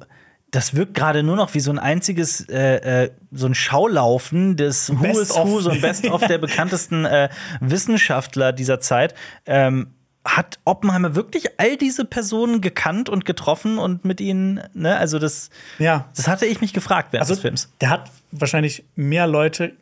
das 0.51 0.75
wirkt 0.75 0.93
gerade 0.93 1.23
nur 1.23 1.37
noch 1.37 1.53
wie 1.53 1.61
so 1.61 1.71
ein 1.71 1.79
einziges, 1.79 2.41
äh, 2.49 3.05
äh, 3.05 3.11
so 3.31 3.47
ein 3.47 3.55
Schaulaufen 3.55 4.57
des 4.57 4.89
Who 4.89 5.01
Best 5.01 5.21
is 5.21 5.31
of. 5.31 5.47
Who, 5.47 5.61
so 5.61 5.69
ein 5.69 5.81
Best-of 5.81 6.27
der 6.27 6.37
bekanntesten 6.39 7.05
äh, 7.05 7.29
Wissenschaftler 7.61 8.51
dieser 8.51 8.81
Zeit. 8.81 9.15
Ähm, 9.45 9.93
hat 10.23 10.59
Oppenheimer 10.65 11.15
wirklich 11.15 11.59
all 11.59 11.77
diese 11.77 12.05
Personen 12.05 12.61
gekannt 12.61 13.09
und 13.09 13.25
getroffen 13.25 13.79
und 13.79 14.05
mit 14.05 14.21
ihnen, 14.21 14.61
ne? 14.75 14.95
Also 14.97 15.17
das, 15.17 15.49
ja. 15.79 16.09
das 16.15 16.27
hatte 16.27 16.45
ich 16.45 16.61
mich 16.61 16.73
gefragt 16.73 17.11
während 17.11 17.23
Also, 17.23 17.33
des 17.33 17.41
Films. 17.41 17.73
der 17.81 17.89
hat 17.89 18.11
wahrscheinlich 18.31 18.83
mehr 18.95 19.25
Leute 19.25 19.73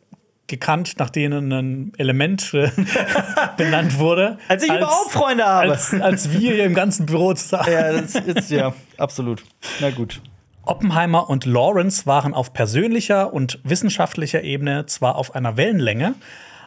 gekannt, 0.50 0.94
nach 0.98 1.08
denen 1.08 1.52
ein 1.52 1.92
Element 1.96 2.52
äh, 2.52 2.70
benannt 3.56 3.98
wurde. 3.98 4.38
Als 4.48 4.62
ich 4.62 4.70
überhaupt 4.70 5.10
Freunde 5.10 5.46
habe. 5.46 5.70
Als, 5.70 5.94
als 5.94 6.30
wir 6.32 6.52
hier 6.52 6.64
im 6.64 6.74
ganzen 6.74 7.06
Büro 7.06 7.32
zusammen. 7.32 7.72
Ja, 7.72 7.92
das 7.92 8.14
ist 8.14 8.50
ja 8.50 8.74
absolut. 8.98 9.42
Na 9.80 9.90
gut. 9.90 10.20
Oppenheimer 10.62 11.30
und 11.30 11.46
Lawrence 11.46 12.06
waren 12.06 12.34
auf 12.34 12.52
persönlicher 12.52 13.32
und 13.32 13.58
wissenschaftlicher 13.64 14.42
Ebene 14.42 14.86
zwar 14.86 15.16
auf 15.16 15.34
einer 15.34 15.56
Wellenlänge, 15.56 16.14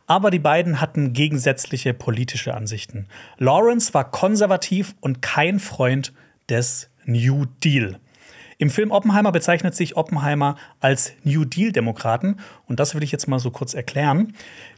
aber 0.07 0.31
die 0.31 0.39
beiden 0.39 0.81
hatten 0.81 1.13
gegensätzliche 1.13 1.93
politische 1.93 2.53
Ansichten. 2.53 3.07
Lawrence 3.37 3.93
war 3.93 4.09
konservativ 4.09 4.95
und 4.99 5.21
kein 5.21 5.59
Freund 5.59 6.11
des 6.49 6.89
New 7.05 7.45
Deal. 7.63 7.99
Im 8.57 8.69
Film 8.69 8.91
Oppenheimer 8.91 9.31
bezeichnet 9.31 9.75
sich 9.75 9.97
Oppenheimer 9.97 10.55
als 10.79 11.13
New 11.23 11.45
Deal-Demokraten 11.45 12.37
und 12.67 12.79
das 12.79 12.95
will 12.95 13.03
ich 13.03 13.11
jetzt 13.11 13.27
mal 13.27 13.39
so 13.39 13.51
kurz 13.51 13.73
erklären. 13.73 14.33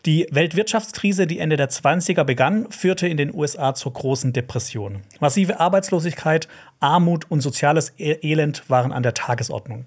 Die 0.05 0.27
Weltwirtschaftskrise, 0.31 1.27
die 1.27 1.39
Ende 1.39 1.57
der 1.57 1.69
20er 1.69 2.23
begann, 2.23 2.69
führte 2.71 3.07
in 3.07 3.17
den 3.17 3.33
USA 3.33 3.73
zur 3.73 3.93
großen 3.93 4.33
Depression. 4.33 5.01
Massive 5.19 5.59
Arbeitslosigkeit, 5.59 6.47
Armut 6.79 7.29
und 7.29 7.41
soziales 7.41 7.93
E- 7.97 8.17
Elend 8.21 8.69
waren 8.69 8.91
an 8.91 9.03
der 9.03 9.13
Tagesordnung. 9.13 9.85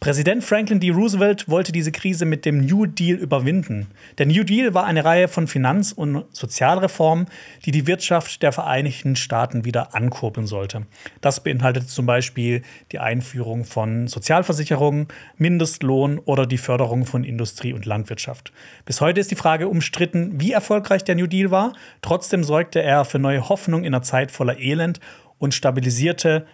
Präsident 0.00 0.42
Franklin 0.42 0.80
D. 0.80 0.88
Roosevelt 0.88 1.46
wollte 1.46 1.72
diese 1.72 1.92
Krise 1.92 2.24
mit 2.24 2.46
dem 2.46 2.64
New 2.64 2.86
Deal 2.86 3.18
überwinden. 3.18 3.88
Der 4.16 4.24
New 4.24 4.44
Deal 4.44 4.72
war 4.72 4.86
eine 4.86 5.04
Reihe 5.04 5.28
von 5.28 5.46
Finanz- 5.46 5.92
und 5.92 6.24
Sozialreformen, 6.34 7.26
die 7.66 7.70
die 7.70 7.86
Wirtschaft 7.86 8.42
der 8.42 8.52
Vereinigten 8.52 9.14
Staaten 9.14 9.66
wieder 9.66 9.94
ankurbeln 9.94 10.46
sollte. 10.46 10.86
Das 11.20 11.42
beinhaltete 11.42 11.86
zum 11.86 12.06
Beispiel 12.06 12.62
die 12.92 12.98
Einführung 12.98 13.66
von 13.66 14.08
Sozialversicherungen, 14.08 15.08
Mindestlohn 15.36 16.18
oder 16.18 16.46
die 16.46 16.56
Förderung 16.56 17.04
von 17.04 17.22
Industrie 17.22 17.74
und 17.74 17.84
Landwirtschaft. 17.84 18.54
Bis 18.86 19.02
heute 19.02 19.20
ist 19.20 19.30
die 19.30 19.36
Frage 19.36 19.68
umstritten, 19.68 20.40
wie 20.40 20.52
erfolgreich 20.52 21.04
der 21.04 21.16
New 21.16 21.26
Deal 21.26 21.50
war. 21.50 21.74
Trotzdem 22.00 22.42
sorgte 22.42 22.80
er 22.80 23.04
für 23.04 23.18
neue 23.18 23.50
Hoffnung 23.50 23.84
in 23.84 23.94
einer 23.94 24.02
Zeit 24.02 24.30
voller 24.30 24.58
Elend 24.58 24.98
und 25.36 25.52
stabilisierte 25.52 26.46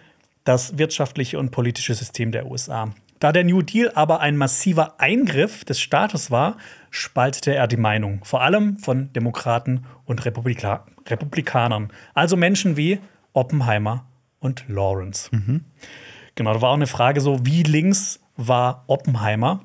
das 0.43 0.77
wirtschaftliche 0.77 1.39
und 1.39 1.51
politische 1.51 1.93
System 1.93 2.33
der 2.33 2.51
USA. 2.51 2.93
Da 3.19 3.31
der 3.31 3.43
New 3.43 3.61
Deal 3.61 3.91
aber 3.95 4.19
ein 4.19 4.37
massiver 4.37 4.99
Eingriff 4.99 5.65
des 5.65 5.79
Staates 5.79 6.29
war, 6.31 6.57
spaltete 6.91 7.53
er 7.53 7.67
die 7.67 7.77
Meinung, 7.77 8.23
vor 8.23 8.41
allem 8.41 8.77
von 8.77 9.11
Demokraten 9.13 9.85
und 10.05 10.25
Republika 10.25 10.85
Republikanern, 11.07 11.89
also 12.13 12.35
Menschen 12.35 12.75
wie 12.75 12.99
Oppenheimer 13.33 14.05
und 14.39 14.65
Lawrence. 14.67 15.29
Genau, 16.35 16.53
da 16.53 16.61
war 16.61 16.69
auch 16.69 16.75
eine 16.75 16.87
Frage 16.87 17.21
so, 17.21 17.45
wie 17.45 17.63
links 17.63 18.19
war 18.35 18.83
Oppenheimer? 18.87 19.61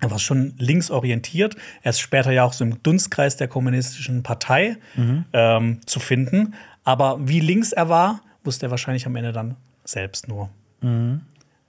Er 0.00 0.10
war 0.10 0.18
schon 0.18 0.54
linksorientiert. 0.58 1.56
Er 1.82 1.90
ist 1.90 2.00
später 2.00 2.32
ja 2.32 2.44
auch 2.44 2.54
so 2.54 2.64
im 2.64 2.82
Dunstkreis 2.82 3.36
der 3.36 3.48
kommunistischen 3.48 4.22
Partei 4.22 4.78
ähm, 5.32 5.80
zu 5.86 6.00
finden. 6.00 6.54
Aber 6.84 7.18
wie 7.28 7.40
links 7.40 7.72
er 7.72 7.88
war, 7.90 8.22
wusste 8.42 8.66
er 8.66 8.70
wahrscheinlich 8.70 9.06
am 9.06 9.14
Ende 9.16 9.32
dann 9.32 9.56
selbst 9.84 10.26
nur. 10.28 10.48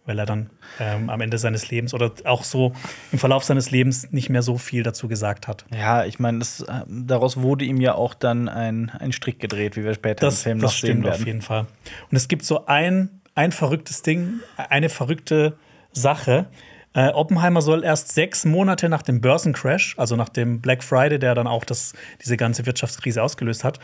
Weil 0.06 0.18
er 0.18 0.26
dann 0.26 0.50
ähm, 0.80 1.10
am 1.10 1.22
Ende 1.22 1.38
seines 1.38 1.70
Lebens 1.70 1.94
oder 1.94 2.12
auch 2.26 2.44
so 2.44 2.74
im 3.12 3.20
Verlauf 3.20 3.44
seines 3.44 3.72
Lebens 3.72 4.12
nicht 4.12 4.30
mehr 4.30 4.42
so 4.42 4.58
viel 4.58 4.84
dazu 4.84 5.08
gesagt 5.08 5.48
hat. 5.48 5.66
Ja, 5.74 6.06
ich 6.06 6.20
meine, 6.20 6.40
äh, 6.40 6.82
daraus 6.88 7.38
wurde 7.38 7.66
ihm 7.66 7.80
ja 7.80 7.96
auch 7.96 8.14
dann 8.14 8.50
ein, 8.50 8.90
ein 8.90 9.12
Strick 9.12 9.40
gedreht, 9.40 9.76
wie 9.76 9.84
wir 9.84 9.94
später 9.94 10.26
das, 10.26 10.40
im 10.40 10.44
Film 10.44 10.60
das 10.60 10.72
noch 10.72 10.78
stimmt 10.78 10.94
sehen 10.94 11.04
werden. 11.04 11.22
auf 11.22 11.26
jeden 11.26 11.42
Fall. 11.42 11.68
Und 12.10 12.18
es 12.18 12.28
gibt 12.28 12.46
so 12.46 12.66
ein, 12.66 13.22
ein 13.36 13.52
verrücktes 13.52 14.02
Ding, 14.02 14.40
eine 14.58 14.90
verrückte 14.90 15.58
Sache. 15.92 16.48
Äh, 16.94 17.10
Oppenheimer 17.10 17.62
soll 17.62 17.84
erst 17.84 18.14
sechs 18.14 18.44
Monate 18.44 18.90
nach 18.90 19.04
dem 19.04 19.22
Börsencrash, 19.22 19.96
also 19.98 20.16
nach 20.16 20.30
dem 20.30 20.62
Black 20.62 20.84
Friday, 20.84 21.20
der 21.20 21.36
dann 21.36 21.48
auch 21.48 21.64
das, 21.64 21.94
diese 22.22 22.38
ganze 22.38 22.66
Wirtschaftskrise 22.66 23.22
ausgelöst 23.24 23.64
hat, 23.64 23.80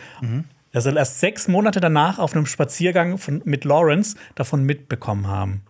er 0.71 0.81
soll 0.81 0.97
erst 0.97 1.19
sechs 1.19 1.47
Monate 1.47 1.79
danach 1.79 2.19
auf 2.19 2.35
einem 2.35 2.45
Spaziergang 2.45 3.17
von, 3.17 3.41
mit 3.45 3.63
Lawrence 3.65 4.15
davon 4.35 4.63
mitbekommen 4.63 5.27
haben. 5.27 5.63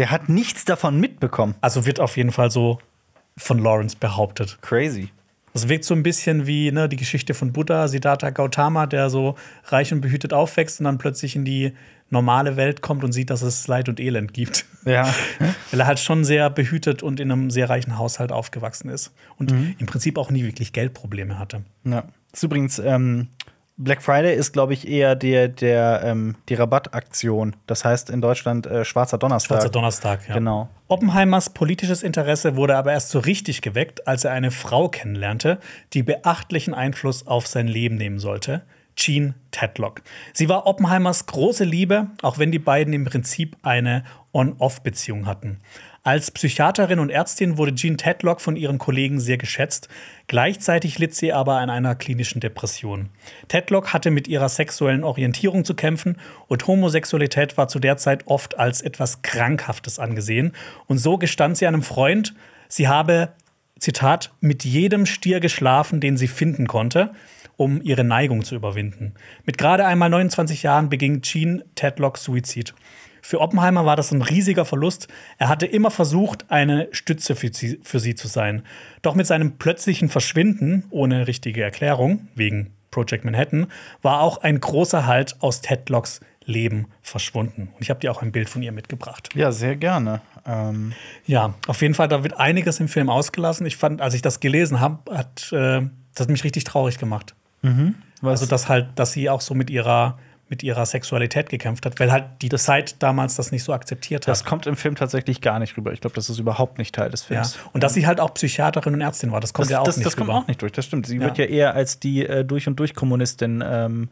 Der 0.00 0.10
hat 0.10 0.30
nichts 0.30 0.64
davon 0.64 0.98
mitbekommen. 0.98 1.54
Also 1.60 1.84
wird 1.84 2.00
auf 2.00 2.16
jeden 2.16 2.32
Fall 2.32 2.50
so 2.50 2.78
von 3.36 3.58
Lawrence 3.58 3.96
behauptet. 4.00 4.56
Crazy. 4.62 5.10
Das 5.52 5.68
wirkt 5.68 5.84
so 5.84 5.92
ein 5.94 6.02
bisschen 6.02 6.46
wie 6.46 6.72
ne, 6.72 6.88
die 6.88 6.96
Geschichte 6.96 7.34
von 7.34 7.52
Buddha, 7.52 7.86
Siddhartha 7.86 8.30
Gautama, 8.30 8.86
der 8.86 9.10
so 9.10 9.34
reich 9.66 9.92
und 9.92 10.00
behütet 10.00 10.32
aufwächst 10.32 10.80
und 10.80 10.84
dann 10.84 10.96
plötzlich 10.96 11.36
in 11.36 11.44
die 11.44 11.72
normale 12.08 12.56
Welt 12.56 12.80
kommt 12.80 13.04
und 13.04 13.12
sieht, 13.12 13.28
dass 13.28 13.42
es 13.42 13.68
Leid 13.68 13.90
und 13.90 14.00
Elend 14.00 14.32
gibt. 14.32 14.64
Ja. 14.86 15.04
Weil 15.70 15.80
er 15.80 15.86
halt 15.86 15.98
schon 16.00 16.24
sehr 16.24 16.48
behütet 16.48 17.02
und 17.02 17.20
in 17.20 17.30
einem 17.30 17.50
sehr 17.50 17.68
reichen 17.68 17.98
Haushalt 17.98 18.32
aufgewachsen 18.32 18.88
ist 18.88 19.12
und 19.36 19.52
Mhm. 19.52 19.74
im 19.78 19.86
Prinzip 19.86 20.16
auch 20.16 20.30
nie 20.30 20.44
wirklich 20.44 20.72
Geldprobleme 20.72 21.38
hatte. 21.38 21.62
Ja. 21.84 22.04
Das 22.30 22.40
ist 22.40 22.42
übrigens, 22.44 22.78
ähm, 22.78 23.28
Black 23.82 24.02
Friday 24.02 24.36
ist, 24.36 24.52
glaube 24.52 24.74
ich, 24.74 24.86
eher 24.86 25.16
der, 25.16 25.48
der, 25.48 26.02
ähm, 26.04 26.36
die 26.50 26.54
Rabattaktion. 26.54 27.56
Das 27.66 27.84
heißt 27.84 28.10
in 28.10 28.20
Deutschland 28.20 28.66
äh, 28.66 28.84
Schwarzer 28.84 29.16
Donnerstag. 29.16 29.56
Schwarzer 29.56 29.70
Donnerstag, 29.70 30.28
ja. 30.28 30.34
Genau. 30.34 30.68
Oppenheimers 30.88 31.50
politisches 31.50 32.02
Interesse 32.02 32.56
wurde 32.56 32.76
aber 32.76 32.92
erst 32.92 33.08
so 33.08 33.20
richtig 33.20 33.62
geweckt, 33.62 34.06
als 34.06 34.24
er 34.24 34.32
eine 34.32 34.50
Frau 34.50 34.88
kennenlernte, 34.88 35.58
die 35.94 36.02
beachtlichen 36.02 36.74
Einfluss 36.74 37.26
auf 37.26 37.46
sein 37.46 37.68
Leben 37.68 37.94
nehmen 37.94 38.18
sollte. 38.18 38.62
Jean 38.96 39.34
Tedlock. 39.50 40.02
Sie 40.34 40.50
war 40.50 40.66
Oppenheimers 40.66 41.24
große 41.24 41.64
Liebe, 41.64 42.08
auch 42.20 42.38
wenn 42.38 42.52
die 42.52 42.58
beiden 42.58 42.92
im 42.92 43.06
Prinzip 43.06 43.56
eine 43.62 44.04
On-Off-Beziehung 44.34 45.24
hatten. 45.24 45.58
Als 46.02 46.30
Psychiaterin 46.30 46.98
und 46.98 47.10
Ärztin 47.10 47.58
wurde 47.58 47.74
Jean 47.74 47.98
Tedlock 47.98 48.40
von 48.40 48.56
ihren 48.56 48.78
Kollegen 48.78 49.20
sehr 49.20 49.36
geschätzt. 49.36 49.88
Gleichzeitig 50.28 50.98
litt 50.98 51.14
sie 51.14 51.30
aber 51.30 51.58
an 51.58 51.68
einer 51.68 51.94
klinischen 51.94 52.40
Depression. 52.40 53.10
Tedlock 53.48 53.92
hatte 53.92 54.10
mit 54.10 54.26
ihrer 54.26 54.48
sexuellen 54.48 55.04
Orientierung 55.04 55.62
zu 55.62 55.74
kämpfen 55.74 56.16
und 56.46 56.66
Homosexualität 56.66 57.58
war 57.58 57.68
zu 57.68 57.80
der 57.80 57.98
Zeit 57.98 58.26
oft 58.28 58.58
als 58.58 58.80
etwas 58.80 59.20
Krankhaftes 59.20 59.98
angesehen. 59.98 60.52
Und 60.86 60.96
so 60.96 61.18
gestand 61.18 61.58
sie 61.58 61.66
einem 61.66 61.82
Freund, 61.82 62.34
sie 62.66 62.88
habe, 62.88 63.34
Zitat, 63.78 64.32
mit 64.40 64.64
jedem 64.64 65.04
Stier 65.04 65.38
geschlafen, 65.40 66.00
den 66.00 66.16
sie 66.16 66.28
finden 66.28 66.66
konnte, 66.66 67.10
um 67.58 67.82
ihre 67.82 68.04
Neigung 68.04 68.42
zu 68.42 68.54
überwinden. 68.54 69.12
Mit 69.44 69.58
gerade 69.58 69.84
einmal 69.84 70.08
29 70.08 70.62
Jahren 70.62 70.88
beging 70.88 71.20
Jean 71.20 71.62
Tedlock 71.74 72.16
Suizid. 72.16 72.72
Für 73.22 73.40
Oppenheimer 73.40 73.84
war 73.84 73.96
das 73.96 74.12
ein 74.12 74.22
riesiger 74.22 74.64
Verlust. 74.64 75.08
Er 75.38 75.48
hatte 75.48 75.66
immer 75.66 75.90
versucht, 75.90 76.46
eine 76.50 76.88
Stütze 76.92 77.34
für 77.36 77.52
sie, 77.52 77.80
für 77.82 78.00
sie 78.00 78.14
zu 78.14 78.28
sein. 78.28 78.62
Doch 79.02 79.14
mit 79.14 79.26
seinem 79.26 79.58
plötzlichen 79.58 80.08
Verschwinden, 80.08 80.84
ohne 80.90 81.26
richtige 81.26 81.62
Erklärung, 81.62 82.28
wegen 82.34 82.72
Project 82.90 83.24
Manhattan, 83.24 83.66
war 84.02 84.20
auch 84.20 84.38
ein 84.38 84.60
großer 84.60 85.06
Halt 85.06 85.36
aus 85.40 85.60
Tedlocks 85.60 86.20
Leben 86.44 86.86
verschwunden. 87.02 87.68
Und 87.74 87.82
ich 87.82 87.90
habe 87.90 88.00
dir 88.00 88.10
auch 88.10 88.22
ein 88.22 88.32
Bild 88.32 88.48
von 88.48 88.62
ihr 88.62 88.72
mitgebracht. 88.72 89.28
Ja, 89.34 89.52
sehr 89.52 89.76
gerne. 89.76 90.20
Ähm, 90.46 90.94
Ja, 91.26 91.54
auf 91.68 91.82
jeden 91.82 91.94
Fall, 91.94 92.08
da 92.08 92.24
wird 92.24 92.38
einiges 92.38 92.80
im 92.80 92.88
Film 92.88 93.08
ausgelassen. 93.08 93.66
Ich 93.66 93.76
fand, 93.76 94.00
als 94.00 94.14
ich 94.14 94.22
das 94.22 94.40
gelesen 94.40 94.80
habe, 94.80 95.14
hat 95.14 95.52
äh, 95.52 95.82
das 96.14 96.26
hat 96.26 96.30
mich 96.30 96.44
richtig 96.44 96.64
traurig 96.64 96.98
gemacht. 96.98 97.34
was, 97.62 98.40
Also, 98.40 98.46
dass 98.46 98.68
halt, 98.68 98.88
dass 98.96 99.12
sie 99.12 99.30
auch 99.30 99.40
so 99.40 99.54
mit 99.54 99.70
ihrer, 99.70 100.18
mit 100.50 100.62
ihrer 100.62 100.84
Sexualität 100.84 101.48
gekämpft 101.48 101.86
hat, 101.86 101.98
weil 102.00 102.10
halt 102.12 102.24
die 102.42 102.48
Zeit 102.50 102.96
damals 103.02 103.36
das 103.36 103.52
nicht 103.52 103.62
so 103.62 103.72
akzeptiert 103.72 104.26
hat. 104.26 104.32
das 104.32 104.44
kommt 104.44 104.66
im 104.66 104.76
Film 104.76 104.96
tatsächlich 104.96 105.40
gar 105.40 105.60
nicht 105.60 105.76
rüber. 105.76 105.92
Ich 105.92 106.00
glaube, 106.00 106.14
das 106.16 106.28
ist 106.28 106.38
überhaupt 106.40 106.76
nicht 106.76 106.92
Teil 106.94 107.08
des 107.08 107.22
ja. 107.22 107.36
Films. 107.36 107.58
Und 107.72 107.84
dass 107.84 107.94
sie 107.94 108.06
halt 108.06 108.20
auch 108.20 108.34
Psychiaterin 108.34 108.92
und 108.94 109.00
Ärztin 109.00 109.30
war, 109.30 109.40
das 109.40 109.52
kommt 109.54 109.66
Das, 109.66 109.70
ja 109.72 109.78
auch 109.80 109.84
das, 109.84 109.96
nicht 109.96 110.06
das 110.06 110.16
kommt 110.16 110.28
rüber. 110.28 110.38
auch 110.40 110.48
nicht 110.48 110.60
durch, 110.60 110.72
das 110.72 110.84
stimmt. 110.84 111.06
Sie 111.06 111.16
Ja. 111.16 111.22
wird 111.22 111.38
ja 111.38 111.44
eher 111.44 111.74
als 111.74 112.00
die 112.00 112.26
äh, 112.26 112.44
durch 112.44 112.66
und 112.66 112.76
durch 112.80 112.94
Kommunistin 112.96 113.62
ähm, 113.64 114.08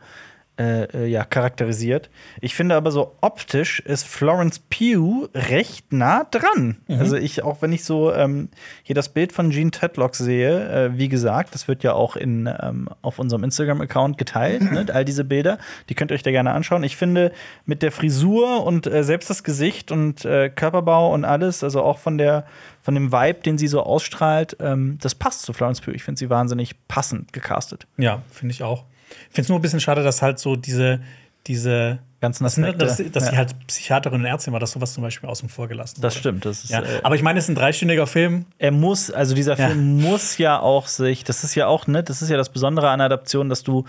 äh, 0.59 0.85
äh, 0.85 1.07
ja, 1.07 1.25
charakterisiert. 1.25 2.11
Ich 2.41 2.55
finde 2.55 2.75
aber 2.75 2.91
so 2.91 3.17
optisch 3.21 3.81
ist 3.81 4.07
Florence 4.07 4.59
Pugh 4.59 5.29
recht 5.33 5.93
nah 5.93 6.25
dran. 6.25 6.79
Mhm. 6.89 6.99
Also 6.99 7.17
ich, 7.17 7.45
auch 7.45 7.63
wenn 7.63 7.73
ich 7.73 7.85
so 7.85 8.13
ähm, 8.13 8.49
hier 8.83 8.95
das 8.97 9.09
Bild 9.09 9.33
von 9.33 9.51
Jean 9.51 9.71
Tedlock 9.71 10.17
sehe, 10.17 10.69
äh, 10.69 10.99
wie 10.99 11.09
gesagt, 11.09 11.55
das 11.55 11.69
wird 11.69 11.85
ja 11.85 11.93
auch 11.93 12.17
in, 12.17 12.53
ähm, 12.61 12.89
auf 13.03 13.19
unserem 13.19 13.45
Instagram-Account 13.45 14.19
geteilt, 14.19 14.63
ne? 14.63 14.87
all 14.93 15.05
diese 15.05 15.25
Bilder, 15.25 15.59
die 15.89 15.95
könnt 15.95 16.11
ihr 16.11 16.15
euch 16.15 16.23
da 16.25 16.33
gerne 16.33 16.53
anschauen. 16.53 16.83
Ich 16.83 16.97
finde, 16.97 17.33
mit 17.65 17.83
der 17.83 17.93
Frisur 17.93 18.65
und 18.65 18.87
äh, 18.87 19.05
selbst 19.05 19.31
das 19.31 19.45
Gesicht 19.45 19.93
und 19.93 20.25
äh, 20.25 20.51
Körperbau 20.51 21.15
und 21.15 21.25
alles, 21.25 21.63
also 21.63 21.83
auch 21.83 21.99
von 21.99 22.19
der 22.19 22.47
von 22.83 22.95
dem 22.95 23.13
Vibe, 23.13 23.41
den 23.41 23.59
sie 23.59 23.69
so 23.69 23.83
ausstrahlt, 23.83 24.57
ähm, 24.61 24.99
das 25.01 25.15
passt 25.15 25.43
zu 25.43 25.53
Florence 25.53 25.83
Pugh. 25.83 25.95
Ich 25.95 26.03
finde 26.03 26.19
sie 26.19 26.31
wahnsinnig 26.31 26.75
passend 26.89 27.33
gecastet. 27.33 27.87
Ja, 27.99 28.23
finde 28.31 28.55
ich 28.55 28.63
auch. 28.63 28.87
Ich 29.11 29.35
finde 29.35 29.43
es 29.43 29.49
nur 29.49 29.59
ein 29.59 29.63
bisschen 29.63 29.81
schade, 29.81 30.03
dass 30.03 30.23
halt 30.23 30.39
so 30.39 30.57
diese, 30.57 31.01
diese 31.47 31.99
Ganzen 32.21 32.43
ne, 32.43 32.49
Aspekte. 32.49 32.79
dass, 32.79 32.97
dass 33.13 33.25
Ja. 33.27 33.31
sie 33.31 33.37
halt 33.37 33.67
Psychiaterin 33.69 34.21
und 34.21 34.27
Ärztin 34.27 34.53
war, 34.53 34.59
dass 34.61 34.73
sowas 34.73 34.93
zum 34.93 35.03
Beispiel 35.05 35.29
außen 35.29 35.49
vor 35.49 35.69
gelassen 35.69 36.01
Das 36.01 36.15
wurde. 36.15 36.21
stimmt. 36.21 36.45
Das 36.45 36.65
ist, 36.65 36.71
Ja, 36.71 36.83
äh, 36.83 37.01
aber 37.05 37.15
ich 37.15 37.23
meine, 37.23 37.39
es 37.39 37.45
ist 37.45 37.51
ein 37.51 37.55
dreistündiger 37.55 38.07
Film. 38.09 38.45
er 38.59 38.73
muss, 38.73 39.11
also 39.11 39.35
dieser 39.37 39.57
Ja. 39.57 39.69
Film 39.69 40.01
muss 40.01 40.37
ja 40.39 40.59
auch 40.59 40.89
sich, 40.89 41.23
das 41.25 41.45
ist 41.45 41.55
ja 41.55 41.69
auch, 41.69 41.87
ne, 41.87 42.03
das 42.03 42.21
ist 42.23 42.29
ja 42.29 42.37
das 42.37 42.49
Besondere 42.51 42.91
an 42.91 43.01
Adaptionen, 43.01 43.49
dass 43.51 43.63
du 43.63 43.85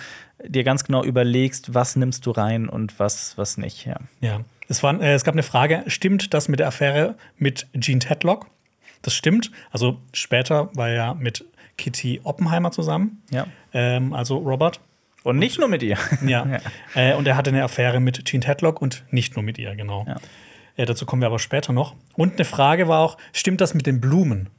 dir 0.45 0.63
ganz 0.63 0.83
genau 0.83 1.03
überlegst, 1.03 1.73
was 1.73 1.95
nimmst 1.95 2.25
du 2.27 2.31
rein 2.31 2.69
und 2.69 2.99
was, 2.99 3.35
was 3.37 3.57
nicht. 3.57 3.85
Ja. 3.85 3.95
Ja. 4.21 4.41
Es, 4.67 4.83
war, 4.83 5.01
äh, 5.01 5.13
es 5.15 5.23
gab 5.23 5.33
eine 5.33 5.41
Frage: 5.43 5.83
Stimmt 5.87 6.33
das 6.35 6.47
mit 6.47 6.59
der 6.59 6.67
Affäre 6.67 7.15
mit 7.37 7.65
Jean 7.79 7.99
Tedlock? 7.99 8.45
Das 9.01 9.15
stimmt. 9.15 9.49
Also 9.71 9.97
später 10.13 10.69
war 10.75 10.89
er 10.89 10.95
ja 10.95 11.13
mit 11.15 11.43
Kitty 11.79 12.21
Oppenheimer 12.23 12.71
zusammen. 12.71 13.23
ja. 13.31 13.47
Ähm, 13.73 14.13
also 14.13 14.37
Robert. 14.37 14.79
Und 15.23 15.37
nicht 15.37 15.59
nur 15.59 15.67
mit 15.67 15.83
ihr. 15.83 15.97
Ja. 16.25 16.45
Äh, 16.95 17.13
und 17.15 17.27
er 17.27 17.35
hatte 17.37 17.49
eine 17.51 17.63
Affäre 17.63 17.99
mit 17.99 18.25
Jean 18.25 18.41
Tedlock 18.41 18.81
und 18.81 19.03
nicht 19.11 19.35
nur 19.35 19.43
mit 19.43 19.57
ihr, 19.59 19.75
genau. 19.75 20.05
Ja. 20.07 20.15
Äh, 20.75 20.85
dazu 20.85 21.05
kommen 21.05 21.21
wir 21.21 21.27
aber 21.27 21.39
später 21.39 21.71
noch. 21.73 21.95
Und 22.15 22.33
eine 22.35 22.45
Frage 22.45 22.87
war 22.87 22.99
auch: 22.99 23.17
Stimmt 23.33 23.61
das 23.61 23.73
mit 23.73 23.85
den 23.85 24.01
Blumen? 24.01 24.49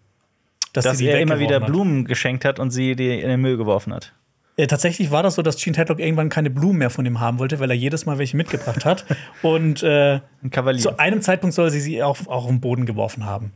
Dass 0.72 0.84
sie 0.96 1.04
die 1.04 1.10
er 1.10 1.20
immer 1.20 1.38
wieder 1.40 1.56
hat? 1.60 1.66
Blumen 1.66 2.04
geschenkt 2.04 2.44
hat 2.44 2.58
und 2.60 2.70
sie 2.70 2.94
die 2.94 3.20
in 3.20 3.28
den 3.28 3.40
Müll 3.40 3.56
geworfen 3.56 3.92
hat. 3.92 4.12
Äh, 4.56 4.66
tatsächlich 4.68 5.10
war 5.10 5.22
das 5.24 5.34
so, 5.36 5.42
dass 5.42 5.56
Gene 5.56 5.74
Tedlock 5.74 5.98
irgendwann 5.98 6.28
keine 6.28 6.50
Blumen 6.50 6.78
mehr 6.78 6.90
von 6.90 7.04
ihm 7.06 7.18
haben 7.18 7.38
wollte, 7.38 7.58
weil 7.58 7.70
er 7.70 7.76
jedes 7.76 8.06
Mal 8.06 8.18
welche 8.18 8.36
mitgebracht 8.36 8.84
hat. 8.84 9.04
Und 9.42 9.82
äh, 9.82 10.20
Ein 10.42 10.50
Kavalier. 10.50 10.80
zu 10.82 10.98
einem 10.98 11.22
Zeitpunkt 11.22 11.54
soll 11.54 11.70
sie 11.70 11.80
sie 11.80 12.02
auch, 12.02 12.18
auch 12.26 12.44
auf 12.44 12.46
den 12.48 12.60
Boden 12.60 12.86
geworfen 12.86 13.24
haben. 13.26 13.52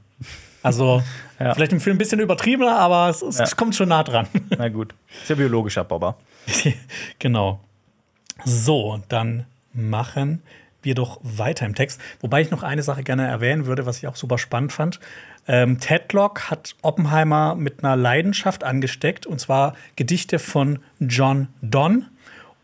Also 0.62 1.02
Ja. 1.38 1.52
vielleicht 1.55 1.72
im 1.72 1.80
Film 1.80 1.96
ein 1.96 1.98
bisschen 1.98 2.20
übertriebener, 2.20 2.76
aber 2.78 3.09
es, 3.11 3.20
es 3.22 3.38
Ja. 3.38 3.46
kommt 3.57 3.74
schon 3.76 3.88
nah 3.90 4.02
dran. 4.02 4.26
Na 4.57 4.68
gut. 4.68 4.94
Ist 5.22 5.28
ja 5.30 5.36
biologisch 5.36 5.76
abbaubar. 5.78 6.16
genau. 7.18 7.61
So, 8.45 9.01
dann 9.09 9.47
machen 9.72 10.42
wir 10.82 10.95
doch 10.95 11.18
weiter 11.22 11.66
im 11.66 11.74
Text. 11.74 12.01
Wobei 12.20 12.42
ich 12.42 12.51
noch 12.51 12.62
eine 12.62 12.82
Sache 12.82 13.03
gerne 13.03 13.26
erwähnen 13.26 13.66
würde, 13.66 13.86
was 13.86 13.99
ich 13.99 14.07
auch 14.07 14.16
super 14.16 14.38
spannend 14.38 14.72
fand. 14.72 15.01
Ähm, 15.47 15.78
Tedlock 15.80 16.51
hat 16.51 16.74
Oppenheimer 16.82 17.55
mit 17.55 17.84
einer 17.84 17.97
Leidenschaft 17.97 18.64
angesteckt, 18.64 19.26
und 19.26 19.40
zwar 19.40 19.74
Gedichte 19.97 20.38
von 20.38 20.78
John 21.01 21.49
Donne. 21.61 22.07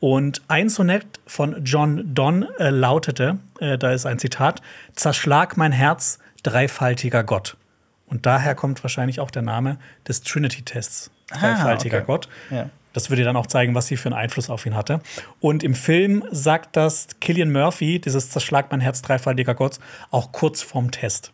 Und 0.00 0.40
ein 0.48 0.70
Sonett 0.70 1.20
von 1.26 1.62
John 1.62 2.14
Donne 2.14 2.48
äh, 2.58 2.70
lautete, 2.70 3.38
äh, 3.58 3.76
da 3.76 3.92
ist 3.92 4.06
ein 4.06 4.18
Zitat, 4.18 4.62
Zerschlag 4.94 5.58
mein 5.58 5.72
Herz, 5.72 6.18
dreifaltiger 6.42 7.22
Gott. 7.22 7.58
Und 8.06 8.24
daher 8.24 8.54
kommt 8.54 8.82
wahrscheinlich 8.82 9.20
auch 9.20 9.30
der 9.30 9.42
Name 9.42 9.78
des 10.08 10.22
Trinity-Tests, 10.22 11.10
dreifaltiger 11.28 11.98
okay. 11.98 12.06
Gott. 12.06 12.28
Ja. 12.50 12.70
Das 12.92 13.08
würde 13.10 13.22
dann 13.24 13.36
auch 13.36 13.46
zeigen, 13.46 13.74
was 13.74 13.86
sie 13.86 13.96
für 13.96 14.08
einen 14.08 14.18
Einfluss 14.18 14.50
auf 14.50 14.66
ihn 14.66 14.74
hatte. 14.74 15.00
Und 15.40 15.62
im 15.62 15.74
Film 15.74 16.24
sagt 16.32 16.76
das 16.76 17.06
Killian 17.20 17.52
Murphy, 17.52 18.00
dieses 18.00 18.30
Zerschlag 18.30 18.70
mein 18.70 18.80
Herz, 18.80 19.00
dreifaltiger 19.02 19.54
Gott, 19.54 19.78
auch 20.10 20.32
kurz 20.32 20.62
vorm 20.62 20.90
Test. 20.90 21.32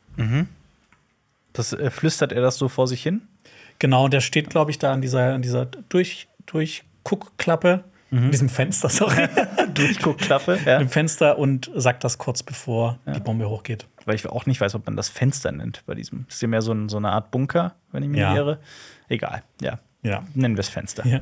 Das 1.52 1.72
äh, 1.72 1.90
flüstert 1.90 2.32
er 2.32 2.42
das 2.42 2.56
so 2.58 2.68
vor 2.68 2.86
sich 2.86 3.02
hin? 3.02 3.22
Genau, 3.78 4.04
und 4.04 4.12
der 4.14 4.20
steht, 4.20 4.50
glaube 4.50 4.70
ich, 4.70 4.78
da 4.78 4.92
an 4.92 5.00
dieser, 5.02 5.34
an 5.34 5.42
dieser 5.42 5.66
Durch, 5.66 6.28
Durchguckklappe, 6.46 7.84
in 8.12 8.30
diesem 8.30 8.48
Fenster, 8.48 8.88
sorry, 8.88 9.28
Durchguckklappe. 9.74 10.58
Ja. 10.64 10.78
im 10.78 10.88
Fenster 10.88 11.38
und 11.38 11.70
sagt 11.74 12.02
das 12.04 12.16
kurz 12.18 12.42
bevor 12.42 12.98
die 13.14 13.20
Bombe 13.20 13.48
hochgeht. 13.48 13.86
Weil 14.06 14.14
ich 14.14 14.26
auch 14.26 14.46
nicht 14.46 14.60
weiß, 14.60 14.74
ob 14.76 14.86
man 14.86 14.96
das 14.96 15.08
Fenster 15.08 15.50
nennt 15.52 15.82
bei 15.86 15.94
diesem. 15.94 16.24
Das 16.26 16.36
ist 16.36 16.42
ja 16.42 16.48
mehr 16.48 16.62
so, 16.62 16.72
ein, 16.72 16.88
so 16.88 16.96
eine 16.98 17.10
Art 17.10 17.30
Bunker, 17.30 17.74
wenn 17.92 18.02
ich 18.04 18.08
mich 18.08 18.20
Ja. 18.20 18.34
irre. 18.34 18.58
Egal, 19.08 19.42
ja. 19.60 19.80
Ja. 20.06 20.24
nennen 20.34 20.56
wir 20.56 20.60
es 20.60 20.68
Fenster. 20.68 21.06
Ja. 21.06 21.20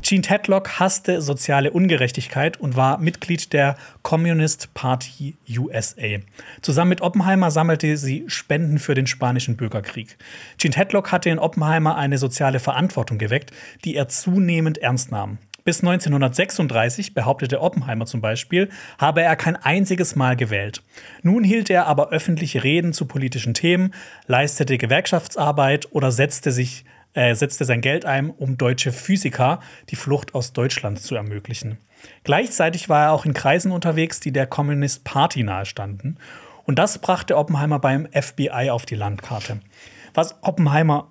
Jean 0.00 0.22
Tedlock 0.22 0.78
hasste 0.78 1.20
soziale 1.20 1.72
Ungerechtigkeit 1.72 2.58
und 2.58 2.76
war 2.76 2.98
Mitglied 2.98 3.52
der 3.52 3.76
Communist 4.02 4.72
Party 4.74 5.36
USA. 5.48 6.18
Zusammen 6.62 6.90
mit 6.90 7.00
Oppenheimer 7.00 7.50
sammelte 7.50 7.96
sie 7.96 8.24
Spenden 8.28 8.78
für 8.78 8.94
den 8.94 9.06
Spanischen 9.06 9.56
Bürgerkrieg. 9.56 10.16
Jean 10.56 10.72
Tedlock 10.72 11.10
hatte 11.10 11.30
in 11.30 11.38
Oppenheimer 11.38 11.96
eine 11.96 12.18
soziale 12.18 12.60
Verantwortung 12.60 13.18
geweckt, 13.18 13.50
die 13.84 13.96
er 13.96 14.08
zunehmend 14.08 14.78
ernst 14.78 15.10
nahm. 15.10 15.38
Bis 15.68 15.80
1936 15.80 17.12
behauptete 17.12 17.60
Oppenheimer 17.60 18.06
zum 18.06 18.22
Beispiel, 18.22 18.70
habe 18.96 19.20
er 19.20 19.36
kein 19.36 19.54
einziges 19.54 20.16
Mal 20.16 20.34
gewählt. 20.34 20.82
Nun 21.22 21.44
hielt 21.44 21.68
er 21.68 21.86
aber 21.86 22.08
öffentliche 22.08 22.64
Reden 22.64 22.94
zu 22.94 23.04
politischen 23.04 23.52
Themen, 23.52 23.92
leistete 24.26 24.78
Gewerkschaftsarbeit 24.78 25.88
oder 25.90 26.10
setzte 26.10 26.52
sich 26.52 26.86
äh, 27.14 27.34
setzte 27.34 27.64
sein 27.64 27.80
Geld 27.80 28.04
ein, 28.04 28.30
um 28.30 28.58
deutsche 28.58 28.92
Physiker 28.92 29.60
die 29.90 29.96
Flucht 29.96 30.34
aus 30.34 30.52
Deutschland 30.52 31.00
zu 31.00 31.14
ermöglichen. 31.14 31.78
Gleichzeitig 32.24 32.88
war 32.88 33.06
er 33.06 33.12
auch 33.12 33.24
in 33.24 33.34
Kreisen 33.34 33.72
unterwegs, 33.72 34.20
die 34.20 34.32
der 34.32 34.46
Communist 34.46 35.04
Party 35.04 35.42
nahestanden. 35.42 36.18
Und 36.64 36.78
das 36.78 36.98
brachte 36.98 37.36
Oppenheimer 37.36 37.78
beim 37.78 38.06
FBI 38.12 38.70
auf 38.70 38.86
die 38.86 38.94
Landkarte. 38.94 39.60
Was 40.14 40.36
Oppenheimer 40.42 41.10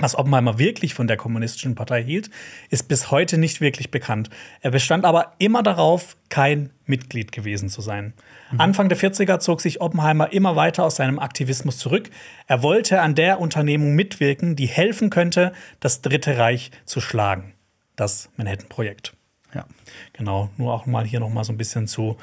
was 0.00 0.16
Oppenheimer 0.16 0.58
wirklich 0.58 0.94
von 0.94 1.06
der 1.06 1.16
Kommunistischen 1.16 1.74
Partei 1.74 2.02
hielt, 2.02 2.30
ist 2.70 2.88
bis 2.88 3.10
heute 3.10 3.38
nicht 3.38 3.60
wirklich 3.60 3.90
bekannt. 3.90 4.30
Er 4.60 4.70
bestand 4.70 5.04
aber 5.04 5.34
immer 5.38 5.62
darauf, 5.62 6.16
kein 6.28 6.70
Mitglied 6.86 7.32
gewesen 7.32 7.68
zu 7.68 7.80
sein. 7.80 8.14
Mhm. 8.52 8.60
Anfang 8.60 8.88
der 8.88 8.98
40er 8.98 9.38
zog 9.40 9.60
sich 9.60 9.80
Oppenheimer 9.80 10.32
immer 10.32 10.56
weiter 10.56 10.84
aus 10.84 10.96
seinem 10.96 11.18
Aktivismus 11.18 11.78
zurück. 11.78 12.10
Er 12.46 12.62
wollte 12.62 13.00
an 13.00 13.14
der 13.14 13.40
Unternehmung 13.40 13.94
mitwirken, 13.94 14.56
die 14.56 14.66
helfen 14.66 15.10
könnte, 15.10 15.52
das 15.80 16.02
Dritte 16.02 16.38
Reich 16.38 16.70
zu 16.84 17.00
schlagen. 17.00 17.54
Das 17.96 18.30
Manhattan-Projekt. 18.36 19.14
Ja. 19.54 19.66
Genau, 20.12 20.50
nur 20.56 20.72
auch 20.74 20.86
mal 20.86 21.04
hier 21.04 21.20
noch 21.20 21.30
mal 21.30 21.44
so 21.44 21.52
ein 21.52 21.58
bisschen 21.58 21.86
zu 21.86 22.16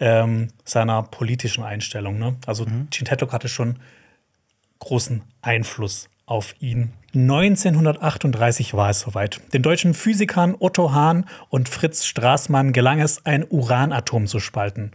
ähm, 0.00 0.48
seiner 0.64 1.02
politischen 1.02 1.64
Einstellung. 1.64 2.18
Ne? 2.18 2.36
Also 2.46 2.64
mhm. 2.64 2.88
Gene 2.90 3.08
Tedlock 3.08 3.32
hatte 3.32 3.48
schon 3.48 3.78
großen 4.78 5.22
Einfluss 5.42 6.08
auf 6.26 6.54
ihn. 6.60 6.92
1938 7.14 8.74
war 8.74 8.90
es 8.90 9.00
soweit. 9.00 9.40
Den 9.54 9.62
deutschen 9.62 9.94
Physikern 9.94 10.54
Otto 10.58 10.92
Hahn 10.92 11.24
und 11.48 11.70
Fritz 11.70 12.04
Straßmann 12.04 12.74
gelang 12.74 13.00
es, 13.00 13.24
ein 13.24 13.46
Uranatom 13.48 14.26
zu 14.26 14.40
spalten. 14.40 14.92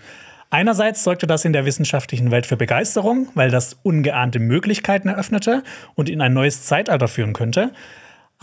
Einerseits 0.52 1.04
sorgte 1.04 1.26
das 1.26 1.46
in 1.46 1.54
der 1.54 1.66
wissenschaftlichen 1.66 2.30
Welt 2.30 2.46
für 2.46 2.58
Begeisterung, 2.58 3.30
weil 3.34 3.50
das 3.50 3.78
ungeahnte 3.82 4.38
Möglichkeiten 4.38 5.08
eröffnete 5.08 5.64
und 5.96 6.08
in 6.08 6.22
ein 6.22 6.34
neues 6.34 6.64
Zeitalter 6.64 7.08
führen 7.08 7.34
könnte. 7.34 7.72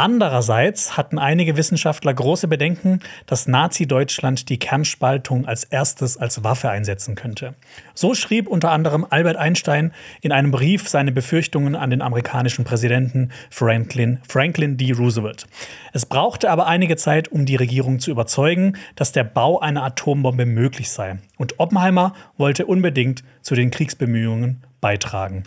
Andererseits 0.00 0.96
hatten 0.96 1.18
einige 1.18 1.58
Wissenschaftler 1.58 2.14
große 2.14 2.48
Bedenken, 2.48 3.00
dass 3.26 3.46
Nazi-Deutschland 3.46 4.48
die 4.48 4.58
Kernspaltung 4.58 5.44
als 5.44 5.64
erstes 5.64 6.16
als 6.16 6.42
Waffe 6.42 6.70
einsetzen 6.70 7.16
könnte. 7.16 7.52
So 7.92 8.14
schrieb 8.14 8.48
unter 8.48 8.70
anderem 8.70 9.06
Albert 9.10 9.36
Einstein 9.36 9.92
in 10.22 10.32
einem 10.32 10.52
Brief 10.52 10.88
seine 10.88 11.12
Befürchtungen 11.12 11.76
an 11.76 11.90
den 11.90 12.00
amerikanischen 12.00 12.64
Präsidenten 12.64 13.30
Franklin, 13.50 14.20
Franklin 14.26 14.78
D. 14.78 14.92
Roosevelt. 14.92 15.46
Es 15.92 16.06
brauchte 16.06 16.50
aber 16.50 16.66
einige 16.66 16.96
Zeit, 16.96 17.28
um 17.28 17.44
die 17.44 17.56
Regierung 17.56 17.98
zu 17.98 18.10
überzeugen, 18.10 18.78
dass 18.96 19.12
der 19.12 19.24
Bau 19.24 19.60
einer 19.60 19.82
Atombombe 19.82 20.46
möglich 20.46 20.88
sei. 20.88 21.18
Und 21.36 21.60
Oppenheimer 21.60 22.14
wollte 22.38 22.64
unbedingt 22.64 23.22
zu 23.42 23.54
den 23.54 23.70
Kriegsbemühungen 23.70 24.64
beitragen. 24.80 25.44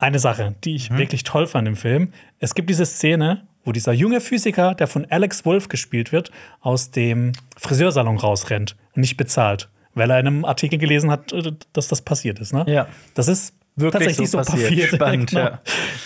Eine 0.00 0.18
Sache, 0.18 0.54
die 0.64 0.74
ich 0.74 0.90
mhm. 0.90 0.98
wirklich 0.98 1.24
toll 1.24 1.46
fand 1.46 1.68
im 1.68 1.76
Film. 1.76 2.12
Es 2.38 2.54
gibt 2.54 2.70
diese 2.70 2.86
Szene, 2.86 3.46
wo 3.64 3.72
dieser 3.72 3.92
junge 3.92 4.20
Physiker, 4.20 4.74
der 4.74 4.86
von 4.86 5.06
Alex 5.10 5.44
Wolf 5.44 5.68
gespielt 5.68 6.10
wird, 6.10 6.30
aus 6.60 6.90
dem 6.90 7.32
Friseursalon 7.58 8.16
rausrennt 8.16 8.76
und 8.94 9.02
nicht 9.02 9.18
bezahlt, 9.18 9.68
weil 9.94 10.10
er 10.10 10.18
in 10.18 10.26
einem 10.26 10.44
Artikel 10.46 10.78
gelesen 10.78 11.10
hat, 11.10 11.32
äh, 11.32 11.52
dass 11.74 11.88
das 11.88 12.00
passiert 12.00 12.40
ist. 12.40 12.54
Ne? 12.54 12.64
Ja. 12.66 12.88
Das 13.14 13.28
ist 13.28 13.54
wirklich 13.76 13.92
tatsächlich 13.92 14.30
so 14.30 14.38
passiert. 14.38 14.68
passiert. 14.68 14.88
Spannend, 14.94 15.30
genau. 15.30 15.58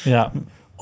ja. 0.04 0.32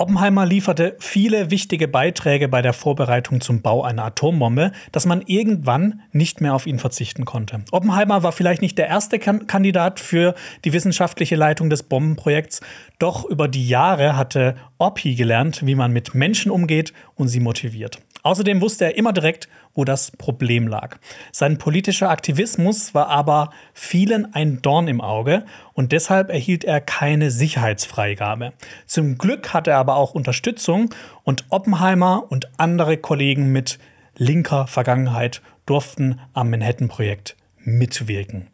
Oppenheimer 0.02 0.44
lieferte 0.44 0.96
viele 0.98 1.52
wichtige 1.52 1.86
Beiträge 1.86 2.48
bei 2.48 2.60
der 2.60 2.72
Vorbereitung 2.72 3.40
zum 3.40 3.62
Bau 3.62 3.84
einer 3.84 4.06
Atombombe, 4.06 4.72
dass 4.90 5.06
man 5.06 5.22
irgendwann 5.24 6.02
nicht 6.10 6.40
mehr 6.40 6.56
auf 6.56 6.66
ihn 6.66 6.80
verzichten 6.80 7.24
konnte. 7.24 7.62
Oppenheimer 7.70 8.24
war 8.24 8.32
vielleicht 8.32 8.62
nicht 8.62 8.76
der 8.78 8.88
erste 8.88 9.20
Kandidat 9.20 10.00
für 10.00 10.34
die 10.64 10.72
wissenschaftliche 10.72 11.36
Leitung 11.36 11.70
des 11.70 11.84
Bombenprojekts, 11.84 12.62
doch 12.98 13.24
über 13.24 13.46
die 13.46 13.68
Jahre 13.68 14.16
hatte 14.16 14.56
Oppi 14.76 15.14
gelernt, 15.14 15.64
wie 15.64 15.76
man 15.76 15.92
mit 15.92 16.16
Menschen 16.16 16.50
umgeht 16.50 16.92
und 17.14 17.28
sie 17.28 17.38
motiviert. 17.38 18.00
Außerdem 18.22 18.60
wusste 18.60 18.84
er 18.84 18.96
immer 18.96 19.12
direkt, 19.12 19.48
wo 19.74 19.84
das 19.84 20.12
Problem 20.12 20.68
lag. 20.68 20.98
Sein 21.32 21.58
politischer 21.58 22.10
Aktivismus 22.10 22.94
war 22.94 23.08
aber 23.08 23.50
vielen 23.72 24.32
ein 24.34 24.62
Dorn 24.62 24.86
im 24.86 25.00
Auge 25.00 25.44
und 25.72 25.92
deshalb 25.92 26.30
erhielt 26.30 26.64
er 26.64 26.80
keine 26.80 27.30
Sicherheitsfreigabe. 27.30 28.52
Zum 28.86 29.18
Glück 29.18 29.52
hatte 29.52 29.70
er 29.70 29.78
aber 29.78 29.96
auch 29.96 30.14
Unterstützung 30.14 30.94
und 31.24 31.46
Oppenheimer 31.48 32.26
und 32.28 32.48
andere 32.58 32.96
Kollegen 32.96 33.50
mit 33.50 33.78
linker 34.16 34.66
Vergangenheit 34.66 35.42
durften 35.66 36.20
am 36.32 36.50
Manhattan-Projekt 36.50 37.36
mitwirken. 37.58 38.48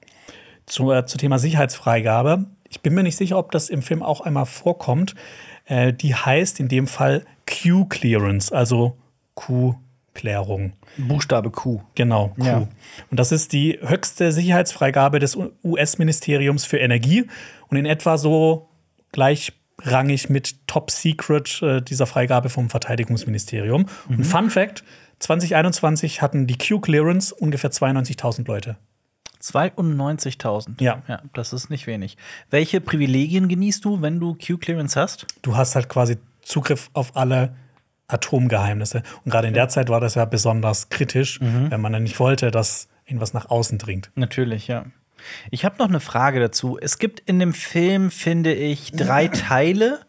Zu, 0.67 0.93
äh, 0.93 1.07
zu 1.07 1.19
Thema 1.19 1.39
Sicherheitsfreigabe. 1.39 2.47
Ich 2.69 2.81
bin 2.81 2.95
mir 2.95 3.03
nicht 3.03 3.17
sicher, 3.17 3.39
ob 3.39 3.51
das 3.51 3.71
im 3.71 3.83
Film 3.83 4.03
auch 4.03 4.21
einmal 4.21 4.47
vorkommt. 4.47 5.15
Äh, 5.65 5.93
die 5.93 6.15
heißt 6.15 6.61
in 6.61 6.69
dem 6.69 6.87
Fall 6.87 7.25
Q-Clearance, 7.47 8.55
also 8.55 8.97
Q-Klärung. 9.39 10.73
Buchstabe 10.97 11.51
Q. 11.51 11.81
Genau, 11.95 12.35
Q. 12.39 12.45
Ja. 12.45 12.57
Und 13.11 13.21
das 13.21 13.31
ist 13.31 13.53
die 13.53 13.79
höchste 13.81 14.33
Sicherheitsfreigabe 14.33 15.21
des 15.21 15.39
US-Ministeriums 15.63 16.65
für 16.65 16.79
Energie 16.79 17.27
und 17.69 17.77
in 17.77 17.87
etwa 17.87 18.19
so 18.19 18.69
gleichrangig 19.13 20.29
mit 20.29 20.67
Top 20.67 20.91
Secret 20.91 21.63
äh, 21.63 21.81
dieser 21.81 22.07
Freigabe 22.07 22.49
vom 22.49 22.69
Verteidigungsministerium. 22.69 23.87
Mhm. 24.09 24.17
Und 24.17 24.25
Fun 24.25 24.51
Fact: 24.51 24.83
2021 25.21 26.21
hatten 26.21 26.49
die 26.49 26.59
Q-Clearance 26.59 27.33
ungefähr 27.33 27.71
92.000 27.71 28.49
Leute. 28.49 28.77
92.000. 29.41 30.83
Ja. 30.83 31.03
ja. 31.07 31.23
Das 31.33 31.53
ist 31.53 31.71
nicht 31.71 31.87
wenig. 31.87 32.17
Welche 32.51 32.81
Privilegien 32.81 33.47
genießt 33.47 33.85
du, 33.85 34.03
wenn 34.03 34.19
du 34.19 34.35
Q-Clearance 34.35 35.01
hast? 35.01 35.27
Du 35.43 35.57
hast 35.57 35.77
halt 35.77 35.89
quasi 35.89 36.17
Zugriff 36.43 36.91
auf 36.93 37.15
alle 37.17 37.55
Atomgeheimnisse. 38.09 39.03
Und 39.25 39.31
gerade 39.31 39.49
in 39.49 39.55
der 39.55 39.69
Zeit 39.69 39.89
war 39.89 40.01
das 40.01 40.15
ja 40.15 40.25
besonders 40.25 40.89
kritisch, 40.89 41.41
mhm. 41.41 41.71
wenn 41.71 41.81
man 41.81 41.93
dann 41.93 42.03
nicht 42.03 42.19
wollte, 42.19 42.51
dass 42.51 42.89
irgendwas 43.05 43.35
nach 43.35 43.51
außen 43.51 43.79
dringt. 43.79 44.11
Natürlich, 44.15 44.67
ja. 44.67 44.87
Ich 45.51 45.65
habe 45.65 45.77
noch 45.79 45.89
eine 45.89 46.01
Frage 46.01 46.41
dazu. 46.41 46.79
Es 46.81 46.99
gibt 46.99 47.21
in 47.21 47.39
dem 47.39 47.53
Film, 47.53 48.11
finde 48.11 48.55
ich, 48.55 48.93
drei 48.93 49.29
Teile, 49.33 50.01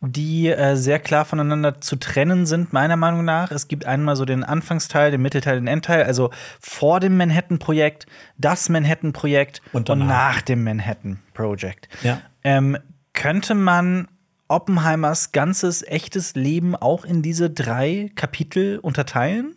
die 0.00 0.48
äh, 0.48 0.76
sehr 0.76 1.00
klar 1.00 1.24
voneinander 1.24 1.80
zu 1.80 1.96
trennen 1.96 2.46
sind, 2.46 2.72
meiner 2.72 2.96
Meinung 2.96 3.24
nach. 3.24 3.50
Es 3.50 3.68
gibt 3.68 3.84
einmal 3.84 4.16
so 4.16 4.24
den 4.24 4.44
Anfangsteil, 4.44 5.10
den 5.10 5.22
Mittelteil, 5.22 5.56
den 5.56 5.66
Endteil, 5.66 6.04
also 6.04 6.30
vor 6.60 7.00
dem 7.00 7.16
Manhattan-Projekt, 7.16 8.06
das 8.36 8.68
Manhattan-Projekt 8.68 9.60
und, 9.72 9.90
und, 9.90 10.06
nach 10.06 10.40
dem 10.40 10.62
Manhattan-Projekt. 10.64 11.88
Ja. 12.02 12.20
Ähm, 12.44 12.78
könnte 13.12 13.54
man 13.54 14.06
Oppenheimers 14.48 15.32
ganzes 15.32 15.82
echtes 15.82 16.34
Leben 16.34 16.74
auch 16.74 17.04
in 17.04 17.22
diese 17.22 17.50
drei 17.50 18.10
Kapitel 18.14 18.78
unterteilen? 18.78 19.54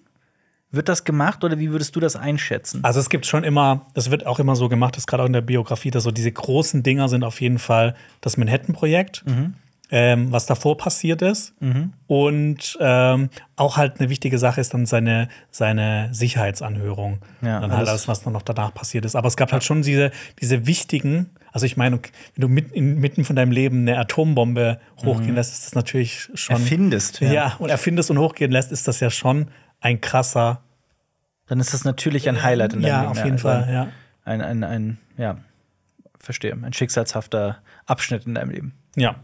Wird 0.73 0.87
das 0.87 1.03
gemacht 1.03 1.43
oder 1.43 1.59
wie 1.59 1.71
würdest 1.71 1.95
du 1.97 1.99
das 1.99 2.15
einschätzen? 2.15 2.79
Also 2.83 3.01
es 3.01 3.09
gibt 3.09 3.25
schon 3.25 3.43
immer, 3.43 3.87
es 3.93 4.09
wird 4.09 4.25
auch 4.25 4.39
immer 4.39 4.55
so 4.55 4.69
gemacht, 4.69 4.95
dass 4.95 5.05
gerade 5.05 5.23
auch 5.23 5.27
in 5.27 5.33
der 5.33 5.41
Biografie, 5.41 5.91
dass 5.91 6.03
so 6.03 6.11
diese 6.11 6.31
großen 6.31 6.81
Dinger 6.81 7.09
sind 7.09 7.25
auf 7.25 7.41
jeden 7.41 7.59
Fall 7.59 7.95
das 8.21 8.37
Manhattan-Projekt. 8.37 9.25
Mhm 9.25 9.55
ähm, 9.91 10.31
was 10.31 10.45
davor 10.45 10.77
passiert 10.77 11.21
ist. 11.21 11.53
Mhm. 11.61 11.93
Und 12.07 12.77
ähm, 12.79 13.29
auch 13.57 13.77
halt 13.77 13.99
eine 13.99 14.09
wichtige 14.09 14.39
Sache 14.39 14.61
ist 14.61 14.73
dann 14.73 14.85
seine, 14.85 15.27
seine 15.51 16.09
Sicherheitsanhörung. 16.13 17.19
Ja, 17.41 17.59
dann 17.59 17.75
halt 17.75 17.87
alles, 17.87 18.07
was 18.07 18.23
dann 18.23 18.33
noch 18.33 18.41
danach 18.41 18.73
passiert 18.73 19.05
ist. 19.05 19.15
Aber 19.15 19.27
es 19.27 19.35
gab 19.35 19.51
halt 19.51 19.63
schon 19.63 19.81
diese, 19.81 20.11
diese 20.39 20.65
wichtigen, 20.65 21.29
also 21.51 21.65
ich 21.65 21.77
meine, 21.77 21.97
wenn 21.97 22.41
du 22.41 22.47
mit, 22.47 22.71
inmitten 22.71 23.25
von 23.25 23.35
deinem 23.35 23.51
Leben 23.51 23.81
eine 23.81 23.97
Atombombe 23.97 24.79
hochgehen 25.03 25.31
mhm. 25.31 25.35
lässt, 25.35 25.53
ist 25.53 25.65
das 25.65 25.75
natürlich 25.75 26.29
schon. 26.33 26.55
Erfindest. 26.55 27.19
Ja. 27.19 27.31
ja, 27.31 27.55
und 27.59 27.69
erfindest 27.69 28.09
und 28.09 28.17
hochgehen 28.17 28.51
lässt, 28.51 28.71
ist 28.71 28.87
das 28.87 28.99
ja 28.99 29.09
schon 29.09 29.49
ein 29.81 29.99
krasser. 29.99 30.61
Dann 31.47 31.59
ist 31.59 31.73
das 31.73 31.83
natürlich 31.83 32.29
ein 32.29 32.41
Highlight 32.41 32.73
in 32.73 32.81
deinem 32.81 32.89
ja, 32.89 33.01
Leben. 33.01 33.11
Auf 33.11 33.17
jeden 33.17 33.37
ja, 33.37 33.43
also 33.45 33.47
Fall, 33.47 33.73
ja. 33.73 33.87
Ein, 34.23 34.41
ein, 34.41 34.63
ein, 34.63 34.97
ja, 35.17 35.37
verstehe. 36.17 36.53
Ein 36.53 36.73
schicksalshafter 36.73 37.57
Abschnitt 37.85 38.25
in 38.25 38.35
deinem 38.35 38.51
Leben. 38.51 38.73
Ja. 38.95 39.15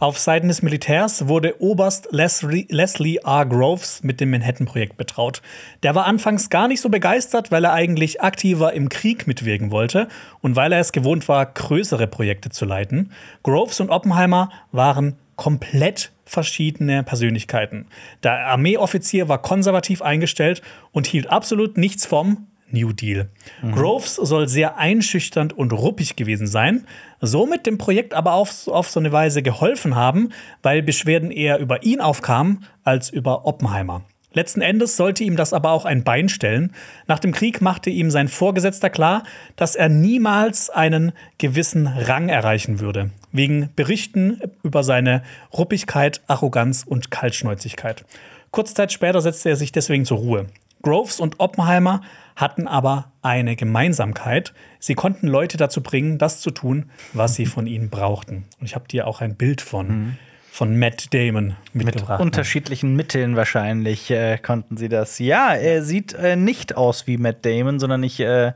Auf 0.00 0.18
Seiten 0.18 0.48
des 0.48 0.60
Militärs 0.60 1.28
wurde 1.28 1.62
Oberst 1.62 2.08
Leslie, 2.10 2.66
Leslie 2.68 3.18
R. 3.24 3.46
Groves 3.46 4.02
mit 4.02 4.20
dem 4.20 4.30
Manhattan-Projekt 4.32 4.96
betraut. 4.96 5.40
Der 5.84 5.94
war 5.94 6.06
anfangs 6.06 6.50
gar 6.50 6.66
nicht 6.66 6.80
so 6.80 6.88
begeistert, 6.88 7.52
weil 7.52 7.64
er 7.64 7.72
eigentlich 7.72 8.20
aktiver 8.20 8.72
im 8.72 8.88
Krieg 8.88 9.28
mitwirken 9.28 9.70
wollte 9.70 10.08
und 10.40 10.56
weil 10.56 10.72
er 10.72 10.80
es 10.80 10.90
gewohnt 10.90 11.28
war, 11.28 11.46
größere 11.46 12.08
Projekte 12.08 12.50
zu 12.50 12.64
leiten. 12.64 13.12
Groves 13.44 13.78
und 13.78 13.90
Oppenheimer 13.90 14.50
waren 14.72 15.16
komplett 15.36 16.10
verschiedene 16.24 17.04
Persönlichkeiten. 17.04 17.86
Der 18.24 18.46
Armeeoffizier 18.48 19.28
war 19.28 19.42
konservativ 19.42 20.02
eingestellt 20.02 20.60
und 20.90 21.06
hielt 21.06 21.30
absolut 21.30 21.76
nichts 21.76 22.04
vom 22.04 22.48
New 22.70 22.92
Deal. 22.92 23.28
Mhm. 23.62 23.72
Groves 23.72 24.16
soll 24.16 24.48
sehr 24.48 24.76
einschüchternd 24.76 25.52
und 25.52 25.72
ruppig 25.72 26.16
gewesen 26.16 26.46
sein, 26.46 26.86
somit 27.26 27.66
dem 27.66 27.78
Projekt 27.78 28.14
aber 28.14 28.34
auf, 28.34 28.68
auf 28.68 28.90
so 28.90 29.00
eine 29.00 29.12
Weise 29.12 29.42
geholfen 29.42 29.94
haben, 29.94 30.30
weil 30.62 30.82
Beschwerden 30.82 31.30
eher 31.30 31.58
über 31.58 31.82
ihn 31.82 32.00
aufkamen 32.00 32.64
als 32.82 33.10
über 33.10 33.46
Oppenheimer. 33.46 34.02
Letzten 34.34 34.62
Endes 34.62 34.96
sollte 34.96 35.22
ihm 35.22 35.36
das 35.36 35.52
aber 35.52 35.70
auch 35.70 35.84
ein 35.84 36.02
Bein 36.02 36.28
stellen. 36.28 36.72
Nach 37.06 37.20
dem 37.20 37.30
Krieg 37.30 37.60
machte 37.60 37.88
ihm 37.88 38.10
sein 38.10 38.26
Vorgesetzter 38.26 38.90
klar, 38.90 39.22
dass 39.54 39.76
er 39.76 39.88
niemals 39.88 40.70
einen 40.70 41.12
gewissen 41.38 41.86
Rang 41.86 42.28
erreichen 42.28 42.80
würde, 42.80 43.10
wegen 43.30 43.70
Berichten 43.76 44.40
über 44.64 44.82
seine 44.82 45.22
Ruppigkeit, 45.52 46.20
Arroganz 46.26 46.84
und 46.84 47.12
Kaltschnäuzigkeit. 47.12 48.04
Kurze 48.50 48.74
Zeit 48.74 48.92
später 48.92 49.20
setzte 49.20 49.50
er 49.50 49.56
sich 49.56 49.70
deswegen 49.70 50.04
zur 50.04 50.18
Ruhe. 50.18 50.46
Groves 50.82 51.20
und 51.20 51.38
Oppenheimer 51.38 52.02
hatten 52.36 52.66
aber 52.66 53.12
eine 53.22 53.56
Gemeinsamkeit. 53.56 54.54
Sie 54.78 54.94
konnten 54.94 55.28
Leute 55.28 55.56
dazu 55.56 55.82
bringen, 55.82 56.18
das 56.18 56.40
zu 56.40 56.50
tun, 56.50 56.90
was 57.12 57.34
sie 57.34 57.46
von 57.46 57.66
ihnen 57.66 57.90
brauchten. 57.90 58.44
Und 58.58 58.66
ich 58.66 58.74
habe 58.74 58.88
dir 58.88 59.06
auch 59.06 59.20
ein 59.20 59.36
Bild 59.36 59.60
von. 59.60 59.88
Mhm 59.88 60.18
von 60.54 60.78
Matt 60.78 61.12
Damon 61.12 61.56
mitgebracht. 61.72 62.20
Mit 62.20 62.26
unterschiedlichen 62.26 62.94
Mitteln 62.94 63.34
wahrscheinlich 63.34 64.08
äh, 64.12 64.38
konnten 64.38 64.76
sie 64.76 64.88
das. 64.88 65.18
Ja, 65.18 65.52
er 65.52 65.82
sieht 65.82 66.12
äh, 66.14 66.36
nicht 66.36 66.76
aus 66.76 67.08
wie 67.08 67.16
Matt 67.16 67.44
Damon, 67.44 67.80
sondern 67.80 68.04
ich. 68.04 68.20
Äh, 68.20 68.52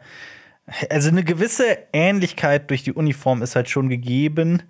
also 0.91 1.09
eine 1.09 1.25
gewisse 1.25 1.65
Ähnlichkeit 1.93 2.71
durch 2.71 2.85
die 2.85 2.93
Uniform 2.93 3.43
ist 3.43 3.57
halt 3.57 3.69
schon 3.69 3.89
gegeben, 3.89 4.63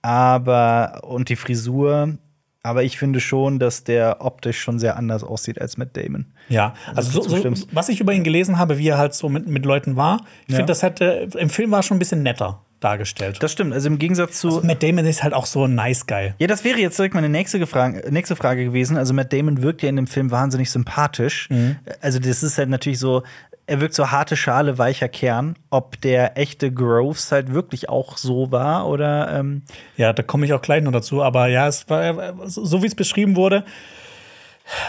aber 0.00 1.02
und 1.04 1.28
die 1.28 1.36
Frisur. 1.36 2.16
Aber 2.62 2.82
ich 2.82 2.98
finde 2.98 3.20
schon, 3.20 3.58
dass 3.58 3.84
der 3.84 4.18
optisch 4.20 4.60
schon 4.60 4.78
sehr 4.78 4.96
anders 4.96 5.24
aussieht 5.24 5.60
als 5.60 5.78
Matt 5.78 5.96
Damon. 5.96 6.26
Ja, 6.48 6.74
also, 6.94 7.20
also 7.20 7.36
so, 7.36 7.54
so, 7.54 7.66
was 7.72 7.88
ich 7.88 8.00
über 8.00 8.12
ihn 8.12 8.24
gelesen 8.24 8.58
habe, 8.58 8.76
wie 8.78 8.88
er 8.88 8.98
halt 8.98 9.14
so 9.14 9.28
mit, 9.28 9.46
mit 9.46 9.64
Leuten 9.64 9.96
war, 9.96 10.20
ich 10.46 10.52
ja. 10.52 10.56
finde, 10.56 10.70
das 10.70 10.82
hätte 10.82 11.28
im 11.38 11.48
Film 11.48 11.70
war 11.70 11.82
schon 11.82 11.96
ein 11.96 12.00
bisschen 12.00 12.22
netter 12.22 12.60
dargestellt. 12.80 13.38
Das 13.40 13.52
stimmt. 13.52 13.72
Also 13.72 13.88
im 13.88 13.98
Gegensatz 13.98 14.40
zu. 14.40 14.48
Also 14.48 14.66
Matt 14.66 14.82
Damon 14.82 15.04
ist 15.04 15.22
halt 15.22 15.34
auch 15.34 15.46
so 15.46 15.64
ein 15.64 15.74
nice 15.74 16.06
Guy. 16.06 16.34
Ja, 16.38 16.46
das 16.46 16.64
wäre 16.64 16.78
jetzt 16.78 16.98
direkt 16.98 17.14
meine 17.14 17.28
nächste 17.28 17.64
Frage, 17.66 18.10
nächste 18.10 18.36
Frage 18.36 18.64
gewesen. 18.64 18.96
Also 18.96 19.14
Matt 19.14 19.32
Damon 19.32 19.62
wirkt 19.62 19.82
ja 19.82 19.88
in 19.88 19.96
dem 19.96 20.06
Film 20.06 20.30
wahnsinnig 20.30 20.70
sympathisch. 20.70 21.48
Mhm. 21.50 21.76
Also 22.00 22.18
das 22.18 22.42
ist 22.42 22.58
halt 22.58 22.68
natürlich 22.68 22.98
so. 22.98 23.22
Er 23.70 23.80
wirkt 23.80 23.94
so 23.94 24.10
harte 24.10 24.36
Schale, 24.36 24.78
weicher 24.78 25.08
Kern. 25.08 25.54
Ob 25.70 26.00
der 26.00 26.36
echte 26.36 26.72
Groves 26.72 27.30
halt 27.30 27.54
wirklich 27.54 27.88
auch 27.88 28.16
so 28.16 28.50
war 28.50 28.88
oder. 28.88 29.32
Ähm 29.32 29.62
ja, 29.96 30.12
da 30.12 30.24
komme 30.24 30.44
ich 30.44 30.52
auch 30.52 30.60
gleich 30.60 30.82
noch 30.82 30.90
dazu. 30.90 31.22
Aber 31.22 31.46
ja, 31.46 31.68
es 31.68 31.88
war 31.88 32.34
so 32.48 32.82
wie 32.82 32.88
es 32.88 32.96
beschrieben 32.96 33.36
wurde, 33.36 33.64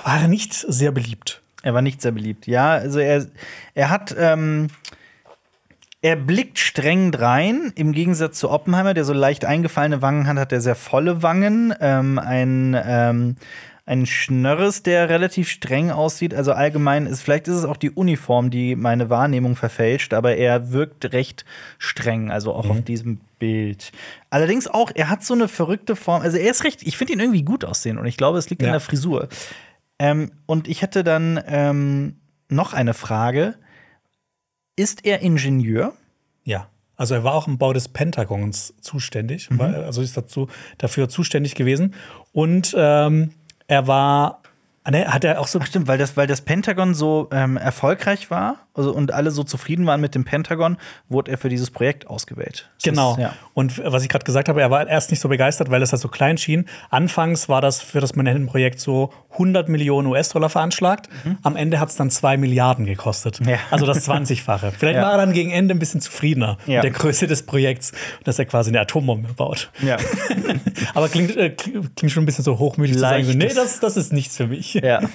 war 0.03 0.21
er 0.21 0.27
nicht 0.27 0.55
sehr 0.55 0.91
beliebt. 0.91 1.43
Er 1.61 1.75
war 1.75 1.84
nicht 1.84 2.01
sehr 2.01 2.11
beliebt. 2.11 2.47
Ja, 2.47 2.71
also 2.71 2.97
er, 2.97 3.27
er 3.75 3.91
hat. 3.91 4.15
Ähm 4.17 4.69
er 6.03 6.15
blickt 6.15 6.57
streng 6.57 7.11
drein, 7.11 7.71
im 7.75 7.91
Gegensatz 7.91 8.39
zu 8.39 8.49
Oppenheimer, 8.49 8.95
der 8.95 9.05
so 9.05 9.13
leicht 9.13 9.45
eingefallene 9.45 10.01
Wangen 10.01 10.25
hat, 10.25 10.38
hat 10.38 10.51
er 10.51 10.59
sehr 10.59 10.73
volle 10.73 11.21
Wangen. 11.21 11.75
Ähm, 11.79 12.17
ein, 12.17 12.75
ähm, 12.84 13.36
ein 13.91 14.05
Schnörres, 14.05 14.83
der 14.83 15.09
relativ 15.09 15.49
streng 15.49 15.91
aussieht. 15.91 16.33
Also 16.33 16.53
allgemein 16.53 17.05
ist, 17.07 17.21
vielleicht 17.21 17.49
ist 17.49 17.55
es 17.55 17.65
auch 17.65 17.75
die 17.75 17.91
Uniform, 17.91 18.49
die 18.49 18.77
meine 18.77 19.09
Wahrnehmung 19.09 19.57
verfälscht, 19.57 20.13
aber 20.13 20.37
er 20.37 20.71
wirkt 20.71 21.11
recht 21.11 21.43
streng, 21.77 22.31
also 22.31 22.53
auch 22.53 22.63
mhm. 22.63 22.71
auf 22.71 22.81
diesem 22.83 23.19
Bild. 23.37 23.91
Allerdings 24.29 24.67
auch, 24.67 24.91
er 24.95 25.09
hat 25.09 25.25
so 25.25 25.33
eine 25.33 25.49
verrückte 25.49 25.97
Form. 25.97 26.21
Also 26.21 26.37
er 26.37 26.49
ist 26.49 26.63
recht, 26.63 26.83
ich 26.83 26.95
finde 26.95 27.11
ihn 27.13 27.19
irgendwie 27.19 27.43
gut 27.43 27.65
aussehen 27.65 27.97
und 27.97 28.05
ich 28.05 28.15
glaube, 28.15 28.37
es 28.37 28.49
liegt 28.49 28.61
ja. 28.61 28.69
an 28.69 28.71
der 28.71 28.79
Frisur. 28.79 29.27
Ähm, 29.99 30.31
und 30.45 30.69
ich 30.69 30.81
hätte 30.81 31.03
dann 31.03 31.43
ähm, 31.45 32.15
noch 32.47 32.71
eine 32.71 32.93
Frage. 32.93 33.55
Ist 34.77 35.05
er 35.05 35.19
Ingenieur? 35.19 35.91
Ja. 36.45 36.69
Also 36.95 37.15
er 37.15 37.23
war 37.23 37.33
auch 37.33 37.47
im 37.47 37.57
Bau 37.57 37.73
des 37.73 37.87
Pentagons 37.89 38.75
zuständig, 38.79 39.49
mhm. 39.49 39.59
war, 39.59 39.73
also 39.73 40.01
ist 40.01 40.15
dazu, 40.15 40.47
dafür 40.77 41.09
zuständig 41.09 41.55
gewesen. 41.55 41.95
Und 42.31 42.73
ähm, 42.77 43.31
er 43.72 43.88
war 43.88 44.41
ne, 44.89 45.07
hat 45.07 45.24
er 45.24 45.39
auch 45.39 45.47
so. 45.47 45.59
Ach 45.61 45.65
stimmt, 45.65 45.88
weil 45.88 45.97
das, 45.97 46.17
weil 46.17 46.28
das 46.28 46.41
Pentagon 46.41 46.93
so 46.93 47.30
ähm, 47.32 47.57
erfolgreich 47.57 48.30
war 48.30 48.57
also, 48.74 48.93
und 48.93 49.11
alle 49.11 49.32
so 49.32 49.43
zufrieden 49.43 49.86
waren 49.86 49.99
mit 49.99 50.15
dem 50.15 50.24
Pentagon, 50.24 50.78
wurde 51.09 51.32
er 51.32 51.38
für 51.38 51.49
dieses 51.49 51.72
Projekt 51.72 52.07
ausgewählt. 52.07 52.69
Das 52.78 52.84
genau. 52.84 53.13
Ist, 53.13 53.19
ja. 53.19 53.34
Und 53.53 53.82
was 53.84 54.03
ich 54.03 54.09
gerade 54.09 54.24
gesagt 54.24 54.47
habe, 54.47 54.61
er 54.61 54.72
war 54.72 54.88
erst 54.88 55.11
nicht 55.11 55.19
so 55.19 55.28
begeistert, 55.28 55.69
weil 55.69 55.82
es 55.82 55.91
halt 55.91 56.01
so 56.01 56.07
klein 56.07 56.38
schien. 56.38 56.65
Anfangs 56.89 57.49
war 57.49 57.61
das 57.61 57.82
für 57.82 57.99
das 57.99 58.15
Manhattan-Projekt 58.15 58.80
so 58.80 59.11
100 59.34 59.67
Millionen 59.67 60.07
US-Dollar 60.07 60.49
veranschlagt. 60.49 61.09
Mhm. 61.26 61.38
Am 61.43 61.55
Ende 61.55 61.80
hat 61.80 61.89
es 61.89 61.95
dann 61.95 62.09
2 62.09 62.38
Milliarden 62.38 62.86
gekostet. 62.86 63.39
Ja. 63.45 63.57
Also 63.72 63.86
das 63.86 64.07
20-fache. 64.07 64.72
Vielleicht 64.78 64.97
ja. 64.97 65.03
war 65.03 65.11
er 65.11 65.17
dann 65.17 65.34
gegen 65.34 65.51
Ende 65.51 65.74
ein 65.76 65.80
bisschen 65.80 65.99
zufriedener 65.99 66.57
mit 66.65 66.84
der 66.84 66.91
Größe 66.91 67.28
des 67.28 67.45
Projekts, 67.45 67.91
dass 68.24 68.39
er 68.39 68.45
quasi 68.45 68.69
eine 68.69 68.80
Atombombe 68.80 69.34
baut. 69.34 69.69
Ja. 69.82 69.97
Aber 70.93 71.09
klingt, 71.09 71.36
äh, 71.36 71.49
klingt 71.49 72.11
schon 72.11 72.24
ein 72.24 72.26
bisschen 72.26 72.45
so 72.45 72.57
hochmütig 72.57 72.97
Leicht 72.97 73.26
zu 73.26 73.32
sagen, 73.32 73.38
nee, 73.38 73.53
das, 73.53 73.80
das 73.80 73.97
ist 73.97 74.13
nichts 74.13 74.38
für 74.38 74.47
mich. 74.47 74.76
Ja. 74.76 75.01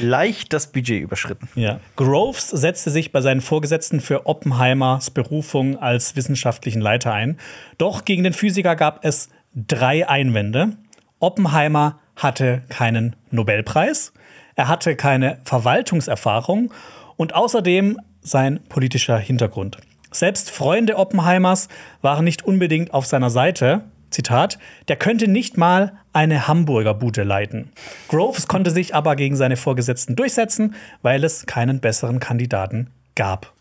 Leicht 0.00 0.52
das 0.52 0.72
Budget 0.72 1.02
überschritten. 1.02 1.48
Ja. 1.54 1.80
Groves 1.96 2.48
setzte 2.48 2.90
sich 2.90 3.12
bei 3.12 3.20
seinen 3.20 3.40
Vorgesetzten 3.40 4.00
für 4.00 4.26
Oppenheimers 4.26 5.10
Berufung 5.10 5.78
als 5.78 6.16
wissenschaftlichen 6.16 6.80
Leiter 6.80 7.12
ein. 7.12 7.38
Doch 7.76 8.04
gegen 8.04 8.24
den 8.24 8.32
Physiker 8.32 8.76
gab 8.76 9.04
es 9.04 9.28
drei 9.54 10.08
Einwände. 10.08 10.76
Oppenheimer 11.18 11.98
hatte 12.16 12.62
keinen 12.68 13.16
Nobelpreis, 13.30 14.12
er 14.56 14.68
hatte 14.68 14.96
keine 14.96 15.38
Verwaltungserfahrung 15.44 16.72
und 17.16 17.34
außerdem 17.34 17.98
sein 18.20 18.60
politischer 18.68 19.18
Hintergrund. 19.18 19.78
Selbst 20.10 20.50
Freunde 20.50 20.96
Oppenheimers 20.96 21.68
waren 22.00 22.24
nicht 22.24 22.44
unbedingt 22.44 22.94
auf 22.94 23.06
seiner 23.06 23.30
Seite, 23.30 23.82
Zitat, 24.10 24.58
der 24.88 24.96
könnte 24.96 25.28
nicht 25.28 25.58
mal 25.58 25.92
eine 26.18 26.48
Hamburger 26.48 26.94
Bude 26.94 27.22
leiten. 27.22 27.70
Groves 28.08 28.48
konnte 28.48 28.72
sich 28.72 28.92
aber 28.92 29.14
gegen 29.14 29.36
seine 29.36 29.56
Vorgesetzten 29.56 30.16
durchsetzen, 30.16 30.74
weil 31.00 31.22
es 31.22 31.46
keinen 31.46 31.78
besseren 31.78 32.18
Kandidaten 32.18 32.90
gab. 33.14 33.52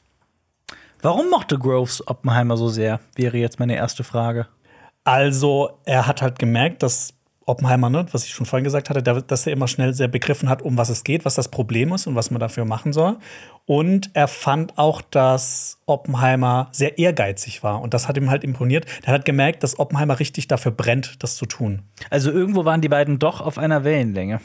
Warum 1.03 1.29
mochte 1.29 1.59
Groves 1.59 2.07
Oppenheimer 2.07 2.57
so 2.57 2.67
sehr? 2.67 2.99
Wäre 3.15 3.37
jetzt 3.37 3.59
meine 3.59 3.75
erste 3.75 4.03
Frage. 4.03 4.47
Also, 5.03 5.77
er 5.85 6.07
hat 6.07 6.23
halt 6.23 6.39
gemerkt, 6.39 6.81
dass 6.81 7.13
Oppenheimer, 7.47 7.89
ne, 7.89 8.05
was 8.11 8.25
ich 8.25 8.31
schon 8.31 8.45
vorhin 8.45 8.65
gesagt 8.65 8.89
hatte, 8.89 9.01
dass 9.01 9.47
er 9.47 9.53
immer 9.53 9.67
schnell 9.67 9.93
sehr 9.93 10.07
begriffen 10.07 10.49
hat, 10.49 10.61
um 10.61 10.77
was 10.77 10.89
es 10.89 11.03
geht, 11.03 11.25
was 11.25 11.35
das 11.35 11.47
Problem 11.47 11.93
ist 11.93 12.05
und 12.05 12.15
was 12.15 12.29
man 12.29 12.39
dafür 12.39 12.65
machen 12.65 12.91
soll. 12.93 13.17
Und 13.65 14.11
er 14.13 14.27
fand 14.27 14.77
auch, 14.77 15.01
dass 15.01 15.79
Oppenheimer 15.85 16.67
sehr 16.71 16.97
ehrgeizig 16.97 17.63
war. 17.63 17.81
Und 17.81 17.93
das 17.93 18.07
hat 18.07 18.17
ihm 18.17 18.29
halt 18.29 18.43
imponiert. 18.43 18.85
Er 19.03 19.13
hat 19.13 19.25
gemerkt, 19.25 19.63
dass 19.63 19.79
Oppenheimer 19.79 20.19
richtig 20.19 20.47
dafür 20.47 20.71
brennt, 20.71 21.23
das 21.23 21.35
zu 21.35 21.45
tun. 21.45 21.83
Also 22.09 22.31
irgendwo 22.31 22.65
waren 22.65 22.81
die 22.81 22.89
beiden 22.89 23.17
doch 23.17 23.41
auf 23.41 23.57
einer 23.57 23.83
Wellenlänge. 23.83 24.41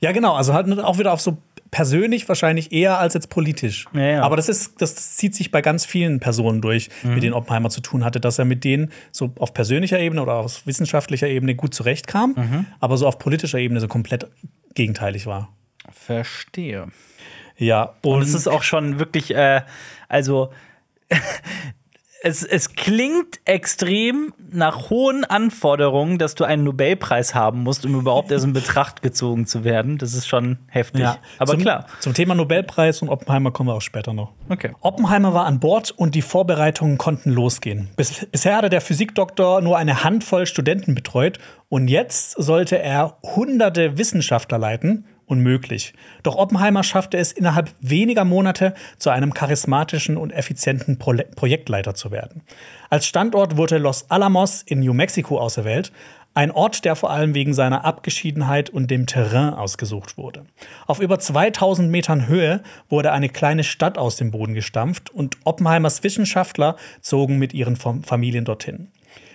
Ja, 0.00 0.12
genau. 0.12 0.34
Also 0.34 0.54
halt 0.54 0.78
auch 0.80 0.98
wieder 0.98 1.12
auf 1.12 1.20
so 1.20 1.38
persönlich 1.74 2.28
wahrscheinlich 2.28 2.70
eher 2.70 3.00
als 3.00 3.14
jetzt 3.14 3.30
politisch. 3.30 3.86
Ja, 3.94 4.00
ja. 4.00 4.22
Aber 4.22 4.36
das 4.36 4.48
ist, 4.48 4.80
das 4.80 5.16
zieht 5.16 5.34
sich 5.34 5.50
bei 5.50 5.60
ganz 5.60 5.84
vielen 5.84 6.20
Personen 6.20 6.60
durch, 6.60 6.88
mhm. 7.02 7.14
mit 7.14 7.24
denen 7.24 7.34
Oppenheimer 7.34 7.68
zu 7.68 7.80
tun 7.80 8.04
hatte, 8.04 8.20
dass 8.20 8.38
er 8.38 8.44
mit 8.44 8.62
denen 8.62 8.92
so 9.10 9.32
auf 9.40 9.52
persönlicher 9.54 9.98
Ebene 9.98 10.22
oder 10.22 10.34
auf 10.34 10.64
wissenschaftlicher 10.68 11.26
Ebene 11.26 11.56
gut 11.56 11.74
zurechtkam, 11.74 12.34
mhm. 12.36 12.66
aber 12.78 12.96
so 12.96 13.08
auf 13.08 13.18
politischer 13.18 13.58
Ebene 13.58 13.80
so 13.80 13.88
komplett 13.88 14.28
gegenteilig 14.74 15.26
war. 15.26 15.52
Verstehe. 15.90 16.86
Ja, 17.56 17.94
und, 18.02 18.18
und 18.18 18.22
es 18.22 18.34
ist 18.34 18.46
auch 18.46 18.62
schon 18.62 19.00
wirklich, 19.00 19.34
äh, 19.34 19.62
also 20.08 20.52
es, 22.24 22.42
es 22.42 22.74
klingt 22.74 23.40
extrem 23.44 24.32
nach 24.50 24.88
hohen 24.88 25.24
Anforderungen, 25.24 26.16
dass 26.16 26.34
du 26.34 26.44
einen 26.44 26.64
Nobelpreis 26.64 27.34
haben 27.34 27.62
musst, 27.62 27.84
um 27.84 27.94
überhaupt 27.94 28.30
erst 28.30 28.46
in 28.46 28.54
Betracht 28.54 29.02
gezogen 29.02 29.46
zu 29.46 29.62
werden. 29.62 29.98
Das 29.98 30.14
ist 30.14 30.26
schon 30.26 30.56
heftig. 30.68 31.02
Ja. 31.02 31.18
Aber 31.38 31.52
zum, 31.52 31.60
klar. 31.60 31.86
Zum 32.00 32.14
Thema 32.14 32.34
Nobelpreis 32.34 33.02
und 33.02 33.10
Oppenheimer 33.10 33.50
kommen 33.50 33.68
wir 33.68 33.74
auch 33.74 33.82
später 33.82 34.14
noch. 34.14 34.32
Okay. 34.48 34.72
Oppenheimer 34.80 35.34
war 35.34 35.44
an 35.44 35.60
Bord 35.60 35.90
und 35.90 36.14
die 36.14 36.22
Vorbereitungen 36.22 36.96
konnten 36.96 37.30
losgehen. 37.30 37.90
Bis, 37.96 38.24
bisher 38.24 38.56
hatte 38.56 38.70
der 38.70 38.80
Physikdoktor 38.80 39.60
nur 39.60 39.76
eine 39.76 40.02
Handvoll 40.02 40.46
Studenten 40.46 40.94
betreut 40.94 41.38
und 41.68 41.88
jetzt 41.88 42.30
sollte 42.42 42.78
er 42.78 43.18
hunderte 43.22 43.98
Wissenschaftler 43.98 44.56
leiten 44.56 45.04
unmöglich. 45.26 45.94
Doch 46.22 46.36
Oppenheimer 46.36 46.82
schaffte 46.82 47.16
es 47.18 47.32
innerhalb 47.32 47.70
weniger 47.80 48.24
Monate 48.24 48.74
zu 48.98 49.10
einem 49.10 49.34
charismatischen 49.34 50.16
und 50.16 50.30
effizienten 50.30 50.98
Pro 50.98 51.14
Projektleiter 51.36 51.94
zu 51.94 52.10
werden. 52.10 52.42
Als 52.90 53.06
Standort 53.06 53.56
wurde 53.56 53.78
Los 53.78 54.10
Alamos 54.10 54.62
in 54.62 54.80
New 54.80 54.92
Mexico 54.92 55.38
auserwählt, 55.38 55.92
ein 56.34 56.50
Ort, 56.50 56.84
der 56.84 56.96
vor 56.96 57.10
allem 57.10 57.34
wegen 57.34 57.54
seiner 57.54 57.84
Abgeschiedenheit 57.84 58.68
und 58.68 58.90
dem 58.90 59.06
Terrain 59.06 59.54
ausgesucht 59.54 60.18
wurde. 60.18 60.44
Auf 60.86 60.98
über 60.98 61.20
2000 61.20 61.88
Metern 61.90 62.26
Höhe 62.26 62.60
wurde 62.88 63.12
eine 63.12 63.28
kleine 63.28 63.62
Stadt 63.62 63.98
aus 63.98 64.16
dem 64.16 64.32
Boden 64.32 64.54
gestampft 64.54 65.10
und 65.10 65.36
Oppenheimers 65.44 66.02
Wissenschaftler 66.02 66.76
zogen 67.00 67.38
mit 67.38 67.54
ihren 67.54 67.76
Familien 67.76 68.44
dorthin. 68.44 68.88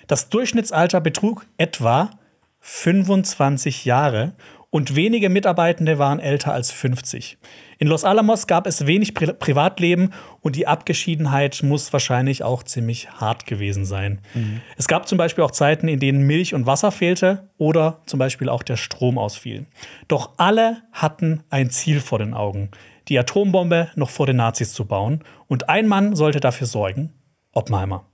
Das 0.07 0.27
Durchschnittsalter 0.29 0.99
betrug 0.99 1.45
etwa 1.57 2.11
25 2.59 3.85
Jahre 3.85 4.33
und 4.71 4.95
wenige 4.95 5.29
Mitarbeitende 5.29 5.97
waren 5.97 6.19
älter 6.19 6.53
als 6.53 6.71
50. 6.71 7.37
In 7.79 7.87
Los 7.87 8.03
Alamos 8.03 8.45
gab 8.45 8.67
es 8.67 8.85
wenig 8.85 9.13
Pri 9.13 9.33
Privatleben 9.33 10.11
und 10.41 10.55
die 10.55 10.67
Abgeschiedenheit 10.67 11.61
muss 11.63 11.91
wahrscheinlich 11.91 12.43
auch 12.43 12.63
ziemlich 12.63 13.09
hart 13.11 13.45
gewesen 13.45 13.85
sein. 13.85 14.21
Mhm. 14.33 14.61
Es 14.77 14.87
gab 14.87 15.07
zum 15.07 15.17
Beispiel 15.17 15.43
auch 15.43 15.51
Zeiten, 15.51 15.87
in 15.87 15.99
denen 15.99 16.27
Milch 16.27 16.53
und 16.53 16.65
Wasser 16.65 16.91
fehlte 16.91 17.49
oder 17.57 18.01
zum 18.05 18.19
Beispiel 18.19 18.49
auch 18.49 18.63
der 18.63 18.77
Strom 18.77 19.17
ausfiel. 19.17 19.65
Doch 20.07 20.31
alle 20.37 20.83
hatten 20.91 21.43
ein 21.49 21.69
Ziel 21.69 21.99
vor 21.99 22.19
den 22.19 22.33
Augen, 22.33 22.69
die 23.07 23.17
Atombombe 23.17 23.89
noch 23.95 24.09
vor 24.09 24.27
den 24.27 24.35
Nazis 24.35 24.73
zu 24.73 24.85
bauen. 24.85 25.23
Und 25.47 25.69
ein 25.69 25.87
Mann 25.87 26.15
sollte 26.15 26.39
dafür 26.39 26.67
sorgen, 26.67 27.13
Oppenheimer. 27.53 28.08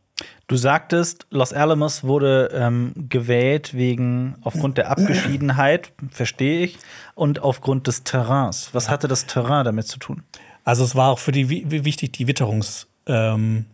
Du 0.48 0.58
sagtest, 0.58 1.26
Los 1.32 1.54
Alamos 1.54 2.04
wurde 2.04 2.52
ähm, 2.54 2.93
gewählt 3.10 3.74
wegen 3.74 4.36
aufgrund 4.41 4.78
der 4.78 4.91
Abgeschiedenheit, 4.91 5.91
verstehe 6.12 6.64
ich, 6.64 6.78
und 7.16 7.39
aufgrund 7.39 7.88
des 7.88 8.04
Terrains. 8.04 8.70
Was 8.74 8.89
hatte 8.89 9.08
das 9.08 9.26
Terrain 9.26 9.66
damit 9.66 9.88
zu 9.88 9.98
tun? 9.98 10.24
Also 10.64 10.84
es 10.84 10.96
war 10.96 11.10
auch 11.12 11.20
für 11.20 11.32
die 11.32 11.50
wichtig 11.50 12.14
die 12.14 12.28
Witterungsbedingungen 12.28 13.66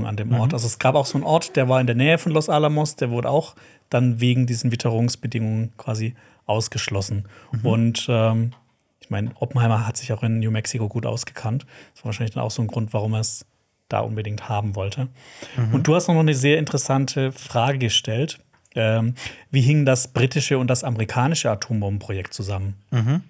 ähm, 0.00 0.06
an 0.06 0.16
dem 0.16 0.32
Ort. 0.32 0.50
Mhm. 0.50 0.54
Also 0.54 0.66
es 0.66 0.78
gab 0.78 0.94
auch 0.94 1.06
so 1.06 1.18
einen 1.18 1.24
Ort, 1.24 1.56
der 1.56 1.68
war 1.68 1.80
in 1.80 1.88
der 1.88 1.96
Nähe 1.96 2.18
von 2.18 2.30
Los 2.30 2.48
Alamos, 2.48 2.94
der 2.94 3.10
wurde 3.10 3.28
auch 3.28 3.56
dann 3.90 4.20
wegen 4.20 4.46
diesen 4.46 4.70
Witterungsbedingungen 4.70 5.76
quasi 5.76 6.14
ausgeschlossen. 6.46 7.26
Mhm. 7.50 7.66
Und 7.66 8.06
ähm, 8.08 8.52
ich 9.00 9.10
meine, 9.10 9.30
Oppenheimer 9.40 9.86
hat 9.86 9.96
sich 9.96 10.12
auch 10.12 10.22
in 10.22 10.38
New 10.38 10.50
Mexico 10.52 10.88
gut 10.88 11.06
ausgekannt. 11.06 11.66
Das 11.94 12.04
war 12.04 12.06
wahrscheinlich 12.06 12.34
dann 12.34 12.44
auch 12.44 12.50
so 12.50 12.62
ein 12.62 12.68
Grund, 12.68 12.92
warum 12.92 13.14
er 13.14 13.20
es 13.20 13.44
da 13.88 14.00
unbedingt 14.00 14.48
haben 14.48 14.74
wollte. 14.74 15.08
Mhm. 15.56 15.74
Und 15.74 15.86
du 15.86 15.94
hast 15.94 16.08
noch 16.08 16.18
eine 16.18 16.34
sehr 16.34 16.58
interessante 16.58 17.32
Frage 17.32 17.78
gestellt. 17.78 18.38
Ähm, 18.74 19.14
wie 19.50 19.62
hing 19.62 19.86
das 19.86 20.08
britische 20.08 20.58
und 20.58 20.68
das 20.68 20.84
amerikanische 20.84 21.50
Atombombenprojekt 21.50 22.34
zusammen? 22.34 22.74
Mhm. 22.90 23.22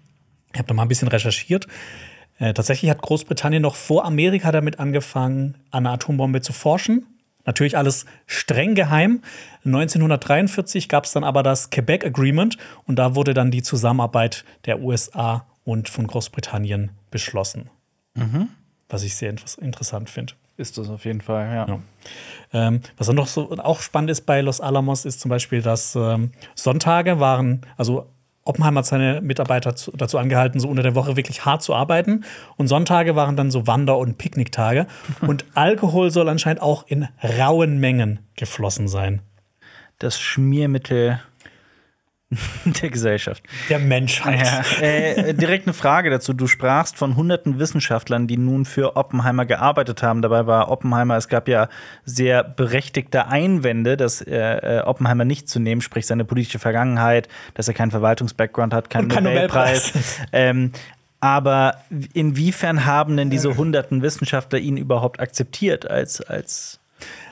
Ich 0.53 0.59
habe 0.59 0.69
da 0.69 0.75
mal 0.75 0.83
ein 0.83 0.89
bisschen 0.89 1.09
recherchiert. 1.09 1.67
Äh, 2.39 2.53
tatsächlich 2.53 2.91
hat 2.91 3.01
Großbritannien 3.01 3.63
noch 3.63 3.77
vor 3.77 4.05
Amerika 4.05 4.53
damit 4.53 4.79
angefangen, 4.79 5.57
an 5.71 5.87
einer 5.87 5.95
Atombombe 5.95 6.41
zu 6.41 6.53
forschen. 6.53 7.07
Natürlich 7.45 7.77
alles 7.79 8.07
streng 8.27 8.75
geheim. 8.75 9.23
1943 9.65 10.89
gab 10.89 11.05
es 11.05 11.13
dann 11.13 11.25
aber 11.25 11.43
das 11.43 11.71
Quebec 11.71 12.05
Agreement 12.05 12.59
und 12.85 12.97
da 12.97 13.15
wurde 13.15 13.35
dann 13.35 13.51
die 13.51 13.63
Zusammenarbeit 13.63 14.45
der 14.65 14.81
USA 14.81 15.47
und 15.65 15.89
von 15.89 16.07
Großbritannien 16.07 16.91
beschlossen. 17.11 17.71
Mhm. 18.15 18.49
Was 18.89 19.05
ich 19.05 19.15
sehr 19.15 19.35
interessant 19.61 20.11
finde. 20.11 20.35
Ist 20.57 20.79
das 20.79 20.89
auf 20.89 21.05
jeden 21.05 21.21
Fall, 21.21 21.47
ja. 21.55 21.69
ja. 21.69 21.79
Ähm, 22.53 22.81
was 22.97 23.09
dann 23.09 23.17
noch 23.17 23.27
so 23.27 23.51
auch 23.59 23.81
spannend 23.81 24.11
ist 24.11 24.23
bei 24.23 24.41
Los 24.41 24.61
Alamos, 24.61 25.05
ist 25.05 25.21
zum 25.21 25.29
Beispiel, 25.29 25.61
dass 25.61 25.95
ähm, 25.97 26.31
Sonntage 26.55 27.21
waren, 27.21 27.61
also 27.77 28.07
Oppenheimer 28.47 28.79
hat 28.79 28.87
seine 28.87 29.21
Mitarbeiter 29.21 29.75
zu, 29.75 29.91
dazu 29.91 30.19
angehalten, 30.19 30.61
so 30.61 30.69
unter 30.69 30.85
der 30.85 30.95
Woche 30.95 31.17
wirklich 31.17 31.45
hart 31.45 31.63
zu 31.63 31.75
arbeiten. 31.75 32.25
Und 32.57 32.69
Sonntage 32.69 33.17
waren 33.17 33.37
dann 33.37 33.51
so 33.51 33.67
Wander- 33.67 33.99
und 33.99 34.19
Picknicktage. 34.19 34.87
und 35.21 35.45
Alkohol 35.55 36.11
soll 36.11 36.29
anscheinend 36.29 36.63
auch 36.63 36.87
in 36.87 37.09
rauen 37.23 37.79
Mengen 37.79 38.21
geflossen 38.37 38.87
sein. 38.87 39.21
Das 39.99 40.21
Schmiermittel 40.21 41.21
der 42.65 42.91
Gesellschaft. 42.91 43.43
Der 43.69 43.79
Menschheit. 43.79 44.47
Ja. 44.47 44.87
Äh, 44.87 45.35
direkt 45.35 45.67
eine 45.67 45.75
Frage 45.75 46.11
dazu. 46.11 46.33
Du 46.33 46.47
sprachst 46.47 46.97
von 46.97 47.17
hunderten 47.17 47.59
Wissenschaftlern, 47.59 48.27
die 48.27 48.37
nun 48.37 48.65
für 48.65 48.97
Oppenheimer 48.97 49.47
gearbeitet 49.47 50.03
haben. 50.03 50.23
Dabei 50.23 50.47
war 50.47 50.71
Oppenheimer, 50.71 51.17
es 51.17 51.29
gab 51.29 51.49
ja 51.49 51.69
sehr 52.05 52.45
berechtigte 52.45 53.29
Einwände, 53.29 53.97
dass 53.97 54.21
äh, 54.23 54.83
Oppenheimer 54.85 55.25
nicht 55.25 55.49
zu 55.49 55.59
nehmen, 55.59 55.81
sprich 55.81 56.07
seine 56.07 56.25
politische 56.25 56.59
Vergangenheit, 56.59 57.29
dass 57.55 57.69
er 57.69 57.75
keinen 57.75 57.91
Verwaltungsbackground 57.91 58.75
hat, 58.75 58.91
keinen 58.91 59.09
kein 59.09 59.25
Nobelpreis. 59.25 59.95
Nobelpreis. 59.95 60.21
ähm, 60.33 60.73
aber 61.21 61.79
inwiefern 62.13 62.85
haben 62.85 63.17
denn 63.17 63.31
diese 63.31 63.57
hunderten 63.57 64.03
Wissenschaftler 64.03 64.59
ihn 64.59 64.77
überhaupt 64.77 65.19
akzeptiert 65.19 65.91
als, 65.91 66.21
als 66.21 66.79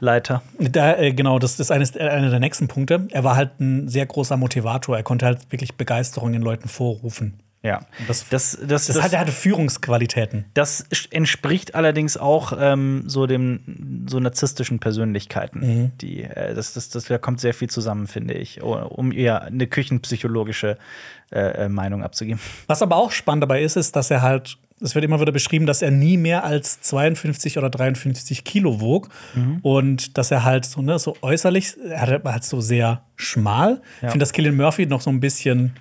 Leiter. 0.01 0.43
Da, 0.59 0.97
äh, 0.97 1.13
genau, 1.13 1.39
das 1.39 1.59
ist 1.59 1.71
eines, 1.71 1.97
äh, 1.97 2.01
einer 2.01 2.31
der 2.31 2.41
nächsten 2.41 2.69
Punkte. 2.69 3.07
Er 3.11 3.25
war 3.25 3.37
halt 3.37 3.61
ein 3.61 3.89
sehr 3.89 4.07
großer 4.07 4.37
Motivator. 4.37 4.97
Er 4.97 5.03
konnte 5.03 5.27
halt 5.27 5.51
wirklich 5.51 5.77
Begeisterung 5.77 6.35
in 6.35 6.43
Leuten 6.43 6.69
vorrufen. 6.69 7.41
Ja, 7.65 7.81
das, 8.09 8.29
das, 8.29 8.59
das, 8.63 8.89
das, 8.89 9.03
hat, 9.03 9.15
er 9.15 9.21
hatte 9.21 9.33
Führungsqualitäten. 9.33 10.45
Das 10.53 10.85
entspricht 11.11 11.75
allerdings 11.75 12.19
auch 12.19 12.53
ähm, 12.61 13.05
so 13.07 13.27
dem 13.27 14.05
so 14.07 14.21
narzisstischen 14.21 14.81
Persönlichkeiten. 14.81 15.61
Mhm. 15.61 15.93
Die, 15.99 16.25
äh, 16.25 16.55
das, 16.55 16.75
das, 16.75 16.91
das, 16.91 17.05
da 17.07 17.17
kommt 17.17 17.41
sehr 17.41 17.55
viel 17.55 17.71
zusammen, 17.71 18.07
finde 18.07 18.35
ich, 18.35 18.63
um 18.63 19.13
eher 19.13 19.45
eine 19.45 19.67
küchenpsychologische 19.67 20.77
äh, 21.33 21.65
äh, 21.65 21.69
Meinung 21.71 22.03
abzugeben. 22.03 22.39
Was 22.67 22.83
aber 22.83 22.97
auch 22.97 23.11
spannend 23.11 23.45
dabei 23.45 23.63
ist, 23.63 23.77
ist, 23.77 23.97
dass 23.97 24.11
er 24.11 24.21
halt 24.21 24.59
es 24.81 24.95
wird 24.95 25.05
immer 25.05 25.21
wieder 25.21 25.33
beschrieben, 25.33 25.67
dass 25.67 25.83
er 25.83 25.91
nie 25.91 26.17
mehr 26.17 26.45
als 26.45 26.81
52 26.81 27.59
oder 27.59 27.71
53 27.71 28.45
Kilo 28.45 28.81
wog 28.81 29.09
mhm. 29.35 29.59
und 29.63 30.19
dass 30.19 30.31
er 30.31 30.45
halt 30.45 30.65
so, 30.65 30.83
ne, 30.83 30.99
so 30.99 31.17
äußerlich, 31.23 31.75
er 31.89 32.25
war 32.25 32.33
halt 32.33 32.45
so 32.45 32.61
sehr 32.61 33.03
schmal. 33.17 33.81
Ja. 34.01 34.09
Ich 34.09 34.11
finde, 34.11 34.19
dass 34.19 34.33
Killian 34.33 34.57
Murphy 34.57 34.87
noch 34.87 35.01
so 35.01 35.11
ein 35.11 35.21
bisschen 35.21 35.75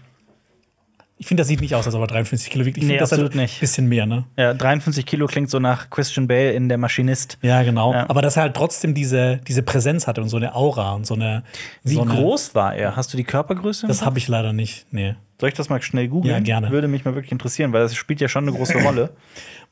ich 1.24 1.28
finde, 1.28 1.40
das 1.40 1.48
sieht 1.48 1.62
nicht 1.62 1.74
aus, 1.74 1.86
als 1.86 1.96
ob 1.96 2.02
er 2.02 2.08
53 2.08 2.52
Kilo 2.52 2.66
wiegt. 2.66 2.76
Ich 2.76 2.82
finde, 2.82 2.96
nee, 2.96 3.00
das 3.00 3.14
absolut 3.14 3.34
ein 3.34 3.38
nicht. 3.38 3.62
bisschen 3.62 3.88
mehr, 3.88 4.06
ne? 4.06 4.26
Ja, 4.36 4.54
53 4.54 5.06
Kilo 5.06 5.26
klingt 5.26 5.50
so 5.50 5.58
nach 5.58 5.90
Christian 5.90 6.28
Bale 6.28 6.52
in 6.52 6.68
Der 6.68 6.78
Maschinist. 6.78 7.38
Ja, 7.42 7.64
genau. 7.64 7.94
Ja. 7.94 8.10
Aber 8.10 8.22
dass 8.22 8.36
er 8.36 8.42
halt 8.42 8.58
trotzdem 8.58 8.94
diese, 8.94 9.38
diese 9.48 9.64
Präsenz 9.64 10.06
hatte 10.06 10.22
und 10.22 10.28
so 10.28 10.36
eine 10.36 10.54
Aura 10.54 10.92
und 10.92 11.06
so 11.06 11.14
eine. 11.14 11.44
Wie 11.82 11.94
so 11.94 12.02
eine 12.02 12.14
groß 12.14 12.56
war 12.56 12.76
er? 12.76 12.98
Hast 12.98 13.14
du 13.14 13.16
die 13.18 13.24
Körpergröße? 13.24 13.88
Das 13.88 14.04
habe 14.04 14.18
ich 14.18 14.28
leider 14.28 14.52
nicht, 14.52 14.86
nee. 14.92 15.16
Soll 15.40 15.48
ich 15.48 15.56
das 15.56 15.70
mal 15.70 15.82
schnell 15.82 16.10
googeln? 16.10 16.34
Ja, 16.34 16.42
gerne. 16.42 16.72
Würde 16.72 16.90
mich 16.90 17.06
mal 17.06 17.16
wirklich 17.16 17.32
interessieren, 17.32 17.72
weil 17.72 17.84
das 17.84 17.96
spielt 17.96 18.20
ja 18.20 18.28
schon 18.28 18.46
eine 18.46 18.58
große 18.58 18.78
Rolle. 18.84 19.12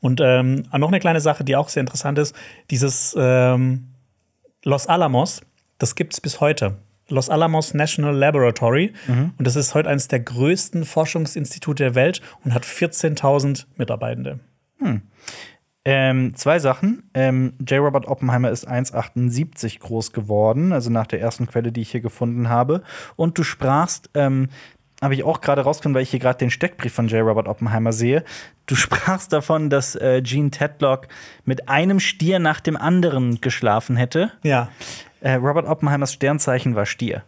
Und 0.00 0.22
ähm, 0.24 0.64
noch 0.74 0.88
eine 0.88 1.00
kleine 1.00 1.20
Sache, 1.20 1.44
die 1.44 1.54
auch 1.54 1.68
sehr 1.68 1.82
interessant 1.82 2.18
ist: 2.18 2.34
dieses 2.70 3.14
ähm, 3.18 3.88
Los 4.64 4.86
Alamos, 4.86 5.42
das 5.76 5.96
gibt 5.96 6.14
es 6.14 6.20
bis 6.22 6.40
heute. 6.40 6.78
Los 7.12 7.30
Alamos 7.30 7.74
National 7.74 8.16
Laboratory. 8.16 8.92
Mhm. 9.06 9.32
Und 9.38 9.46
das 9.46 9.56
ist 9.56 9.74
heute 9.74 9.88
eines 9.88 10.08
der 10.08 10.20
größten 10.20 10.84
Forschungsinstitute 10.84 11.84
der 11.84 11.94
Welt 11.94 12.20
und 12.44 12.54
hat 12.54 12.64
14.000 12.64 13.66
Mitarbeitende. 13.76 14.40
Hm. 14.78 15.02
Ähm, 15.84 16.34
zwei 16.36 16.58
Sachen. 16.58 17.10
Ähm, 17.14 17.54
J. 17.68 17.80
Robert 17.80 18.06
Oppenheimer 18.06 18.50
ist 18.50 18.68
1,78 18.68 19.80
groß 19.80 20.12
geworden, 20.12 20.72
also 20.72 20.90
nach 20.90 21.08
der 21.08 21.20
ersten 21.20 21.46
Quelle, 21.46 21.72
die 21.72 21.80
ich 21.80 21.90
hier 21.90 22.00
gefunden 22.00 22.48
habe. 22.48 22.82
Und 23.16 23.36
du 23.36 23.42
sprachst, 23.42 24.10
ähm, 24.14 24.48
habe 25.02 25.14
ich 25.14 25.24
auch 25.24 25.40
gerade 25.40 25.62
rausgefunden, 25.62 25.96
weil 25.96 26.04
ich 26.04 26.10
hier 26.10 26.20
gerade 26.20 26.38
den 26.38 26.50
Steckbrief 26.50 26.92
von 26.92 27.08
J. 27.08 27.26
Robert 27.26 27.48
Oppenheimer 27.48 27.92
sehe. 27.92 28.22
Du 28.66 28.74
sprachst 28.76 29.32
davon, 29.32 29.68
dass 29.70 29.96
äh, 29.96 30.22
Gene 30.22 30.50
Tedlock 30.50 31.08
mit 31.44 31.68
einem 31.68 31.98
Stier 31.98 32.38
nach 32.38 32.60
dem 32.60 32.76
anderen 32.76 33.40
geschlafen 33.40 33.96
hätte. 33.96 34.30
Ja. 34.44 34.68
Äh, 35.22 35.34
Robert 35.34 35.66
Oppenheimers 35.66 36.12
Sternzeichen 36.12 36.74
war 36.74 36.84
Stier. 36.84 37.22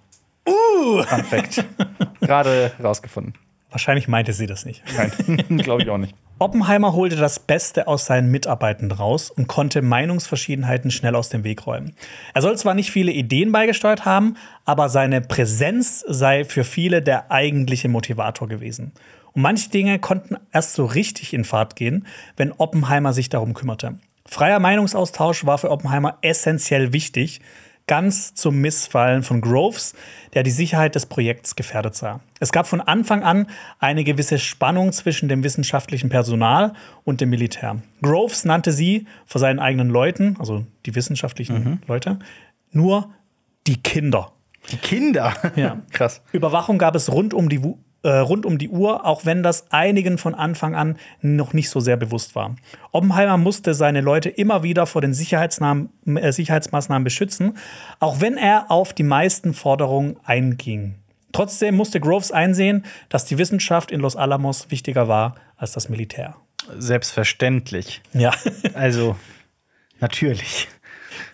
Uh! 0.47 1.03
Fun 1.05 1.25
Fact. 1.25 1.65
Gerade 2.21 2.73
rausgefunden. 2.83 3.35
Wahrscheinlich 3.71 4.09
meinte 4.09 4.33
sie 4.33 4.47
das 4.47 4.65
nicht. 4.65 4.83
Nein, 4.97 5.59
glaube 5.63 5.83
ich 5.83 5.91
auch 5.91 5.99
nicht. 5.99 6.15
Oppenheimer 6.41 6.93
holte 6.93 7.15
das 7.15 7.39
Beste 7.39 7.87
aus 7.87 8.07
seinen 8.07 8.33
Mitarbeitern 8.33 8.91
raus 8.91 9.31
und 9.31 9.47
konnte 9.47 9.81
Meinungsverschiedenheiten 9.83 10.91
schnell 10.91 11.15
aus 11.15 11.29
dem 11.29 11.45
Weg 11.45 11.67
räumen. 11.67 11.95
Er 12.35 12.43
soll 12.43 12.59
zwar 12.59 12.75
nicht 12.75 12.91
viele 12.91 13.13
Ideen 13.13 13.53
beigesteuert 13.53 14.05
haben, 14.05 14.37
aber 14.65 14.89
seine 14.89 15.21
Präsenz 15.21 16.05
sei 16.09 16.45
für 16.45 16.65
viele 16.65 17.01
der 17.01 17.31
eigentliche 17.31 17.89
Motivator 17.89 18.49
gewesen. 18.49 18.93
Und 19.33 19.43
manche 19.43 19.71
Dinge 19.71 20.01
konnten 20.01 20.37
erst 20.53 20.75
so 20.75 20.85
richtig 20.85 21.33
in 21.33 21.45
Fahrt 21.45 21.77
gehen, 21.77 22.07
wenn 22.37 22.53
Oppenheimer 22.53 23.13
sich 23.13 23.29
darum 23.29 23.55
kümmerte. 23.55 23.99
Freier 24.27 24.59
Meinungsaustausch 24.59 25.47
war 25.47 25.59
für 25.59 25.71
Oppenheimer 25.71 26.19
essentiell 26.23 26.93
wichtig, 26.93 27.41
ganz 27.87 28.35
zum 28.35 28.61
Missfallen 28.61 29.23
von 29.23 29.41
Groves, 29.41 29.95
der 30.33 30.43
die 30.43 30.51
Sicherheit 30.51 30.95
des 30.95 31.07
Projekts 31.07 31.55
gefährdet 31.55 31.95
sah. 31.95 32.21
Es 32.41 32.51
gab 32.51 32.67
von 32.67 32.81
Anfang 32.81 33.23
an 33.23 33.47
eine 33.79 34.05
gewisse 34.05 34.39
Spannung 34.39 34.93
zwischen 34.93 35.29
dem 35.29 35.45
wissenschaftlichen 35.45 36.09
Personal 36.09 36.73
und 37.05 37.21
dem 37.21 37.31
Militär. 37.31 37.77
Groves 38.03 38.45
nannte 38.45 38.73
sie 38.73 39.07
vor 39.27 39.41
seinen 39.41 39.59
eigenen 39.59 39.91
Leuten, 39.91 40.37
also 40.39 40.65
die 40.87 40.95
wissenschaftlichen 40.95 41.65
mhm. 41.65 41.79
Leute, 41.87 42.19
nur 42.73 43.11
die 43.67 43.83
Kinder. 43.83 44.33
Die 44.71 44.77
Kinder? 44.77 45.35
Ja. 45.57 45.83
Krass. 45.93 46.23
Überwachung 46.33 46.79
gab 46.79 46.95
es 46.95 47.13
rund 47.13 47.35
um 47.35 47.49
die 47.49 47.61
äh, 48.05 48.19
rund 48.19 48.47
um 48.47 48.59
die 48.59 48.69
Uhr, 48.69 49.05
auch 49.05 49.25
wenn 49.25 49.43
das 49.43 49.73
einigen 49.73 50.19
von 50.19 50.35
Anfang 50.35 50.75
an 50.75 50.97
noch 51.21 51.53
nicht 51.53 51.71
so 51.71 51.81
sehr 51.81 51.97
bewusst 51.97 52.35
war. 52.35 52.55
Oppenheimer 52.93 53.37
musste 53.37 53.75
seine 53.75 54.03
Leute 54.03 54.29
immer 54.29 54.63
wieder 54.63 54.87
vor 54.87 55.01
den 55.01 55.13
äh, 55.13 56.33
Sicherheitsmaßnahmen 56.33 57.05
beschützen, 57.05 57.57
auch 58.01 58.21
wenn 58.21 58.37
er 58.37 58.71
auf 58.71 58.93
die 58.93 59.03
meisten 59.03 59.55
Forderungen 59.55 60.17
einging. 60.25 60.97
Trotzdem 61.33 61.75
musste 61.75 61.99
Groves 61.99 62.31
einsehen, 62.31 62.85
dass 63.09 63.25
die 63.25 63.39
Wissenschaft 63.39 63.91
in 63.91 64.01
Los 64.01 64.15
Alamos 64.15 64.71
wichtiger 64.71 65.09
war 65.09 65.35
als 65.57 65.73
das 65.73 65.89
Militär. 65.89 66.37
Selbstverständlich. 66.79 68.03
Ja. 68.13 68.33
also, 68.75 69.17
natürlich. 69.99 70.69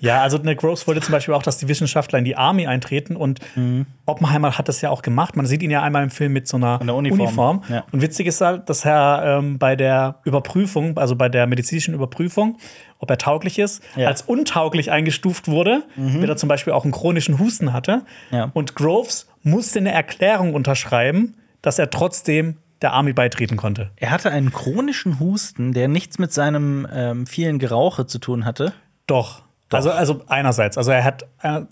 Ja, 0.00 0.22
also 0.22 0.38
Nick 0.38 0.58
Groves 0.58 0.86
wollte 0.86 1.00
zum 1.00 1.12
Beispiel 1.12 1.34
auch, 1.34 1.42
dass 1.42 1.58
die 1.58 1.68
Wissenschaftler 1.68 2.18
in 2.18 2.24
die 2.24 2.36
Army 2.36 2.66
eintreten 2.66 3.16
und 3.16 3.40
Mhm. 3.56 3.86
Oppenheimer 4.06 4.58
hat 4.58 4.68
das 4.68 4.80
ja 4.80 4.90
auch 4.90 5.02
gemacht. 5.02 5.36
Man 5.36 5.46
sieht 5.46 5.62
ihn 5.62 5.70
ja 5.70 5.82
einmal 5.82 6.02
im 6.02 6.10
Film 6.10 6.32
mit 6.32 6.48
so 6.48 6.56
einer 6.56 6.80
Einer 6.80 6.94
Uniform. 6.94 7.62
Ja. 7.68 7.84
Und 7.92 8.02
witzig 8.02 8.26
ist 8.26 8.40
halt, 8.40 8.68
dass 8.68 8.84
er 8.84 9.38
ähm, 9.38 9.58
bei 9.58 9.76
der 9.76 10.16
Überprüfung, 10.24 10.98
also 10.98 11.14
bei 11.16 11.28
der 11.28 11.46
medizinischen 11.46 11.94
Überprüfung, 11.94 12.58
ob 12.98 13.10
er 13.10 13.18
tauglich 13.18 13.58
ist, 13.58 13.82
Ja. 13.96 14.02
Mhm. 14.02 14.06
als 14.08 14.22
untauglich 14.22 14.90
eingestuft 14.90 15.48
wurde, 15.48 15.84
weil 15.96 16.28
er 16.28 16.36
zum 16.36 16.48
Beispiel 16.48 16.72
auch 16.72 16.84
einen 16.84 16.92
chronischen 16.92 17.38
Husten 17.38 17.72
hatte. 17.72 18.02
Ja. 18.30 18.50
Und 18.54 18.74
Groves 18.74 19.28
musste 19.42 19.78
eine 19.78 19.92
Erklärung 19.92 20.54
unterschreiben, 20.54 21.36
dass 21.62 21.78
er 21.78 21.90
trotzdem 21.90 22.56
der 22.82 22.92
Army 22.94 23.12
beitreten 23.12 23.56
konnte. 23.58 23.90
Er 23.96 24.10
hatte 24.10 24.30
einen 24.30 24.52
chronischen 24.52 25.20
Husten, 25.20 25.72
der 25.74 25.86
nichts 25.88 26.18
mit 26.18 26.32
seinem 26.32 26.86
ähm, 26.92 27.26
vielen 27.26 27.58
Gerauche 27.58 28.06
zu 28.06 28.18
tun 28.18 28.44
hatte. 28.46 28.72
Doch. 29.06 29.42
Also, 29.70 29.90
also 29.90 30.22
einerseits, 30.26 30.76
also 30.78 30.90
er 30.90 31.04
hat 31.04 31.26
äh, 31.42 31.62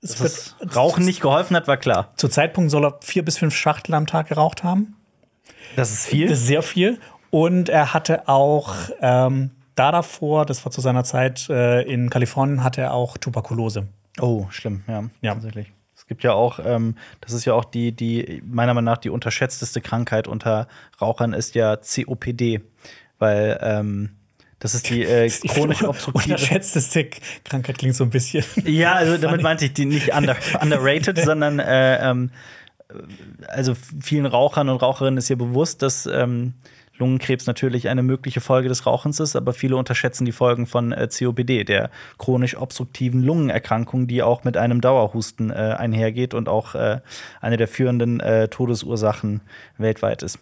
es 0.00 0.16
Dass 0.16 0.76
Rauchen 0.76 1.04
nicht 1.04 1.20
geholfen 1.20 1.56
hat, 1.56 1.66
war 1.66 1.78
klar. 1.78 2.12
Zu 2.16 2.28
Zeitpunkt 2.28 2.70
soll 2.70 2.84
er 2.84 2.98
vier 3.02 3.24
bis 3.24 3.38
fünf 3.38 3.54
Schachtel 3.56 3.94
am 3.94 4.06
Tag 4.06 4.28
geraucht 4.28 4.62
haben. 4.62 4.96
Das 5.76 5.90
ist 5.90 6.06
viel. 6.06 6.28
Das 6.28 6.38
ist 6.40 6.46
sehr 6.46 6.62
viel. 6.62 7.00
Und 7.30 7.68
er 7.68 7.94
hatte 7.94 8.28
auch 8.28 8.74
ähm, 9.00 9.50
da 9.74 9.90
davor, 9.90 10.46
das 10.46 10.64
war 10.64 10.70
zu 10.70 10.80
seiner 10.80 11.04
Zeit 11.04 11.48
äh, 11.48 11.82
in 11.82 12.10
Kalifornien, 12.10 12.62
hatte 12.62 12.82
er 12.82 12.92
auch 12.92 13.16
Tuberkulose. 13.16 13.88
Oh, 14.20 14.46
schlimm, 14.50 14.84
ja, 14.86 15.04
Ja. 15.22 15.32
tatsächlich. 15.34 15.72
Es 15.96 16.06
gibt 16.06 16.22
ja 16.22 16.34
auch, 16.34 16.60
ähm, 16.62 16.96
das 17.22 17.32
ist 17.32 17.46
ja 17.46 17.54
auch 17.54 17.64
die, 17.64 17.90
die, 17.92 18.42
meiner 18.46 18.74
Meinung 18.74 18.92
nach, 18.92 18.98
die 18.98 19.10
unterschätzteste 19.10 19.80
Krankheit 19.80 20.28
unter 20.28 20.68
Rauchern 21.00 21.32
ist 21.32 21.54
ja 21.54 21.76
COPD. 21.76 22.60
Weil 23.18 23.58
ähm, 23.62 24.10
das 24.64 24.72
ist 24.72 24.88
die 24.88 25.02
äh, 25.02 25.28
chronisch 25.28 25.82
obstruktive. 25.84 26.36
Unterschätzteste 26.36 27.10
Krankheit 27.44 27.76
klingt 27.76 27.96
so 27.96 28.04
ein 28.04 28.08
bisschen. 28.08 28.46
Ja, 28.64 28.94
also 28.94 29.18
damit 29.18 29.42
meinte 29.42 29.66
ich 29.66 29.74
die 29.74 29.84
nicht 29.84 30.16
under, 30.16 30.36
underrated, 30.62 31.18
sondern 31.18 31.58
äh, 31.58 31.98
ähm, 32.10 32.30
also 33.48 33.74
vielen 34.00 34.24
Rauchern 34.24 34.70
und 34.70 34.80
Raucherinnen 34.80 35.18
ist 35.18 35.28
ja 35.28 35.36
bewusst, 35.36 35.82
dass 35.82 36.06
ähm, 36.06 36.54
Lungenkrebs 36.96 37.46
natürlich 37.46 37.90
eine 37.90 38.02
mögliche 38.02 38.40
Folge 38.40 38.70
des 38.70 38.86
Rauchens 38.86 39.20
ist, 39.20 39.36
aber 39.36 39.52
viele 39.52 39.76
unterschätzen 39.76 40.24
die 40.24 40.32
Folgen 40.32 40.64
von 40.64 40.92
äh, 40.92 41.08
COPD, 41.08 41.64
der 41.64 41.90
chronisch 42.16 42.56
obstruktiven 42.56 43.22
Lungenerkrankung, 43.22 44.06
die 44.06 44.22
auch 44.22 44.44
mit 44.44 44.56
einem 44.56 44.80
Dauerhusten 44.80 45.50
äh, 45.50 45.76
einhergeht 45.76 46.32
und 46.32 46.48
auch 46.48 46.74
äh, 46.74 47.00
eine 47.42 47.58
der 47.58 47.68
führenden 47.68 48.20
äh, 48.20 48.48
Todesursachen 48.48 49.42
weltweit 49.76 50.22
ist. 50.22 50.38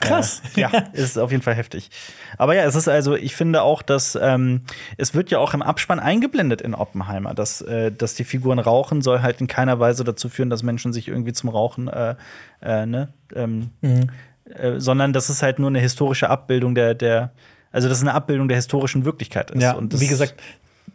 Krass. 0.00 0.42
Äh, 0.56 0.60
ja, 0.60 0.68
ist 0.92 1.18
auf 1.18 1.30
jeden 1.30 1.42
Fall 1.42 1.54
heftig. 1.54 1.90
Aber 2.38 2.54
ja, 2.54 2.64
es 2.64 2.74
ist 2.74 2.88
also, 2.88 3.14
ich 3.14 3.36
finde 3.36 3.62
auch, 3.62 3.82
dass 3.82 4.18
ähm, 4.20 4.62
es 4.96 5.14
wird 5.14 5.30
ja 5.30 5.38
auch 5.38 5.54
im 5.54 5.62
Abspann 5.62 6.00
eingeblendet 6.00 6.60
in 6.60 6.74
Oppenheimer, 6.74 7.34
dass, 7.34 7.60
äh, 7.62 7.92
dass 7.92 8.14
die 8.14 8.24
Figuren 8.24 8.58
rauchen, 8.58 9.02
soll 9.02 9.22
halt 9.22 9.40
in 9.40 9.46
keiner 9.46 9.80
Weise 9.80 10.04
dazu 10.04 10.28
führen, 10.28 10.50
dass 10.50 10.62
Menschen 10.62 10.92
sich 10.92 11.08
irgendwie 11.08 11.32
zum 11.32 11.50
Rauchen, 11.50 11.88
äh, 11.88 12.14
äh, 12.62 12.86
ne, 12.86 13.08
ähm, 13.34 13.70
äh, 13.82 14.78
sondern 14.78 15.12
das 15.12 15.30
ist 15.30 15.42
halt 15.42 15.58
nur 15.58 15.68
eine 15.68 15.80
historische 15.80 16.30
Abbildung 16.30 16.74
der, 16.74 16.94
der, 16.94 17.32
also 17.72 17.88
das 17.88 17.98
ist 17.98 18.04
eine 18.04 18.14
Abbildung 18.14 18.48
der 18.48 18.56
historischen 18.56 19.04
Wirklichkeit 19.04 19.50
ist. 19.50 19.62
Ja, 19.62 19.72
Und 19.72 19.98
wie 20.00 20.06
gesagt, 20.06 20.34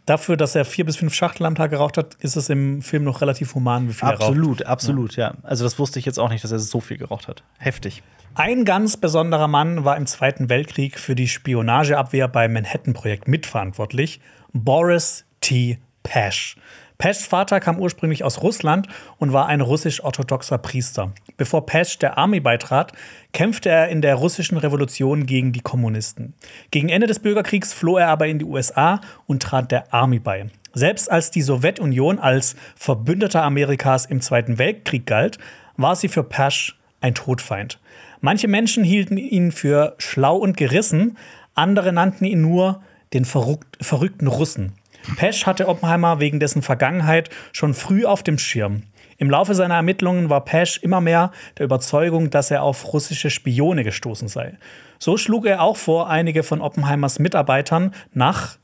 dafür, 0.06 0.36
dass 0.36 0.54
er 0.54 0.64
vier 0.64 0.84
bis 0.84 0.96
fünf 0.96 1.14
Schachtel 1.14 1.46
am 1.46 1.54
Tag 1.54 1.70
geraucht 1.70 1.96
hat, 1.96 2.14
ist 2.20 2.36
es 2.36 2.48
im 2.48 2.82
Film 2.82 3.04
noch 3.04 3.20
relativ 3.20 3.54
human, 3.54 3.88
wie 3.88 3.92
viel 3.92 4.08
er 4.08 4.14
raucht. 4.14 4.22
Absolut, 4.22 4.66
absolut, 4.66 5.16
ja. 5.16 5.34
Also 5.42 5.64
das 5.64 5.78
wusste 5.78 5.98
ich 5.98 6.04
jetzt 6.04 6.18
auch 6.18 6.28
nicht, 6.28 6.42
dass 6.44 6.52
er 6.52 6.58
so 6.58 6.80
viel 6.80 6.98
geraucht 6.98 7.28
hat. 7.28 7.42
Heftig. 7.58 8.02
Ein 8.34 8.64
ganz 8.64 8.96
besonderer 8.96 9.46
Mann 9.46 9.84
war 9.84 9.98
im 9.98 10.06
Zweiten 10.06 10.48
Weltkrieg 10.48 10.98
für 10.98 11.14
die 11.14 11.28
Spionageabwehr 11.28 12.28
beim 12.28 12.54
Manhattan-Projekt 12.54 13.28
mitverantwortlich, 13.28 14.20
Boris 14.54 15.26
T. 15.42 15.78
Pash. 16.02 16.56
Pashs 16.96 17.26
Vater 17.26 17.60
kam 17.60 17.78
ursprünglich 17.78 18.24
aus 18.24 18.40
Russland 18.42 18.88
und 19.18 19.34
war 19.34 19.48
ein 19.48 19.60
russisch-orthodoxer 19.60 20.56
Priester. 20.56 21.12
Bevor 21.36 21.66
Pash 21.66 21.98
der 21.98 22.16
Army 22.16 22.40
beitrat, 22.40 22.92
kämpfte 23.34 23.68
er 23.68 23.88
in 23.88 24.00
der 24.00 24.14
russischen 24.14 24.56
Revolution 24.56 25.26
gegen 25.26 25.52
die 25.52 25.60
Kommunisten. 25.60 26.32
Gegen 26.70 26.88
Ende 26.88 27.08
des 27.08 27.18
Bürgerkriegs 27.18 27.74
floh 27.74 27.98
er 27.98 28.08
aber 28.08 28.28
in 28.28 28.38
die 28.38 28.46
USA 28.46 29.02
und 29.26 29.42
trat 29.42 29.70
der 29.70 29.92
Army 29.92 30.20
bei. 30.20 30.46
Selbst 30.72 31.10
als 31.10 31.30
die 31.30 31.42
Sowjetunion 31.42 32.18
als 32.18 32.56
Verbündeter 32.76 33.42
Amerikas 33.42 34.06
im 34.06 34.22
Zweiten 34.22 34.56
Weltkrieg 34.58 35.04
galt, 35.04 35.36
war 35.76 35.96
sie 35.96 36.08
für 36.08 36.24
Pash 36.24 36.78
ein 37.02 37.14
Todfeind. 37.14 37.78
Manche 38.24 38.46
Menschen 38.46 38.84
hielten 38.84 39.16
ihn 39.16 39.50
für 39.50 39.96
schlau 39.98 40.36
und 40.36 40.56
gerissen, 40.56 41.18
andere 41.54 41.92
nannten 41.92 42.24
ihn 42.24 42.40
nur 42.40 42.80
den 43.12 43.24
verrückt, 43.24 43.84
verrückten 43.84 44.28
Russen. 44.28 44.74
Pesch 45.16 45.44
hatte 45.44 45.66
Oppenheimer 45.66 46.20
wegen 46.20 46.38
dessen 46.38 46.62
Vergangenheit 46.62 47.30
schon 47.50 47.74
früh 47.74 48.04
auf 48.04 48.22
dem 48.22 48.38
Schirm. 48.38 48.84
Im 49.18 49.28
Laufe 49.28 49.56
seiner 49.56 49.74
Ermittlungen 49.74 50.30
war 50.30 50.44
Pesch 50.44 50.78
immer 50.78 51.00
mehr 51.00 51.32
der 51.58 51.64
Überzeugung, 51.64 52.30
dass 52.30 52.52
er 52.52 52.62
auf 52.62 52.92
russische 52.92 53.28
Spione 53.28 53.82
gestoßen 53.82 54.28
sei. 54.28 54.56
So 55.00 55.16
schlug 55.16 55.46
er 55.46 55.60
auch 55.60 55.76
vor, 55.76 56.08
einige 56.08 56.44
von 56.44 56.60
Oppenheimers 56.60 57.18
Mitarbeitern 57.18 57.92
nach 58.12 58.56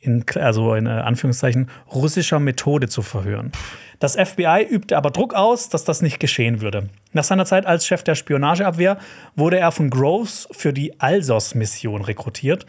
in, 0.00 0.24
also 0.34 0.74
in 0.74 0.86
äh, 0.86 0.90
Anführungszeichen, 0.90 1.68
russischer 1.92 2.40
Methode 2.40 2.88
zu 2.88 3.02
verhören. 3.02 3.52
Das 3.98 4.16
FBI 4.16 4.66
übte 4.68 4.96
aber 4.96 5.10
Druck 5.10 5.34
aus, 5.34 5.68
dass 5.68 5.84
das 5.84 6.00
nicht 6.00 6.20
geschehen 6.20 6.62
würde. 6.62 6.88
Nach 7.12 7.24
seiner 7.24 7.44
Zeit 7.44 7.66
als 7.66 7.86
Chef 7.86 8.02
der 8.02 8.14
Spionageabwehr 8.14 8.98
wurde 9.36 9.58
er 9.58 9.72
von 9.72 9.90
Groves 9.90 10.48
für 10.52 10.72
die 10.72 10.98
Alsos-Mission 11.00 12.02
rekrutiert. 12.02 12.64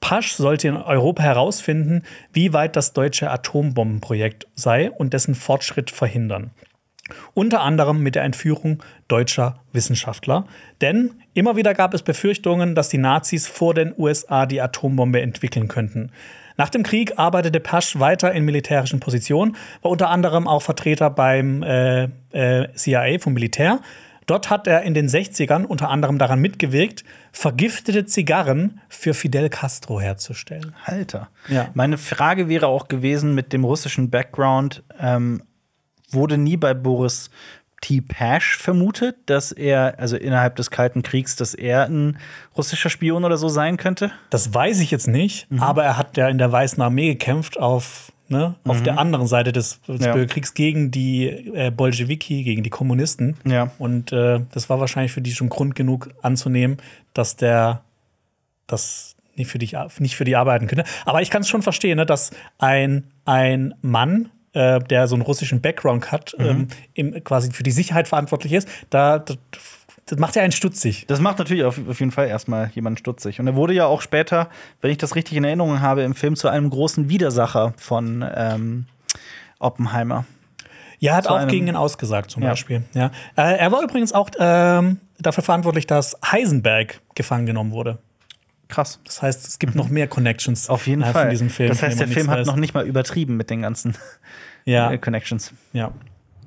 Pasch 0.00 0.32
sollte 0.32 0.68
in 0.68 0.76
Europa 0.76 1.22
herausfinden, 1.22 2.02
wie 2.32 2.52
weit 2.54 2.74
das 2.74 2.94
deutsche 2.94 3.30
Atombombenprojekt 3.30 4.48
sei 4.54 4.90
und 4.90 5.12
dessen 5.12 5.34
Fortschritt 5.34 5.90
verhindern. 5.90 6.50
Unter 7.34 7.60
anderem 7.60 8.02
mit 8.02 8.14
der 8.14 8.24
Entführung 8.24 8.82
deutscher 9.08 9.60
Wissenschaftler. 9.72 10.46
Denn 10.80 11.10
immer 11.34 11.56
wieder 11.56 11.74
gab 11.74 11.92
es 11.92 12.02
Befürchtungen, 12.02 12.74
dass 12.74 12.88
die 12.88 12.98
Nazis 12.98 13.46
vor 13.46 13.74
den 13.74 13.94
USA 13.96 14.46
die 14.46 14.60
Atombombe 14.60 15.20
entwickeln 15.20 15.68
könnten. 15.68 16.10
Nach 16.56 16.68
dem 16.68 16.82
Krieg 16.82 17.18
arbeitete 17.18 17.60
Pasch 17.60 17.98
weiter 17.98 18.32
in 18.32 18.44
militärischen 18.44 19.00
Positionen, 19.00 19.56
war 19.80 19.90
unter 19.90 20.10
anderem 20.10 20.46
auch 20.46 20.62
Vertreter 20.62 21.10
beim 21.10 21.62
äh, 21.62 22.04
äh, 22.32 22.68
CIA 22.74 23.18
vom 23.18 23.34
Militär. 23.34 23.80
Dort 24.26 24.50
hat 24.50 24.66
er 24.66 24.82
in 24.82 24.94
den 24.94 25.08
60ern 25.08 25.64
unter 25.64 25.90
anderem 25.90 26.18
daran 26.18 26.40
mitgewirkt, 26.40 27.04
vergiftete 27.32 28.06
Zigarren 28.06 28.80
für 28.88 29.14
Fidel 29.14 29.48
Castro 29.48 30.00
herzustellen. 30.00 30.74
Alter. 30.84 31.28
Ja. 31.48 31.70
Meine 31.74 31.98
Frage 31.98 32.48
wäre 32.48 32.68
auch 32.68 32.88
gewesen 32.88 33.34
mit 33.34 33.52
dem 33.52 33.64
russischen 33.64 34.10
Background, 34.10 34.84
ähm, 35.00 35.42
wurde 36.10 36.38
nie 36.38 36.56
bei 36.56 36.74
Boris 36.74 37.30
T. 37.82 38.00
Pash 38.00 38.56
vermutet, 38.56 39.16
dass 39.26 39.52
er, 39.52 39.98
also 39.98 40.16
innerhalb 40.16 40.56
des 40.56 40.70
Kalten 40.70 41.02
Kriegs, 41.02 41.36
dass 41.36 41.52
er 41.52 41.84
ein 41.84 42.16
russischer 42.56 42.88
Spion 42.88 43.24
oder 43.24 43.36
so 43.36 43.48
sein 43.48 43.76
könnte? 43.76 44.10
Das 44.30 44.54
weiß 44.54 44.80
ich 44.80 44.90
jetzt 44.90 45.08
nicht, 45.08 45.48
aber 45.58 45.84
er 45.84 45.98
hat 45.98 46.16
ja 46.16 46.28
in 46.28 46.38
der 46.38 46.50
Weißen 46.50 46.82
Armee 46.82 47.08
gekämpft 47.10 47.58
auf, 47.58 48.12
ne, 48.28 48.54
auf 48.64 48.82
der 48.82 48.98
anderen 48.98 49.26
Seite 49.26 49.52
des, 49.52 49.80
des 49.82 50.00
Ja. 50.00 50.12
Bürgerkriegs 50.12 50.54
gegen 50.54 50.90
die 50.90 51.26
äh, 51.26 51.70
Bolschewiki, 51.70 52.44
gegen 52.44 52.62
die 52.62 52.70
Kommunisten. 52.70 53.36
Ja. 53.44 53.70
Und 53.78 54.12
äh, 54.12 54.40
das 54.52 54.70
war 54.70 54.80
wahrscheinlich 54.80 55.12
für 55.12 55.20
die 55.20 55.32
schon 55.32 55.48
Grund 55.48 55.74
genug 55.74 56.08
anzunehmen, 56.22 56.78
dass 57.12 57.36
der 57.36 57.82
das 58.68 59.16
nicht 59.34 59.50
für, 59.50 59.58
dich, 59.58 59.74
nicht 59.98 60.14
für 60.16 60.24
die 60.24 60.36
arbeiten 60.36 60.66
könnte. 60.66 60.84
Aber 61.04 61.20
ich 61.20 61.30
kann 61.30 61.42
es 61.42 61.48
schon 61.48 61.62
verstehen, 61.62 61.96
ne, 61.96 62.06
dass 62.06 62.30
ein, 62.58 63.04
ein 63.24 63.74
Mann, 63.82 64.30
äh, 64.52 64.80
der 64.80 65.08
so 65.08 65.14
einen 65.14 65.22
russischen 65.22 65.60
Background 65.60 66.12
hat, 66.12 66.34
ähm, 66.38 66.68
im, 66.94 67.24
quasi 67.24 67.52
für 67.52 67.62
die 67.62 67.70
Sicherheit 67.70 68.08
verantwortlich 68.08 68.52
ist, 68.52 68.68
da, 68.90 69.18
das, 69.18 69.38
das 70.06 70.18
macht 70.18 70.36
ja 70.36 70.42
einen 70.42 70.52
stutzig. 70.52 71.06
Das 71.06 71.20
macht 71.20 71.38
natürlich 71.38 71.64
auf, 71.64 71.80
auf 71.88 72.00
jeden 72.00 72.12
Fall 72.12 72.28
erstmal 72.28 72.68
jemanden 72.74 72.98
stutzig. 72.98 73.40
Und 73.40 73.46
er 73.46 73.54
wurde 73.54 73.72
ja 73.72 73.86
auch 73.86 74.02
später, 74.02 74.48
wenn 74.80 74.90
ich 74.90 74.98
das 74.98 75.14
richtig 75.14 75.36
in 75.36 75.44
Erinnerung 75.44 75.80
habe, 75.80 76.02
im 76.02 76.14
Film 76.14 76.36
zu 76.36 76.48
einem 76.48 76.70
großen 76.70 77.08
Widersacher 77.08 77.72
von 77.76 78.24
ähm, 78.34 78.86
Oppenheimer. 79.58 80.24
Ja, 80.98 81.16
hat 81.16 81.24
Zu 81.24 81.30
auch 81.30 81.48
gegen 81.48 81.66
ihn 81.66 81.76
ausgesagt, 81.76 82.30
zum 82.30 82.42
Ja. 82.42 82.50
Beispiel. 82.50 82.82
Ja. 82.94 83.06
Äh, 83.36 83.56
er 83.58 83.72
war 83.72 83.82
übrigens 83.82 84.12
auch 84.12 84.30
ähm, 84.38 85.00
dafür 85.18 85.42
verantwortlich, 85.42 85.86
dass 85.86 86.16
Heisenberg 86.24 87.00
gefangen 87.14 87.46
genommen 87.46 87.72
wurde. 87.72 87.98
Krass. 88.72 89.00
Das 89.04 89.20
heißt, 89.20 89.46
es 89.46 89.58
gibt 89.58 89.74
noch 89.74 89.90
mehr 89.90 90.08
Connections 90.08 90.70
Auf 90.70 90.86
jeden 90.86 91.00
innerhalb 91.00 91.14
Fall. 91.14 91.22
von 91.24 91.30
diesem 91.30 91.50
Film. 91.50 91.68
das 91.68 91.82
heißt, 91.82 92.00
der 92.00 92.08
Film 92.08 92.30
hat 92.30 92.38
weiß. 92.38 92.46
noch 92.46 92.56
nicht 92.56 92.72
mal 92.72 92.86
übertrieben 92.86 93.36
mit 93.36 93.50
den 93.50 93.60
ganzen 93.60 93.94
ja, 94.64 94.90
äh, 94.90 94.96
Connections. 94.98 95.52
ja. 95.74 95.92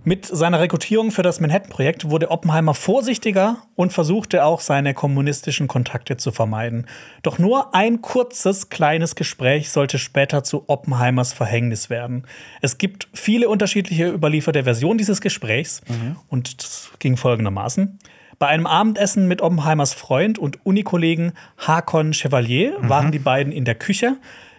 Mit 0.07 0.25
seiner 0.27 0.59
Rekrutierung 0.59 1.09
für 1.09 1.23
das 1.23 1.39
Manhattan-Projekt 1.39 2.09
wurde 2.11 2.29
Oppenheimer 2.29 2.75
vorsichtiger 2.75 3.57
und 3.75 3.91
versuchte 3.91 4.43
auch 4.43 4.59
seine 4.59 4.93
kommunistischen 4.93 5.67
Kontakte 5.67 6.15
zu 6.17 6.31
vermeiden. 6.31 6.85
Doch 7.23 7.39
nur 7.39 7.73
ein 7.73 8.03
kurzes, 8.03 8.69
kleines 8.69 9.15
Gespräch 9.15 9.71
sollte 9.71 9.97
später 9.97 10.43
zu 10.43 10.63
Oppenheimers 10.67 11.33
Verhängnis 11.33 11.89
werden. 11.89 12.25
Es 12.61 12.77
gibt 12.77 13.07
viele 13.13 13.49
unterschiedliche 13.49 14.09
überlieferte 14.09 14.63
Versionen 14.63 14.99
dieses 14.99 15.21
Gesprächs 15.21 15.81
und 16.27 16.61
das 16.63 16.91
ging 16.99 17.17
folgendermaßen. 17.17 17.97
Bei 18.37 18.47
einem 18.47 18.67
Abendessen 18.67 19.27
mit 19.27 19.41
Oppenheimers 19.41 19.93
Freund 19.93 20.37
und 20.37 20.65
Unikollegen 20.65 21.33
Hakon 21.57 22.13
Chevalier 22.13 22.75
waren 22.81 23.11
die 23.11 23.19
beiden 23.19 23.53
in 23.53 23.65
der 23.65 23.75
Küche. 23.75 24.17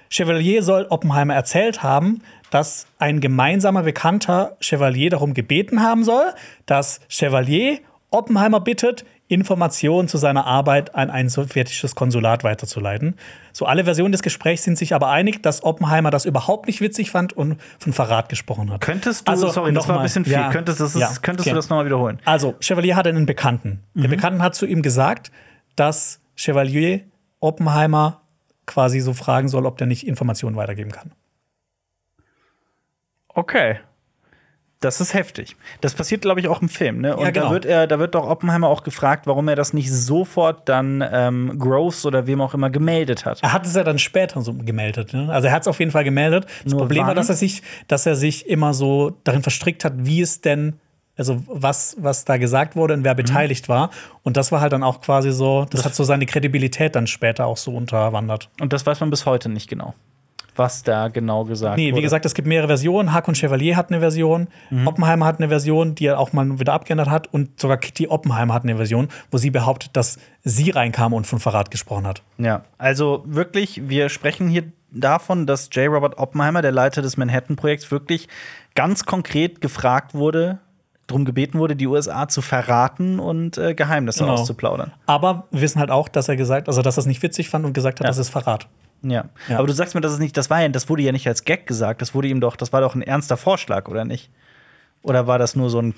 Chevalier 0.08 0.62
soll 0.62 0.86
Oppenheimer 0.88 1.34
erzählt 1.34 1.82
haben, 1.82 2.22
dass 2.50 2.86
ein 2.98 3.20
gemeinsamer 3.20 3.82
Bekannter 3.82 4.56
Chevalier 4.60 5.10
darum 5.10 5.34
gebeten 5.34 5.82
haben 5.82 6.04
soll, 6.04 6.32
dass 6.64 7.00
Chevalier 7.08 7.80
Oppenheimer 8.10 8.60
bittet, 8.60 9.04
Informationen 9.28 10.06
zu 10.08 10.16
seiner 10.16 10.46
Arbeit 10.46 10.94
an 10.94 11.10
ein 11.10 11.28
sowjetisches 11.28 11.96
Konsulat 11.96 12.44
weiterzuleiten. 12.44 13.16
So 13.56 13.64
alle 13.64 13.84
Versionen 13.84 14.12
des 14.12 14.20
Gesprächs 14.20 14.64
sind 14.64 14.76
sich 14.76 14.92
aber 14.94 15.08
einig, 15.08 15.42
dass 15.42 15.64
Oppenheimer 15.64 16.10
das 16.10 16.26
überhaupt 16.26 16.66
nicht 16.66 16.82
witzig 16.82 17.10
fand 17.10 17.32
und 17.32 17.58
von 17.78 17.94
Verrat 17.94 18.28
gesprochen 18.28 18.70
hat. 18.70 18.82
Könntest 18.82 19.26
du, 19.26 19.32
Also, 19.32 19.48
sorry, 19.48 19.72
das 19.72 19.88
war 19.88 19.96
ein 19.96 20.02
bisschen 20.02 20.26
viel. 20.26 20.34
Ja. 20.34 20.50
Könntest, 20.50 20.78
das 20.78 20.94
ist, 20.94 21.00
Ja, 21.00 21.08
könntest 21.22 21.46
okay. 21.46 21.54
du 21.54 21.56
das 21.56 21.70
nochmal 21.70 21.86
wiederholen? 21.86 22.20
Also, 22.26 22.56
Chevalier 22.60 22.96
hatte 22.96 23.08
einen 23.08 23.24
Bekannten. 23.24 23.82
Der 23.94 24.08
Bekannten 24.08 24.42
hat 24.42 24.54
zu 24.54 24.66
ihm 24.66 24.82
gesagt, 24.82 25.32
dass 25.74 26.20
Chevalier 26.34 27.00
Oppenheimer 27.40 28.20
quasi 28.66 29.00
so 29.00 29.14
fragen 29.14 29.48
soll, 29.48 29.64
ob 29.64 29.78
der 29.78 29.86
nicht 29.86 30.06
Informationen 30.06 30.56
weitergeben 30.56 30.92
kann. 30.92 31.12
Okay. 33.28 33.78
Das 34.80 35.00
ist 35.00 35.14
heftig. 35.14 35.56
Das 35.80 35.94
passiert, 35.94 36.20
glaube 36.20 36.40
ich, 36.40 36.48
auch 36.48 36.60
im 36.60 36.68
Film. 36.68 37.00
Ne? 37.00 37.16
Und 37.16 37.24
Ja, 37.24 37.30
genau. 37.30 37.46
da, 37.46 37.52
wird 37.52 37.64
er, 37.64 37.86
da 37.86 37.98
wird 37.98 38.14
doch 38.14 38.28
Oppenheimer 38.28 38.68
auch 38.68 38.82
gefragt, 38.82 39.26
warum 39.26 39.48
er 39.48 39.56
das 39.56 39.72
nicht 39.72 39.90
sofort 39.90 40.68
dann 40.68 41.02
ähm, 41.10 41.58
Groves 41.58 42.04
oder 42.04 42.26
wem 42.26 42.42
auch 42.42 42.52
immer 42.52 42.68
gemeldet 42.68 43.24
hat. 43.24 43.42
Er 43.42 43.52
hat 43.54 43.64
es 43.66 43.74
ja 43.74 43.84
dann 43.84 43.98
später 43.98 44.42
so 44.42 44.52
gemeldet. 44.52 45.14
Ne? 45.14 45.32
Also 45.32 45.48
er 45.48 45.54
hat 45.54 45.62
es 45.62 45.68
auf 45.68 45.78
jeden 45.78 45.92
Fall 45.92 46.04
gemeldet. 46.04 46.46
Das 46.62 46.72
Nur 46.72 46.80
Problem 46.80 47.02
war, 47.02 47.08
wann? 47.08 47.16
dass 47.16 47.30
er 47.30 47.36
sich, 47.36 47.62
dass 47.88 48.04
er 48.04 48.16
sich 48.16 48.48
immer 48.48 48.74
so 48.74 49.16
darin 49.24 49.42
verstrickt 49.42 49.82
hat, 49.82 49.94
wie 49.96 50.20
es 50.20 50.42
denn, 50.42 50.78
also 51.16 51.42
was, 51.46 51.96
was 51.98 52.26
da 52.26 52.36
gesagt 52.36 52.76
wurde 52.76 52.92
und 52.92 53.02
wer 53.02 53.14
beteiligt 53.14 53.70
war. 53.70 53.88
Und 54.24 54.36
das 54.36 54.52
war 54.52 54.60
halt 54.60 54.74
dann 54.74 54.82
auch 54.82 55.00
quasi 55.00 55.32
so, 55.32 55.64
das, 55.70 55.86
hat 55.86 55.94
so 55.94 56.04
seine 56.04 56.26
Kredibilität 56.26 56.94
dann 56.94 57.06
später 57.06 57.46
auch 57.46 57.56
so 57.56 57.74
unterwandert. 57.74 58.50
Und 58.60 58.74
das 58.74 58.84
weiß 58.84 59.00
man 59.00 59.08
bis 59.08 59.24
heute 59.24 59.48
nicht 59.48 59.70
genau, 59.70 59.94
was 60.56 60.82
da 60.82 61.08
genau 61.08 61.44
gesagt 61.44 61.76
Nee, 61.76 61.88
wurde. 61.92 61.98
wie 61.98 62.02
gesagt, 62.02 62.24
es 62.24 62.34
gibt 62.34 62.48
mehrere 62.48 62.68
Versionen. 62.68 63.12
Hakon 63.12 63.34
Chevalier 63.34 63.76
hat 63.76 63.90
eine 63.90 64.00
Version, 64.00 64.48
Oppenheimer 64.84 65.26
hat 65.26 65.38
eine 65.38 65.48
Version, 65.48 65.94
die 65.94 66.06
er 66.06 66.18
auch 66.18 66.32
mal 66.32 66.58
wieder 66.58 66.72
abgeändert 66.72 67.08
hat. 67.10 67.32
Und 67.32 67.60
sogar 67.60 67.76
Kitty 67.76 68.08
Oppenheimer 68.08 68.54
hat 68.54 68.64
eine 68.64 68.76
Version, 68.76 69.08
wo 69.30 69.38
sie 69.38 69.50
behauptet, 69.50 69.90
dass 69.94 70.18
sie 70.44 70.70
reinkam 70.70 71.12
und 71.12 71.26
von 71.26 71.38
Verrat 71.40 71.70
gesprochen 71.70 72.06
hat. 72.06 72.22
Ja, 72.38 72.62
also 72.78 73.22
wirklich, 73.26 73.88
wir 73.88 74.08
sprechen 74.08 74.48
hier 74.48 74.64
davon, 74.90 75.46
dass 75.46 75.68
J. 75.72 75.88
Robert 75.90 76.18
Oppenheimer, 76.18 76.62
der 76.62 76.72
Leiter 76.72 77.02
des 77.02 77.16
Manhattan-Projekts, 77.16 77.90
wirklich 77.90 78.28
ganz 78.74 79.04
konkret 79.04 79.60
gefragt 79.60 80.14
wurde, 80.14 80.58
darum 81.06 81.24
gebeten 81.24 81.58
wurde, 81.58 81.76
die 81.76 81.86
USA 81.86 82.26
zu 82.28 82.42
verraten 82.42 83.20
und 83.20 83.58
äh, 83.58 83.74
Geheimnisse 83.74 84.20
Genau. 84.24 84.34
auszuplaudern. 84.34 84.92
Aber 85.06 85.44
wir 85.50 85.60
wissen 85.60 85.78
halt 85.80 85.90
auch, 85.90 86.08
dass 86.08 86.28
er 86.28 86.36
gesagt, 86.36 86.68
also 86.68 86.82
dass 86.82 86.96
er 86.96 87.00
es 87.02 87.06
nicht 87.06 87.22
witzig 87.22 87.48
fand 87.48 87.64
und 87.64 87.74
gesagt 87.74 88.00
hat, 88.00 88.04
Ja. 88.04 88.08
das 88.10 88.18
ist 88.18 88.28
Verrat. 88.30 88.66
Ja. 89.02 89.26
Ja. 89.48 89.58
Aber 89.58 89.66
du 89.66 89.72
sagst 89.72 89.94
mir, 89.94 90.00
das 90.00 90.12
ist 90.12 90.18
nicht, 90.18 90.36
das 90.36 90.50
war 90.50 90.62
ja, 90.62 90.68
das 90.68 90.88
wurde 90.88 91.02
ja 91.02 91.12
nicht 91.12 91.26
als 91.28 91.44
Gag 91.44 91.66
gesagt, 91.66 92.02
das 92.02 92.14
wurde 92.14 92.28
ihm 92.28 92.40
doch, 92.40 92.56
das 92.56 92.72
war 92.72 92.80
doch 92.80 92.94
ein 92.94 93.02
ernster 93.02 93.36
Vorschlag, 93.36 93.88
oder 93.88 94.04
nicht? 94.04 94.30
Oder 95.02 95.26
war 95.26 95.38
das 95.38 95.54
nur 95.56 95.70
so 95.70 95.80
ein 95.80 95.94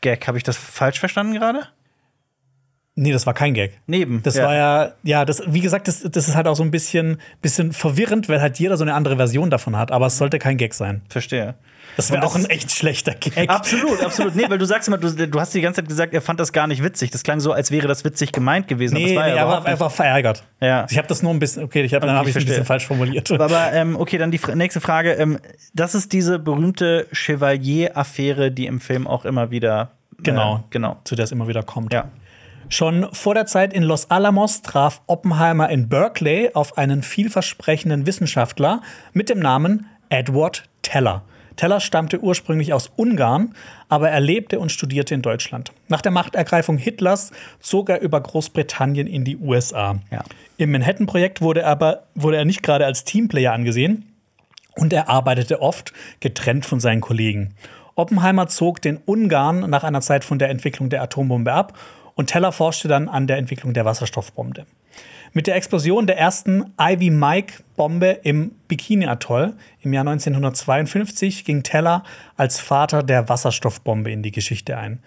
Gag? 0.00 0.26
Habe 0.26 0.38
ich 0.38 0.44
das 0.44 0.56
falsch 0.56 0.98
verstanden 0.98 1.34
gerade? 1.34 1.66
Nee, 2.96 3.12
das 3.12 3.24
war 3.26 3.34
kein 3.34 3.54
Gag. 3.54 3.80
Neben. 3.86 4.22
Das 4.22 4.36
war 4.36 4.54
ja, 4.54 4.92
ja, 5.02 5.24
das, 5.24 5.42
wie 5.46 5.60
gesagt, 5.60 5.88
das, 5.88 6.02
das 6.02 6.28
ist 6.28 6.34
halt 6.34 6.46
auch 6.46 6.56
so 6.56 6.62
ein 6.62 6.70
bisschen, 6.70 7.18
bisschen 7.40 7.72
verwirrend, 7.72 8.28
weil 8.28 8.42
halt 8.42 8.58
jeder 8.58 8.76
so 8.76 8.84
eine 8.84 8.94
andere 8.94 9.16
Version 9.16 9.48
davon 9.48 9.76
hat. 9.76 9.90
Aber 9.90 10.06
es 10.06 10.18
sollte 10.18 10.38
kein 10.38 10.56
Gag 10.56 10.74
sein. 10.74 11.02
Verstehe. 11.08 11.54
Das 11.96 12.10
wäre 12.10 12.24
auch 12.24 12.34
ein 12.34 12.46
echt 12.46 12.70
schlechter 12.72 13.14
Gag. 13.14 13.48
Absolut, 13.50 14.02
absolut. 14.02 14.34
Nee, 14.34 14.44
weil 14.48 14.58
du 14.58 14.64
sagst 14.64 14.88
immer, 14.88 14.98
du, 14.98 15.10
du 15.28 15.40
hast 15.40 15.54
die 15.54 15.60
ganze 15.60 15.80
Zeit 15.80 15.88
gesagt, 15.88 16.14
er 16.14 16.22
fand 16.22 16.40
das 16.40 16.52
gar 16.52 16.66
nicht 16.66 16.82
witzig. 16.82 17.10
Das 17.10 17.22
klang 17.22 17.40
so, 17.40 17.52
als 17.52 17.70
wäre 17.70 17.86
das 17.88 18.04
witzig 18.04 18.32
gemeint 18.32 18.68
gewesen. 18.68 18.94
Nee, 18.94 19.16
aber 19.16 19.26
nee, 19.26 19.36
er, 19.36 19.48
war, 19.48 19.80
war 19.80 19.90
verärgert. 19.90 20.44
Ja. 20.60 20.86
Ich 20.90 20.98
habe 20.98 21.08
das 21.08 21.22
nur 21.22 21.32
ein 21.32 21.38
bisschen, 21.38 21.64
okay, 21.64 21.82
ich 21.82 21.94
hab, 21.94 22.02
dann 22.02 22.10
habe 22.16 22.28
ich 22.28 22.36
ich 22.36 22.42
es 22.42 22.46
ein 22.46 22.48
bisschen 22.48 22.64
falsch 22.64 22.86
formuliert. 22.86 23.30
Aber 23.32 23.72
ähm, 23.72 23.96
okay, 23.96 24.18
dann 24.18 24.30
die 24.30 24.40
nächste 24.54 24.80
Frage. 24.80 25.12
Ähm, 25.12 25.38
das 25.74 25.94
ist 25.94 26.12
diese 26.12 26.38
berühmte 26.38 27.06
Chevalier-Affäre, 27.12 28.50
die 28.50 28.66
im 28.66 28.80
Film 28.80 29.06
auch 29.06 29.24
immer 29.24 29.50
wieder. 29.50 29.90
Äh, 30.18 30.22
Genau. 30.22 30.64
genau. 30.70 30.98
Zu 31.04 31.16
der 31.16 31.24
es 31.24 31.32
immer 31.32 31.48
wieder 31.48 31.62
kommt. 31.62 31.92
Ja. 31.92 32.10
Schon 32.68 33.08
vor 33.12 33.34
der 33.34 33.46
Zeit 33.46 33.72
in 33.72 33.82
Los 33.82 34.10
Alamos 34.10 34.62
traf 34.62 35.00
Oppenheimer 35.06 35.70
in 35.70 35.88
Berkeley 35.88 36.50
auf 36.54 36.78
einen 36.78 37.02
vielversprechenden 37.02 38.06
Wissenschaftler 38.06 38.80
mit 39.12 39.28
dem 39.28 39.40
Namen 39.40 39.86
Edward 40.08 40.64
Teller. 40.82 41.22
Teller 41.60 41.80
stammte 41.80 42.22
ursprünglich 42.22 42.72
aus 42.72 42.90
Ungarn, 42.96 43.54
aber 43.90 44.08
er 44.08 44.20
lebte 44.20 44.58
und 44.60 44.72
studierte 44.72 45.14
in 45.14 45.20
Deutschland. 45.20 45.72
Nach 45.88 46.00
der 46.00 46.10
Machtergreifung 46.10 46.78
Hitlers 46.78 47.32
zog 47.58 47.90
er 47.90 48.00
über 48.00 48.18
Großbritannien 48.18 49.06
in 49.06 49.24
die 49.24 49.36
USA. 49.36 49.98
Ja. 50.10 50.24
Im 50.56 50.72
Manhattan-Projekt 50.72 51.42
wurde, 51.42 51.60
er 51.60 51.68
aber, 51.68 52.04
wurde 52.14 52.38
er 52.38 52.46
nicht 52.46 52.62
gerade 52.62 52.86
als 52.86 53.04
Teamplayer 53.04 53.52
angesehen, 53.52 54.06
und 54.74 54.94
er 54.94 55.10
arbeitete 55.10 55.60
oft 55.60 55.92
getrennt 56.20 56.64
von 56.64 56.80
seinen 56.80 57.02
Kollegen. 57.02 57.54
Oppenheimer 57.94 58.46
zog 58.48 58.80
den 58.80 58.96
Ungarn 58.96 59.68
nach 59.68 59.84
einer 59.84 60.00
Zeit 60.00 60.24
von 60.24 60.38
der 60.38 60.48
Entwicklung 60.48 60.88
der 60.88 61.02
Atombombe 61.02 61.52
ab 61.52 61.76
und 62.14 62.28
Teller 62.28 62.52
forschte 62.52 62.88
dann 62.88 63.06
an 63.06 63.26
der 63.26 63.36
Entwicklung 63.36 63.74
der 63.74 63.84
Wasserstoffbombe. 63.84 64.64
Mit 65.32 65.46
der 65.46 65.54
Explosion 65.54 66.08
der 66.08 66.18
ersten 66.18 66.72
Ivy 66.76 67.10
Mike-Bombe 67.10 68.18
im 68.24 68.50
Bikini-Atoll 68.66 69.54
im 69.80 69.92
Jahr 69.92 70.00
1952 70.00 71.44
ging 71.44 71.62
Teller 71.62 72.02
als 72.36 72.58
Vater 72.58 73.04
der 73.04 73.28
Wasserstoffbombe 73.28 74.10
in 74.10 74.24
die 74.24 74.32
Geschichte 74.32 74.76
ein. 74.76 74.98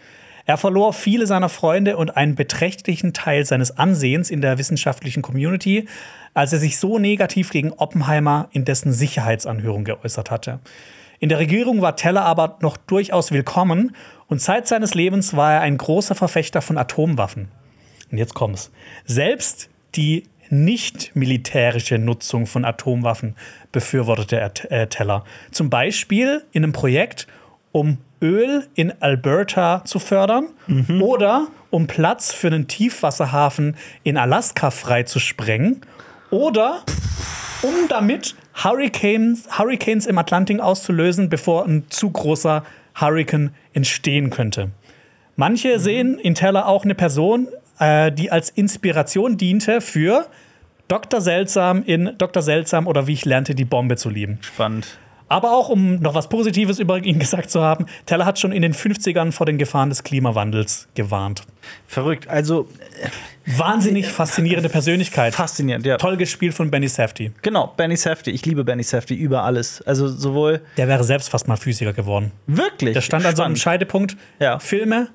Er 0.45 0.55
verlor 0.55 0.93
viele 0.93 1.27
seiner 1.27 1.49
Freunde 1.49 1.97
und 1.97 2.15
einen 2.15 2.35
beträchtlichen 2.35 3.11
Teil 3.11 3.45
seines 3.45 3.77
Ansehens 3.77 4.31
in 4.31 4.39
der 4.39 4.57
wissenschaftlichen 4.57 5.21
Community, 5.21 5.89
als 6.33 6.53
er 6.53 6.59
sich 6.59 6.77
so 6.77 6.99
negativ 6.99 7.49
gegen 7.49 7.73
Oppenheimer 7.73 8.47
in 8.53 8.63
dessen 8.63 8.93
Sicherheitsanhörung 8.93 9.83
geäußert 9.83 10.31
hatte. 10.31 10.59
In 11.19 11.27
der 11.27 11.39
Regierung 11.39 11.81
war 11.81 11.97
Teller 11.97 12.23
aber 12.23 12.59
noch 12.61 12.77
durchaus 12.77 13.33
willkommen 13.33 13.93
und 14.27 14.39
Zeit 14.39 14.69
seines 14.69 14.93
Lebens 14.93 15.35
war 15.35 15.55
er 15.55 15.61
ein 15.61 15.77
großer 15.77 16.15
Verfechter 16.15 16.61
von 16.61 16.77
Atomwaffen. 16.77 17.49
Und 18.09 18.19
jetzt 18.19 18.35
kommt's. 18.35 18.71
Selbst 19.05 19.69
die 19.95 20.23
nicht 20.49 21.15
militärische 21.15 21.97
Nutzung 21.97 22.45
von 22.45 22.65
Atomwaffen 22.65 23.35
befürwortete 23.71 24.39
äh, 24.69 24.87
Teller. 24.87 25.23
Zum 25.51 25.69
Beispiel 25.69 26.43
in 26.51 26.63
einem 26.63 26.73
Projekt, 26.73 27.27
um 27.71 27.97
Öl 28.21 28.67
in 28.75 28.93
Alberta 29.01 29.83
zu 29.83 29.99
fördern 29.99 30.47
oder 31.01 31.47
um 31.71 31.87
Platz 31.87 32.31
für 32.31 32.47
einen 32.47 32.67
Tiefwasserhafen 32.67 33.75
in 34.03 34.17
Alaska 34.17 34.71
freizusprengen 34.71 35.81
oder 36.29 36.83
um 37.63 37.73
damit 37.89 38.35
Hurricanes, 38.63 39.47
Hurricanes 39.57 40.05
im 40.05 40.17
Atlantik 40.17 40.59
auszulösen, 40.59 41.29
bevor 41.29 41.65
ein 41.65 41.85
zu 41.89 42.11
großer 42.11 42.63
Hurrikan 42.95 43.51
entstehen 43.73 44.29
könnte. 44.29 44.69
Manche 45.35 45.79
sehen 45.79 46.19
in 46.19 46.35
Teller 46.35 46.67
auch 46.67 46.83
eine 46.83 46.95
Person, 46.95 47.47
äh, 47.79 48.11
die 48.11 48.31
als 48.31 48.49
Inspiration 48.49 49.37
diente 49.37 49.81
für 49.81 50.27
Dr. 50.87 51.21
Seltsam 51.21 51.83
in 51.83 52.11
Dr. 52.17 52.41
Seltsam 52.43 52.87
oder 52.87 53.07
wie 53.07 53.13
ich 53.13 53.25
lernte, 53.25 53.55
die 53.55 53.65
Bombe 53.65 53.95
zu 53.97 54.09
lieben. 54.09 54.37
Spannend. 54.41 54.99
Aber 55.29 55.53
auch, 55.53 55.69
um 55.69 55.95
noch 55.95 56.13
was 56.13 56.29
Positives 56.29 56.77
über 56.77 56.99
ihn 57.03 57.17
gesagt 57.17 57.49
zu 57.49 57.61
haben, 57.61 57.87
Teller 58.05 58.25
hat 58.25 58.37
schon 58.37 58.51
in 58.51 58.61
den 58.61 58.73
50ern 58.73 59.31
vor 59.31 59.47
den 59.47 59.57
Gefahren 59.57 59.89
des 59.89 60.03
Klimawandels 60.03 60.87
gewarnt. 60.93 61.41
Verrückt. 61.87 62.27
Also 62.27 62.67
Wahnsinnig 63.45 64.07
faszinierende 64.07 64.69
Persönlichkeit. 64.69 65.33
faszinierend, 65.33 65.85
ja. 65.85 65.97
Toll 65.97 66.17
gespielt 66.17 66.53
von 66.53 66.69
Benny 66.69 66.87
Safdie. 66.87 67.31
Genau, 67.41 67.67
Benny 67.75 67.95
Safdie. 67.97 68.31
Ich 68.31 68.45
liebe 68.45 68.63
Benny 68.63 68.83
Safdie 68.83 69.15
über 69.15 69.43
alles. 69.43 69.81
Also 69.81 70.07
sowohl 70.07 70.61
Der 70.77 70.87
wäre 70.87 71.03
selbst 71.03 71.29
fast 71.29 71.47
mal 71.47 71.57
Physiker 71.57 71.93
geworden. 71.93 72.31
wirklich. 72.45 72.93
Der 72.93 73.01
stand 73.01 73.25
an 73.25 73.35
so 73.35 73.41
einem 73.41 73.55
spannend. 73.55 73.59
Scheidepunkt: 73.59 74.17
Ja. 74.39 74.59
Filme 74.59 75.07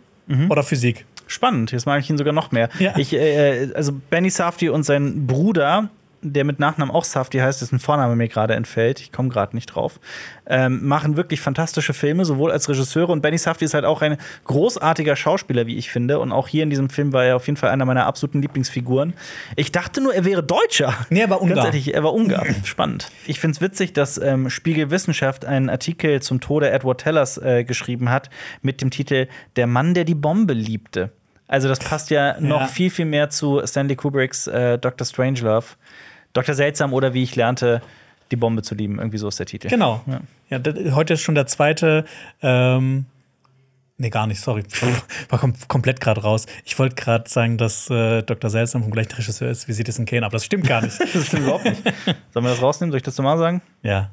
oder 0.49 0.63
Physik. 0.63 1.07
Spannend, 1.29 1.71
jetzt 1.73 1.87
mag 1.87 2.01
ich 2.01 2.11
ihn 2.11 2.19
sogar 2.19 2.33
noch 2.33 2.51
mehr. 2.51 2.69
Ja. 2.79 2.97
Ich, 2.97 3.13
äh, 3.13 3.71
also 3.75 3.93
Benny 4.11 4.31
Safdie 4.31 4.71
und 4.71 4.83
sein 4.83 5.27
Bruder, 5.27 5.91
der 6.23 6.45
mit 6.45 6.59
Nachnamen 6.59 6.95
auch 6.95 7.05
Safdie 7.05 7.41
heißt, 7.41 7.61
dessen 7.63 7.79
Vorname 7.79 8.17
mir 8.17 8.29
gerade 8.29 8.55
entfällt, 8.55 9.01
ich 9.01 9.13
komme 9.13 9.29
gerade 9.29 9.55
nicht 9.55 9.67
drauf, 9.67 10.01
ähm, 10.47 10.87
machen 10.87 11.17
wirklich 11.17 11.41
fantastische 11.41 11.95
Filme, 11.95 12.25
sowohl 12.25 12.51
als 12.51 12.69
Regisseure. 12.69 13.13
Und 13.13 13.21
Benny 13.21 13.39
Safdie 13.39 13.67
ist 13.67 13.75
halt 13.75 13.85
auch 13.85 14.03
ein 14.03 14.17
großartiger 14.45 15.17
Schauspieler, 15.17 15.67
wie 15.67 15.77
ich 15.77 15.91
finde. 15.91 16.19
Und 16.19 16.33
auch 16.33 16.49
hier 16.49 16.63
in 16.63 16.71
diesem 16.71 16.91
Film 16.91 17.13
war 17.13 17.25
er 17.25 17.37
auf 17.37 17.47
jeden 17.47 17.57
Fall 17.57 17.71
einer 17.71 17.85
meiner 17.85 18.07
absoluten 18.07 18.43
Lieblingsfiguren. 18.43 19.15
Ich 19.57 19.73
dachte 19.73 20.01
nur, 20.01 20.15
er 20.15 20.25
wäre 20.25 20.43
Deutscher. 20.43 20.95
Nee, 21.11 21.21
er 21.21 21.31
war 21.31 21.41
Ungar. 21.41 21.57
Ganz 21.57 21.67
ehrlich, 21.67 21.95
er 21.95 22.03
war 22.03 22.15
Ungar. 22.15 22.45
Spannend. 22.65 23.11
Ich 23.27 23.41
finde 23.41 23.57
es 23.57 23.61
witzig, 23.61 23.93
dass 23.93 24.19
ähm, 24.19 24.51
Spiegel 24.51 24.91
Wissenschaft 24.91 25.45
einen 25.45 25.71
Artikel 25.71 26.21
zum 26.23 26.41
Tode 26.41 26.71
Edward 26.71 27.01
Tellers 27.01 27.39
äh, 27.39 27.65
geschrieben 27.65 28.11
hat 28.11 28.31
mit 28.63 28.81
dem 28.81 28.91
Titel 28.91 29.29
Der 29.57 29.67
Mann, 29.67 29.95
der 29.95 30.05
die 30.05 30.15
Bombe 30.15 30.55
liebte. 30.55 31.13
Also 31.49 31.67
das 31.69 31.79
passt 31.79 32.11
ja 32.11 32.39
noch 32.41 32.61
Ja. 32.61 32.67
viel, 32.67 32.91
viel 32.91 33.07
mehr 33.07 33.31
zu 33.31 33.61
Stanley 33.67 33.97
Kubricks 33.97 34.47
äh, 34.47 34.79
Dr. 34.79 35.07
Strangelove. 35.07 35.67
Dr. 36.35 36.55
Seltsam 36.55 36.93
oder 36.93 37.15
wie 37.15 37.23
ich 37.23 37.35
lernte, 37.37 37.83
die 38.31 38.37
Bombe 38.37 38.63
zu 38.63 38.75
lieben. 38.75 38.99
Irgendwie 38.99 39.19
so 39.19 39.29
ist 39.29 39.39
der 39.39 39.47
Titel. 39.47 39.69
Genau. 39.69 40.03
Ja. 40.07 40.21
Ja. 40.51 40.95
heute 40.95 41.15
ist 41.15 41.23
schon 41.23 41.35
der 41.35 41.47
zweite, 41.47 42.05
ähm, 42.43 43.07
Nee, 44.01 44.11
gar 44.11 44.29
nicht, 44.29 44.41
sorry. 44.41 44.63
War 45.29 45.41
kom 45.41 45.55
komplett 45.67 46.01
gerade 46.01 46.21
raus. 46.23 46.47
Ich 46.65 46.79
wollte 46.79 46.95
gerade 46.95 47.29
sagen, 47.29 47.59
dass 47.59 47.91
äh, 47.91 48.23
Dr. 48.23 48.49
Seltsam 48.49 48.85
vom 48.85 48.93
gleichen 48.93 49.11
Regisseur 49.11 49.51
ist 49.51 49.67
wie 49.67 49.73
Citizen 49.73 50.07
Kane, 50.07 50.25
aber 50.25 50.35
das 50.35 50.45
stimmt 50.45 50.69
gar 50.69 50.83
nicht. 50.83 51.01
das 51.15 51.27
stimmt 51.27 51.43
überhaupt 51.43 51.65
nicht. 51.65 51.83
Sollen 52.33 52.47
wir 52.47 52.51
das 52.51 52.63
rausnehmen? 52.63 52.93
Soll 52.93 52.99
ich 52.99 53.03
das 53.03 53.17
nochmal 53.19 53.39
sagen? 53.39 53.61
Ja. 53.83 54.11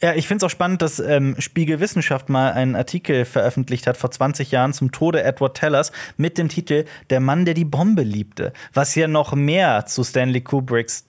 Ja, 0.00 0.14
ich 0.14 0.28
finde 0.28 0.44
es 0.44 0.48
auch 0.48 0.54
spannend, 0.54 0.80
dass 0.80 1.00
ähm, 1.00 1.34
Spiegel 1.38 1.80
Wissenschaft 1.80 2.28
mal 2.28 2.52
einen 2.52 2.76
Artikel 2.76 3.24
veröffentlicht 3.24 3.86
hat 3.86 3.96
vor 3.96 4.10
20 4.10 4.52
Jahren 4.52 4.72
zum 4.72 4.92
Tode 4.92 5.22
Edward 5.22 5.56
Tellers 5.56 5.90
mit 6.16 6.38
dem 6.38 6.48
Titel 6.48 6.84
Der 7.10 7.20
Mann, 7.20 7.44
der 7.44 7.54
die 7.54 7.64
Bombe 7.64 8.02
liebte, 8.02 8.52
was 8.72 8.94
ja 8.94 9.08
noch 9.08 9.34
mehr 9.34 9.86
zu 9.86 10.04
Stanley 10.04 10.40
Kubricks 10.40 11.04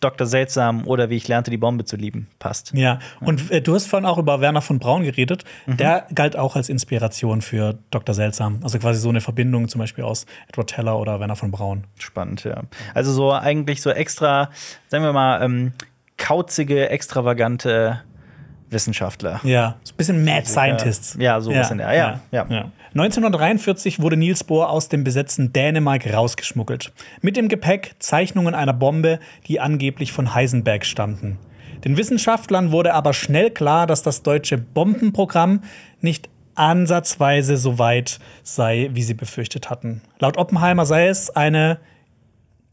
Dr. 0.00 0.26
Seltsam 0.26 0.86
oder 0.86 1.10
wie 1.10 1.16
ich 1.16 1.26
lernte, 1.26 1.50
die 1.50 1.56
Bombe 1.56 1.84
zu 1.84 1.96
lieben, 1.96 2.28
passt. 2.38 2.72
Ja, 2.72 3.00
und 3.20 3.50
äh, 3.50 3.60
du 3.60 3.74
hast 3.74 3.86
vorhin 3.86 4.06
auch 4.06 4.18
über 4.18 4.40
Werner 4.40 4.62
von 4.62 4.78
Braun 4.78 5.02
geredet. 5.02 5.44
Mhm. 5.66 5.76
Der 5.76 6.06
galt 6.14 6.36
auch 6.36 6.54
als 6.54 6.68
Inspiration 6.68 7.42
für 7.42 7.78
Dr. 7.90 8.14
Seltsam. 8.14 8.60
Also 8.62 8.78
quasi 8.78 9.00
so 9.00 9.08
eine 9.08 9.20
Verbindung 9.20 9.68
zum 9.68 9.80
Beispiel 9.80 10.04
aus 10.04 10.26
Edward 10.48 10.70
Teller 10.70 10.98
oder 10.98 11.18
Werner 11.18 11.34
von 11.34 11.50
Braun. 11.50 11.84
Spannend, 11.98 12.44
ja. 12.44 12.62
Also 12.94 13.12
so 13.12 13.32
eigentlich 13.32 13.82
so 13.82 13.90
extra, 13.90 14.50
sagen 14.86 15.02
wir 15.02 15.12
mal, 15.12 15.42
ähm, 15.42 15.72
kauzige, 16.16 16.90
extravagante 16.90 18.02
Wissenschaftler. 18.70 19.40
Ja, 19.44 19.76
so 19.82 19.92
ein 19.92 19.96
bisschen 19.96 20.24
Mad 20.24 20.46
Scientists. 20.46 21.16
Ja, 21.18 21.40
so 21.40 21.50
ein 21.50 21.58
bisschen, 21.58 21.78
ja, 21.80 21.92
ja, 21.92 22.20
ja. 22.30 22.46
ja. 22.48 22.70
1943 22.94 24.00
wurde 24.00 24.16
Niels 24.16 24.44
Bohr 24.44 24.70
aus 24.70 24.88
dem 24.88 25.04
besetzten 25.04 25.52
Dänemark 25.52 26.12
rausgeschmuggelt. 26.12 26.92
Mit 27.20 27.36
dem 27.36 27.48
Gepäck 27.48 27.94
Zeichnungen 27.98 28.54
einer 28.54 28.72
Bombe, 28.72 29.20
die 29.46 29.60
angeblich 29.60 30.12
von 30.12 30.34
Heisenberg 30.34 30.84
stammten. 30.84 31.38
Den 31.84 31.96
Wissenschaftlern 31.96 32.72
wurde 32.72 32.94
aber 32.94 33.12
schnell 33.12 33.50
klar, 33.50 33.86
dass 33.86 34.02
das 34.02 34.22
deutsche 34.22 34.58
Bombenprogramm 34.58 35.62
nicht 36.00 36.28
ansatzweise 36.54 37.56
so 37.56 37.78
weit 37.78 38.18
sei, 38.42 38.90
wie 38.92 39.02
sie 39.02 39.14
befürchtet 39.14 39.70
hatten. 39.70 40.02
Laut 40.18 40.36
Oppenheimer 40.36 40.86
sei 40.86 41.06
es 41.06 41.30
eine, 41.30 41.78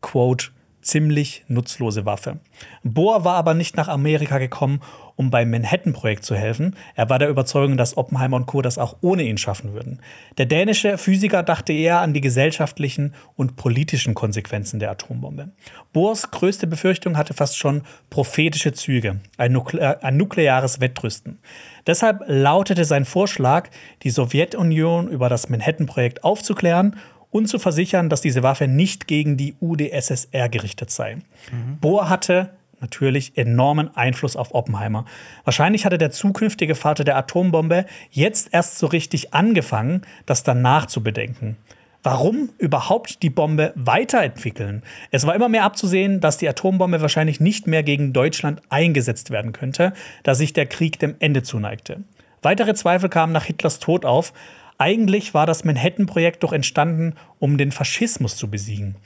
quote, 0.02 0.48
ziemlich 0.82 1.44
nutzlose 1.48 2.06
Waffe. 2.06 2.40
Bohr 2.84 3.26
war 3.26 3.36
aber 3.36 3.54
nicht 3.54 3.76
nach 3.78 3.88
Amerika 3.88 4.38
gekommen, 4.38 4.82
um 5.16 5.30
beim 5.30 5.50
Manhattan-Projekt 5.50 6.26
zu 6.26 6.36
helfen. 6.36 6.76
Er 6.96 7.10
war 7.10 7.20
der 7.20 7.30
Überzeugung, 7.30 7.78
dass 7.78 7.98
Oppenheimer 7.98 8.38
und 8.38 8.46
Co. 8.48 8.62
das 8.62 8.78
auch 8.78 8.98
ohne 9.02 9.24
ihn 9.24 9.38
schaffen 9.38 9.74
würden. 9.74 10.02
Der 10.38 10.46
dänische 10.46 10.98
Physiker 10.98 11.44
dachte 11.44 11.74
eher 11.74 12.00
an 12.00 12.14
die 12.14 12.22
gesellschaftlichen 12.22 13.14
und 13.36 13.56
politischen 13.56 14.14
Konsequenzen 14.14 14.80
der 14.80 14.92
Atombombe. 14.92 15.50
Bohrs 15.94 16.32
größte 16.32 16.68
Befürchtung 16.68 17.18
hatte 17.18 17.34
fast 17.34 17.58
schon 17.58 17.84
prophetische 18.10 18.74
Züge, 18.74 19.22
ein, 19.38 19.54
Nukle 19.54 20.04
ein 20.04 20.18
nukleares 20.18 20.82
Wettrüsten. 20.82 21.40
Deshalb 21.88 22.24
lautete 22.28 22.84
sein 22.84 23.06
Vorschlag, 23.06 23.70
die 24.04 24.10
Sowjetunion 24.10 25.08
über 25.08 25.30
das 25.30 25.50
Manhattan-Projekt 25.50 26.24
aufzuklären 26.24 26.98
und 27.36 27.48
zu 27.48 27.60
versichern, 27.60 28.10
dass 28.10 28.22
diese 28.22 28.44
Waffe 28.44 28.68
nicht 28.68 29.08
gegen 29.08 29.38
die 29.38 29.56
UdSSR 29.60 30.50
gerichtet 30.50 30.90
sei. 30.90 31.16
Mhm. 31.16 31.80
Bohr 31.82 32.10
hatte 32.10 32.52
natürlich 32.86 33.36
enormen 33.36 33.96
Einfluss 33.96 34.36
auf 34.36 34.54
Oppenheimer. 34.54 35.06
Wahrscheinlich 35.44 35.86
hatte 35.86 35.98
der 35.98 36.12
zukünftige 36.12 36.76
Vater 36.76 37.04
der 37.04 37.18
Atombombe 37.18 37.86
jetzt 38.12 38.50
erst 38.52 38.78
so 38.78 38.88
richtig 38.88 39.34
angefangen, 39.34 40.02
das 40.26 40.44
danach 40.44 40.86
zu 40.86 41.02
bedenken. 41.02 41.58
Warum 42.04 42.50
überhaupt 42.60 43.24
die 43.24 43.32
Bombe 43.32 43.74
weiterentwickeln? 43.76 44.84
Es 45.10 45.26
war 45.26 45.34
immer 45.34 45.50
mehr 45.50 45.64
abzusehen, 45.64 46.22
dass 46.22 46.38
die 46.38 46.48
Atombombe 46.48 47.02
wahrscheinlich 47.02 47.40
nicht 47.40 47.66
mehr 47.66 47.82
gegen 47.82 48.14
Deutschland 48.14 48.62
eingesetzt 48.70 49.32
werden 49.32 49.54
könnte, 49.54 49.92
da 50.22 50.36
sich 50.36 50.54
der 50.54 50.68
Krieg 50.68 51.00
dem 51.00 51.16
Ende 51.18 51.42
zuneigte. 51.42 52.04
Weitere 52.44 52.76
Zweifel 52.76 53.10
kamen 53.10 53.34
nach 53.34 53.46
Hitlers 53.46 53.80
Tod 53.80 54.06
auf. 54.06 54.34
Eigentlich 54.78 55.34
war 55.34 55.48
das 55.48 55.64
Manhattan-Projekt 55.64 56.44
doch 56.44 56.54
entstanden, 56.54 57.16
um 57.40 57.58
den 57.58 57.72
Faschismus 57.72 58.38
zu 58.38 58.52
besiegen. 58.52 58.98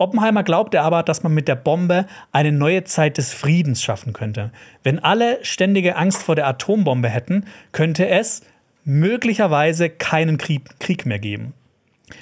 Oppenheimer 0.00 0.42
glaubte 0.42 0.80
aber, 0.80 1.02
dass 1.02 1.22
man 1.22 1.34
mit 1.34 1.46
der 1.46 1.56
Bombe 1.56 2.06
eine 2.32 2.52
neue 2.52 2.84
Zeit 2.84 3.18
des 3.18 3.34
Friedens 3.34 3.82
schaffen 3.82 4.14
könnte. 4.14 4.50
Wenn 4.82 4.98
alle 4.98 5.38
ständige 5.44 5.96
Angst 5.96 6.22
vor 6.22 6.34
der 6.34 6.46
Atombombe 6.48 7.10
hätten, 7.10 7.44
könnte 7.72 8.08
es 8.08 8.40
möglicherweise 8.84 9.90
keinen 9.90 10.38
Krieg 10.38 11.04
mehr 11.04 11.18
geben. 11.18 11.52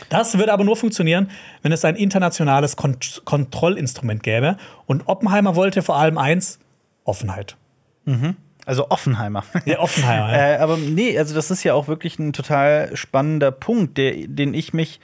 Das 0.08 0.36
würde 0.38 0.52
aber 0.52 0.64
nur 0.64 0.76
funktionieren, 0.76 1.30
wenn 1.62 1.70
es 1.70 1.84
ein 1.84 1.94
internationales 1.94 2.76
Kont 2.76 3.22
Kontrollinstrument 3.24 4.24
gäbe. 4.24 4.56
Und 4.86 5.06
Oppenheimer 5.06 5.54
wollte 5.54 5.82
vor 5.82 5.96
allem 5.96 6.18
eins: 6.18 6.58
Offenheit. 7.04 7.56
Mhm. 8.04 8.36
Also 8.66 8.90
Offenheimer. 8.90 9.44
Ja, 9.64 9.78
Offenheimer. 9.78 10.32
Ja. 10.32 10.54
äh, 10.54 10.58
aber 10.58 10.76
nee, 10.76 11.16
also 11.16 11.34
das 11.34 11.50
ist 11.50 11.62
ja 11.64 11.74
auch 11.74 11.88
wirklich 11.88 12.18
ein 12.18 12.32
total 12.32 12.94
spannender 12.96 13.50
Punkt, 13.50 13.96
der, 13.96 14.26
den 14.26 14.52
ich 14.52 14.74
mich 14.74 15.00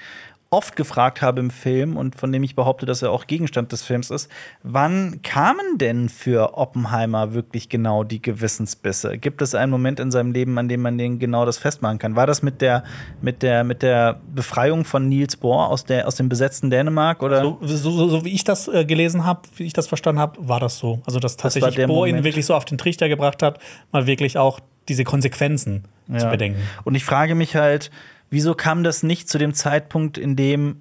oft 0.54 0.76
gefragt 0.76 1.20
habe 1.20 1.40
im 1.40 1.50
Film 1.50 1.96
und 1.96 2.14
von 2.14 2.30
dem 2.30 2.44
ich 2.44 2.54
behaupte, 2.54 2.86
dass 2.86 3.02
er 3.02 3.10
auch 3.10 3.26
Gegenstand 3.26 3.72
des 3.72 3.82
Films 3.82 4.10
ist. 4.10 4.30
Wann 4.62 5.20
kamen 5.22 5.78
denn 5.78 6.08
für 6.08 6.56
Oppenheimer 6.56 7.34
wirklich 7.34 7.68
genau 7.68 8.04
die 8.04 8.22
Gewissensbisse? 8.22 9.18
Gibt 9.18 9.42
es 9.42 9.56
einen 9.56 9.72
Moment 9.72 9.98
in 9.98 10.12
seinem 10.12 10.30
Leben, 10.30 10.56
an 10.56 10.68
dem 10.68 10.80
man 10.80 10.96
den 10.96 11.18
genau 11.18 11.44
das 11.44 11.58
festmachen 11.58 11.98
kann? 11.98 12.14
War 12.14 12.28
das 12.28 12.42
mit 12.42 12.60
der, 12.60 12.84
mit 13.20 13.42
der, 13.42 13.64
mit 13.64 13.82
der 13.82 14.20
Befreiung 14.32 14.84
von 14.84 15.08
Niels 15.08 15.36
Bohr 15.36 15.68
aus, 15.68 15.84
der, 15.84 16.06
aus 16.06 16.14
dem 16.14 16.28
besetzten 16.28 16.70
Dänemark? 16.70 17.22
Oder? 17.22 17.42
So, 17.42 17.58
so, 17.62 17.90
so, 17.90 18.08
so 18.08 18.24
wie 18.24 18.32
ich 18.32 18.44
das 18.44 18.68
äh, 18.68 18.84
gelesen 18.84 19.24
habe, 19.24 19.40
wie 19.56 19.64
ich 19.64 19.72
das 19.72 19.88
verstanden 19.88 20.20
habe, 20.20 20.38
war 20.48 20.60
das 20.60 20.78
so. 20.78 21.02
Also, 21.04 21.18
dass 21.18 21.36
tatsächlich 21.36 21.74
das 21.74 21.86
Bohr 21.88 22.06
ihn 22.06 22.22
wirklich 22.22 22.46
so 22.46 22.54
auf 22.54 22.64
den 22.64 22.78
Trichter 22.78 23.08
gebracht 23.08 23.42
hat, 23.42 23.58
mal 23.90 24.06
wirklich 24.06 24.38
auch 24.38 24.60
diese 24.88 25.02
Konsequenzen 25.02 25.84
ja. 26.08 26.18
zu 26.18 26.28
bedenken. 26.28 26.60
Und 26.84 26.94
ich 26.94 27.04
frage 27.04 27.34
mich 27.34 27.56
halt, 27.56 27.90
wieso 28.34 28.54
kam 28.54 28.84
das 28.84 29.02
nicht 29.02 29.28
zu 29.28 29.38
dem 29.38 29.54
Zeitpunkt, 29.54 30.18
in 30.18 30.36
dem 30.36 30.80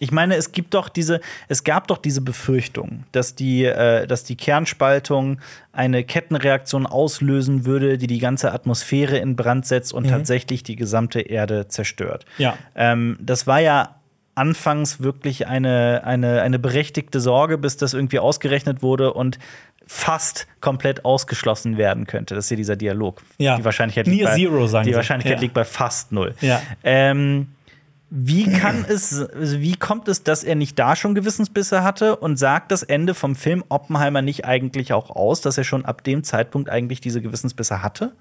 ich 0.00 0.12
meine, 0.12 0.36
es 0.36 0.52
gibt 0.52 0.74
doch 0.74 0.88
diese, 0.88 1.20
es 1.48 1.64
gab 1.64 1.88
doch 1.88 1.98
diese 1.98 2.20
Befürchtung, 2.20 3.04
dass 3.12 3.34
die, 3.34 3.64
äh, 3.64 4.06
dass 4.06 4.24
die 4.24 4.36
Kernspaltung 4.36 5.40
eine 5.72 6.04
Kettenreaktion 6.04 6.86
auslösen 6.86 7.64
würde, 7.64 7.98
die 7.98 8.06
die 8.06 8.20
ganze 8.20 8.52
Atmosphäre 8.52 9.18
in 9.18 9.34
Brand 9.34 9.66
setzt 9.66 9.92
und 9.92 10.06
mhm. 10.06 10.10
tatsächlich 10.10 10.62
die 10.62 10.76
gesamte 10.76 11.20
Erde 11.20 11.68
zerstört. 11.68 12.26
Ja. 12.38 12.56
Ähm, 12.76 13.18
das 13.20 13.46
war 13.46 13.60
ja 13.60 13.96
anfangs 14.36 15.02
wirklich 15.02 15.48
eine, 15.48 16.02
eine, 16.04 16.42
eine 16.42 16.60
berechtigte 16.60 17.18
Sorge, 17.18 17.58
bis 17.58 17.76
das 17.76 17.92
irgendwie 17.92 18.20
ausgerechnet 18.20 18.82
wurde 18.82 19.12
und 19.12 19.38
fast 19.88 20.46
komplett 20.60 21.04
ausgeschlossen 21.06 21.78
werden 21.78 22.06
könnte. 22.06 22.34
Das 22.34 22.44
ist 22.44 22.48
hier 22.48 22.58
dieser 22.58 22.76
Dialog. 22.76 23.22
Ja. 23.38 23.56
Die 23.56 23.64
Wahrscheinlichkeit, 23.64 24.06
liegt 24.06 24.24
bei, 24.24 24.34
Zero, 24.34 24.66
sagen 24.66 24.86
die 24.86 24.94
Wahrscheinlichkeit 24.94 25.38
ja. 25.38 25.40
liegt 25.40 25.54
bei 25.54 25.64
fast 25.64 26.12
null. 26.12 26.34
Ja. 26.42 26.60
Ähm, 26.84 27.48
wie 28.10 28.50
kann 28.50 28.84
es, 28.88 29.18
also 29.18 29.60
wie 29.60 29.76
kommt 29.76 30.08
es, 30.08 30.22
dass 30.22 30.44
er 30.44 30.54
nicht 30.54 30.78
da 30.78 30.94
schon 30.94 31.14
Gewissensbisse 31.14 31.82
hatte 31.82 32.16
und 32.16 32.38
sagt 32.38 32.70
das 32.70 32.82
Ende 32.82 33.14
vom 33.14 33.34
Film 33.34 33.64
Oppenheimer 33.70 34.22
nicht 34.22 34.44
eigentlich 34.44 34.92
auch 34.92 35.10
aus, 35.10 35.40
dass 35.40 35.58
er 35.58 35.64
schon 35.64 35.84
ab 35.84 36.04
dem 36.04 36.22
Zeitpunkt 36.22 36.68
eigentlich 36.68 37.00
diese 37.00 37.22
Gewissensbisse 37.22 37.82
hatte? 37.82 38.12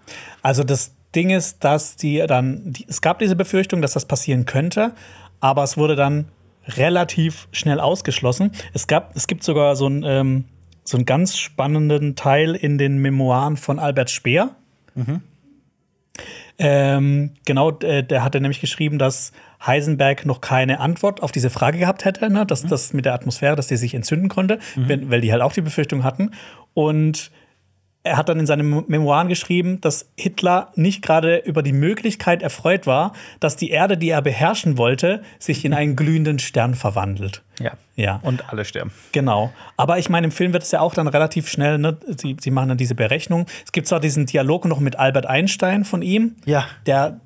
Also 0.42 0.64
das 0.64 0.94
Ding 1.16 1.30
ist, 1.30 1.64
dass 1.66 1.98
die 1.98 2.24
dann, 2.28 2.72
die, 2.72 2.86
es 2.88 3.02
gab 3.02 3.20
diese 3.20 3.36
Befürchtung, 3.36 3.82
dass 3.82 3.94
das 3.94 4.06
passieren 4.06 4.46
könnte, 4.46 4.94
aber 5.42 5.64
es 5.64 5.78
wurde 5.78 5.98
dann 5.98 6.30
relativ 6.66 7.48
schnell 7.52 7.80
ausgeschlossen. 7.80 8.52
Es 8.74 8.88
gab, 8.88 9.16
es 9.16 9.28
gibt 9.28 9.44
sogar 9.44 9.76
so 9.76 9.88
ein 9.88 10.04
ähm, 10.06 10.46
so 10.88 10.96
einen 10.96 11.06
ganz 11.06 11.38
spannenden 11.38 12.16
Teil 12.16 12.56
in 12.56 12.78
den 12.78 13.00
Memoiren 13.00 13.58
von 13.58 13.78
Albert 13.78 14.10
Speer. 14.10 14.56
Mhm. 14.96 15.22
Ähm, 16.58 17.32
genau, 17.46 17.72
der, 17.72 18.04
der 18.04 18.24
hatte 18.24 18.40
nämlich 18.40 18.62
geschrieben, 18.62 18.98
dass 18.98 19.34
Heisenberg 19.64 20.26
noch 20.26 20.40
keine 20.40 20.80
Antwort 20.80 21.22
auf 21.22 21.34
diese 21.34 21.50
Frage 21.50 21.78
gehabt 21.78 22.06
hätte, 22.06 22.30
ne? 22.30 22.46
dass 22.46 22.64
mhm. 22.64 22.70
das 22.70 22.94
mit 22.94 23.04
der 23.04 23.14
Atmosphäre, 23.14 23.58
dass 23.58 23.68
die 23.68 23.76
sich 23.76 23.94
entzünden 23.94 24.30
konnte, 24.30 24.60
mhm. 24.78 25.12
weil 25.12 25.20
die 25.20 25.32
halt 25.32 25.42
auch 25.42 25.52
die 25.52 25.62
Befürchtung 25.62 26.06
hatten. 26.06 26.32
Und 26.74 27.32
er 28.08 28.18
hat 28.18 28.30
dann 28.30 28.40
in 28.40 28.46
seinen 28.46 28.86
Memoiren 28.88 29.28
geschrieben, 29.28 29.82
dass 29.82 30.10
Hitler 30.16 30.72
nicht 30.76 31.02
gerade 31.02 31.38
über 31.38 31.62
die 31.62 31.74
Möglichkeit 31.74 32.42
erfreut 32.42 32.88
war, 32.88 33.14
dass 33.40 33.56
die 33.56 33.70
Erde, 33.70 33.98
die 33.98 34.10
er 34.10 34.22
beherrschen 34.22 34.78
wollte, 34.78 35.22
sich 35.40 35.66
in 35.66 35.74
einen 35.74 35.96
glühenden 35.96 36.40
Stern 36.40 36.76
verwandelt. 36.76 37.44
Ja. 37.60 37.72
ja. 37.96 38.20
Und 38.24 38.50
alle 38.50 38.66
sterben. 38.66 38.92
Genau. 39.12 39.52
Aber 39.76 39.98
ich 39.98 40.10
meine, 40.10 40.26
im 40.26 40.32
Film 40.32 40.54
wird 40.54 40.64
es 40.64 40.72
ja 40.72 40.80
auch 40.80 40.94
dann 40.94 41.08
relativ 41.08 41.50
schnell, 41.50 41.78
ne? 41.78 41.98
sie, 42.18 42.38
sie 42.40 42.52
machen 42.52 42.70
dann 42.70 42.78
diese 42.78 42.96
Berechnung. 42.96 43.46
Es 43.66 43.72
gibt 43.72 43.88
zwar 43.88 44.00
diesen 44.00 44.26
Dialog 44.26 44.66
noch 44.66 44.80
mit 44.80 44.98
Albert 44.98 45.26
Einstein 45.26 45.86
von 45.86 46.02
ihm, 46.02 46.36
ja. 46.46 46.66
der 46.86 47.20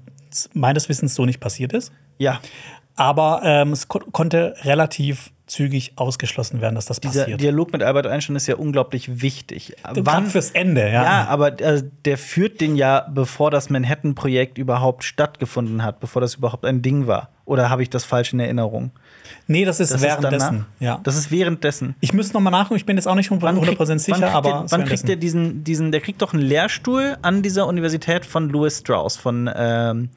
meines 0.53 0.89
Wissens 0.89 1.15
so 1.15 1.25
nicht 1.25 1.39
passiert 1.39 1.73
ist. 1.73 1.91
Ja. 2.17 2.39
Aber 2.95 3.41
ähm, 3.43 3.71
es 3.71 3.87
ko 3.87 3.99
konnte 4.11 4.55
relativ 4.63 5.31
zügig 5.51 5.91
ausgeschlossen 5.97 6.61
werden, 6.61 6.75
dass 6.75 6.85
das 6.85 7.01
Dieser 7.01 7.23
passiert. 7.23 7.41
Dialog 7.41 7.73
mit 7.73 7.83
Albert 7.83 8.07
Einstein 8.07 8.37
ist 8.37 8.47
ja 8.47 8.55
unglaublich 8.55 9.21
wichtig. 9.21 9.75
Gerade 9.93 10.27
fürs 10.27 10.51
Ende, 10.51 10.81
ja. 10.81 11.03
Ja, 11.03 11.27
aber 11.27 11.59
äh, 11.59 11.83
der 12.05 12.17
führt 12.17 12.61
den 12.61 12.77
ja, 12.77 13.05
bevor 13.13 13.51
das 13.51 13.69
Manhattan-Projekt 13.69 14.57
überhaupt 14.57 15.03
stattgefunden 15.03 15.83
hat, 15.83 15.99
bevor 15.99 16.21
das 16.21 16.35
überhaupt 16.35 16.63
ein 16.63 16.81
Ding 16.81 17.05
war. 17.05 17.29
Oder 17.43 17.69
habe 17.69 17.83
ich 17.83 17.89
das 17.89 18.05
falsch 18.05 18.31
in 18.31 18.39
Erinnerung? 18.39 18.91
nee, 19.47 19.65
das 19.65 19.81
ist 19.81 19.93
Das 19.93 20.01
währenddessen. 20.01 20.59
Ist 20.79 20.85
ja. 20.85 20.99
Das 21.03 21.17
ist 21.17 21.31
währenddessen. 21.31 21.95
ich 21.99 22.13
müsste 22.13 22.33
noch 22.35 22.41
mal 22.41 22.49
nachgucken, 22.51 22.77
ich 22.77 22.85
bin 22.85 22.95
jetzt 22.95 23.07
auch 23.07 23.15
nicht 23.15 23.29
100% 23.29 23.97
sicher, 23.99 24.17
wann 24.17 24.21
kriegt 24.21 24.33
aber 24.35 24.49
der, 24.49 24.65
wann 24.69 24.85
kriegt 24.85 25.07
der 25.09 25.17
diesen, 25.17 25.65
diesen, 25.65 25.91
der 25.91 25.99
kriegt 25.99 26.21
doch 26.21 26.33
einen 26.33 26.43
Lehrstuhl 26.43 27.17
an 27.21 27.41
dieser 27.41 27.67
Universität 27.67 28.25
von 28.25 28.47
Louis 28.49 28.79
Strauss, 28.79 29.17
von 29.17 29.49
ähm, 29.53 30.09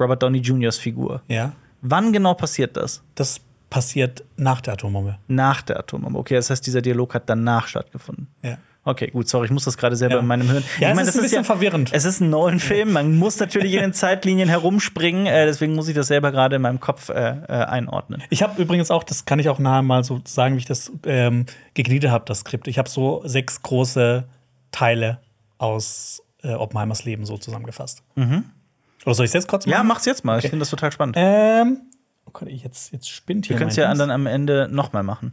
Robert 0.00 0.20
Downey 0.22 0.38
Jr.'s 0.38 0.78
Figur. 0.78 1.22
Ja, 1.28 1.52
Wann 1.82 2.12
genau 2.12 2.34
passiert 2.34 2.76
das? 2.76 3.02
das 3.14 3.40
passiert 3.70 4.24
nach 4.36 4.60
der 4.60 4.74
Atombombe. 4.74 5.16
Nach 5.28 5.62
der 5.62 5.78
Atombombe. 5.78 6.18
Okay, 6.18 6.34
das 6.34 6.50
heißt, 6.50 6.66
dieser 6.66 6.82
Dialog 6.82 7.14
hat 7.14 7.28
danach 7.30 7.68
stattgefunden. 7.68 8.28
Ja. 8.42 8.58
Okay, 8.82 9.08
gut, 9.08 9.28
sorry, 9.28 9.44
ich 9.44 9.50
muss 9.52 9.64
das 9.64 9.76
gerade 9.76 9.94
selber 9.94 10.14
Ja. 10.16 10.20
in 10.20 10.26
meinem 10.26 10.50
Hirn. 10.50 10.64
Ja, 10.78 10.88
ich 10.88 10.92
es 10.92 10.96
meine, 10.96 11.08
ist 11.08 11.16
ein 11.16 11.22
bisschen 11.22 11.44
verwirrend. 11.44 11.90
Es 11.92 12.06
ist 12.06 12.20
ein 12.20 12.30
Nolan-Film, 12.30 12.92
man 12.92 13.16
muss 13.16 13.38
natürlich 13.38 13.74
in 13.74 13.80
den 13.80 13.92
Zeitlinien 13.92 14.48
herumspringen, 14.48 15.26
äh, 15.26 15.44
deswegen 15.44 15.74
muss 15.74 15.86
ich 15.88 15.94
das 15.94 16.06
selber 16.06 16.32
gerade 16.32 16.56
in 16.56 16.62
meinem 16.62 16.80
Kopf 16.80 17.10
äh, 17.10 17.12
äh, 17.12 17.46
einordnen. 17.46 18.22
Ich 18.30 18.42
habe 18.42 18.60
übrigens 18.60 18.90
auch, 18.90 19.04
das 19.04 19.26
kann 19.26 19.38
ich 19.38 19.50
auch 19.50 19.58
nachher 19.58 19.82
mal 19.82 20.02
so 20.02 20.20
sagen, 20.24 20.54
wie 20.54 20.60
ich 20.60 20.64
das 20.64 20.90
ähm, 21.04 21.44
gegliedert 21.74 22.10
habe, 22.10 22.24
das 22.26 22.38
Skript. 22.40 22.68
Ich 22.68 22.78
habe 22.78 22.88
so 22.88 23.22
sechs 23.26 23.60
große 23.62 24.24
Teile 24.72 25.18
aus 25.58 26.22
äh, 26.42 26.54
Oppenheimers 26.54 27.04
Leben 27.04 27.26
so 27.26 27.36
zusammengefasst. 27.36 28.02
Oder 28.16 29.14
soll 29.14 29.24
ich 29.26 29.30
es 29.30 29.34
jetzt 29.34 29.46
kurz 29.48 29.66
machen? 29.66 29.74
Mhm. 29.74 29.78
Ja, 29.78 29.84
mach's 29.84 30.06
jetzt 30.06 30.24
mal, 30.24 30.38
ich 30.38 30.48
finde 30.48 30.60
das 30.60 30.70
total 30.70 30.90
spannend. 30.90 31.16
Ähm, 31.18 31.82
oh 32.30 32.38
Gott, 32.38 32.48
ich 32.48 32.62
jetzt, 32.62 32.92
jetzt 32.92 33.10
spinnt 33.10 33.46
hier. 33.46 33.54
Wir 33.54 33.58
können 33.58 33.70
es 33.70 33.76
ja 33.76 33.92
dann 33.94 34.10
am 34.10 34.26
Ende 34.26 34.68
nochmal 34.70 35.02
machen. 35.02 35.32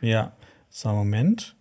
Ja, 0.00 0.32
so, 0.70 0.90
Moment. 0.90 1.56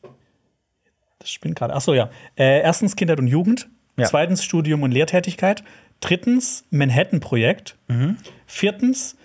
Das 1.20 1.30
spinnt 1.30 1.56
gerade. 1.56 1.74
Achso, 1.74 1.94
ja. 1.94 2.10
Äh, 2.36 2.62
erstens 2.62 2.96
Kindheit 2.96 3.20
und 3.20 3.28
Jugend. 3.28 3.70
Ja. 3.98 4.06
Zweitens 4.06 4.44
Studium 4.44 4.84
und 4.84 4.92
Lehrtätigkeit. 4.92 5.64
Drittens 6.02 6.66
Manhattan-Projekt. 6.70 7.78
Mhm. 7.88 8.18
Viertens 8.46 9.16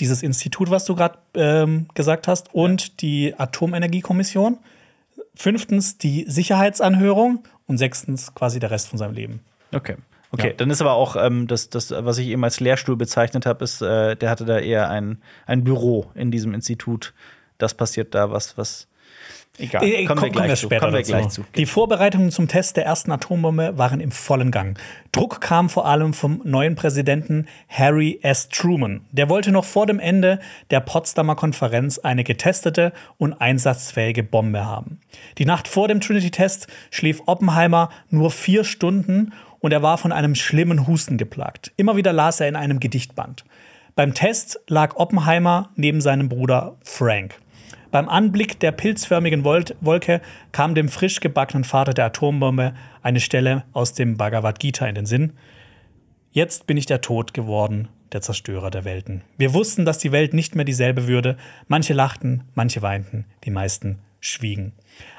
dieses 0.00 0.22
Institut, 0.22 0.70
was 0.70 0.84
du 0.84 0.96
gerade 0.96 1.18
ähm, 1.34 1.86
gesagt 1.94 2.26
hast. 2.26 2.52
Und 2.54 3.00
die 3.02 3.34
Atomenergiekommission. 3.38 4.58
Fünftens 5.34 5.96
die 5.96 6.24
Sicherheitsanhörung. 6.28 7.44
Und 7.66 7.78
sechstens 7.78 8.34
quasi 8.34 8.58
der 8.58 8.70
Rest 8.70 8.88
von 8.88 8.98
seinem 8.98 9.14
Leben. 9.14 9.40
Okay. 9.72 9.96
Okay, 10.34 10.48
Ja. 10.48 10.52
dann 10.54 10.70
ist 10.70 10.80
aber 10.80 10.92
auch 10.94 11.16
ähm, 11.16 11.46
das, 11.46 11.70
das, 11.70 11.92
was 11.96 12.18
ich 12.18 12.28
eben 12.28 12.42
als 12.44 12.60
Lehrstuhl 12.60 12.96
bezeichnet 12.96 13.46
habe, 13.46 13.62
ist, 13.64 13.80
äh, 13.80 14.16
der 14.16 14.30
hatte 14.30 14.44
da 14.44 14.58
eher 14.58 14.90
ein, 14.90 15.22
ein 15.46 15.64
Büro 15.64 16.10
in 16.14 16.30
diesem 16.30 16.52
Institut. 16.54 17.14
Das 17.58 17.74
passiert 17.74 18.14
da, 18.14 18.30
was, 18.30 18.58
was. 18.58 18.88
Egal. 19.56 19.84
Äh, 19.84 20.04
kommen 20.06 20.20
wir 20.20 20.32
kommen 20.32 20.32
gleich 20.32 20.58
zu. 20.58 20.66
später 20.66 20.80
Kommen 20.80 20.94
wir 20.96 21.02
gleich 21.04 21.28
zu. 21.28 21.44
Die 21.54 21.66
Vorbereitungen 21.66 22.32
zum 22.32 22.48
Test 22.48 22.76
der 22.76 22.84
ersten 22.86 23.12
Atombombe 23.12 23.78
waren 23.78 24.00
im 24.00 24.10
vollen 24.10 24.50
Gang. 24.50 24.76
Druck 25.12 25.40
kam 25.40 25.68
vor 25.68 25.86
allem 25.86 26.12
vom 26.12 26.40
neuen 26.42 26.74
Präsidenten 26.74 27.46
Harry 27.68 28.18
S. 28.22 28.48
Truman. 28.48 29.02
Der 29.12 29.28
wollte 29.28 29.52
noch 29.52 29.64
vor 29.64 29.86
dem 29.86 30.00
Ende 30.00 30.40
der 30.72 30.80
Potsdamer 30.80 31.36
Konferenz 31.36 31.98
eine 32.00 32.24
getestete 32.24 32.92
und 33.16 33.34
einsatzfähige 33.34 34.24
Bombe 34.24 34.64
haben. 34.66 34.98
Die 35.38 35.44
Nacht 35.44 35.68
vor 35.68 35.86
dem 35.86 36.00
Trinity-Test 36.00 36.66
schlief 36.90 37.22
Oppenheimer 37.26 37.90
nur 38.10 38.32
vier 38.32 38.64
Stunden 38.64 39.32
und 39.64 39.72
er 39.72 39.82
war 39.82 39.96
von 39.96 40.12
einem 40.12 40.34
schlimmen 40.34 40.86
Husten 40.86 41.16
geplagt. 41.16 41.72
Immer 41.78 41.96
wieder 41.96 42.12
las 42.12 42.38
er 42.38 42.48
in 42.48 42.54
einem 42.54 42.80
Gedichtband. 42.80 43.46
Beim 43.96 44.12
Test 44.12 44.60
lag 44.68 44.96
Oppenheimer 44.96 45.70
neben 45.74 46.02
seinem 46.02 46.28
Bruder 46.28 46.76
Frank. 46.84 47.40
Beim 47.90 48.10
Anblick 48.10 48.60
der 48.60 48.72
pilzförmigen 48.72 49.42
Wol 49.42 49.64
Wolke 49.80 50.20
kam 50.52 50.74
dem 50.74 50.90
frisch 50.90 51.20
gebackenen 51.20 51.64
Vater 51.64 51.94
der 51.94 52.04
Atombombe 52.04 52.74
eine 53.00 53.20
Stelle 53.20 53.64
aus 53.72 53.94
dem 53.94 54.18
Bhagavad 54.18 54.60
Gita 54.60 54.84
in 54.84 54.96
den 54.96 55.06
Sinn. 55.06 55.32
Jetzt 56.30 56.66
bin 56.66 56.76
ich 56.76 56.84
der 56.84 57.00
Tod 57.00 57.32
geworden, 57.32 57.88
der 58.12 58.20
Zerstörer 58.20 58.70
der 58.70 58.84
Welten. 58.84 59.22
Wir 59.38 59.54
wussten, 59.54 59.86
dass 59.86 59.96
die 59.96 60.12
Welt 60.12 60.34
nicht 60.34 60.54
mehr 60.54 60.66
dieselbe 60.66 61.08
würde. 61.08 61.38
Manche 61.68 61.94
lachten, 61.94 62.44
manche 62.52 62.82
weinten, 62.82 63.24
die 63.44 63.50
meisten 63.50 64.00
schwiegen. 64.20 64.72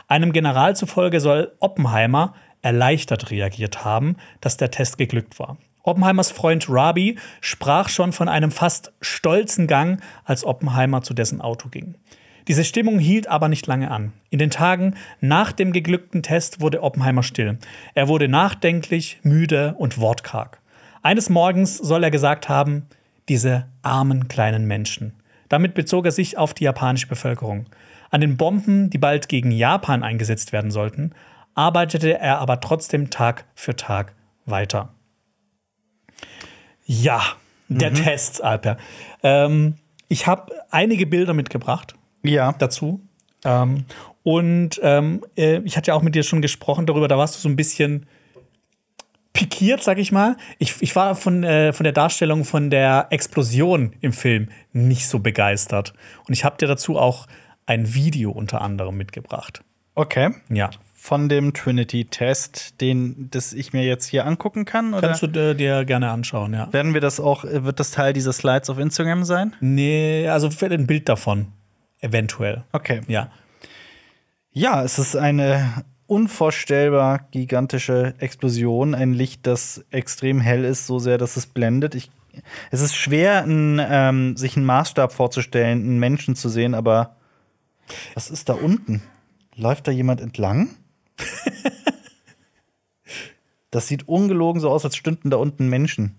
Einem 0.07 0.33
General 0.33 0.75
zufolge 0.75 1.19
soll 1.19 1.51
Oppenheimer 1.59 2.35
erleichtert 2.65 3.29
reagiert 3.29 3.85
haben, 3.85 4.17
dass 4.41 4.57
der 4.57 4.71
Test 4.71 4.97
geglückt 4.97 5.39
war. 5.39 5.57
Oppenheimers 5.83 6.31
Freund 6.31 6.65
Rabi 6.67 7.17
sprach 7.39 7.89
schon 7.89 8.11
von 8.11 8.27
einem 8.27 8.49
fast 8.49 8.91
stolzen 9.01 9.67
Gang, 9.67 10.01
als 10.23 10.43
Oppenheimer 10.43 11.03
zu 11.03 11.13
dessen 11.13 11.41
Auto 11.41 11.69
ging. 11.69 11.93
Diese 12.47 12.63
Stimmung 12.63 12.97
hielt 12.97 13.27
aber 13.27 13.49
nicht 13.49 13.67
lange 13.67 13.91
an. 13.91 14.13
In 14.31 14.39
den 14.39 14.49
Tagen 14.49 14.95
nach 15.21 15.51
dem 15.51 15.73
geglückten 15.73 16.23
Test 16.23 16.59
wurde 16.59 16.81
Oppenheimer 16.81 17.21
still. 17.21 17.59
Er 17.93 18.07
wurde 18.07 18.27
nachdenklich, 18.27 19.19
müde 19.21 19.75
und 19.77 19.99
wortkarg. 19.99 20.59
Eines 21.03 21.29
Morgens 21.29 21.77
soll 21.77 22.03
er 22.03 22.11
gesagt 22.11 22.49
haben, 22.49 22.87
diese 23.29 23.67
armen 23.83 24.27
kleinen 24.27 24.65
Menschen. 24.65 25.13
Damit 25.49 25.75
bezog 25.75 26.05
er 26.05 26.11
sich 26.11 26.37
auf 26.37 26.55
die 26.55 26.63
japanische 26.63 27.07
Bevölkerung. 27.07 27.67
An 28.09 28.21
den 28.21 28.37
Bomben, 28.37 28.89
die 28.89 28.97
bald 28.97 29.29
gegen 29.29 29.51
Japan 29.51 30.01
eingesetzt 30.01 30.51
werden 30.51 30.71
sollten, 30.71 31.13
arbeitete 31.55 32.19
er 32.19 32.39
aber 32.39 32.59
trotzdem 32.59 33.09
Tag 33.09 33.45
für 33.55 33.75
Tag 33.75 34.13
weiter. 34.45 34.93
Ja, 36.85 37.23
der 37.67 37.93
Test, 37.93 38.43
Alper. 38.43 38.77
Ähm, 39.23 39.75
ich 40.07 40.27
habe 40.27 40.53
einige 40.69 41.07
Bilder 41.07 41.33
mitgebracht 41.33 41.95
Ja. 42.23 42.51
dazu. 42.53 43.01
Ähm, 43.43 43.85
und 44.23 44.79
ähm, 44.83 45.23
äh, 45.35 45.59
ich 45.59 45.77
hatte 45.77 45.89
ja 45.89 45.95
auch 45.95 46.01
mit 46.01 46.13
dir 46.15 46.23
schon 46.23 46.41
gesprochen 46.41 46.85
darüber, 46.85 47.07
da 47.07 47.17
warst 47.17 47.35
du 47.35 47.39
so 47.39 47.49
ein 47.49 47.55
bisschen 47.55 48.05
pikiert, 49.33 49.83
sag 49.83 49.97
ich 49.97 50.11
mal. 50.11 50.37
Ich, 50.59 50.81
ich 50.81 50.95
war 50.95 51.15
von, 51.15 51.43
äh, 51.43 51.73
von 51.73 51.83
der 51.83 51.93
Darstellung 51.93 52.45
von 52.45 52.69
der 52.69 53.07
Explosion 53.09 53.93
im 54.01 54.13
Film 54.13 54.49
nicht 54.71 55.07
so 55.07 55.19
begeistert. 55.19 55.93
Und 56.27 56.33
ich 56.33 56.43
habe 56.43 56.57
dir 56.57 56.67
dazu 56.67 56.97
auch 56.97 57.27
ein 57.65 57.93
Video 57.93 58.31
unter 58.31 58.61
anderem 58.61 58.95
mitgebracht. 58.95 59.63
Okay. 59.95 60.31
Ja. 60.49 60.69
Von 61.05 61.29
dem 61.29 61.53
Trinity-Test, 61.53 62.81
den 62.81 63.27
das 63.29 63.53
ich 63.53 63.73
mir 63.73 63.83
jetzt 63.83 64.07
hier 64.07 64.25
angucken 64.25 64.65
kann? 64.65 64.95
Oder 64.95 65.09
Kannst 65.09 65.21
du 65.21 65.27
äh, 65.27 65.53
dir 65.53 65.85
gerne 65.85 66.09
anschauen, 66.09 66.51
ja. 66.55 66.73
werden 66.73 66.95
wir 66.95 67.01
das 67.01 67.19
auch, 67.19 67.45
äh, 67.45 67.63
wird 67.63 67.79
das 67.79 67.91
Teil 67.91 68.11
dieser 68.11 68.33
Slides 68.33 68.71
auf 68.71 68.79
Instagram 68.79 69.23
sein? 69.23 69.55
Nee, 69.59 70.27
also 70.27 70.49
ein 70.63 70.87
Bild 70.87 71.07
davon. 71.07 71.49
Eventuell. 72.01 72.63
Okay. 72.71 73.01
Ja. 73.07 73.29
Ja, 74.51 74.83
es 74.83 74.97
ist 74.97 75.15
eine 75.15 75.85
unvorstellbar 76.07 77.27
gigantische 77.29 78.15
Explosion. 78.17 78.95
Ein 78.95 79.13
Licht, 79.13 79.45
das 79.45 79.85
extrem 79.91 80.41
hell 80.41 80.65
ist, 80.65 80.87
so 80.87 80.97
sehr, 80.97 81.19
dass 81.19 81.37
es 81.37 81.45
blendet. 81.45 81.93
Ich, 81.93 82.09
es 82.71 82.81
ist 82.81 82.95
schwer, 82.95 83.43
ein, 83.43 83.79
ähm, 83.79 84.37
sich 84.37 84.57
einen 84.57 84.65
Maßstab 84.65 85.13
vorzustellen, 85.13 85.81
einen 85.81 85.99
Menschen 85.99 86.35
zu 86.35 86.49
sehen, 86.49 86.73
aber 86.73 87.15
was 88.15 88.31
ist 88.31 88.49
da 88.49 88.53
unten? 88.53 89.03
Läuft 89.55 89.87
da 89.87 89.91
jemand 89.91 90.19
entlang? 90.19 90.69
das 93.71 93.87
sieht 93.87 94.07
ungelogen 94.07 94.61
so 94.61 94.69
aus, 94.69 94.85
als 94.85 94.95
stünden 94.95 95.29
da 95.29 95.37
unten 95.37 95.67
Menschen 95.69 96.15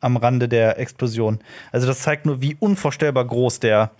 am 0.00 0.16
Rande 0.16 0.48
der 0.48 0.78
Explosion. 0.78 1.40
Also 1.72 1.86
das 1.86 2.00
zeigt 2.00 2.26
nur, 2.26 2.40
wie 2.40 2.56
unvorstellbar 2.60 3.24
groß 3.24 3.60
der, 3.60 3.90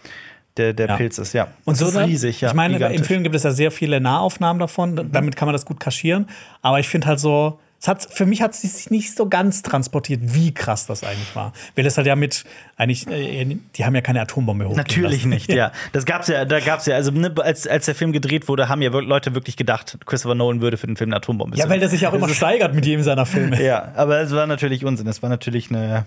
der, 0.56 0.72
der 0.72 0.88
Ja. 0.88 0.96
Pilz 0.96 1.18
ist. 1.18 1.32
Ja, 1.32 1.48
Und 1.64 1.76
so 1.76 1.86
ist 1.86 1.96
riesig. 1.96 2.40
Ja, 2.40 2.48
ich 2.48 2.54
meine, 2.54 2.74
im 2.74 2.78
gigantisch. 2.78 3.06
Film 3.06 3.22
gibt 3.22 3.34
es 3.34 3.42
ja 3.42 3.50
sehr 3.50 3.70
viele 3.72 4.00
Nahaufnahmen 4.00 4.60
davon. 4.60 4.92
Mhm. 4.94 5.12
Damit 5.12 5.36
kann 5.36 5.46
man 5.46 5.54
das 5.54 5.64
gut 5.64 5.80
kaschieren. 5.80 6.28
Aber 6.62 6.78
ich 6.78 6.88
finde 6.88 7.08
halt 7.08 7.18
so, 7.20 7.58
für 7.80 8.26
mich 8.26 8.42
hat 8.42 8.54
es 8.54 8.62
sich 8.62 8.90
nicht 8.90 9.16
so 9.16 9.28
ganz 9.28 9.62
transportiert, 9.62 10.20
wie 10.34 10.52
krass 10.52 10.86
das 10.86 11.04
eigentlich 11.04 11.34
war. 11.36 11.52
Weil 11.76 11.86
es 11.86 11.96
halt 11.96 12.06
ja 12.06 12.16
mit, 12.16 12.44
eigentlich, 12.76 13.06
äh, 13.06 13.56
die 13.76 13.84
haben 13.84 13.94
ja 13.94 14.00
keine 14.00 14.20
Atombombe 14.20 14.64
hochgehen 14.64 14.76
Natürlich 14.76 15.24
nicht, 15.24 15.52
ja. 15.52 15.70
Das 15.92 16.04
gab's 16.04 16.26
ja, 16.28 16.44
da 16.44 16.58
gab's 16.60 16.86
ja, 16.86 16.96
also 16.96 17.12
ne, 17.12 17.32
als, 17.38 17.66
als 17.66 17.86
der 17.86 17.94
Film 17.94 18.12
gedreht 18.12 18.48
wurde, 18.48 18.68
haben 18.68 18.82
ja 18.82 18.90
Leute 18.90 19.34
wirklich 19.34 19.56
gedacht, 19.56 19.98
Christopher 20.06 20.34
Nolan 20.34 20.60
würde 20.60 20.76
für 20.76 20.88
den 20.88 20.96
Film 20.96 21.10
eine 21.10 21.16
Atombombe 21.16 21.56
Ja, 21.56 21.68
weil 21.68 21.78
der 21.78 21.88
sich 21.88 22.06
auch 22.06 22.14
immer 22.14 22.26
Das 22.26 22.36
steigert 22.36 22.74
mit 22.74 22.84
jedem 22.84 23.04
seiner 23.04 23.26
Filme. 23.26 23.62
Ja, 23.68 23.92
aber 23.96 24.20
es 24.20 24.32
war 24.32 24.46
natürlich 24.46 24.84
Unsinn. 24.84 25.06
Es 25.08 25.22
war 25.22 25.28
natürlich 25.28 25.70
eine 25.70 26.06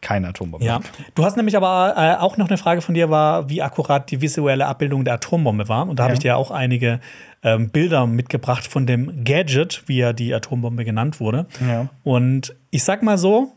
keine 0.00 0.28
Atombombe. 0.28 0.64
Ja. 0.64 0.80
Du 1.14 1.24
hast 1.24 1.36
nämlich 1.36 1.56
aber 1.56 1.94
äh, 1.96 2.22
auch 2.22 2.36
noch 2.36 2.48
eine 2.48 2.58
Frage 2.58 2.80
von 2.80 2.94
dir 2.94 3.10
war, 3.10 3.48
wie 3.48 3.62
akkurat 3.62 4.10
die 4.10 4.20
visuelle 4.20 4.66
Abbildung 4.66 5.04
der 5.04 5.14
Atombombe 5.14 5.68
war. 5.68 5.88
Und 5.88 5.98
da 5.98 6.04
habe 6.04 6.12
Ja. 6.12 6.14
ich 6.14 6.20
dir 6.20 6.36
auch 6.36 6.50
einige 6.50 7.00
ähm, 7.42 7.70
Bilder 7.70 8.06
mitgebracht 8.06 8.66
von 8.66 8.86
dem 8.86 9.24
Gadget, 9.24 9.84
wie 9.86 9.98
ja 9.98 10.12
die 10.12 10.32
Atombombe 10.34 10.84
genannt 10.84 11.18
wurde. 11.20 11.46
Ja. 11.66 11.88
Und 12.04 12.54
ich 12.70 12.84
sag 12.84 13.02
mal 13.02 13.18
so, 13.18 13.52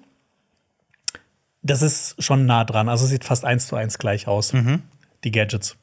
das 1.61 1.81
ist 1.81 2.15
schon 2.23 2.45
nah 2.45 2.63
dran. 2.63 2.89
Also 2.89 3.05
sieht 3.05 3.23
fast 3.25 3.45
eins 3.45 3.67
zu 3.67 3.75
eins 3.75 3.97
gleich 3.97 4.27
aus. 4.27 4.53
Mhm. 4.53 4.83
Die 5.23 5.31
Gadgets. 5.31 5.75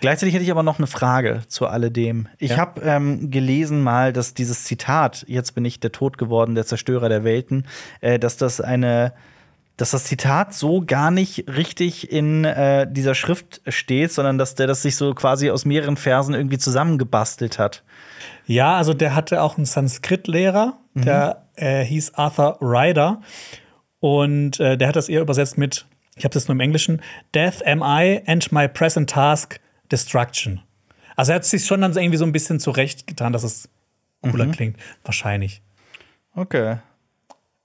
Gleichzeitig 0.00 0.34
hätte 0.34 0.44
ich 0.44 0.50
aber 0.50 0.62
noch 0.62 0.78
eine 0.78 0.86
Frage 0.86 1.42
zu 1.48 1.66
alledem. 1.66 2.28
Ich 2.38 2.52
Ja. 2.52 2.56
habe 2.58 2.80
ähm, 2.82 3.30
gelesen 3.30 3.82
mal, 3.82 4.12
dass 4.12 4.34
dieses 4.34 4.64
Zitat, 4.64 5.24
jetzt 5.28 5.54
bin 5.54 5.64
ich 5.64 5.80
der 5.80 5.92
Tod 5.92 6.18
geworden, 6.18 6.54
der 6.54 6.66
Zerstörer 6.66 7.08
der 7.08 7.24
Welten, 7.24 7.66
äh, 8.00 8.18
dass 8.18 8.36
das 8.36 8.60
eine 8.60 9.12
dass 9.76 9.90
das 9.90 10.04
Zitat 10.04 10.54
so 10.54 10.82
gar 10.86 11.10
nicht 11.10 11.48
richtig 11.48 12.12
in 12.12 12.44
äh, 12.44 12.86
dieser 12.90 13.14
Schrift 13.14 13.60
steht, 13.66 14.12
sondern 14.12 14.38
dass 14.38 14.54
der 14.54 14.66
das 14.66 14.82
sich 14.82 14.96
so 14.96 15.14
quasi 15.14 15.50
aus 15.50 15.64
mehreren 15.64 15.96
Versen 15.96 16.34
irgendwie 16.34 16.58
zusammengebastelt 16.58 17.58
hat. 17.58 17.82
Ja, 18.46 18.76
also 18.76 18.94
der 18.94 19.14
hatte 19.14 19.42
auch 19.42 19.56
einen 19.56 19.66
Sanskrit-Lehrer, 19.66 20.78
der 20.94 21.48
äh, 21.56 21.84
hieß 21.84 22.14
Arthur 22.14 22.58
Ryder. 22.60 23.20
Und 24.00 24.60
äh, 24.60 24.76
der 24.76 24.88
hat 24.88 24.96
das 24.96 25.08
eher 25.08 25.22
übersetzt 25.22 25.58
mit, 25.58 25.86
ich 26.14 26.24
habe 26.24 26.34
das 26.34 26.46
nur 26.46 26.54
im 26.54 26.60
Englischen, 26.60 27.02
Death 27.34 27.66
am 27.66 27.82
I 27.82 28.22
and 28.26 28.52
my 28.52 28.68
present 28.68 29.10
task, 29.10 29.58
Destruction. 29.90 30.60
Also 31.16 31.32
er 31.32 31.36
hat 31.36 31.44
sich 31.44 31.64
schon 31.64 31.80
dann 31.80 31.92
so 31.92 32.00
irgendwie 32.00 32.18
so 32.18 32.24
ein 32.24 32.32
bisschen 32.32 32.60
zurecht 32.60 33.06
getan, 33.06 33.32
dass 33.32 33.44
es 33.44 33.68
cooler 34.22 34.46
klingt. 34.46 34.78
Wahrscheinlich. 35.04 35.62
Okay. 36.34 36.78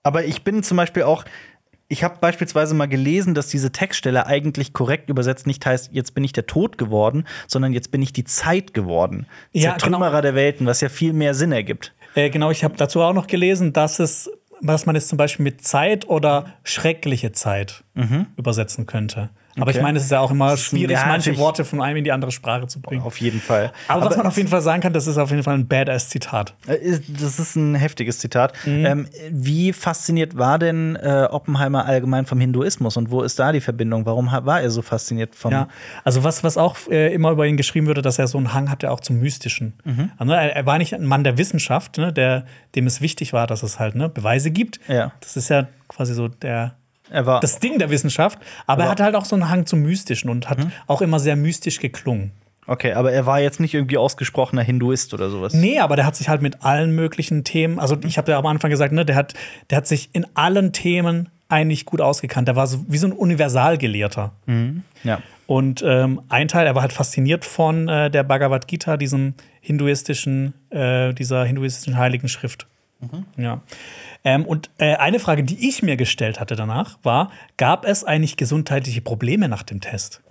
Aber 0.03 0.25
ich 0.25 0.43
bin 0.43 0.63
zum 0.63 0.77
Beispiel 0.77 1.03
auch, 1.03 1.25
ich 1.91 2.03
habe 2.03 2.17
beispielsweise 2.21 2.75
mal 2.75 2.87
gelesen, 2.87 3.33
dass 3.33 3.47
diese 3.47 3.71
Textstelle 3.71 4.27
eigentlich 4.27 4.73
korrekt 4.73 5.09
übersetzt 5.09 5.47
nicht 5.47 5.65
heißt, 5.65 5.89
jetzt 5.91 6.13
bin 6.13 6.23
ich 6.23 6.31
der 6.31 6.45
Tod 6.45 6.77
geworden, 6.77 7.25
sondern 7.47 7.73
jetzt 7.73 7.91
bin 7.91 8.01
ich 8.03 8.13
die 8.13 8.23
Zeit 8.23 8.75
geworden. 8.75 9.25
Ja, 9.51 9.71
Zertrümmerer 9.71 10.11
genau. 10.11 10.21
der 10.21 10.35
Welten, 10.35 10.67
was 10.67 10.81
ja 10.81 10.89
viel 10.89 11.13
mehr 11.13 11.33
Sinn 11.33 11.51
ergibt. 11.51 11.93
Äh, 12.13 12.29
genau, 12.29 12.51
ich 12.51 12.63
habe 12.63 12.75
dazu 12.77 13.01
auch 13.01 13.13
noch 13.13 13.25
gelesen, 13.25 13.73
dass 13.73 13.97
es, 13.97 14.29
was 14.61 14.85
man 14.85 14.95
jetzt 14.95 15.09
zum 15.09 15.17
Beispiel 15.17 15.43
mit 15.43 15.65
Zeit 15.65 16.07
oder 16.07 16.53
schreckliche 16.63 17.31
Zeit 17.31 17.83
übersetzen 18.37 18.85
könnte. 18.85 19.31
Aber 19.61 19.69
Okay. 19.69 19.77
ich 19.79 19.83
meine, 19.83 19.97
es 19.97 20.05
ist 20.05 20.11
ja 20.11 20.19
auch 20.19 20.31
immer 20.31 20.55
schwierig, 20.57 20.97
ja, 20.97 21.05
manche. 21.07 21.37
Worte 21.37 21.63
von 21.65 21.81
einem 21.81 21.97
in 21.97 22.03
die 22.03 22.11
andere 22.11 22.31
Sprache 22.31 22.67
zu 22.67 22.81
bringen. 22.81 23.01
Auf 23.01 23.19
jeden 23.21 23.39
Fall. 23.39 23.71
Aber, 23.87 24.05
was 24.05 24.17
man 24.17 24.27
auf 24.27 24.37
jeden 24.37 24.49
Fall 24.49 24.61
sagen 24.61 24.81
kann, 24.81 24.93
das 24.93 25.07
ist 25.07 25.17
auf 25.17 25.29
jeden 25.31 25.43
Fall 25.43 25.55
ein 25.55 25.67
Badass-Zitat. 25.67 26.53
Äh, 26.67 26.99
Das 27.07 27.39
ist 27.39 27.55
ein 27.55 27.75
heftiges 27.75 28.19
Zitat. 28.19 28.53
Mhm. 28.65 28.85
Ähm, 28.85 29.07
wie 29.31 29.73
fasziniert 29.73 30.37
war 30.37 30.59
denn 30.59 30.95
äh, 30.95 31.27
Oppenheimer 31.29 31.85
allgemein 31.85 32.25
vom 32.25 32.39
Hinduismus 32.39 32.97
und 32.97 33.11
wo 33.11 33.21
ist 33.21 33.39
da 33.39 33.51
die 33.51 33.61
Verbindung? 33.61 34.05
Warum 34.05 34.31
war 34.31 34.61
er 34.61 34.69
so 34.69 34.81
fasziniert 34.81 35.35
vom? 35.35 35.51
Ja, 35.51 35.67
also 36.03 36.23
was, 36.23 36.43
was 36.43 36.57
auch 36.57 36.77
äh, 36.89 37.13
immer 37.13 37.31
über 37.31 37.45
ihn 37.47 37.57
geschrieben 37.57 37.87
wurde, 37.87 38.01
dass 38.01 38.19
er 38.19 38.27
so 38.27 38.37
einen 38.37 38.53
Hang 38.53 38.69
hatte 38.69 38.91
auch 38.91 38.99
zum 38.99 39.19
Mystischen. 39.19 39.73
Mhm. 39.83 40.11
Also, 40.17 40.33
er, 40.33 40.55
er 40.55 40.65
war 40.65 40.77
nicht 40.77 40.93
ein 40.93 41.05
Mann 41.05 41.23
der 41.23 41.37
Wissenschaft, 41.37 41.97
ne, 41.97 42.11
der, 42.13 42.45
dem 42.75 42.87
es 42.87 43.01
wichtig 43.01 43.33
war, 43.33 43.47
dass 43.47 43.63
es 43.63 43.79
halt 43.79 43.95
ne, 43.95 44.09
Beweise 44.09 44.51
gibt. 44.51 44.79
Ja. 44.87 45.11
Das 45.21 45.37
ist 45.37 45.49
ja 45.49 45.67
quasi 45.87 46.13
so 46.13 46.27
der, 46.27 46.49
Er 46.51 46.73
das 47.39 47.59
Ding 47.59 47.79
der 47.79 47.89
Wissenschaft. 47.89 48.39
Aber, 48.67 48.83
er 48.83 48.89
hatte 48.89 49.03
halt 49.03 49.15
auch 49.15 49.25
so 49.25 49.35
einen 49.35 49.49
Hang 49.49 49.65
zum 49.65 49.81
Mystischen 49.81 50.29
und 50.29 50.49
hat 50.49 50.59
Mhm. 50.59 50.71
auch 50.87 51.01
immer 51.01 51.19
sehr 51.19 51.35
mystisch 51.35 51.79
geklungen. 51.79 52.31
okay, 52.67 52.93
aber 52.93 53.11
er 53.11 53.25
war 53.25 53.39
jetzt 53.39 53.59
nicht 53.59 53.73
irgendwie 53.73 53.97
ausgesprochener 53.97 54.61
Hinduist 54.61 55.13
oder 55.15 55.29
sowas. 55.31 55.53
Nee, 55.55 55.79
aber 55.79 55.95
der 55.95 56.05
hat 56.05 56.15
sich 56.15 56.29
halt 56.29 56.41
mit 56.43 56.63
allen 56.63 56.93
möglichen 56.93 57.43
Themen, 57.43 57.79
also 57.79 57.97
ich 58.05 58.17
habe 58.19 58.31
ja 58.31 58.37
am 58.37 58.45
Anfang 58.45 58.69
gesagt, 58.69 58.93
ne, 58.93 59.05
der 59.05 59.15
hat, 59.15 59.33
der 59.71 59.77
hat 59.77 59.87
sich 59.87 60.09
in 60.13 60.25
allen 60.35 60.71
Themen 60.71 61.29
eigentlich 61.47 61.85
gut 61.85 61.99
ausgekannt. 61.99 62.47
Der 62.47 62.55
war 62.55 62.67
so 62.67 62.85
wie 62.87 62.99
so 62.99 63.07
ein 63.07 63.11
Universalgelehrter. 63.13 64.33
Ja. 65.03 65.19
Und 65.47 65.83
ähm, 65.83 66.21
ein 66.29 66.47
Teil, 66.47 66.67
er 66.67 66.75
war 66.75 66.83
halt 66.83 66.93
fasziniert 66.93 67.43
von 67.43 67.89
äh, 67.89 68.11
der 68.11 68.21
Bhagavad 68.21 68.67
Gita, 68.67 68.97
diesem 68.97 69.33
hinduistischen, 69.61 70.53
äh, 70.69 71.11
dieser 71.13 71.43
hinduistischen 71.45 71.97
heiligen 71.97 72.27
Schrift. 72.27 72.67
Ja. 73.37 73.61
Ähm, 74.23 74.45
und 74.45 74.69
äh, 74.77 74.95
eine 74.95 75.19
Frage, 75.19 75.43
die 75.43 75.67
ich 75.69 75.81
mir 75.81 75.95
gestellt 75.95 76.39
hatte 76.39 76.55
danach, 76.55 76.97
war: 77.03 77.31
Gab 77.57 77.85
es 77.85 78.03
eigentlich 78.03 78.35
gesundheitliche 78.37 79.01
Probleme 79.01 79.47
nach 79.47 79.63
dem 79.63 79.79
Test? 79.81 80.21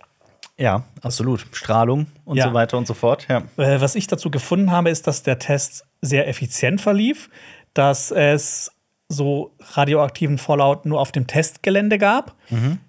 Ja, 0.59 0.85
absolut. 1.03 1.47
Strahlung 1.53 2.07
und 2.25 2.37
Ja. 2.37 2.49
so 2.49 2.55
weiter 2.55 2.77
und 2.79 2.87
so 2.87 2.95
fort. 2.95 3.27
Ja. 3.29 3.43
Äh, 3.57 3.81
was 3.81 3.95
ich 3.95 4.07
dazu 4.07 4.31
gefunden 4.31 4.71
habe, 4.71 4.91
ist, 4.91 5.07
dass 5.07 5.23
der 5.23 5.39
Test 5.39 5.85
sehr 6.03 6.29
effizient 6.29 6.81
verlief, 6.81 7.31
dass 7.75 8.11
es 8.11 8.71
so 9.09 9.53
radioaktiven 9.73 10.37
Fallout 10.37 10.85
nur 10.85 11.01
auf 11.01 11.13
dem 11.13 11.27
Testgelände 11.27 11.97
gab, 11.97 12.35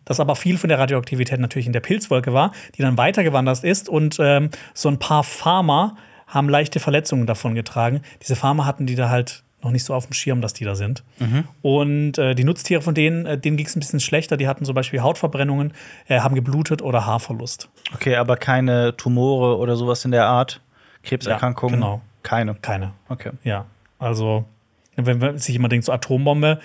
dass 0.03 0.19
aber 0.19 0.35
viel 0.35 0.57
von 0.57 0.67
der 0.67 0.77
Radioaktivität 0.77 1.39
natürlich 1.39 1.65
in 1.67 1.71
der 1.71 1.79
Pilzwolke 1.79 2.33
war, 2.33 2.51
die 2.75 2.81
dann 2.81 2.97
weitergewandert 2.97 3.63
ist 3.63 3.87
und 3.87 4.17
ähm, 4.19 4.49
so 4.73 4.89
ein 4.89 4.99
paar 4.99 5.23
Farmer 5.23 5.95
haben 6.27 6.49
leichte 6.49 6.81
Verletzungen 6.81 7.25
davon 7.25 7.55
getragen. 7.55 8.01
Diese 8.21 8.35
Farmer 8.35 8.65
hatten 8.65 8.85
die 8.85 8.95
da 8.95 9.09
halt 9.09 9.43
noch 9.61 9.71
nicht 9.71 9.83
so 9.83 9.93
auf 9.93 10.05
dem 10.07 10.13
Schirm, 10.13 10.41
dass 10.41 10.53
die 10.53 10.63
da 10.65 10.75
sind. 10.75 11.03
Und 11.61 12.17
äh, 12.17 12.33
die 12.35 12.43
Nutztiere 12.43 12.81
von 12.81 12.95
denen, 12.95 13.25
äh, 13.25 13.37
denen 13.37 13.57
ging 13.57 13.65
es 13.65 13.75
ein 13.75 13.79
bisschen 13.81 13.99
schlechter. 13.99 14.37
Die 14.37 14.47
hatten 14.47 14.63
zum 14.65 14.73
Beispiel 14.75 15.01
Hautverbrennungen, 15.01 15.73
äh, 16.07 16.19
haben 16.21 16.35
geblutet 16.35 16.81
oder 16.81 17.05
Haarverlust. 17.05 17.69
Okay, 17.93 18.15
aber 18.15 18.37
keine 18.37 18.95
Tumore 18.95 19.57
oder 19.57 19.75
sowas 19.75 20.05
in 20.05 20.11
der 20.11 20.25
Art? 20.27 20.61
Krebserkrankungen? 21.03 21.73
Ja, 21.81 21.85
genau. 21.87 22.01
Keine. 22.23 22.55
Keine. 22.55 22.93
Okay. 23.09 23.31
Ja, 23.43 23.65
also 23.97 24.45
wenn 24.95 25.17
man 25.19 25.37
sich 25.37 25.55
immer 25.55 25.69
denkt, 25.69 25.85
so 25.85 25.91
Atombombe, 25.93 26.59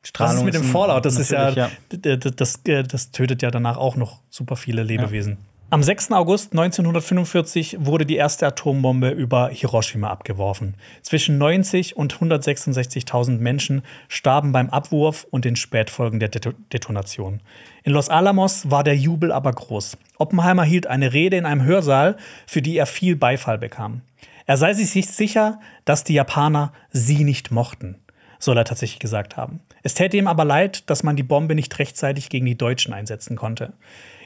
was 0.00 0.08
Strahlung 0.08 0.36
ist 0.38 0.44
mit 0.44 0.54
dem 0.54 0.64
Fallout? 0.64 1.04
Das 1.06 1.18
ist 1.18 1.30
ja, 1.30 1.50
natürlich, 1.50 1.70
d- 1.92 2.16
d- 2.18 2.30
Das, 2.36 2.60
äh, 2.66 2.82
das 2.82 3.10
tötet 3.10 3.42
ja 3.42 3.50
danach 3.50 3.76
auch 3.76 3.96
noch 3.96 4.20
super 4.28 4.56
viele 4.56 4.82
Lebewesen. 4.82 5.38
Am 5.70 5.82
6. 5.82 6.12
August 6.12 6.52
1945 6.52 7.78
wurde 7.80 8.06
die 8.06 8.16
erste 8.16 8.46
Atombombe 8.46 9.10
über 9.10 9.48
Hiroshima 9.48 10.08
abgeworfen. 10.08 10.74
Zwischen 11.02 11.38
90 11.38 11.96
und 11.96 12.14
166.000 12.14 13.38
Menschen 13.38 13.82
starben 14.08 14.52
beim 14.52 14.70
Abwurf 14.70 15.26
und 15.30 15.44
den 15.44 15.56
Spätfolgen 15.56 16.20
der 16.20 16.28
Det 16.28 16.54
Detonation. 16.72 17.40
In 17.82 17.92
Los 17.92 18.08
Alamos 18.08 18.70
war 18.70 18.84
der 18.84 18.96
Jubel 18.96 19.32
aber 19.32 19.52
groß. 19.52 19.96
Oppenheimer 20.18 20.64
hielt 20.64 20.86
eine 20.86 21.12
Rede 21.12 21.38
in 21.38 21.46
einem 21.46 21.64
Hörsaal, 21.64 22.18
für 22.46 22.62
die 22.62 22.76
er 22.76 22.86
viel 22.86 23.16
Beifall 23.16 23.58
bekam. 23.58 24.02
Er 24.46 24.58
sei 24.58 24.74
sich 24.74 25.08
sicher, 25.08 25.58
dass 25.86 26.04
die 26.04 26.14
Japaner 26.14 26.72
sie 26.90 27.24
nicht 27.24 27.50
mochten 27.50 27.96
soll 28.44 28.56
er 28.56 28.64
tatsächlich 28.64 29.00
gesagt 29.00 29.36
haben. 29.36 29.60
Es 29.82 29.94
täte 29.94 30.16
ihm 30.16 30.26
aber 30.26 30.44
leid, 30.44 30.88
dass 30.88 31.02
man 31.02 31.16
die 31.16 31.22
Bombe 31.22 31.54
nicht 31.54 31.78
rechtzeitig 31.78 32.28
gegen 32.28 32.46
die 32.46 32.56
Deutschen 32.56 32.92
einsetzen 32.92 33.36
konnte. 33.36 33.72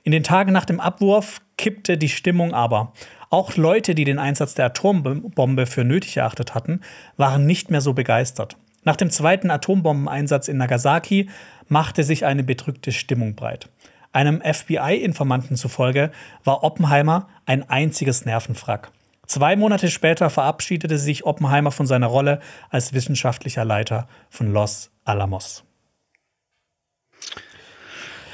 In 0.09 0.13
den 0.13 0.25
Tagen 0.25 0.53
nach 0.53 0.65
dem 0.65 0.81
Abwurf 0.81 1.43
kippte 1.59 1.99
die 1.99 2.09
Stimmung 2.09 2.55
aber. 2.55 2.95
Auch 3.29 3.59
Leute, 3.59 3.95
die 3.95 4.05
den 4.05 4.19
Einsatz 4.19 4.55
der 4.55 4.65
Atombombe 4.65 5.67
für 5.67 5.85
nötig 5.85 6.17
erachtet 6.17 6.55
hatten, 6.55 6.81
waren 7.19 7.45
nicht 7.45 7.71
mehr 7.71 7.83
so 7.83 7.93
begeistert. 7.93 8.57
Nach 8.85 8.97
dem 8.97 9.11
zweiten 9.11 9.51
Atombombeneinsatz 9.51 10.49
in 10.49 10.57
Nagasaki 10.57 11.29
machte 11.69 12.05
sich 12.05 12.25
eine 12.25 12.43
bedrückte 12.43 12.91
Stimmung 12.91 13.35
breit. 13.35 13.69
Einem 14.11 14.41
FBI-Informanten 14.41 15.57
zufolge 15.57 16.11
war 16.43 16.65
Oppenheimer 16.65 17.29
ein 17.45 17.69
einziges 17.69 18.25
Nervenwrack. 18.25 18.91
Zwei 19.27 19.57
Monate 19.57 19.91
später 19.91 20.31
verabschiedete 20.31 20.97
sich 20.97 21.27
Oppenheimer 21.27 21.71
von 21.71 21.85
seiner 21.85 22.07
Rolle 22.07 22.41
als 22.71 22.95
wissenschaftlicher 22.95 23.67
Leiter 23.67 24.09
von 24.31 24.55
Los 24.55 24.91
Alamos. 25.05 25.68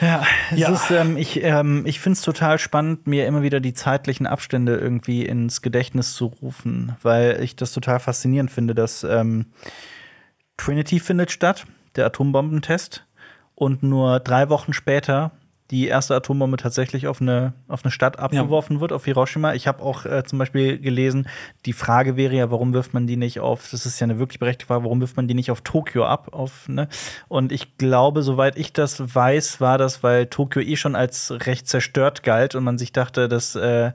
Ja, 0.01 0.23
es 0.51 0.59
Ja. 0.59 0.71
Ist, 0.71 0.91
ähm, 0.91 1.17
ich 1.17 1.43
ähm, 1.43 1.85
ich 1.87 2.01
finde 2.01 2.17
es 2.17 2.23
total 2.23 2.59
spannend, 2.59 3.07
mir 3.07 3.27
immer 3.27 3.43
wieder 3.43 3.61
die 3.61 3.75
zeitlichen 3.75 4.27
Abstände 4.27 4.77
irgendwie 4.77 5.25
ins 5.25 5.63
Gedächtnis 5.63 6.15
zu 6.15 6.27
rufen, 6.27 6.97
weil 7.03 7.43
ich 7.43 7.57
das 7.57 7.73
total 7.73 8.01
faszinierend 8.01 8.51
finde, 8.51 8.75
dass 8.75 9.05
ähm, 9.05 9.47
Trinity 10.57 11.01
findet 11.01 11.31
statt, 11.31 11.67
der 11.97 12.07
Atombombentest, 12.07 13.07
und 13.55 13.83
nur 13.83 14.21
drei 14.21 14.49
Wochen 14.49 14.73
später 14.73 15.33
die 15.75 15.89
erste 15.89 16.15
Atombombe 16.15 16.57
tatsächlich 16.57 17.09
auf 17.09 17.21
eine, 17.21 17.53
auf 17.67 17.85
eine 17.85 17.91
Stadt 17.91 18.21
abgeworfen 18.21 18.81
wird, 18.81 18.93
auf 18.93 19.07
Hiroshima. 19.07 19.55
Ich 19.55 19.67
habe 19.67 19.83
auch 19.83 20.07
äh, 20.07 20.23
zum 20.23 20.39
Beispiel 20.39 20.79
gelesen, 20.79 21.29
die 21.67 21.73
Frage 21.73 22.17
wäre 22.17 22.33
ja, 22.33 22.51
warum 22.53 22.73
wirft 22.73 22.95
man 22.95 23.09
die 23.09 23.17
nicht 23.17 23.41
auf, 23.41 23.69
das 23.73 23.85
ist 23.85 23.99
ja 23.99 24.05
eine 24.05 24.21
wirklich 24.21 24.39
berechtigte 24.39 24.67
Frage, 24.67 24.85
warum 24.85 25.01
wirft 25.01 25.17
man 25.17 25.27
die 25.27 25.35
nicht 25.35 25.51
auf 25.51 25.63
Tokio 25.63 26.05
ab? 26.07 26.29
Auf, 26.33 26.69
ne? 26.69 26.87
Und 27.27 27.51
ich 27.51 27.77
glaube, 27.77 28.23
soweit 28.23 28.57
ich 28.57 28.73
das 28.73 29.15
weiß, 29.15 29.61
war 29.61 29.77
das, 29.77 30.05
weil 30.05 30.27
Tokio 30.27 30.63
eh 30.63 30.77
schon 30.77 30.95
als 30.95 31.33
recht 31.45 31.67
zerstört 31.67 32.23
galt 32.23 32.55
und 32.55 32.63
man 32.63 32.79
sich 32.79 32.93
dachte, 32.93 33.29
dass 33.29 33.57
äh, 33.57 33.91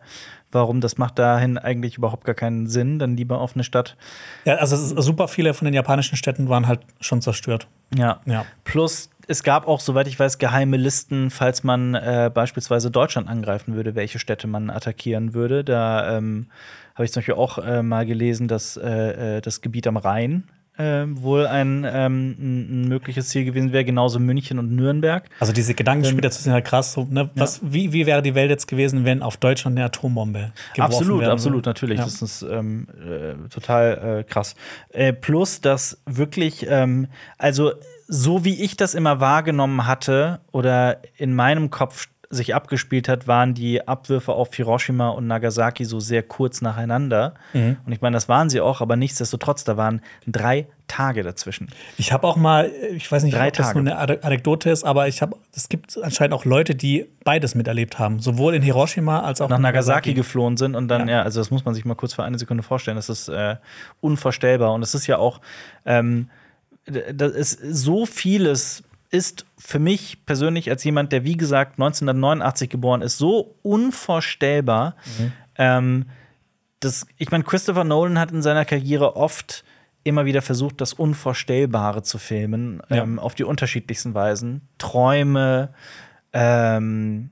warum 0.51 0.81
das 0.81 0.97
macht 0.97 1.17
dahin 1.17 1.57
eigentlich 1.57 1.97
überhaupt 1.97 2.25
gar 2.25 2.35
keinen 2.35 2.67
Sinn, 2.67 2.99
dann 2.99 3.15
lieber 3.15 3.39
auf 3.39 3.53
eine 3.53 3.63
Stadt. 3.63 3.95
Ja, 4.43 4.55
also 4.55 4.75
super 5.01 5.29
viele 5.29 5.53
von 5.53 5.63
den 5.63 5.73
japanischen 5.73 6.17
Städten 6.17 6.49
waren 6.49 6.67
halt 6.67 6.81
schon 6.99 7.21
zerstört. 7.21 7.67
Ja. 7.95 8.19
Ja. 8.25 8.45
Plus, 8.65 9.09
es 9.29 9.43
gab 9.43 9.67
auch, 9.67 9.79
soweit 9.79 10.07
ich 10.07 10.19
weiß, 10.19 10.39
geheime 10.39 10.75
Listen, 10.75 11.29
falls 11.29 11.63
man 11.63 11.93
äh, 11.93 12.31
beispielsweise 12.33 12.89
Deutschland 12.89 13.27
angreifen 13.29 13.75
würde, 13.75 13.93
welche 13.93 14.17
Städte 14.17 14.47
man 14.47 14.71
attackieren 14.71 15.35
würde. 15.35 15.63
Da 15.63 16.17
ähm, 16.17 16.47
habe 16.95 17.05
ich 17.05 17.11
zum 17.13 17.19
Beispiel 17.19 17.35
auch 17.35 17.59
äh, 17.59 17.83
mal 17.83 18.07
gelesen, 18.07 18.47
dass 18.47 18.75
äh, 18.75 19.37
äh, 19.37 19.41
das 19.41 19.61
Gebiet 19.61 19.85
am 19.85 19.97
Rhein 19.97 20.45
äh, 20.77 21.05
wohl 21.07 21.45
ein, 21.45 21.85
ähm, 21.87 22.35
ein 22.39 22.87
mögliches 22.87 23.29
Ziel 23.29 23.45
gewesen 23.45 23.71
wäre, 23.71 23.85
genauso 23.85 24.17
München 24.17 24.57
und 24.57 24.75
Nürnberg. 24.75 25.29
Also 25.39 25.53
diese 25.53 25.75
Gedankenspiele 25.75 26.23
dazu 26.23 26.41
sind 26.41 26.53
halt 26.53 26.65
krass. 26.65 26.93
So, 26.93 27.03
ne? 27.07 27.29
Was, 27.35 27.59
wie, 27.61 27.93
wie 27.93 28.07
wäre 28.07 28.23
die 28.23 28.33
Welt 28.33 28.49
jetzt 28.49 28.67
gewesen, 28.67 29.05
wenn 29.05 29.21
auf 29.21 29.37
Deutschland 29.37 29.77
eine 29.77 29.85
Atombombe 29.85 30.53
geworfen 30.73 30.81
Absolut, 30.81 31.21
wäre? 31.21 31.31
absolut, 31.31 31.65
natürlich. 31.67 31.99
Ja. 31.99 32.05
Das 32.05 32.23
ist 32.23 32.41
ähm, 32.41 32.87
äh, 32.99 33.47
total 33.49 34.21
äh, 34.21 34.23
krass. 34.23 34.55
Äh, 34.89 35.13
plus, 35.13 35.61
dass 35.61 36.01
wirklich, 36.07 36.65
ähm, 36.67 37.09
also 37.37 37.73
so 38.11 38.43
wie 38.43 38.61
ich 38.63 38.75
das 38.75 38.95
immer 38.95 39.19
wahrgenommen 39.19 39.85
hatte 39.85 40.39
oder 40.51 40.97
in 41.15 41.35
meinem 41.35 41.69
Kopf 41.69 42.07
sich 42.31 42.53
abgespielt 42.53 43.07
hat, 43.09 43.27
waren 43.27 43.55
die 43.55 43.87
Abwürfe 43.87 44.33
auf 44.33 44.53
Hiroshima 44.53 45.09
und 45.09 45.25
Nagasaki 45.25 45.83
so 45.85 45.99
sehr 45.99 46.21
kurz 46.21 46.61
nacheinander. 46.61 47.33
Mhm. 47.53 47.77
Und 47.85 47.91
ich 47.91 48.01
meine, 48.01 48.15
das 48.15 48.29
waren 48.29 48.51
sie 48.51 48.61
auch, 48.61 48.81
aber 48.81 48.95
nichtsdestotrotz, 48.95 49.63
da 49.63 49.77
waren 49.77 50.01
drei 50.27 50.67
Tage 50.87 51.23
dazwischen. 51.23 51.69
Ich 51.97 52.11
habe 52.11 52.27
auch 52.27 52.35
mal, 52.35 52.69
ich 52.93 53.11
weiß 53.11 53.23
nicht, 53.23 53.35
Drei 53.35 53.47
ob 53.47 53.53
das 53.53 53.67
Tage. 53.69 53.81
nur 53.81 53.91
eine 53.97 53.99
Ane- 54.13 54.23
Anekdote 54.23 54.69
ist, 54.69 54.83
aber 54.83 55.07
ich 55.07 55.23
habe, 55.23 55.37
es 55.55 55.69
gibt 55.69 55.97
anscheinend 56.03 56.35
auch 56.35 56.45
Leute, 56.45 56.75
die 56.75 57.07
beides 57.23 57.55
miterlebt 57.55 57.97
haben, 57.97 58.19
sowohl 58.19 58.53
in 58.53 58.61
Hiroshima 58.61 59.21
als 59.21 59.41
auch 59.41 59.49
nach 59.49 59.57
in 59.57 59.63
Nagasaki 59.63 60.13
geflohen 60.13 60.55
sind 60.57 60.75
und 60.75 60.87
dann, 60.87 61.07
Ja. 61.07 61.17
ja. 61.17 61.23
also 61.23 61.39
das 61.41 61.49
muss 61.49 61.65
man 61.65 61.73
sich 61.73 61.83
mal 61.85 61.95
kurz 61.95 62.13
für 62.13 62.23
eine 62.23 62.37
Sekunde 62.37 62.61
vorstellen. 62.61 62.95
Das 62.97 63.09
ist 63.09 63.27
äh, 63.29 63.55
unvorstellbar. 64.01 64.73
Und 64.73 64.83
es 64.83 64.93
ist 64.93 65.07
ja 65.07 65.17
auch, 65.17 65.41
ähm, 65.85 66.29
das 67.13 67.31
ist 67.33 67.59
so 67.61 68.05
vieles 68.05 68.83
ist 69.11 69.45
für 69.57 69.79
mich 69.79 70.23
persönlich 70.27 70.69
als 70.69 70.83
jemand, 70.83 71.11
der 71.11 71.23
wie 71.23 71.35
gesagt 71.35 71.73
1989 71.79 72.69
geboren 72.69 73.01
ist, 73.01 73.17
so 73.17 73.55
unvorstellbar. 73.63 74.95
Ähm, 75.57 76.05
das, 76.79 77.07
ich 77.17 77.31
meine, 77.31 77.43
Christopher 77.43 77.83
Nolan 77.83 78.19
hat 78.19 78.31
in 78.31 78.41
seiner 78.43 78.65
Karriere 78.65 79.15
oft 79.15 79.63
immer 80.03 80.25
wieder 80.25 80.41
versucht, 80.41 80.79
das 80.79 80.93
Unvorstellbare 80.93 82.03
zu 82.03 82.17
filmen, 82.19 82.81
Ja. 82.89 82.97
ähm, 83.03 83.17
auf 83.19 83.33
die 83.35 83.43
unterschiedlichsten 83.43 84.13
Weisen. 84.13 84.61
Träume, 84.77 85.73
ähm, 86.31 87.31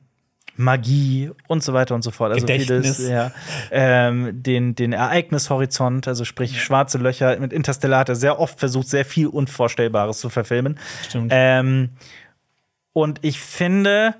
Magie 0.58 1.32
und 1.48 1.64
so 1.64 1.74
weiter 1.74 1.96
und 1.96 2.02
so 2.02 2.12
fort. 2.12 2.32
Also 2.32 2.46
Gedächtnis. 2.46 2.98
vieles, 2.98 3.10
ja. 3.10 3.32
Ähm, 3.72 4.44
den, 4.44 4.76
den 4.76 4.94
Ereignishorizont, 4.94 6.08
also 6.08 6.26
sprich 6.26 6.62
schwarze 6.62 6.98
Löcher 6.98 7.40
mit 7.40 7.54
Interstellar 7.54 8.02
hat 8.02 8.10
er 8.10 8.16
sehr 8.16 8.40
oft 8.40 8.60
versucht, 8.60 8.88
sehr 8.88 9.06
viel 9.06 9.28
Unvorstellbares 9.28 10.20
zu 10.20 10.30
verfilmen. 10.30 10.80
Stimmt. 11.08 11.32
Ähm, 11.34 11.90
und 12.94 13.20
ich 13.22 13.40
finde, 13.40 14.16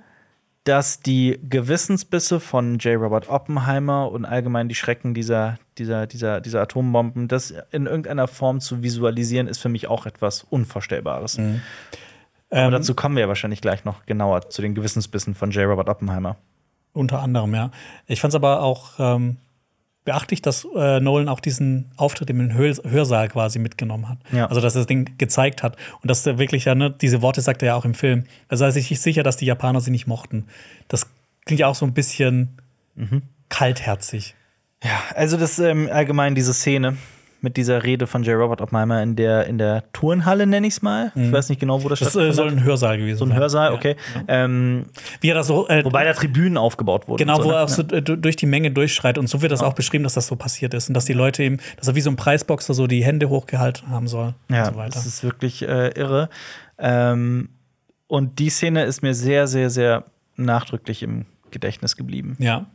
dass 0.68 1.00
die 1.00 1.40
Gewissensbisse 1.50 2.40
von 2.40 2.78
J. 2.80 3.02
Robert 3.02 3.30
Oppenheimer 3.30 4.12
und 4.12 4.26
allgemein 4.26 4.68
die 4.68 4.76
Schrecken 4.76 5.14
dieser, 5.14 5.58
dieser, 5.78 6.08
dieser, 6.08 6.42
dieser 6.42 6.62
Atombomben, 6.62 7.30
das 7.30 7.54
in 7.72 7.86
irgendeiner 7.86 8.28
Form 8.28 8.60
zu 8.60 8.84
visualisieren, 8.84 9.48
ist 9.48 9.60
für 9.60 9.70
mich 9.70 9.88
auch 9.88 10.06
etwas 10.06 10.44
Unvorstellbares. 10.44 11.40
Aber 11.40 11.62
Ähm, 12.50 12.72
dazu 12.72 12.96
kommen 12.96 13.16
wir 13.16 13.22
ja 13.22 13.28
wahrscheinlich 13.28 13.62
gleich 13.62 13.86
noch 13.86 14.06
genauer 14.06 14.50
zu 14.50 14.62
den 14.62 14.76
Gewissensbissen 14.76 15.36
von 15.36 15.52
J. 15.52 15.68
Robert 15.68 15.90
Oppenheimer. 15.90 16.38
Unter 16.94 17.22
anderem, 17.22 17.54
ja. 17.54 17.72
Ich 18.08 18.22
fand 18.22 18.32
es 18.32 18.36
aber 18.36 18.62
auch 18.62 18.94
ähm, 19.00 19.38
beachtlich, 20.06 20.42
dass 20.42 20.66
äh, 20.76 21.00
Nolan 21.00 21.28
auch 21.30 21.40
diesen 21.40 21.92
Auftritt 21.98 22.30
im 22.30 22.54
Hör 22.54 22.74
Hörsaal 22.84 23.28
quasi 23.28 23.60
mitgenommen 23.60 24.08
hat. 24.08 24.18
Ja. 24.32 24.48
Also, 24.48 24.62
dass 24.62 24.76
er 24.76 24.80
das 24.80 24.88
Ding 24.88 25.18
gezeigt 25.18 25.62
hat. 25.62 25.76
Und 26.02 26.10
dass 26.10 26.26
er 26.26 26.40
wirklich 26.40 26.66
ja, 26.66 26.76
ne, 26.76 26.90
diese 26.90 27.22
Worte 27.22 27.42
sagt 27.42 27.62
er 27.62 27.68
ja 27.68 27.76
auch 27.76 27.86
im 27.86 27.94
Film. 27.94 28.24
Also, 28.48 28.64
er 28.64 28.70
ist 28.70 28.76
sich 28.76 29.00
sicher, 29.02 29.24
dass 29.24 29.38
die 29.38 29.46
Japaner 29.46 29.82
sie 29.82 29.92
nicht 29.92 30.08
mochten. 30.08 30.48
Das 30.88 31.08
klingt 31.46 31.60
ja 31.60 31.68
auch 31.68 31.76
so 31.76 31.86
ein 31.86 31.94
bisschen 31.94 32.58
kaltherzig. 33.50 34.36
Ja, 34.84 35.02
also 35.16 35.38
das 35.38 35.60
ähm, 35.60 35.90
allgemein 35.92 36.36
diese 36.36 36.54
Szene 36.54 36.98
mit 37.42 37.56
dieser 37.56 37.84
Rede 37.84 38.08
von 38.08 38.24
J. 38.24 38.36
Robert 38.40 38.62
Oppenheimer 38.62 39.02
in 39.04 39.16
der, 39.16 39.46
in 39.46 39.58
der 39.58 39.84
Turnhalle, 39.94 40.48
nenne 40.48 40.66
ich 40.68 40.74
es 40.74 40.82
mal. 40.82 41.12
Ich 41.16 41.32
weiß 41.32 41.50
nicht 41.50 41.60
genau, 41.60 41.84
wo 41.84 41.90
das, 41.90 42.00
Das 42.00 42.08
äh, 42.10 42.12
stattgefunden 42.12 42.34
soll 42.36 42.48
hat. 42.50 42.58
ein 42.58 42.64
Hörsaal 42.64 42.98
gewesen 42.98 43.18
So 43.20 43.26
ein 43.26 43.30
sein. 43.30 43.38
Hörsaal, 43.40 43.70
Ja. 43.72 43.76
okay. 43.78 43.96
Ähm, 44.28 44.86
Wie 45.22 45.30
er 45.30 45.36
das 45.36 45.48
so. 45.48 45.68
Äh, 45.68 45.86
wobei 45.86 46.04
da 46.04 46.14
Tribünen 46.14 46.58
aufgebaut 46.58 47.08
wurden. 47.08 47.20
Genau, 47.20 47.36
so, 47.38 47.46
wo 47.46 47.50
er 47.52 47.58
ne? 47.58 47.64
auch 47.64 47.70
so 47.70 47.84
äh, 47.84 48.02
du- 48.02 48.18
durch 48.18 48.36
die 48.38 48.48
Menge 48.48 48.72
durchschreit. 48.72 49.18
Und 49.18 49.28
so 49.30 49.42
wird 49.42 49.52
das 49.52 49.62
auch 49.62 49.74
beschrieben, 49.74 50.04
dass 50.04 50.14
das 50.16 50.28
so 50.28 50.36
passiert 50.36 50.74
ist. 50.74 50.88
Und 50.88 50.94
dass 50.96 51.06
die 51.06 51.14
Leute 51.14 51.44
eben, 51.44 51.58
dass 51.78 51.88
er 51.88 51.96
wie 51.96 52.02
so 52.02 52.10
ein 52.10 52.16
Preisboxer 52.16 52.74
so 52.74 52.88
die 52.88 53.04
Hände 53.04 53.30
hochgehalten 53.30 53.90
haben 53.90 54.08
soll. 54.08 54.34
Ja, 54.50 54.66
so 54.66 54.72
das 54.90 55.06
ist 55.06 55.24
wirklich 55.24 55.62
äh, 55.62 55.90
irre. 55.90 56.30
Ähm, 56.80 57.50
und 58.08 58.40
die 58.40 58.50
Szene 58.50 58.84
ist 58.86 59.04
mir 59.04 59.14
sehr, 59.14 59.48
sehr, 59.48 59.70
sehr 59.70 60.06
nachdrücklich 60.38 61.04
im 61.04 61.26
Gedächtnis 61.52 61.96
geblieben. 61.96 62.36
Ja. 62.40 62.66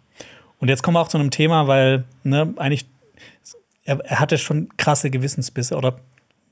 Und 0.59 0.69
jetzt 0.69 0.83
kommen 0.83 0.95
wir 0.97 1.01
auch 1.01 1.09
zu 1.09 1.19
einem 1.19 1.31
Thema, 1.33 1.67
weil, 1.67 2.05
ne, 2.23 2.55
eigentlich, 2.57 2.87
er, 3.85 4.01
er 4.01 4.21
hatte 4.21 4.39
schon 4.39 4.69
krasse 4.77 5.11
Gewissensbisse 5.11 5.77
oder 5.77 5.97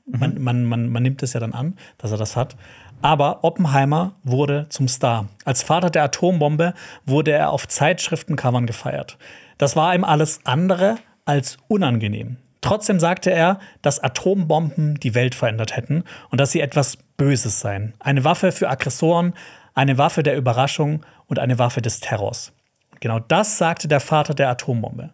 man, 0.05 0.41
man, 0.41 0.65
man, 0.65 0.89
man 0.89 1.03
nimmt 1.03 1.23
es 1.23 1.33
ja 1.33 1.39
dann 1.39 1.53
an, 1.53 1.77
dass 1.97 2.11
er 2.11 2.17
das 2.17 2.35
hat. 2.35 2.55
Aber 3.01 3.43
Oppenheimer 3.43 4.15
wurde 4.23 4.67
zum 4.69 4.87
Star. 4.87 5.27
Als 5.45 5.63
Vater 5.63 5.89
der 5.89 6.03
Atombombe 6.03 6.73
wurde 7.05 7.31
er 7.31 7.49
auf 7.49 7.67
Zeitschriftencovern 7.67 8.67
gefeiert. 8.67 9.17
Das 9.57 9.75
war 9.75 9.95
ihm 9.95 10.03
alles 10.03 10.41
andere 10.43 10.97
als 11.25 11.57
unangenehm. 11.67 12.37
Trotzdem 12.61 12.99
sagte 12.99 13.31
er, 13.31 13.59
dass 13.81 14.03
Atombomben 14.03 14.99
die 14.99 15.15
Welt 15.15 15.33
verändert 15.33 15.75
hätten 15.75 16.03
und 16.29 16.39
dass 16.39 16.51
sie 16.51 16.61
etwas 16.61 16.97
Böses 17.17 17.59
seien. 17.59 17.95
Eine 17.99 18.23
Waffe 18.23 18.51
für 18.51 18.69
Aggressoren, 18.69 19.33
eine 19.73 19.97
Waffe 19.97 20.21
der 20.21 20.37
Überraschung 20.37 21.03
und 21.25 21.39
eine 21.39 21.57
Waffe 21.57 21.81
des 21.81 22.01
Terrors. 22.01 22.53
Genau 22.99 23.19
das 23.19 23.57
sagte 23.57 23.87
der 23.87 23.99
Vater 23.99 24.35
der 24.35 24.49
Atombombe. 24.49 25.11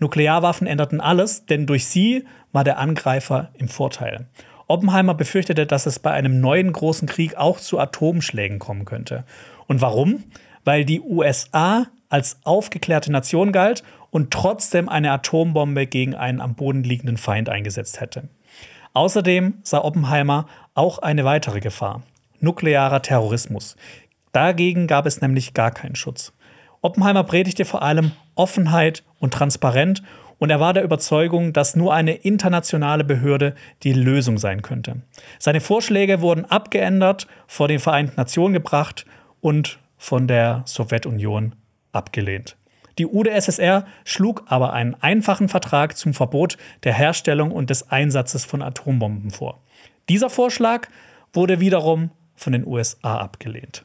Nuklearwaffen 0.00 0.66
änderten 0.66 1.00
alles, 1.00 1.46
denn 1.46 1.66
durch 1.66 1.86
sie 1.86 2.24
war 2.52 2.64
der 2.64 2.78
Angreifer 2.78 3.50
im 3.54 3.68
Vorteil. 3.68 4.26
Oppenheimer 4.66 5.14
befürchtete, 5.14 5.66
dass 5.66 5.86
es 5.86 5.98
bei 5.98 6.10
einem 6.10 6.40
neuen 6.40 6.72
großen 6.72 7.06
Krieg 7.06 7.36
auch 7.36 7.60
zu 7.60 7.78
Atomschlägen 7.78 8.58
kommen 8.58 8.84
könnte. 8.84 9.24
Und 9.66 9.80
warum? 9.80 10.24
Weil 10.64 10.84
die 10.84 11.00
USA 11.00 11.86
als 12.08 12.38
aufgeklärte 12.44 13.12
Nation 13.12 13.52
galt 13.52 13.82
und 14.10 14.32
trotzdem 14.32 14.88
eine 14.88 15.12
Atombombe 15.12 15.86
gegen 15.86 16.14
einen 16.14 16.40
am 16.40 16.54
Boden 16.54 16.82
liegenden 16.82 17.16
Feind 17.16 17.48
eingesetzt 17.48 18.00
hätte. 18.00 18.28
Außerdem 18.92 19.54
sah 19.62 19.82
Oppenheimer 19.82 20.46
auch 20.74 20.98
eine 20.98 21.24
weitere 21.24 21.60
Gefahr: 21.60 22.02
nuklearer 22.40 23.02
Terrorismus. 23.02 23.76
Dagegen 24.32 24.86
gab 24.86 25.06
es 25.06 25.20
nämlich 25.20 25.54
gar 25.54 25.70
keinen 25.70 25.94
Schutz. 25.94 26.32
Oppenheimer 26.80 27.24
predigte 27.24 27.64
vor 27.64 27.82
allem 27.82 28.12
Offenheit 28.40 29.04
und 29.18 29.34
Transparenz 29.34 30.00
und 30.38 30.48
er 30.48 30.58
war 30.58 30.72
der 30.72 30.82
Überzeugung, 30.82 31.52
dass 31.52 31.76
nur 31.76 31.92
eine 31.92 32.14
internationale 32.14 33.04
Behörde 33.04 33.54
die 33.82 33.92
Lösung 33.92 34.38
sein 34.38 34.62
könnte. 34.62 35.02
Seine 35.38 35.60
Vorschläge 35.60 36.22
wurden 36.22 36.46
abgeändert, 36.46 37.26
vor 37.46 37.68
den 37.68 37.78
Vereinten 37.78 38.16
Nationen 38.16 38.54
gebracht 38.54 39.04
und 39.42 39.78
von 39.98 40.26
der 40.26 40.62
Sowjetunion 40.64 41.54
abgelehnt. 41.92 42.56
Die 42.98 43.04
UdSSR 43.04 43.84
schlug 44.04 44.44
aber 44.46 44.72
einen 44.72 44.94
einfachen 44.94 45.50
Vertrag 45.50 45.98
zum 45.98 46.14
Verbot 46.14 46.56
der 46.84 46.94
Herstellung 46.94 47.50
und 47.50 47.68
des 47.68 47.90
Einsatzes 47.90 48.46
von 48.46 48.62
Atombomben 48.62 49.30
vor. 49.30 49.60
Dieser 50.08 50.30
Vorschlag 50.30 50.88
wurde 51.34 51.60
wiederum 51.60 52.10
von 52.34 52.54
den 52.54 52.66
USA 52.66 53.18
abgelehnt. 53.18 53.84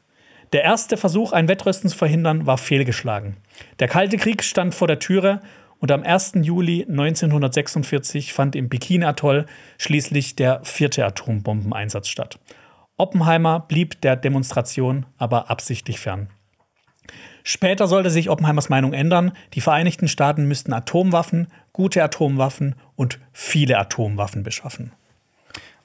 Der 0.53 0.63
erste 0.63 0.97
Versuch, 0.97 1.31
ein 1.31 1.47
Wettrüsten 1.47 1.89
zu 1.89 1.97
verhindern, 1.97 2.45
war 2.45 2.57
fehlgeschlagen. 2.57 3.37
Der 3.79 3.87
Kalte 3.87 4.17
Krieg 4.17 4.43
stand 4.43 4.75
vor 4.75 4.87
der 4.87 4.99
Türe 4.99 5.41
und 5.79 5.91
am 5.91 6.03
1. 6.03 6.33
Juli 6.41 6.85
1946 6.87 8.33
fand 8.33 8.55
im 8.55 8.69
Bikini-Atoll 8.69 9.45
schließlich 9.77 10.35
der 10.35 10.63
vierte 10.63 11.05
Atombombeneinsatz 11.05 12.07
statt. 12.07 12.39
Oppenheimer 12.97 13.59
blieb 13.59 13.99
der 14.01 14.15
Demonstration 14.15 15.05
aber 15.17 15.49
absichtlich 15.49 15.99
fern. 15.99 16.29
Später 17.43 17.87
sollte 17.87 18.09
sich 18.09 18.29
Oppenheimers 18.29 18.69
Meinung 18.69 18.93
ändern. 18.93 19.33
Die 19.53 19.61
Vereinigten 19.61 20.07
Staaten 20.07 20.45
müssten 20.45 20.73
Atomwaffen, 20.73 21.47
gute 21.73 22.03
Atomwaffen 22.03 22.75
und 22.95 23.19
viele 23.33 23.77
Atomwaffen 23.77 24.41
beschaffen. 24.41 24.93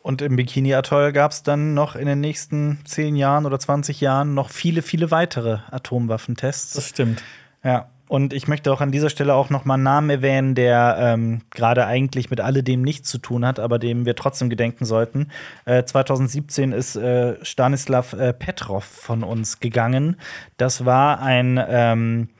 Und 0.02 0.22
im 0.22 0.36
Bikini-Atoll 0.36 1.12
gab 1.12 1.32
es 1.32 1.43
dann 1.43 1.74
noch 1.74 1.94
in 1.94 2.06
den 2.06 2.20
nächsten 2.20 2.81
10 2.85 3.16
Jahren 3.16 3.44
oder 3.44 3.59
20 3.59 4.01
Jahren 4.01 4.35
noch 4.35 4.48
viele, 4.48 4.82
viele 4.82 5.10
weitere 5.10 5.59
Atomwaffentests. 5.70 6.74
stimmt. 6.89 7.22
Ja. 7.62 7.89
Und 8.09 8.32
ich 8.32 8.48
möchte 8.48 8.72
auch 8.72 8.81
an 8.81 8.90
dieser 8.90 9.09
Stelle 9.09 9.35
auch 9.35 9.51
noch 9.51 9.64
mal 9.64 9.74
einen 9.74 9.85
Namen 9.85 10.10
erwähnen, 10.10 10.56
der 10.56 10.97
ähm, 10.98 11.43
gerade 11.51 11.86
eigentlich 11.86 12.28
mit 12.28 12.40
alledem 12.40 12.82
nichts 12.82 13.09
zu 13.09 13.18
tun 13.18 13.47
hat, 13.47 13.60
aber 13.60 13.78
dem 13.78 14.05
wir 14.05 14.16
trotzdem 14.16 14.51
gedenken 14.51 14.85
sollten. 14.85 15.28
Äh, 15.64 15.85
2017 15.85 16.72
ist 16.72 16.97
äh, 16.97 17.36
Stanislav 17.44 18.12
äh, 18.14 18.32
Petrov 18.32 18.82
von 18.85 19.22
uns 19.22 19.60
gegangen. 19.60 20.16
Das 20.56 20.85
war 20.85 21.22
ein 21.22 21.64
ähm, 21.68 22.31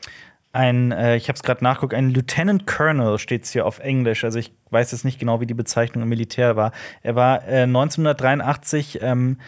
ein, 0.53 0.93
äh, 0.93 1.17
ich 1.17 1.29
habe 1.29 1.37
es 1.37 1.43
gerade 1.43 1.63
nachguckt, 1.63 1.95
ein 1.95 2.11
Lieutenant 2.11 2.67
Colonel 2.67 3.19
steht 3.19 3.45
es 3.45 3.53
hier 3.53 3.67
auf 3.67 3.79
Englisch. 3.79 4.25
Also 4.25 4.39
ich 4.39 4.53
weiß 4.71 4.93
jetzt 4.93 5.05
nicht 5.05 5.19
genau, 5.21 5.41
wie 5.41 5.47
die 5.47 5.55
Bezeichnung 5.55 6.03
im 6.03 6.09
Militär 6.09 6.57
war. 6.57 6.73
Er 7.03 7.15
war 7.15 7.47
äh, 7.47 7.63
1983 7.63 9.01
ähm, 9.03 9.39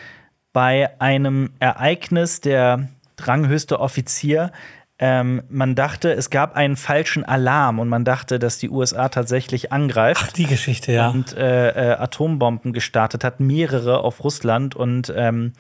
bei 0.53 0.91
einem 1.01 1.53
Ereignis 1.59 2.41
der 2.41 2.89
ranghöchste 3.21 3.81
Offizier. 3.81 4.53
Ähm, 4.99 5.43
man 5.49 5.75
dachte, 5.75 6.13
es 6.13 6.31
gab 6.31 6.55
einen 6.55 6.77
falschen 6.77 7.25
Alarm 7.25 7.81
und 7.81 7.89
man 7.89 8.05
dachte, 8.05 8.39
dass 8.39 8.59
die 8.59 8.71
USA 8.71 9.09
tatsächlich 9.09 9.73
angreift 9.73 10.27
Ach, 10.29 10.33
die 10.33 10.47
Geschichte, 10.47 10.93
ja. 10.93 11.09
und 11.09 11.37
äh, 11.37 11.71
äh, 11.71 11.97
Atombomben 11.97 12.73
gestartet 12.73 13.25
hat, 13.25 13.41
mehrere 13.41 14.05
auf 14.05 14.23
Russland. 14.23 14.77
Und 14.77 15.13
ähm, 15.17 15.55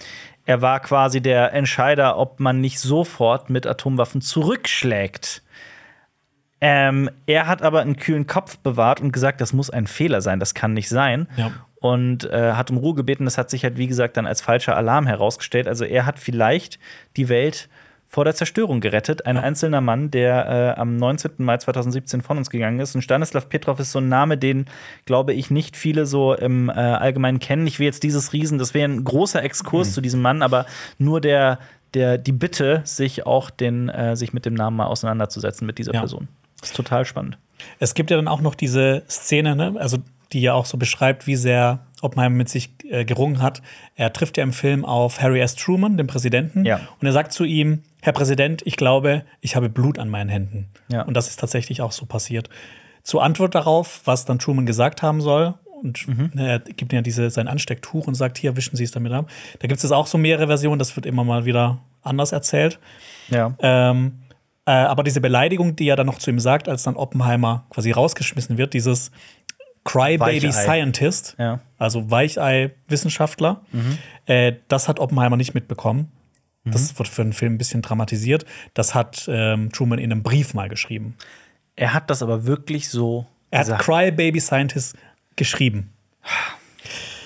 er 0.44 0.62
war 0.62 0.80
quasi 0.80 1.20
der 1.20 1.52
Entscheider, 1.52 2.18
ob 2.18 2.40
man 2.40 2.60
nicht 2.60 2.80
sofort 2.80 3.50
mit 3.50 3.66
Atomwaffen 3.66 4.20
zurückschlägt. 4.20 5.42
Ähm, 6.60 7.10
er 7.26 7.48
hat 7.48 7.62
aber 7.62 7.80
einen 7.80 7.96
kühlen 7.96 8.26
Kopf 8.26 8.58
bewahrt 8.58 9.00
und 9.00 9.12
gesagt, 9.12 9.40
das 9.40 9.52
muss 9.52 9.70
ein 9.70 9.86
Fehler 9.86 10.20
sein, 10.20 10.38
das 10.38 10.54
kann 10.54 10.74
nicht 10.74 10.88
sein. 10.88 11.28
Ja. 11.36 11.52
Und 11.80 12.24
äh, 12.30 12.52
hat 12.52 12.70
um 12.70 12.76
Ruhe 12.76 12.94
gebeten. 12.94 13.24
Das 13.24 13.36
hat 13.36 13.50
sich 13.50 13.64
halt, 13.64 13.76
wie 13.76 13.88
gesagt, 13.88 14.16
dann 14.16 14.26
als 14.26 14.40
falscher 14.40 14.76
Alarm 14.76 15.08
herausgestellt. 15.08 15.66
Also 15.66 15.84
er 15.84 16.06
hat 16.06 16.20
vielleicht 16.20 16.78
die 17.16 17.28
Welt 17.28 17.68
vor 18.12 18.26
der 18.26 18.34
Zerstörung 18.34 18.82
gerettet. 18.82 19.24
Ein 19.24 19.38
einzelner 19.38 19.80
Mann, 19.80 20.10
der 20.10 20.74
äh, 20.76 20.78
am 20.78 20.98
19. 20.98 21.30
Mai 21.38 21.56
2017 21.56 22.20
von 22.20 22.36
uns 22.36 22.50
gegangen 22.50 22.78
ist. 22.78 22.94
Und 22.94 23.00
Stanislav 23.00 23.48
Petrov 23.48 23.80
ist 23.80 23.90
so 23.90 24.00
ein 24.00 24.10
Name, 24.10 24.36
den, 24.36 24.66
glaube 25.06 25.32
ich, 25.32 25.50
nicht 25.50 25.78
viele 25.78 26.04
so 26.04 26.34
im 26.34 26.68
äh, 26.68 26.72
Allgemeinen 26.72 27.38
kennen. 27.38 27.66
Ich 27.66 27.78
will 27.78 27.86
jetzt 27.86 28.02
dieses 28.02 28.34
Riesen, 28.34 28.58
das 28.58 28.74
wäre 28.74 28.86
ein 28.86 29.02
großer 29.02 29.42
Exkurs 29.42 29.88
mhm. 29.88 29.92
zu 29.92 30.00
diesem 30.02 30.20
Mann, 30.20 30.42
aber 30.42 30.66
nur 30.98 31.22
der, 31.22 31.58
der, 31.94 32.18
die 32.18 32.32
Bitte, 32.32 32.82
sich 32.84 33.24
auch 33.24 33.48
den, 33.48 33.88
äh, 33.88 34.14
sich 34.14 34.34
mit 34.34 34.44
dem 34.44 34.52
Namen 34.52 34.76
mal 34.76 34.86
auseinanderzusetzen 34.88 35.66
mit 35.66 35.78
dieser 35.78 35.94
ja. 35.94 36.00
Person. 36.00 36.28
Das 36.60 36.68
ist 36.68 36.76
total 36.76 37.06
spannend. 37.06 37.38
Es 37.78 37.94
gibt 37.94 38.10
ja 38.10 38.18
dann 38.18 38.28
auch 38.28 38.42
noch 38.42 38.54
diese 38.54 39.04
Szene, 39.08 39.56
ne? 39.56 39.74
also 39.78 39.96
die 40.34 40.42
ja 40.42 40.52
auch 40.52 40.66
so 40.66 40.76
beschreibt, 40.76 41.26
wie 41.26 41.36
sehr 41.36 41.86
Oppenheimer 42.02 42.36
mit 42.36 42.50
sich 42.50 42.74
äh, 42.90 43.06
gerungen 43.06 43.40
hat. 43.40 43.62
Er 43.94 44.12
trifft 44.12 44.36
ja 44.36 44.42
im 44.42 44.52
Film 44.52 44.84
auf 44.84 45.22
Harry 45.22 45.40
S. 45.40 45.54
Truman, 45.54 45.96
den 45.96 46.08
Präsidenten, 46.08 46.66
ja. 46.66 46.80
und 47.00 47.06
er 47.06 47.12
sagt 47.12 47.32
zu 47.32 47.44
ihm: 47.44 47.82
Herr 48.02 48.12
Präsident, 48.12 48.62
ich 48.66 48.76
glaube, 48.76 49.24
ich 49.40 49.56
habe 49.56 49.68
Blut 49.68 49.98
an 49.98 50.08
meinen 50.08 50.28
Händen. 50.28 50.68
Ja. 50.88 51.02
Und 51.02 51.14
das 51.14 51.28
ist 51.28 51.40
tatsächlich 51.40 51.80
auch 51.80 51.92
so 51.92 52.04
passiert. 52.04 52.50
Zur 53.02 53.22
Antwort 53.22 53.54
darauf, 53.54 54.02
was 54.04 54.24
dann 54.24 54.38
Truman 54.38 54.66
gesagt 54.66 55.02
haben 55.02 55.20
soll, 55.20 55.54
und 55.82 56.06
mhm. 56.06 56.30
Er 56.36 56.60
gibt 56.60 56.92
ja 56.92 57.02
diese, 57.02 57.28
sein 57.30 57.48
Anstecktuch 57.48 58.06
und 58.06 58.14
sagt: 58.14 58.38
Hier, 58.38 58.56
wischen 58.56 58.76
Sie 58.76 58.84
es 58.84 58.92
damit 58.92 59.12
ab. 59.12 59.28
Da 59.58 59.66
gibt 59.66 59.82
es 59.82 59.90
auch 59.90 60.06
so 60.06 60.16
mehrere 60.16 60.46
Versionen, 60.46 60.78
das 60.78 60.94
wird 60.94 61.06
immer 61.06 61.24
mal 61.24 61.44
wieder 61.44 61.80
anders 62.02 62.30
erzählt. 62.30 62.78
Ja. 63.30 63.54
Ähm, 63.58 64.20
äh, 64.64 64.70
aber 64.70 65.02
diese 65.02 65.20
Beleidigung, 65.20 65.74
die 65.74 65.88
er 65.88 65.96
dann 65.96 66.06
noch 66.06 66.18
zu 66.18 66.30
ihm 66.30 66.38
sagt, 66.38 66.68
als 66.68 66.84
dann 66.84 66.94
Oppenheimer 66.94 67.64
quasi 67.70 67.90
rausgeschmissen 67.90 68.58
wird, 68.58 68.74
dieses 68.74 69.10
Crybaby 69.84 70.52
Scientist, 70.52 71.34
ja. 71.38 71.58
also 71.78 72.10
Weichei-Wissenschaftler. 72.10 73.62
Mhm. 73.72 73.98
Äh, 74.26 74.52
das 74.68 74.88
hat 74.88 75.00
Oppenheimer 75.00 75.36
nicht 75.36 75.54
mitbekommen. 75.54 76.12
Mhm. 76.64 76.72
Das 76.72 76.98
wird 76.98 77.08
für 77.08 77.22
den 77.22 77.32
Film 77.32 77.54
ein 77.54 77.58
bisschen 77.58 77.82
dramatisiert. 77.82 78.44
Das 78.74 78.94
hat 78.94 79.26
ähm, 79.28 79.72
Truman 79.72 79.98
in 79.98 80.12
einem 80.12 80.22
Brief 80.22 80.54
mal 80.54 80.68
geschrieben. 80.68 81.16
Er 81.76 81.94
hat 81.94 82.10
das 82.10 82.22
aber 82.22 82.46
wirklich 82.46 82.88
so. 82.88 83.26
Er 83.50 83.60
gesagt. 83.60 83.80
hat 83.80 83.86
Crybaby 83.86 84.40
Scientist 84.40 84.96
geschrieben. 85.36 85.92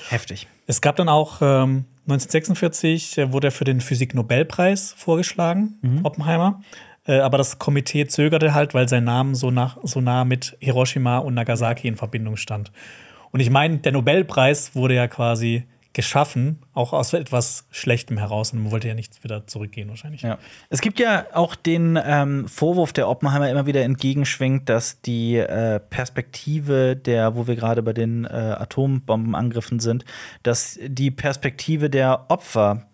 Heftig. 0.09 0.47
Es 0.67 0.81
gab 0.81 0.97
dann 0.97 1.09
auch 1.09 1.41
ähm, 1.41 1.85
1946 2.07 3.19
äh, 3.19 3.33
wurde 3.33 3.49
er 3.49 3.53
für 3.53 3.65
den 3.65 3.81
Physik-Nobelpreis 3.81 4.95
vorgeschlagen, 4.97 5.79
mhm. 5.83 6.01
Oppenheimer. 6.05 6.63
Äh, 7.07 7.19
aber 7.19 7.39
das 7.39 7.59
Komitee 7.59 8.07
zögerte 8.07 8.55
halt, 8.55 8.75
weil 8.75 8.89
sein 8.89 9.05
Name 9.05 9.35
so, 9.35 9.51
nach, 9.51 9.79
so 9.83 10.01
nah 10.01 10.25
mit 10.25 10.57
Hiroshima 10.61 11.19
und 11.19 11.35
Nagasaki 11.35 11.89
in 11.89 11.97
Verbindung 11.97 12.37
stand. 12.37 12.73
Und 13.31 13.41
ich 13.41 13.51
meine, 13.51 13.79
der 13.79 13.93
Nobelpreis 13.93 14.75
wurde 14.75 14.95
ja 14.95 15.09
quasi 15.09 15.65
geschaffen, 15.97 16.59
auch 16.75 16.93
aus 16.93 17.15
etwas 17.15 17.67
Schlechtem 17.71 18.19
heraus. 18.19 18.53
Und 18.53 18.63
man 18.65 18.71
wollte 18.71 18.87
ja 18.87 18.93
nicht 18.93 19.25
wieder 19.25 19.47
zurückgehen, 19.47 19.89
wahrscheinlich. 19.89 20.21
Ja. 20.21 20.37
Es 20.69 20.83
gibt 20.83 20.99
ja 20.99 21.25
auch 21.33 21.55
den 21.55 21.99
ähm, 22.05 22.47
Vorwurf, 22.49 22.93
der 22.93 23.09
Oppenheimer 23.09 23.49
immer 23.49 23.65
wieder 23.65 23.83
entgegenschwingt, 23.83 24.69
dass 24.69 25.01
die 25.01 25.37
äh, 25.37 25.81
Perspektive 25.81 26.97
der, 26.97 27.35
wo 27.35 27.47
wir 27.47 27.57
gerade 27.57 27.83
bei 27.83 27.95
den 27.95 28.27
äh, 28.27 28.29
Atombombenangriffen 28.29 29.81
sind, 29.81 30.05
dass 30.43 30.79
die 30.87 31.11
Perspektive 31.11 31.89
der 31.89 32.27
Opfer 32.29 32.87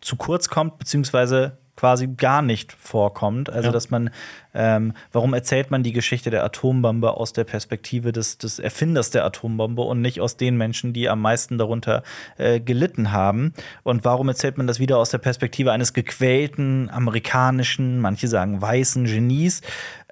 zu 0.00 0.16
kurz 0.16 0.48
kommt, 0.48 0.78
beziehungsweise 0.78 1.58
quasi 1.76 2.08
gar 2.08 2.42
nicht 2.42 2.72
vorkommt. 2.72 3.50
Also, 3.50 3.68
ja. 3.68 3.72
dass 3.72 3.90
man, 3.90 4.10
ähm, 4.54 4.94
warum 5.12 5.34
erzählt 5.34 5.70
man 5.70 5.82
die 5.82 5.92
Geschichte 5.92 6.30
der 6.30 6.42
Atombombe 6.44 7.12
aus 7.12 7.32
der 7.32 7.44
Perspektive 7.44 8.12
des, 8.12 8.38
des 8.38 8.58
Erfinders 8.58 9.10
der 9.10 9.24
Atombombe 9.24 9.82
und 9.82 10.00
nicht 10.00 10.20
aus 10.20 10.36
den 10.36 10.56
Menschen, 10.56 10.92
die 10.92 11.08
am 11.08 11.20
meisten 11.20 11.58
darunter 11.58 12.02
äh, 12.38 12.60
gelitten 12.60 13.12
haben? 13.12 13.52
Und 13.82 14.04
warum 14.04 14.28
erzählt 14.28 14.56
man 14.56 14.66
das 14.66 14.80
wieder 14.80 14.98
aus 14.98 15.10
der 15.10 15.18
Perspektive 15.18 15.72
eines 15.72 15.92
gequälten 15.92 16.90
amerikanischen, 16.90 18.00
manche 18.00 18.28
sagen 18.28 18.60
weißen 18.60 19.04
Genies? 19.04 19.60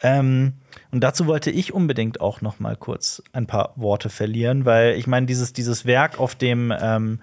Ähm, 0.03 0.55
und 0.91 1.01
dazu 1.01 1.27
wollte 1.27 1.51
ich 1.51 1.73
unbedingt 1.73 2.21
auch 2.21 2.41
noch 2.41 2.61
mal 2.61 2.77
kurz 2.77 3.23
ein 3.33 3.47
paar 3.47 3.73
Worte 3.77 4.11
verlieren, 4.11 4.65
weil 4.65 4.95
ich 4.97 5.07
meine, 5.07 5.27
dieses, 5.27 5.53
dieses 5.53 5.87
Werk, 5.87 6.21
auf 6.21 6.35
dem 6.35 6.73
ähm, 6.79 7.21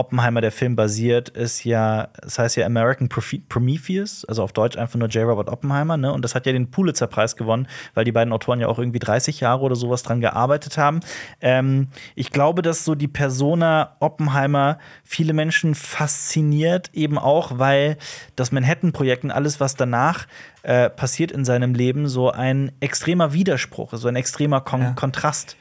Oppenheimer, 0.00 0.40
der 0.40 0.50
Film 0.50 0.76
basiert, 0.76 1.28
ist 1.28 1.64
ja, 1.64 2.08
das 2.22 2.38
heißt 2.38 2.56
ja 2.56 2.64
American 2.64 3.10
Prometheus, 3.10 4.24
also 4.24 4.42
auf 4.42 4.54
Deutsch 4.54 4.78
einfach 4.78 4.98
nur 4.98 5.08
J. 5.08 5.28
Robert 5.28 5.50
Oppenheimer, 5.50 5.98
ne? 5.98 6.10
Und 6.10 6.24
das 6.24 6.34
hat 6.34 6.46
ja 6.46 6.52
den 6.52 6.70
Pulitzer-Preis 6.70 7.36
gewonnen, 7.36 7.68
weil 7.92 8.06
die 8.06 8.12
beiden 8.12 8.32
Autoren 8.32 8.60
ja 8.60 8.68
auch 8.68 8.78
irgendwie 8.78 8.98
30 8.98 9.40
Jahre 9.40 9.60
oder 9.60 9.76
sowas 9.76 10.02
dran 10.02 10.22
gearbeitet 10.22 10.78
haben. 10.78 11.00
Ähm, 11.42 11.88
ich 12.14 12.30
glaube, 12.30 12.62
dass 12.62 12.86
so 12.86 12.94
die 12.94 13.08
Persona 13.08 13.96
Oppenheimer 14.00 14.78
viele 15.04 15.34
Menschen 15.34 15.74
fasziniert, 15.74 16.88
eben 16.94 17.18
auch, 17.18 17.58
weil 17.58 17.98
das 18.36 18.52
Manhattan-Projekt 18.52 19.24
und 19.24 19.32
alles, 19.32 19.60
was 19.60 19.74
danach 19.74 20.26
äh, 20.62 20.88
passiert 20.88 21.30
in 21.30 21.44
seinem 21.44 21.74
Leben, 21.74 22.08
so 22.08 22.30
ein 22.30 22.72
extremer 22.80 23.34
Widerspruch, 23.34 23.92
so 23.92 24.08
ein 24.08 24.16
extremer 24.16 24.62
Kon 24.62 24.80
ja. 24.80 24.92
Kontrast 24.92 25.58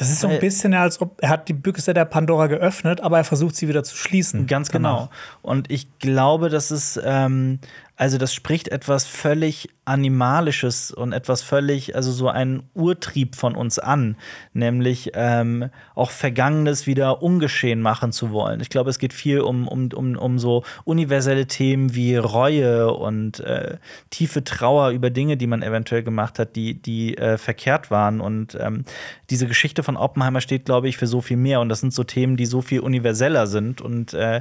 das 0.00 0.08
ist 0.08 0.20
so 0.20 0.28
ein 0.28 0.40
bisschen, 0.40 0.72
als 0.72 0.98
ob 1.02 1.22
er 1.22 1.28
hat 1.28 1.48
die 1.48 1.52
Büchse 1.52 1.92
der 1.92 2.06
Pandora 2.06 2.46
geöffnet, 2.46 3.02
aber 3.02 3.18
er 3.18 3.24
versucht 3.24 3.54
sie 3.54 3.68
wieder 3.68 3.84
zu 3.84 3.94
schließen. 3.98 4.46
Ganz 4.46 4.70
genau. 4.70 5.10
Und 5.42 5.70
ich 5.70 5.98
glaube, 5.98 6.48
dass 6.48 6.70
es 6.70 6.98
ähm, 7.04 7.58
also 8.00 8.16
das 8.16 8.32
spricht 8.32 8.68
etwas 8.68 9.04
völlig 9.04 9.68
Animalisches 9.84 10.90
und 10.90 11.12
etwas 11.12 11.42
völlig, 11.42 11.96
also 11.96 12.12
so 12.12 12.28
ein 12.28 12.62
Urtrieb 12.72 13.36
von 13.36 13.54
uns 13.54 13.78
an, 13.78 14.16
nämlich 14.54 15.10
ähm, 15.12 15.68
auch 15.94 16.10
Vergangenes 16.10 16.86
wieder 16.86 17.22
ungeschehen 17.22 17.82
machen 17.82 18.12
zu 18.12 18.30
wollen. 18.30 18.60
Ich 18.60 18.70
glaube, 18.70 18.88
es 18.88 18.98
geht 18.98 19.12
viel 19.12 19.40
um, 19.40 19.68
um, 19.68 19.90
um, 19.92 20.16
um 20.16 20.38
so 20.38 20.64
universelle 20.84 21.46
Themen 21.46 21.94
wie 21.94 22.16
Reue 22.16 22.90
und 22.94 23.40
äh, 23.40 23.76
tiefe 24.08 24.44
Trauer 24.44 24.92
über 24.92 25.10
Dinge, 25.10 25.36
die 25.36 25.46
man 25.46 25.60
eventuell 25.60 26.02
gemacht 26.02 26.38
hat, 26.38 26.56
die, 26.56 26.80
die 26.80 27.18
äh, 27.18 27.36
verkehrt 27.36 27.90
waren. 27.90 28.22
Und 28.22 28.56
ähm, 28.58 28.84
diese 29.28 29.46
Geschichte 29.46 29.82
von 29.82 29.98
Oppenheimer 29.98 30.40
steht, 30.40 30.64
glaube 30.64 30.88
ich, 30.88 30.96
für 30.96 31.06
so 31.06 31.20
viel 31.20 31.36
mehr. 31.36 31.60
Und 31.60 31.68
das 31.68 31.80
sind 31.80 31.92
so 31.92 32.04
Themen, 32.04 32.38
die 32.38 32.46
so 32.46 32.62
viel 32.62 32.80
universeller 32.80 33.46
sind. 33.46 33.82
Und 33.82 34.14
äh, 34.14 34.40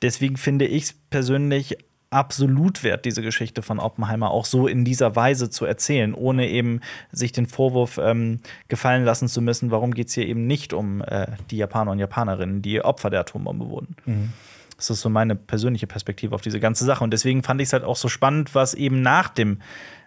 deswegen 0.00 0.38
finde 0.38 0.64
ich 0.64 0.84
es 0.84 0.92
persönlich 1.10 1.76
absolut 2.14 2.84
wert, 2.84 3.04
diese 3.04 3.22
Geschichte 3.22 3.62
von 3.62 3.80
Oppenheimer 3.80 4.30
auch 4.30 4.44
so 4.44 4.66
in 4.66 4.84
dieser 4.84 5.16
Weise 5.16 5.50
zu 5.50 5.64
erzählen, 5.64 6.14
ohne 6.14 6.48
eben 6.48 6.80
sich 7.10 7.32
den 7.32 7.46
Vorwurf 7.46 7.98
ähm, 7.98 8.40
gefallen 8.68 9.04
lassen 9.04 9.28
zu 9.28 9.42
müssen, 9.42 9.70
warum 9.70 9.92
geht 9.92 10.08
es 10.08 10.14
hier 10.14 10.26
eben 10.26 10.46
nicht 10.46 10.72
um 10.72 11.02
äh, 11.02 11.26
die 11.50 11.56
Japaner 11.56 11.90
und 11.90 11.98
Japanerinnen, 11.98 12.62
die 12.62 12.82
Opfer 12.82 13.10
der 13.10 13.20
Atombombe 13.20 13.68
wurden. 13.68 13.96
Mhm. 14.06 14.32
Das 14.76 14.90
ist 14.90 15.00
so 15.00 15.08
meine 15.08 15.34
persönliche 15.34 15.86
Perspektive 15.86 16.34
auf 16.34 16.40
diese 16.40 16.60
ganze 16.60 16.84
Sache. 16.84 17.04
Und 17.04 17.12
deswegen 17.12 17.42
fand 17.42 17.60
ich 17.60 17.68
es 17.68 17.72
halt 17.72 17.84
auch 17.84 17.96
so 17.96 18.08
spannend, 18.08 18.54
was 18.54 18.74
eben 18.74 19.02
nach 19.02 19.28
dem 19.28 19.58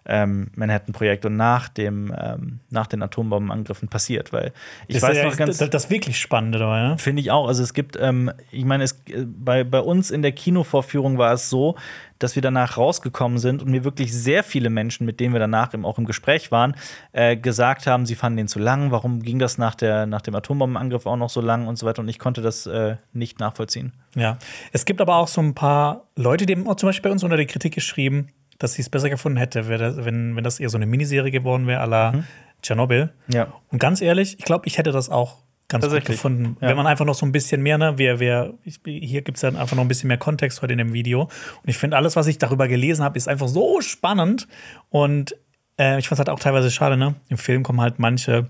ähm, 0.08 0.48
Manhattan-Projekt 0.56 1.26
und 1.26 1.36
nach, 1.36 1.68
dem, 1.70 2.14
ähm, 2.18 2.60
nach 2.70 2.88
den 2.88 3.04
Atombombenangriffen 3.04 3.90
passiert. 3.90 4.34
Weil 4.34 4.54
ich 4.88 4.96
das 4.96 5.04
weiß 5.04 5.18
ja, 5.18 5.26
noch 5.26 5.38
ganz. 5.38 5.58
Das, 5.58 5.70
das 5.70 5.90
wirklich 5.90 6.20
Spannende 6.20 6.60
dabei, 6.60 6.80
ja? 6.80 6.98
Finde 6.98 7.22
ich 7.22 7.32
auch. 7.32 7.48
Also 7.48 7.62
es 7.62 7.74
gibt, 7.74 7.98
ähm, 8.00 8.32
ich 8.52 8.66
meine, 8.66 8.86
es, 8.86 8.94
äh, 9.10 9.26
bei, 9.26 9.64
bei 9.64 9.82
uns 9.82 10.10
in 10.10 10.22
der 10.22 10.32
Kinovorführung 10.32 11.18
war 11.18 11.34
es 11.34 11.50
so, 11.50 11.76
dass 12.20 12.36
wir 12.36 12.42
danach 12.42 12.78
rausgekommen 12.78 13.38
sind 13.38 13.62
und 13.62 13.70
mir 13.70 13.84
wirklich 13.84 14.14
sehr 14.14 14.44
viele 14.44 14.70
Menschen, 14.70 15.06
mit 15.06 15.20
denen 15.20 15.34
wir 15.34 15.40
danach 15.40 15.74
im, 15.74 15.86
auch 15.86 15.98
im 15.98 16.06
Gespräch 16.06 16.52
waren, 16.52 16.76
äh, 17.12 17.38
gesagt 17.38 17.86
haben, 17.86 18.06
sie 18.06 18.16
fanden 18.16 18.38
den 18.38 18.48
zu 18.48 18.60
lang. 18.60 18.92
Warum 18.92 19.22
ging 19.22 19.40
das 19.40 19.58
nach, 19.58 19.76
der, 19.76 20.06
nach 20.06 20.22
dem 20.22 20.34
Atombombenangriff 20.36 21.06
auch 21.06 21.18
noch 21.18 21.30
so 21.30 21.42
lang 21.42 21.68
und 21.68 21.78
so 21.78 21.86
weiter? 21.86 22.02
Und 22.02 22.10
ich 22.10 22.20
konnte 22.20 22.42
das 22.42 22.66
äh, 22.66 22.96
nicht 23.14 23.40
nachvollziehen. 23.40 23.94
Ja, 24.16 24.38
es 24.72 24.86
gibt 24.86 25.02
aber 25.02 25.18
auch 25.18 25.28
so 25.28 25.42
ein 25.42 25.54
paar 25.54 26.06
Leute, 26.16 26.46
die 26.46 26.56
haben 26.56 26.68
auch 26.68 26.76
zum 26.76 26.88
Beispiel 26.88 27.10
bei 27.10 27.14
uns 27.14 27.24
unter 27.24 27.38
die 27.38 27.46
Kritik 27.46 27.76
geschrieben, 27.76 28.30
dass 28.60 28.74
sie 28.74 28.82
es 28.82 28.90
besser 28.90 29.10
gefunden 29.10 29.38
hätte, 29.38 29.68
wenn, 29.68 30.36
wenn 30.36 30.44
das 30.44 30.60
eher 30.60 30.70
so 30.70 30.78
eine 30.78 30.86
Miniserie 30.86 31.32
geworden 31.32 31.68
wäre, 31.68 31.82
à 31.82 31.88
la 31.88 32.12
mhm. 32.12 32.24
Tschernobyl. 32.62 33.12
Ja. 33.28 33.54
Und 33.72 33.80
ganz 33.80 34.02
ehrlich, 34.02 34.40
ich 34.40 34.46
glaube, 34.46 34.68
ich 34.68 34.78
hätte 34.78 34.92
das 34.92 35.10
auch 35.10 35.38
ganz 35.68 35.88
gut 35.88 36.06
gefunden. 36.06 36.58
Ja. 36.62 36.70
Wenn 36.70 36.78
man 36.78 36.88
einfach 36.88 37.06
noch 37.06 37.16
so 37.16 37.26
ein 37.26 37.32
bisschen 37.32 37.62
mehr, 37.62 37.78
ne, 37.78 37.94
wer, 37.98 38.20
wer, 38.20 38.54
ich, 38.64 38.80
hier 38.86 39.22
gibt 39.22 39.38
es 39.38 39.42
dann 39.42 39.56
einfach 39.56 39.76
noch 39.76 39.84
ein 39.84 39.88
bisschen 39.88 40.08
mehr 40.08 40.18
Kontext 40.18 40.62
heute 40.62 40.74
in 40.74 40.80
dem 40.80 40.94
Video. 40.94 41.24
Und 41.24 41.30
ich 41.66 41.78
finde, 41.78 41.98
alles, 41.98 42.16
was 42.16 42.28
ich 42.28 42.38
darüber 42.38 42.68
gelesen 42.68 43.04
habe, 43.04 43.18
ist 43.18 43.28
einfach 43.28 43.48
so 43.48 43.82
spannend. 43.82 44.48
Und 44.90 45.36
äh, 45.78 46.00
ich 46.00 46.08
fand 46.08 46.14
es 46.14 46.20
halt 46.20 46.30
auch 46.30 46.40
teilweise 46.40 46.72
schade, 46.72 46.98
ne? 46.98 47.16
Im 47.30 47.38
Film 47.38 47.64
kommen 47.64 47.82
halt 47.82 48.00
manche 48.00 48.50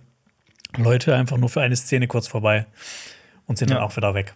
Leute 0.78 1.16
einfach 1.16 1.38
nur 1.38 1.50
für 1.50 1.62
eine 1.62 1.76
Szene 1.76 2.08
kurz 2.08 2.28
vorbei 2.28 2.66
und 3.46 3.58
sind 3.58 3.70
ja. 3.70 3.78
dann 3.78 3.84
auch 3.84 3.96
wieder 3.98 4.14
weg. 4.14 4.34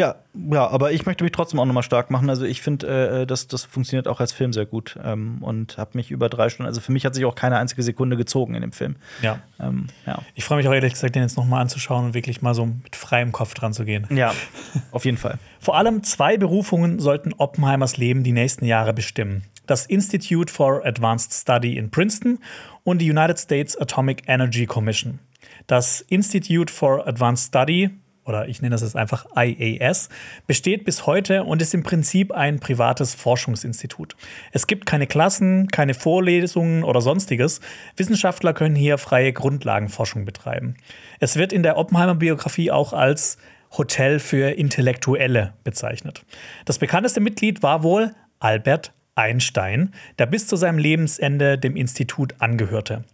Ja, 0.00 0.14
ja, 0.50 0.66
aber 0.66 0.92
ich 0.92 1.04
möchte 1.04 1.24
mich 1.24 1.32
trotzdem 1.32 1.60
auch 1.60 1.66
nochmal 1.66 1.82
stark 1.82 2.10
machen. 2.10 2.30
Also 2.30 2.46
ich 2.46 2.62
finde, 2.62 3.20
äh, 3.20 3.26
das, 3.26 3.48
das 3.48 3.64
funktioniert 3.64 4.08
auch 4.08 4.18
als 4.18 4.32
Film 4.32 4.54
sehr 4.54 4.64
gut 4.64 4.98
ähm, 5.04 5.42
und 5.42 5.76
habe 5.76 5.90
mich 5.92 6.10
über 6.10 6.30
drei 6.30 6.48
Stunden, 6.48 6.68
also 6.68 6.80
für 6.80 6.90
mich 6.90 7.04
hat 7.04 7.14
sich 7.14 7.26
auch 7.26 7.34
keine 7.34 7.58
einzige 7.58 7.82
Sekunde 7.82 8.16
gezogen 8.16 8.54
in 8.54 8.62
dem 8.62 8.72
Film. 8.72 8.96
Ja. 9.20 9.40
Ähm, 9.60 9.88
ja. 10.06 10.22
Ich 10.34 10.44
freue 10.46 10.56
mich 10.56 10.66
auch 10.66 10.72
ehrlich 10.72 10.94
gesagt, 10.94 11.14
den 11.16 11.22
jetzt 11.22 11.36
nochmal 11.36 11.60
anzuschauen 11.60 12.06
und 12.06 12.14
wirklich 12.14 12.40
mal 12.40 12.54
so 12.54 12.64
mit 12.64 12.96
freiem 12.96 13.30
Kopf 13.30 13.52
dran 13.52 13.74
zu 13.74 13.84
gehen. 13.84 14.06
Ja, 14.08 14.32
auf 14.90 15.04
jeden 15.04 15.18
Fall. 15.18 15.38
Vor 15.58 15.76
allem 15.76 16.02
zwei 16.02 16.38
Berufungen 16.38 16.98
sollten 16.98 17.34
Oppenheimers 17.34 17.98
Leben 17.98 18.24
die 18.24 18.32
nächsten 18.32 18.64
Jahre 18.64 18.94
bestimmen. 18.94 19.44
Das 19.66 19.84
Institute 19.84 20.50
for 20.50 20.86
Advanced 20.86 21.34
Study 21.34 21.76
in 21.76 21.90
Princeton 21.90 22.38
und 22.84 23.00
die 23.00 23.10
United 23.10 23.38
States 23.38 23.76
Atomic 23.76 24.22
Energy 24.28 24.64
Commission. 24.64 25.18
Das 25.66 26.00
Institute 26.00 26.72
for 26.72 27.06
Advanced 27.06 27.48
Study 27.48 27.90
oder 28.30 28.48
ich 28.48 28.62
nenne 28.62 28.72
das 28.72 28.80
jetzt 28.80 28.96
einfach 28.96 29.26
IAS, 29.36 30.08
besteht 30.46 30.84
bis 30.84 31.06
heute 31.06 31.44
und 31.44 31.60
ist 31.60 31.74
im 31.74 31.82
Prinzip 31.82 32.32
ein 32.32 32.60
privates 32.60 33.14
Forschungsinstitut. 33.14 34.16
Es 34.52 34.66
gibt 34.66 34.86
keine 34.86 35.06
Klassen, 35.06 35.68
keine 35.68 35.94
Vorlesungen 35.94 36.84
oder 36.84 37.02
sonstiges. 37.02 37.60
Wissenschaftler 37.96 38.54
können 38.54 38.76
hier 38.76 38.96
freie 38.96 39.32
Grundlagenforschung 39.32 40.24
betreiben. 40.24 40.76
Es 41.18 41.36
wird 41.36 41.52
in 41.52 41.62
der 41.62 41.76
Oppenheimer-Biografie 41.76 42.70
auch 42.70 42.92
als 42.92 43.36
Hotel 43.76 44.18
für 44.18 44.50
Intellektuelle 44.50 45.54
bezeichnet. 45.64 46.24
Das 46.64 46.78
bekannteste 46.78 47.20
Mitglied 47.20 47.62
war 47.62 47.82
wohl 47.82 48.14
Albert 48.38 48.92
Einstein, 49.16 49.92
der 50.18 50.26
bis 50.26 50.46
zu 50.46 50.56
seinem 50.56 50.78
Lebensende 50.78 51.58
dem 51.58 51.76
Institut 51.76 52.34
angehörte. 52.38 53.04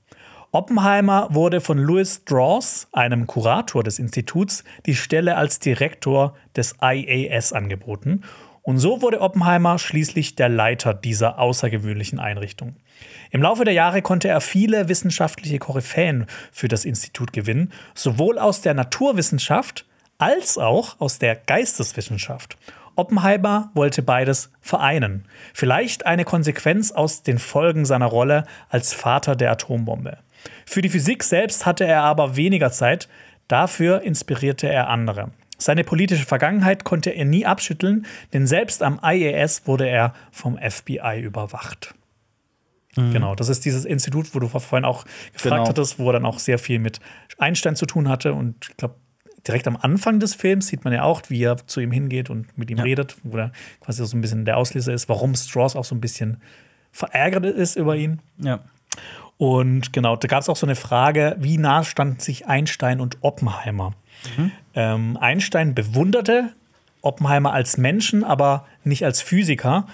Oppenheimer 0.53 1.29
wurde 1.31 1.61
von 1.61 1.79
Louis 1.79 2.21
Strauss, 2.23 2.89
einem 2.93 3.27
Kurator 3.27 3.83
des 3.83 3.99
Instituts, 3.99 4.65
die 4.87 4.95
Stelle 4.95 5.37
als 5.37 5.59
Direktor 5.59 6.35
des 6.57 6.77
IAS 6.81 7.53
angeboten. 7.53 8.23
Und 8.63 8.79
so 8.79 9.03
wurde 9.03 9.21
Oppenheimer 9.21 9.79
schließlich 9.79 10.35
der 10.35 10.49
Leiter 10.49 10.95
dieser 10.95 11.39
außergewöhnlichen 11.39 12.19
Einrichtung. 12.19 12.77
Im 13.31 13.43
Laufe 13.43 13.65
der 13.65 13.75
Jahre 13.75 14.03
konnte 14.03 14.29
er 14.29 14.41
viele 14.41 14.89
wissenschaftliche 14.89 15.59
Koryphäen 15.59 16.27
für 16.51 16.69
das 16.69 16.85
Institut 16.85 17.33
gewinnen, 17.33 17.73
sowohl 17.95 18.39
aus 18.39 18.63
der 18.63 18.75
Naturwissenschaft 18.75 19.87
als 20.19 20.59
auch 20.59 20.99
aus 21.01 21.19
der 21.19 21.37
Geisteswissenschaft. 21.37 22.57
Oppenheimer 22.97 23.71
wollte 23.75 24.03
beides 24.03 24.51
vereinen. 24.61 25.27
Vielleicht 25.53 26.07
eine 26.07 26.25
Konsequenz 26.25 26.91
aus 26.91 27.23
den 27.23 27.39
Folgen 27.39 27.85
seiner 27.85 28.07
Rolle 28.07 28.47
als 28.71 28.95
Vater 28.95 29.37
der 29.37 29.53
Atombombe. 29.53 30.19
Für 30.65 30.83
die 30.83 30.89
Physik 30.89 31.23
selbst 31.23 31.67
hatte 31.67 31.85
er 31.85 32.03
aber 32.03 32.37
weniger 32.37 32.71
Zeit, 32.71 33.09
dafür 33.49 34.03
inspirierte 34.03 34.69
er 34.69 34.89
andere. 34.89 35.31
Seine 35.59 35.85
politische 35.85 36.27
Vergangenheit 36.27 36.85
konnte 36.85 37.11
er 37.11 37.25
nie 37.25 37.47
abschütteln, 37.47 38.07
denn 38.33 38.47
selbst 38.47 38.83
am 38.83 39.01
IAS 39.03 39.67
wurde 39.67 39.89
er 39.89 40.13
vom 40.31 40.59
FBI 40.59 41.21
überwacht. 41.23 41.95
Mhm. 42.97 43.13
Genau, 43.13 43.35
das 43.35 43.49
ist 43.49 43.65
dieses 43.65 43.85
Institut, 43.85 44.35
wo 44.35 44.39
du 44.39 44.49
vorhin 44.49 44.85
auch 44.85 45.05
gefragt 45.33 45.57
genau. 45.57 45.69
hattest, 45.69 45.99
wo 45.99 46.09
er 46.11 46.15
dann 46.15 46.27
auch 46.27 46.39
sehr 46.39 46.59
viel 46.59 46.79
mit 46.79 47.01
Einstein 47.39 47.77
zu 47.77 47.87
tun 47.87 48.09
hatte. 48.09 48.35
Und 48.35 48.69
ich 48.71 48.77
glaube, 48.77 48.97
direkt 49.47 49.67
am 49.67 49.77
Anfang 49.77 50.21
des 50.21 50.35
Films 50.35 50.67
sieht 50.67 50.85
man 50.85 50.93
ja 50.93 51.03
auch, 51.03 51.23
wie 51.29 51.43
er 51.43 51.57
zu 51.67 51.81
ihm 51.81 51.91
hingeht 51.91 52.31
und 52.31 52.57
mit 52.59 52.71
ihm 52.71 52.79
ja. 52.79 52.85
redet, 52.85 53.17
wo 53.23 53.39
er 53.39 53.53
quasi 53.81 54.05
so 54.05 54.17
ein 54.17 54.21
bisschen 54.21 54.45
der 54.45 54.57
Auslöser 54.57 54.93
ist, 54.93 55.09
warum 55.09 55.35
Strauss 55.35 55.77
auch 55.77 55.85
so 55.85 55.95
ein 55.95 56.01
bisschen 56.01 56.43
verärgert 56.93 57.45
ist 57.45 57.77
über 57.77 57.97
ihn. 57.97 58.21
Ja. 58.39 58.61
Und 59.39 59.93
genau, 59.93 60.17
da 60.17 60.29
gab 60.29 60.41
es 60.41 60.49
auch 60.49 60.57
so 60.57 60.67
eine 60.67 60.77
Frage, 60.77 61.37
wie 61.39 61.59
nah 61.59 61.85
standen 61.85 62.21
sich 62.21 62.47
Einstein 62.47 63.01
und 63.01 63.19
Oppenheimer? 63.21 63.93
Mhm. 64.37 64.53
Ähm, 64.75 65.17
Einstein 65.21 65.75
bewunderte 65.75 66.53
Oppenheimer 67.03 67.53
als 67.53 67.77
Menschen, 67.77 68.25
aber 68.25 68.67
nicht 68.83 69.05
als 69.05 69.21
Physiker, 69.21 69.87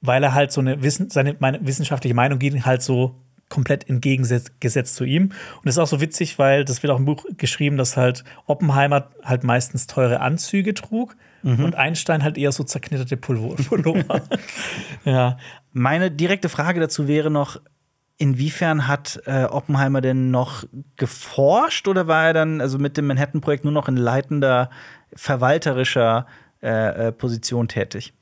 weil 0.00 0.22
er 0.22 0.34
halt 0.34 0.52
so 0.52 0.60
eine 0.60 0.82
Wissen, 0.82 1.10
seine 1.10 1.36
meine, 1.38 1.66
wissenschaftliche 1.66 2.14
Meinung 2.14 2.38
ging 2.38 2.64
halt 2.64 2.82
so 2.82 3.14
komplett 3.48 3.88
entgegengesetzt 3.88 4.94
zu 4.94 5.04
ihm. 5.04 5.24
Und 5.24 5.32
das 5.64 5.74
ist 5.74 5.78
auch 5.78 5.86
so 5.86 6.00
witzig, 6.00 6.38
weil 6.38 6.64
das 6.64 6.82
wird 6.82 6.90
auch 6.90 6.98
im 6.98 7.04
Buch 7.04 7.26
geschrieben, 7.36 7.76
dass 7.76 7.98
halt 7.98 8.24
Oppenheimer 8.46 9.10
halt 9.22 9.44
meistens 9.44 9.86
teure 9.86 10.20
Anzüge 10.20 10.72
trug 10.72 11.16
mhm. 11.42 11.62
und 11.62 11.74
Einstein 11.74 12.22
halt 12.22 12.38
eher 12.38 12.52
so 12.52 12.64
zerknitterte 12.64 13.16
Pullover. 13.18 14.22
ja. 15.04 15.36
Meine 15.74 16.10
direkte 16.10 16.48
Frage 16.48 16.80
dazu 16.80 17.08
wäre 17.08 17.30
noch, 17.30 17.60
Inwiefern 18.18 18.86
hat 18.86 19.20
äh, 19.26 19.44
Oppenheimer 19.44 20.00
denn 20.00 20.30
noch 20.30 20.64
geforscht 20.96 21.88
oder 21.88 22.06
war 22.06 22.26
er 22.26 22.32
dann 22.32 22.60
also 22.60 22.78
mit 22.78 22.96
dem 22.96 23.06
Manhattan-Projekt 23.06 23.64
nur 23.64 23.72
noch 23.72 23.88
in 23.88 23.96
leitender, 23.96 24.70
verwalterischer 25.14 26.26
äh, 26.62 27.08
äh, 27.08 27.12
Position 27.12 27.68
tätig? 27.68 28.12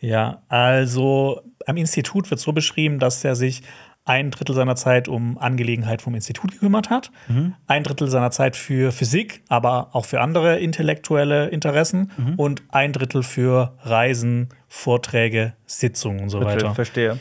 Ja, 0.00 0.42
also 0.48 1.40
am 1.66 1.76
Institut 1.76 2.30
wird 2.30 2.40
so 2.40 2.52
beschrieben, 2.52 2.98
dass 2.98 3.24
er 3.24 3.34
sich 3.34 3.62
ein 4.04 4.30
Drittel 4.30 4.54
seiner 4.54 4.76
Zeit 4.76 5.08
um 5.08 5.36
Angelegenheit 5.36 6.00
vom 6.00 6.14
Institut 6.14 6.52
gekümmert 6.52 6.90
hat, 6.90 7.10
mhm. 7.28 7.54
ein 7.66 7.82
Drittel 7.82 8.08
seiner 8.08 8.30
Zeit 8.30 8.54
für 8.54 8.92
Physik, 8.92 9.42
aber 9.48 9.88
auch 9.92 10.04
für 10.04 10.20
andere 10.20 10.60
intellektuelle 10.60 11.48
Interessen 11.48 12.12
mhm. 12.16 12.34
und 12.34 12.62
ein 12.68 12.92
Drittel 12.92 13.24
für 13.24 13.76
Reisen, 13.82 14.50
Vorträge, 14.68 15.54
Sitzungen 15.66 16.20
und 16.20 16.28
so 16.28 16.40
weiter. 16.40 16.74
Verstehe. 16.74 17.18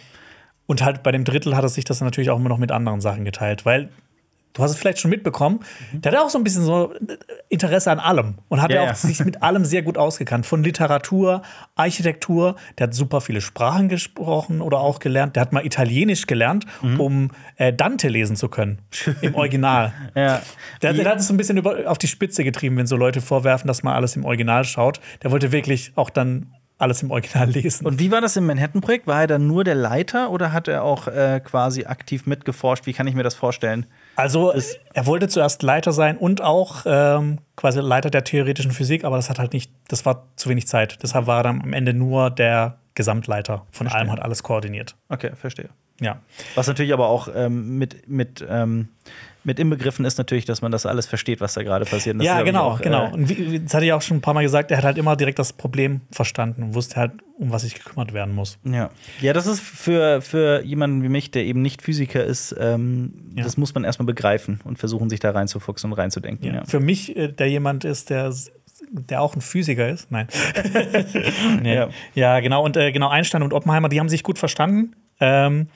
Und 0.67 0.83
halt 0.83 1.03
bei 1.03 1.11
dem 1.11 1.23
Drittel 1.23 1.55
hat 1.55 1.63
er 1.63 1.69
sich 1.69 1.85
das 1.85 2.01
natürlich 2.01 2.29
auch 2.29 2.39
immer 2.39 2.49
noch 2.49 2.57
mit 2.57 2.71
anderen 2.71 3.01
Sachen 3.01 3.25
geteilt, 3.25 3.65
weil 3.65 3.89
du 4.55 4.63
hast 4.63 4.71
es 4.71 4.77
vielleicht 4.77 4.99
schon 4.99 5.11
mitbekommen, 5.11 5.59
mhm. 5.91 6.01
der 6.01 6.13
hat 6.13 6.19
auch 6.19 6.29
so 6.29 6.37
ein 6.37 6.43
bisschen 6.43 6.63
so 6.63 6.93
Interesse 7.49 7.91
an 7.91 7.99
allem 7.99 8.35
und 8.47 8.61
hat 8.61 8.71
ja, 8.71 8.83
ja 8.83 8.91
auch 8.91 8.95
sich 8.95 9.23
mit 9.23 9.43
allem 9.43 9.65
sehr 9.65 9.83
gut 9.83 9.97
ausgekannt. 9.97 10.45
Von 10.45 10.63
Literatur, 10.63 11.43
Architektur, 11.75 12.55
der 12.77 12.87
hat 12.87 12.93
super 12.93 13.21
viele 13.21 13.41
Sprachen 13.41 13.89
gesprochen 13.89 14.61
oder 14.61 14.79
auch 14.79 14.99
gelernt. 14.99 15.35
Der 15.35 15.41
hat 15.41 15.53
mal 15.53 15.65
Italienisch 15.65 16.25
gelernt, 16.25 16.65
mhm. 16.81 16.99
um 16.99 17.31
äh, 17.57 17.73
Dante 17.73 18.07
lesen 18.07 18.35
zu 18.35 18.49
können. 18.49 18.79
Im 19.21 19.35
Original. 19.35 19.93
ja. 20.15 20.41
Der, 20.81 20.93
der, 20.93 21.09
hat 21.09 21.19
es 21.19 21.27
so 21.27 21.33
ein 21.33 21.37
bisschen 21.37 21.57
über, 21.57 21.89
auf 21.89 21.97
die 21.97 22.07
Spitze 22.07 22.43
getrieben, 22.43 22.77
wenn 22.77 22.87
so 22.87 22.95
Leute 22.95 23.21
vorwerfen, 23.21 23.67
dass 23.67 23.83
man 23.83 23.93
alles 23.93 24.15
im 24.15 24.25
Original 24.25 24.63
schaut. 24.63 25.01
Der 25.21 25.31
wollte 25.31 25.51
wirklich 25.51 25.91
auch 25.95 26.09
dann 26.09 26.54
alles 26.77 27.01
im 27.03 27.11
Original 27.11 27.49
lesen. 27.49 27.85
Und 27.85 27.99
wie 27.99 28.11
war 28.11 28.21
das 28.21 28.35
im 28.35 28.45
Manhattan-Projekt? 28.45 29.07
War 29.07 29.21
er 29.21 29.27
dann 29.27 29.47
nur 29.47 29.63
der 29.63 29.75
Leiter 29.75 30.29
oder 30.31 30.51
hat 30.51 30.67
er 30.67 30.83
auch 30.83 31.07
äh, 31.07 31.39
quasi 31.43 31.85
aktiv 31.85 32.25
mitgeforscht? 32.25 32.85
Wie 32.85 32.93
kann 32.93 33.07
ich 33.07 33.15
mir 33.15 33.23
das 33.23 33.35
vorstellen? 33.35 33.85
Also, 34.15 34.51
das 34.51 34.77
er 34.93 35.05
wollte 35.05 35.27
zuerst 35.27 35.63
Leiter 35.63 35.93
sein 35.93 36.17
und 36.17 36.41
auch 36.41 36.83
ähm, 36.85 37.39
quasi 37.55 37.79
Leiter 37.79 38.09
der 38.09 38.23
theoretischen 38.23 38.71
Physik, 38.71 39.03
aber 39.05 39.15
das 39.15 39.29
hat 39.29 39.39
halt 39.39 39.53
nicht, 39.53 39.71
das 39.87 40.05
war 40.05 40.27
zu 40.35 40.49
wenig 40.49 40.67
Zeit. 40.67 40.99
Deshalb 41.01 41.27
war 41.27 41.39
er 41.39 41.43
dann 41.43 41.61
am 41.61 41.73
Ende 41.73 41.93
nur 41.93 42.29
der 42.29 42.77
Gesamtleiter 42.93 43.65
von 43.71 43.87
verstehe. 43.87 43.99
allem, 43.99 44.11
hat 44.11 44.21
alles 44.21 44.43
koordiniert. 44.43 44.95
Okay, 45.09 45.31
verstehe. 45.35 45.69
Ja. 46.01 46.19
Was 46.55 46.67
natürlich 46.67 46.93
aber 46.93 47.07
auch 47.07 47.29
ähm, 47.33 47.77
mit, 47.77 48.09
mit 48.09 48.45
ähm 48.47 48.89
mit 49.45 49.59
inbegriffen 49.59 50.05
ist 50.05 50.17
natürlich, 50.17 50.45
dass 50.45 50.61
man 50.61 50.71
das 50.71 50.85
alles 50.85 51.05
versteht, 51.05 51.39
was 51.41 51.53
da 51.53 51.63
gerade 51.63 51.85
passiert. 51.85 52.17
Das 52.17 52.25
ja, 52.25 52.41
genau, 52.41 52.71
auch, 52.71 52.81
genau. 52.81 53.07
Äh, 53.07 53.13
und 53.13 53.29
wie, 53.29 53.59
das 53.59 53.73
hatte 53.73 53.85
ich 53.85 53.93
auch 53.93 54.01
schon 54.01 54.17
ein 54.17 54.21
paar 54.21 54.33
Mal 54.33 54.43
gesagt, 54.43 54.71
er 54.71 54.77
hat 54.77 54.83
halt 54.83 54.97
immer 54.97 55.15
direkt 55.15 55.39
das 55.39 55.53
Problem 55.53 56.01
verstanden 56.11 56.63
und 56.63 56.75
wusste 56.75 56.95
halt, 56.97 57.11
um 57.37 57.51
was 57.51 57.61
sich 57.61 57.75
gekümmert 57.75 58.13
werden 58.13 58.33
muss. 58.33 58.57
Ja, 58.63 58.89
ja 59.21 59.33
das 59.33 59.45
ist 59.45 59.61
für, 59.61 60.21
für 60.21 60.63
jemanden 60.63 61.03
wie 61.03 61.09
mich, 61.09 61.31
der 61.31 61.45
eben 61.45 61.61
nicht 61.61 61.81
Physiker 61.81 62.23
ist, 62.23 62.55
ähm, 62.59 63.33
ja. 63.35 63.43
das 63.43 63.57
muss 63.57 63.73
man 63.75 63.83
erstmal 63.83 64.07
begreifen 64.07 64.59
und 64.63 64.79
versuchen, 64.79 65.09
sich 65.09 65.19
da 65.19 65.31
reinzufuchsen 65.31 65.91
und 65.91 65.97
reinzudenken. 65.97 66.47
Ja. 66.47 66.53
Ja. 66.55 66.63
Für 66.65 66.79
mich, 66.79 67.15
äh, 67.15 67.27
der 67.27 67.49
jemand 67.49 67.85
ist, 67.85 68.09
der 68.09 68.33
der 68.91 69.21
auch 69.21 69.35
ein 69.35 69.41
Physiker 69.41 69.89
ist. 69.89 70.11
Nein. 70.11 70.27
nee. 71.61 71.75
ja. 71.75 71.89
ja. 72.13 72.39
genau. 72.39 72.63
Und 72.63 72.77
äh, 72.77 72.91
genau, 72.91 73.09
Einstein 73.09 73.41
und 73.41 73.53
Oppenheimer, 73.53 73.89
die 73.89 73.99
haben 73.99 74.09
sich 74.09 74.21
gut 74.21 74.37
verstanden. 74.37 74.95
Ähm, 75.19 75.67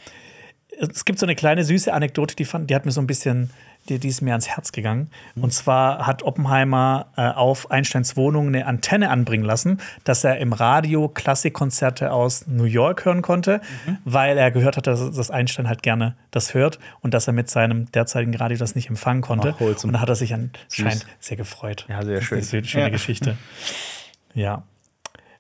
es 0.80 1.06
gibt 1.06 1.20
so 1.20 1.26
eine 1.26 1.36
kleine 1.36 1.64
süße 1.64 1.94
Anekdote, 1.94 2.36
die, 2.36 2.46
fand, 2.46 2.70
die 2.70 2.76
hat 2.76 2.86
mir 2.86 2.92
so 2.92 3.02
ein 3.02 3.08
bisschen, 3.08 3.52
die, 3.90 4.00
die 4.00 4.08
ist 4.08 4.22
mir 4.22 4.32
ans 4.32 4.48
Herz 4.48 4.72
gegangen. 4.72 5.10
Mhm. 5.36 5.44
Und 5.44 5.54
zwar 5.54 6.08
hat 6.08 6.24
Oppenheimer 6.24 7.08
äh, 7.18 7.22
auf 7.22 7.70
Einsteins 7.70 8.16
Wohnung 8.16 8.48
eine 8.48 8.66
Antenne 8.66 9.10
anbringen 9.10 9.44
lassen, 9.44 9.82
dass 10.06 10.24
er 10.24 10.38
im 10.38 10.54
Radio 10.54 11.10
Klassikkonzerte 11.10 12.12
aus 12.12 12.48
New 12.48 12.64
York 12.64 13.04
hören 13.06 13.22
konnte, 13.22 13.62
mhm. 13.86 13.98
weil 14.06 14.38
er 14.38 14.52
gehört 14.52 14.78
hat, 14.78 14.88
dass, 14.88 15.12
dass, 15.12 15.30
Einstein 15.30 15.68
halt 15.68 15.84
gerne 15.84 16.16
das 16.32 16.54
hört 16.54 16.80
und 17.02 17.14
dass 17.14 17.28
er 17.28 17.34
mit 17.34 17.50
seinem 17.50 17.92
derzeitigen 17.92 18.36
Radio 18.36 18.58
das 18.58 18.76
nicht 18.76 18.90
empfangen 18.90 19.22
konnte. 19.22 19.56
Ach, 19.56 19.84
und 19.84 19.94
da 19.94 20.00
hat 20.00 20.10
er 20.10 20.16
sich 20.16 20.34
anscheinend 20.34 21.06
sehr 21.20 21.38
gefreut. 21.38 21.86
Ja, 21.90 22.04
sehr 22.04 22.22
schön. 22.22 22.40
Das 22.40 22.48
ist 22.48 22.54
eine 22.54 22.66
schöne 22.66 22.84
ja. 22.86 22.90
Geschichte. 22.90 23.38
Ja. 24.34 24.64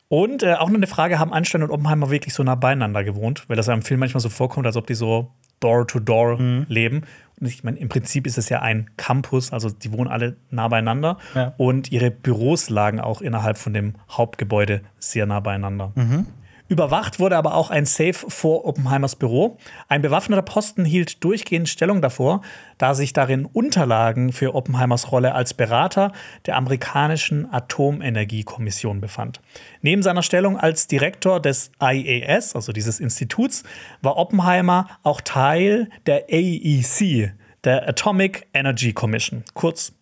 Und 0.10 0.44
äh, 0.44 0.56
auch 0.56 0.68
noch 0.70 0.76
eine 0.76 0.88
Frage: 0.88 1.20
Haben 1.20 1.32
Einstein 1.32 1.64
und 1.64 1.72
Oppenheimer 1.72 2.10
wirklich 2.10 2.34
so 2.34 2.44
nah 2.44 2.56
beieinander 2.56 3.04
gewohnt? 3.04 3.46
Weil 3.48 3.56
das 3.56 3.68
ja 3.68 3.74
im 3.74 3.84
Film 3.84 4.02
manchmal 4.02 4.22
so 4.22 4.30
vorkommt, 4.30 4.66
als 4.66 4.76
ob 4.76 4.88
die 4.88 4.96
so 4.96 5.32
Door-to-Door 5.60 6.34
-door 6.34 6.42
mhm. 6.42 6.66
leben. 6.68 7.02
Und 7.40 7.48
ich 7.48 7.64
meine, 7.64 7.78
im 7.80 7.90
Prinzip 7.90 8.28
ist 8.28 8.38
es 8.38 8.50
ja 8.50 8.62
ein 8.62 8.90
Campus, 8.98 9.54
also 9.54 9.70
die 9.70 9.94
wohnen 9.94 10.10
alle 10.10 10.36
nah 10.50 10.68
beieinander. 10.68 11.18
Ja. 11.36 11.54
Und 11.58 11.92
ihre 11.92 12.12
Büros 12.12 12.70
lagen 12.70 13.00
auch 13.00 13.22
innerhalb 13.22 13.58
von 13.58 13.74
dem 13.74 13.94
Hauptgebäude 14.10 14.82
sehr 14.98 15.26
nah 15.26 15.40
beieinander. 15.40 15.94
Mhm. 15.96 16.26
Überwacht 16.70 17.20
wurde 17.20 17.36
aber 17.36 17.56
auch 17.56 17.72
ein 17.72 17.86
Safe 17.86 18.14
vor 18.14 18.66
Oppenheimers 18.66 19.16
Büro. 19.16 19.58
Ein 19.88 20.04
bewaffneter 20.04 20.44
Posten 20.44 20.86
hielt 20.86 21.24
durchgehend 21.24 21.68
Stellung 21.68 22.00
davor, 22.00 22.42
da 22.78 22.94
sich 22.94 23.12
darin 23.12 23.46
Unterlagen 23.46 24.32
für 24.32 24.54
Oppenheimers 24.54 25.12
Rolle 25.12 25.34
als 25.34 25.56
Berater 25.56 26.12
der 26.46 26.58
amerikanischen 26.58 27.52
Atomenergiekommission 27.52 29.02
befand. 29.02 29.42
Neben 29.82 30.04
seiner 30.04 30.22
Stellung 30.22 30.58
als 30.60 30.86
Direktor 30.86 31.40
des 31.40 31.72
IAS, 31.82 32.56
also 32.56 32.72
dieses 32.72 33.00
Instituts, 33.00 33.64
war 34.04 34.18
Oppenheimer 34.18 34.88
auch 35.02 35.22
Teil 35.22 35.90
der 36.06 36.28
AEC, 36.32 37.34
der 37.64 37.90
Atomic 37.90 38.48
Energy 38.54 38.94
Commission, 38.94 39.44
kurz 39.56 39.94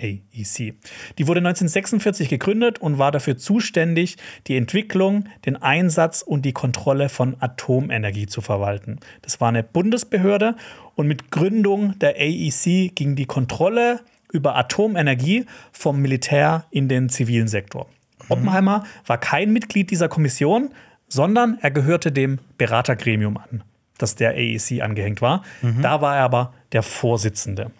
AEC. 0.00 0.74
Die 1.18 1.26
wurde 1.26 1.40
1946 1.40 2.28
gegründet 2.28 2.80
und 2.80 2.98
war 2.98 3.12
dafür 3.12 3.36
zuständig, 3.36 4.16
die 4.46 4.56
Entwicklung, 4.56 5.28
den 5.46 5.56
Einsatz 5.56 6.22
und 6.22 6.44
die 6.44 6.52
Kontrolle 6.52 7.08
von 7.08 7.36
Atomenergie 7.40 8.26
zu 8.26 8.40
verwalten. 8.40 8.98
Das 9.22 9.40
war 9.40 9.48
eine 9.48 9.62
Bundesbehörde 9.62 10.56
und 10.94 11.06
mit 11.06 11.30
Gründung 11.30 11.98
der 11.98 12.16
AEC 12.16 12.94
ging 12.94 13.16
die 13.16 13.26
Kontrolle 13.26 14.00
über 14.32 14.56
Atomenergie 14.56 15.46
vom 15.72 16.00
Militär 16.00 16.66
in 16.70 16.88
den 16.88 17.08
zivilen 17.08 17.48
Sektor. 17.48 17.88
Oppenheimer 18.28 18.84
war 19.06 19.18
kein 19.18 19.52
Mitglied 19.52 19.90
dieser 19.90 20.08
Kommission, 20.08 20.70
sondern 21.08 21.58
er 21.60 21.70
gehörte 21.72 22.12
dem 22.12 22.38
Beratergremium 22.58 23.36
an, 23.36 23.64
das 23.98 24.14
der 24.14 24.30
AEC 24.30 24.82
angehängt 24.82 25.20
war. 25.20 25.42
Da 25.82 26.00
war 26.00 26.16
er 26.16 26.22
aber 26.22 26.54
der 26.72 26.82
Vorsitzende. 26.82 27.72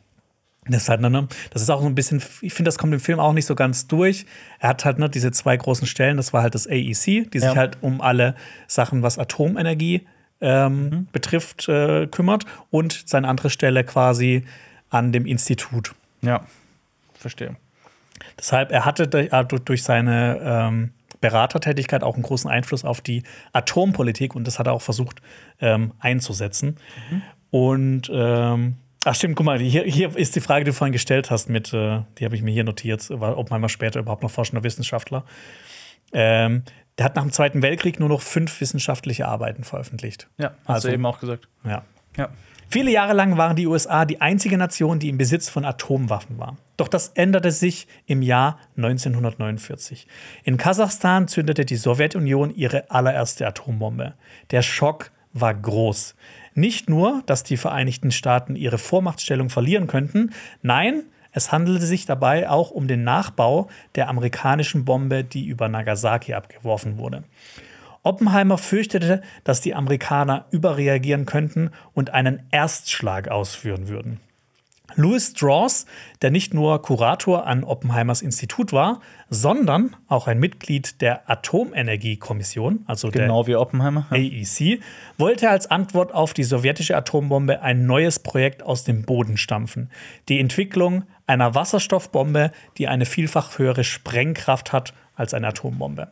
Das 0.70 0.82
ist, 0.82 0.88
halt, 0.88 1.00
ne, 1.00 1.28
das 1.50 1.62
ist 1.62 1.70
auch 1.70 1.80
so 1.80 1.86
ein 1.86 1.94
bisschen, 1.94 2.22
ich 2.40 2.52
finde, 2.54 2.68
das 2.68 2.78
kommt 2.78 2.92
im 2.92 3.00
Film 3.00 3.20
auch 3.20 3.32
nicht 3.32 3.46
so 3.46 3.54
ganz 3.54 3.86
durch. 3.86 4.26
Er 4.58 4.70
hat 4.70 4.84
halt 4.84 4.98
ne, 4.98 5.08
diese 5.08 5.30
zwei 5.32 5.56
großen 5.56 5.86
Stellen, 5.86 6.16
das 6.16 6.32
war 6.32 6.42
halt 6.42 6.54
das 6.54 6.66
AEC, 6.66 7.30
die 7.30 7.38
Ja. 7.38 7.40
sich 7.40 7.56
halt 7.56 7.78
um 7.80 8.00
alle 8.00 8.34
Sachen, 8.66 9.02
was 9.02 9.18
Atomenergie 9.18 10.06
ähm, 10.40 11.06
betrifft, 11.12 11.68
äh, 11.68 12.06
kümmert 12.06 12.44
und 12.70 13.04
seine 13.06 13.28
andere 13.28 13.50
Stelle 13.50 13.84
quasi 13.84 14.44
an 14.88 15.12
dem 15.12 15.26
Institut. 15.26 15.94
Ja, 16.22 16.44
verstehe. 17.14 17.56
Deshalb, 18.38 18.72
er 18.72 18.84
hatte 18.86 19.06
durch, 19.08 19.82
seine 19.82 20.38
ähm, 20.42 20.90
Beratertätigkeit 21.20 22.02
auch 22.02 22.14
einen 22.14 22.22
großen 22.22 22.50
Einfluss 22.50 22.84
auf 22.84 23.00
die 23.02 23.22
Atompolitik 23.52 24.34
und 24.34 24.46
das 24.46 24.58
hat 24.58 24.66
er 24.66 24.72
auch 24.72 24.82
versucht 24.82 25.20
ähm, 25.60 25.92
einzusetzen. 26.00 26.76
Und 27.50 28.10
ähm, 28.12 28.76
ach 29.04 29.14
stimmt, 29.14 29.36
guck 29.36 29.46
mal, 29.46 29.58
hier, 29.58 29.84
hier 29.84 30.16
ist 30.16 30.36
die 30.36 30.40
Frage, 30.40 30.64
die 30.64 30.70
du 30.70 30.74
vorhin 30.74 30.92
gestellt 30.92 31.30
hast, 31.30 31.48
mit, 31.48 31.72
äh, 31.72 32.02
die 32.18 32.24
habe 32.24 32.34
ich 32.36 32.42
mir 32.42 32.50
hier 32.52 32.64
notiert, 32.64 33.08
war 33.10 33.38
Oppenheimer 33.38 33.68
später 33.68 34.00
überhaupt 34.00 34.22
noch 34.22 34.30
forschender 34.30 34.62
Wissenschaftler. 34.64 35.24
Ähm, 36.12 36.64
der 36.98 37.04
hat 37.06 37.16
nach 37.16 37.22
dem 37.22 37.32
Zweiten 37.32 37.62
Weltkrieg 37.62 37.98
nur 38.00 38.08
noch 38.08 38.20
fünf 38.20 38.60
wissenschaftliche 38.60 39.26
Arbeiten 39.26 39.64
veröffentlicht. 39.64 40.28
Ja, 40.38 40.52
hast 40.64 40.68
Also- 40.76 40.88
du 40.88 40.94
eben 40.94 41.06
auch 41.06 41.20
gesagt. 41.20 41.48
Ja. 41.64 41.84
Ja. 42.16 42.28
Viele 42.68 42.92
Jahre 42.92 43.14
lang 43.14 43.36
waren 43.36 43.56
die 43.56 43.66
USA 43.66 44.04
die 44.04 44.20
einzige 44.20 44.56
Nation, 44.56 45.00
die 45.00 45.08
im 45.08 45.18
Besitz 45.18 45.48
von 45.48 45.64
Atomwaffen 45.64 46.38
war. 46.38 46.56
Doch 46.76 46.86
das 46.86 47.08
änderte 47.08 47.50
sich 47.50 47.88
im 48.06 48.22
Jahr 48.22 48.58
1949. 48.76 50.06
In 50.44 50.56
Kasachstan 50.56 51.26
zündete 51.26 51.64
die 51.64 51.74
Sowjetunion 51.74 52.54
ihre 52.54 52.88
allererste 52.90 53.44
Atombombe. 53.46 54.14
Der 54.52 54.62
Schock 54.62 55.10
war 55.32 55.52
groß. 55.52 56.14
Nicht 56.54 56.88
nur, 56.88 57.22
dass 57.26 57.42
die 57.42 57.56
Vereinigten 57.56 58.10
Staaten 58.10 58.56
ihre 58.56 58.78
Vormachtstellung 58.78 59.50
verlieren 59.50 59.86
könnten, 59.86 60.32
nein, 60.62 61.04
es 61.32 61.52
handelte 61.52 61.86
sich 61.86 62.06
dabei 62.06 62.48
auch 62.48 62.70
um 62.70 62.88
den 62.88 63.04
Nachbau 63.04 63.68
der 63.94 64.08
amerikanischen 64.08 64.84
Bombe, 64.84 65.22
die 65.22 65.46
über 65.46 65.68
Nagasaki 65.68 66.34
abgeworfen 66.34 66.98
wurde. 66.98 67.22
Oppenheimer 68.02 68.58
fürchtete, 68.58 69.22
dass 69.44 69.60
die 69.60 69.74
Amerikaner 69.74 70.46
überreagieren 70.50 71.26
könnten 71.26 71.70
und 71.92 72.10
einen 72.10 72.42
Erstschlag 72.50 73.28
ausführen 73.28 73.88
würden. 73.88 74.20
Louis 74.96 75.30
Strauss, 75.30 75.86
der 76.22 76.30
nicht 76.30 76.54
nur 76.54 76.82
Kurator 76.82 77.46
an 77.46 77.64
Oppenheimers 77.64 78.22
Institut 78.22 78.72
war, 78.72 79.00
sondern 79.28 79.96
auch 80.08 80.26
ein 80.26 80.38
Mitglied 80.38 81.00
der 81.00 81.28
Atomenergiekommission, 81.30 82.84
also 82.86 83.10
Genau 83.10 83.46
wie 83.46 83.56
Oppenheimer. 83.56 84.06
der 84.10 84.18
AEC, 84.18 84.80
wollte 85.18 85.50
als 85.50 85.70
Antwort 85.70 86.12
auf 86.12 86.34
die 86.34 86.44
sowjetische 86.44 86.96
Atombombe 86.96 87.62
ein 87.62 87.86
neues 87.86 88.18
Projekt 88.18 88.62
aus 88.62 88.84
dem 88.84 89.02
Boden 89.02 89.36
stampfen. 89.36 89.90
Die 90.28 90.40
Entwicklung 90.40 91.04
einer 91.26 91.54
Wasserstoffbombe, 91.54 92.50
die 92.78 92.88
eine 92.88 93.06
vielfach 93.06 93.58
höhere 93.58 93.84
Sprengkraft 93.84 94.72
hat 94.72 94.94
als 95.14 95.34
eine 95.34 95.48
Atombombe. 95.48 96.10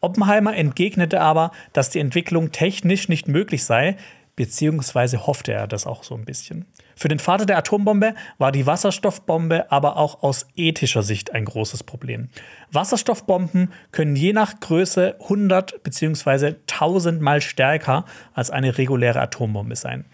Oppenheimer 0.00 0.54
entgegnete 0.54 1.20
aber, 1.20 1.50
dass 1.72 1.90
die 1.90 1.98
Entwicklung 1.98 2.52
technisch 2.52 3.08
nicht 3.08 3.26
möglich 3.28 3.64
sei, 3.64 3.96
beziehungsweise 4.36 5.26
hoffte 5.26 5.52
er 5.52 5.66
das 5.66 5.86
auch 5.86 6.04
so 6.04 6.14
ein 6.14 6.24
bisschen. 6.24 6.66
Für 6.98 7.06
den 7.06 7.20
Vater 7.20 7.46
der 7.46 7.58
Atombombe 7.58 8.16
war 8.38 8.50
die 8.50 8.66
Wasserstoffbombe 8.66 9.70
aber 9.70 9.98
auch 9.98 10.24
aus 10.24 10.48
ethischer 10.56 11.04
Sicht 11.04 11.32
ein 11.32 11.44
großes 11.44 11.84
Problem. 11.84 12.28
Wasserstoffbomben 12.72 13.72
können 13.92 14.16
je 14.16 14.32
nach 14.32 14.58
Größe 14.58 15.14
100 15.20 15.84
beziehungsweise 15.84 16.56
1000 16.68 17.20
Mal 17.20 17.40
stärker 17.40 18.04
als 18.34 18.50
eine 18.50 18.78
reguläre 18.78 19.20
Atombombe 19.20 19.76
sein. 19.76 20.06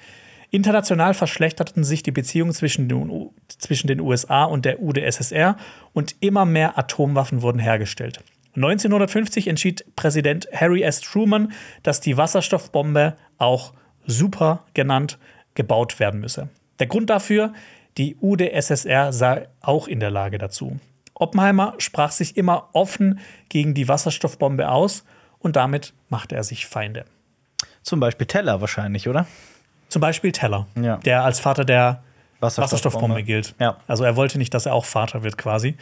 International 0.50 1.14
verschlechterten 1.14 1.84
sich 1.84 2.02
die 2.02 2.12
Beziehungen 2.12 2.52
zwischen 2.52 2.86
den 2.86 4.00
USA 4.00 4.44
und 4.44 4.66
der 4.66 4.82
UdSSR 4.82 5.56
und 5.94 6.16
immer 6.20 6.44
mehr 6.44 6.78
Atomwaffen 6.78 7.40
wurden 7.40 7.60
hergestellt. 7.60 8.20
1950 8.56 9.48
entschied 9.48 9.86
Präsident 9.96 10.48
Harry 10.52 10.82
S. 10.82 11.00
Truman, 11.00 11.52
dass 11.82 12.02
die 12.02 12.18
Wasserstoffbombe, 12.18 13.16
auch 13.38 13.72
Super 14.06 14.64
genannt, 14.74 15.18
gebaut 15.54 15.98
werden 15.98 16.20
müsse. 16.20 16.50
Der 16.78 16.86
Grund 16.86 17.10
dafür, 17.10 17.52
die 17.98 18.16
UdSSR 18.20 19.12
sei 19.12 19.48
auch 19.60 19.86
in 19.88 20.00
der 20.00 20.10
Lage 20.10 20.38
dazu. 20.38 20.78
Oppenheimer 21.14 21.74
sprach 21.78 22.10
sich 22.10 22.36
immer 22.36 22.68
offen 22.72 23.20
gegen 23.48 23.74
die 23.74 23.86
Wasserstoffbombe 23.88 24.68
aus 24.68 25.04
und 25.38 25.54
damit 25.56 25.92
machte 26.08 26.34
er 26.34 26.42
sich 26.42 26.66
Feinde. 26.66 27.04
Zum 27.82 28.00
Beispiel 28.00 28.26
Teller 28.26 28.60
wahrscheinlich, 28.60 29.08
oder? 29.08 29.26
Zum 29.88 30.00
Beispiel 30.00 30.32
Teller, 30.32 30.66
Ja. 30.80 30.96
der 30.98 31.22
als 31.24 31.38
Vater 31.38 31.64
der 31.64 32.02
Wasserstoffbombe. 32.40 32.62
Wasserstoffbombe 32.64 33.22
gilt. 33.22 33.54
Ja. 33.60 33.76
Also 33.86 34.02
er 34.04 34.16
wollte 34.16 34.38
nicht, 34.38 34.52
dass 34.54 34.66
er 34.66 34.74
auch 34.74 34.84
Vater 34.86 35.22
wird 35.22 35.38
quasi. 35.38 35.76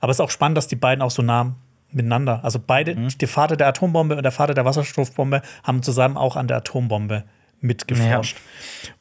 Aber 0.00 0.10
es 0.10 0.16
ist 0.16 0.20
auch 0.20 0.30
spannend, 0.30 0.56
dass 0.56 0.66
die 0.66 0.76
beiden 0.76 1.02
auch 1.02 1.10
so 1.10 1.20
nah 1.22 1.54
miteinander, 1.92 2.40
also 2.44 2.58
beide, 2.64 2.94
Mhm. 2.94 3.08
der 3.18 3.28
Vater 3.28 3.56
der 3.56 3.66
Atombombe 3.66 4.16
und 4.16 4.22
der 4.22 4.32
Vater 4.32 4.54
der 4.54 4.64
Wasserstoffbombe 4.64 5.42
haben 5.64 5.82
zusammen 5.82 6.16
auch 6.16 6.36
an 6.36 6.46
der 6.48 6.58
Atombombe 6.58 7.24
mitgeforscht. 7.60 8.36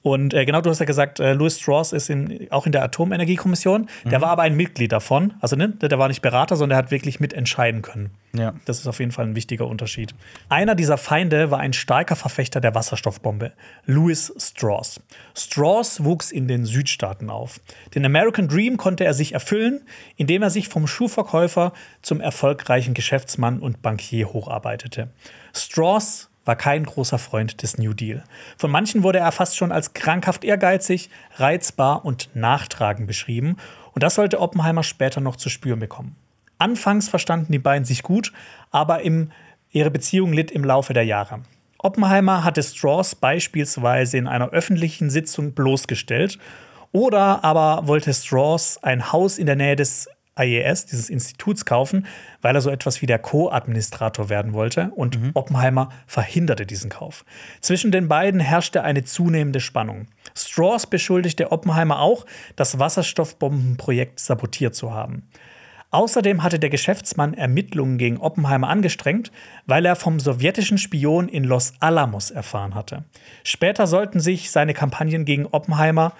Und 0.01 0.33
äh, 0.33 0.45
genau, 0.45 0.61
du 0.61 0.69
hast 0.69 0.79
ja 0.79 0.85
gesagt, 0.85 1.19
äh, 1.19 1.33
Louis 1.33 1.59
Strauss 1.59 1.93
ist 1.93 2.09
in, 2.09 2.47
auch 2.51 2.65
in 2.65 2.71
der 2.71 2.83
Atomenergiekommission. 2.83 3.87
Mhm. 4.03 4.09
Der 4.09 4.21
war 4.21 4.29
aber 4.29 4.43
ein 4.43 4.55
Mitglied 4.55 4.91
davon. 4.91 5.33
Also 5.41 5.55
ne, 5.55 5.69
der 5.69 5.97
war 5.99 6.07
nicht 6.07 6.21
Berater, 6.21 6.55
sondern 6.55 6.77
der 6.77 6.85
hat 6.85 6.91
wirklich 6.91 7.19
mitentscheiden 7.19 7.81
können. 7.81 8.11
Ja. 8.33 8.53
Das 8.65 8.79
ist 8.79 8.87
auf 8.87 8.99
jeden 8.99 9.11
Fall 9.11 9.25
ein 9.25 9.35
wichtiger 9.35 9.67
Unterschied. 9.67 10.13
Einer 10.49 10.75
dieser 10.75 10.97
Feinde 10.97 11.51
war 11.51 11.59
ein 11.59 11.73
starker 11.73 12.15
Verfechter 12.15 12.61
der 12.61 12.75
Wasserstoffbombe, 12.75 13.53
Louis 13.85 14.33
Strauss. 14.37 15.01
Strauss 15.35 16.03
wuchs 16.03 16.31
in 16.31 16.47
den 16.47 16.65
Südstaaten 16.65 17.29
auf. 17.29 17.59
Den 17.95 18.05
American 18.05 18.47
Dream 18.47 18.77
konnte 18.77 19.03
er 19.03 19.13
sich 19.13 19.33
erfüllen, 19.33 19.81
indem 20.15 20.43
er 20.43 20.49
sich 20.49 20.69
vom 20.69 20.85
Schuhverkäufer 20.85 21.73
zum 22.01 22.21
erfolgreichen 22.21 22.93
Geschäftsmann 22.93 23.59
und 23.59 23.81
Bankier 23.81 24.31
hocharbeitete. 24.31 25.09
Strauss 25.53 26.28
war 26.49 26.55
kein 26.55 26.83
großer 26.83 27.19
Freund 27.19 27.61
des 27.61 27.77
New 27.77 27.93
Deal. 27.93 28.23
Von 28.57 28.71
manchen 28.71 29.03
wurde 29.03 29.19
er 29.19 29.31
fast 29.31 29.55
schon 29.55 29.71
als 29.71 29.93
krankhaft 29.93 30.43
ehrgeizig, 30.43 31.11
reizbar 31.35 32.03
und 32.03 32.31
nachtragend 32.33 33.05
beschrieben. 33.05 33.57
Und 33.93 34.01
das 34.01 34.15
sollte 34.15 34.39
Oppenheimer 34.39 34.81
später 34.81 35.21
noch 35.21 35.35
zu 35.35 35.49
spüren 35.49 35.77
bekommen. 35.77 36.15
Anfangs 36.57 37.07
verstanden 37.07 37.51
die 37.51 37.59
beiden 37.59 37.85
sich 37.85 38.01
gut, 38.01 38.33
aber 38.71 39.01
im, 39.01 39.31
ihre 39.69 39.91
Beziehung 39.91 40.33
litt 40.33 40.49
im 40.49 40.63
Laufe 40.63 40.93
der 40.93 41.05
Jahre. 41.05 41.41
Oppenheimer 41.77 42.43
hatte 42.43 42.63
Strauss 42.63 43.13
beispielsweise 43.13 44.17
in 44.17 44.27
einer 44.27 44.49
öffentlichen 44.49 45.11
Sitzung 45.11 45.51
bloßgestellt 45.53 46.39
oder 46.91 47.43
aber 47.43 47.87
wollte 47.87 48.11
Strauss 48.11 48.81
ein 48.81 49.11
Haus 49.11 49.37
in 49.37 49.45
der 49.45 49.55
Nähe 49.55 49.75
des 49.75 50.09
IES, 50.39 50.85
dieses 50.85 51.09
Instituts, 51.09 51.65
kaufen, 51.65 52.07
weil 52.41 52.55
er 52.55 52.61
so 52.61 52.69
etwas 52.69 53.01
wie 53.01 53.05
der 53.05 53.19
Co-Administrator 53.19 54.29
werden 54.29 54.53
wollte 54.53 54.91
und 54.95 55.17
Oppenheimer 55.33 55.89
verhinderte 56.07 56.65
diesen 56.65 56.89
Kauf. 56.89 57.25
Zwischen 57.61 57.91
den 57.91 58.07
beiden 58.07 58.39
herrschte 58.39 58.83
eine 58.83 59.03
zunehmende 59.03 59.59
Spannung. 59.59 60.07
Strauss 60.35 60.87
beschuldigte 60.87 61.51
Oppenheimer 61.51 61.99
auch, 61.99 62.25
das 62.55 62.79
Wasserstoffbombenprojekt 62.79 64.19
sabotiert 64.19 64.75
zu 64.75 64.93
haben. 64.93 65.27
Außerdem 65.91 66.43
hatte 66.43 66.59
der 66.59 66.69
Geschäftsmann 66.69 67.33
Ermittlungen 67.33 67.97
gegen 67.97 68.17
Oppenheimer 68.17 68.69
angestrengt, 68.69 69.31
weil 69.65 69.85
er 69.85 69.95
vom 69.95 70.19
sowjetischen 70.19 70.77
Spion 70.77 71.27
in 71.27 71.43
Los 71.43 71.73
Alamos 71.79 72.29
erfahren 72.29 72.75
hatte. 72.75 73.05
Später 73.43 73.87
sollten 73.87 74.19
sich 74.19 74.51
seine 74.51 74.75
Kampagnen 74.75 75.25
gegen 75.25 75.47
Oppenheimer 75.47 76.13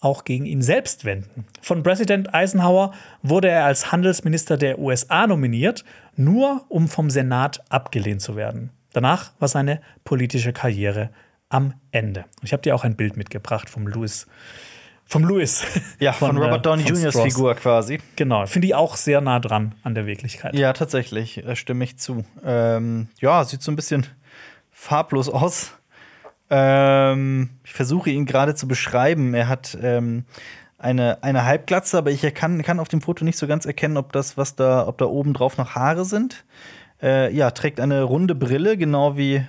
auch 0.00 0.24
gegen 0.24 0.46
ihn 0.46 0.62
selbst 0.62 1.04
wenden. 1.04 1.44
Von 1.60 1.82
Präsident 1.82 2.34
Eisenhower 2.34 2.92
wurde 3.22 3.48
er 3.48 3.66
als 3.66 3.92
Handelsminister 3.92 4.56
der 4.56 4.78
USA 4.78 5.26
nominiert, 5.26 5.84
nur 6.16 6.64
um 6.68 6.88
vom 6.88 7.10
Senat 7.10 7.62
abgelehnt 7.68 8.22
zu 8.22 8.34
werden. 8.34 8.70
Danach 8.92 9.32
war 9.38 9.48
seine 9.48 9.80
politische 10.04 10.52
Karriere 10.52 11.10
am 11.48 11.74
Ende. 11.92 12.24
Ich 12.42 12.52
habe 12.52 12.62
dir 12.62 12.74
auch 12.74 12.84
ein 12.84 12.96
Bild 12.96 13.16
mitgebracht 13.16 13.68
vom 13.68 13.86
Louis. 13.86 14.26
Vom 15.04 15.24
Louis. 15.24 15.64
Ja, 15.98 16.12
von, 16.14 16.36
äh, 16.36 16.40
Robert 16.40 16.64
Downey 16.64 16.84
von 16.84 16.94
Jr.'s. 16.94 17.20
Figur 17.20 17.54
quasi. 17.56 18.00
Genau, 18.16 18.46
finde 18.46 18.68
ich 18.68 18.74
auch 18.74 18.96
sehr 18.96 19.20
nah 19.20 19.40
dran 19.40 19.74
an 19.82 19.94
der 19.94 20.06
Wirklichkeit. 20.06 20.54
Ja, 20.54 20.72
tatsächlich, 20.72 21.44
äh, 21.44 21.56
stimme 21.56 21.84
ich 21.84 21.98
zu. 21.98 22.24
Ähm, 22.44 23.08
ja, 23.20 23.44
sieht 23.44 23.62
so 23.62 23.72
ein 23.72 23.76
bisschen 23.76 24.06
farblos 24.70 25.28
aus. 25.28 25.72
Ähm, 26.50 27.50
ich 27.64 27.72
versuche 27.72 28.10
ihn 28.10 28.26
gerade 28.26 28.54
zu 28.54 28.66
beschreiben. 28.66 29.34
Er 29.34 29.48
hat 29.48 29.78
ähm, 29.80 30.24
eine, 30.78 31.22
eine 31.22 31.44
Halbglatze, 31.44 31.96
aber 31.98 32.10
ich 32.10 32.22
kann, 32.34 32.62
kann 32.62 32.80
auf 32.80 32.88
dem 32.88 33.00
Foto 33.00 33.24
nicht 33.24 33.38
so 33.38 33.46
ganz 33.46 33.66
erkennen, 33.66 33.96
ob 33.96 34.12
das, 34.12 34.36
was 34.36 34.56
da, 34.56 34.86
ob 34.86 34.98
da 34.98 35.04
oben 35.06 35.32
drauf 35.32 35.56
noch 35.56 35.74
Haare 35.74 36.04
sind. 36.04 36.44
Äh, 37.02 37.34
ja, 37.34 37.50
trägt 37.50 37.80
eine 37.80 38.02
runde 38.02 38.34
Brille, 38.34 38.76
genau 38.76 39.16
wie 39.16 39.46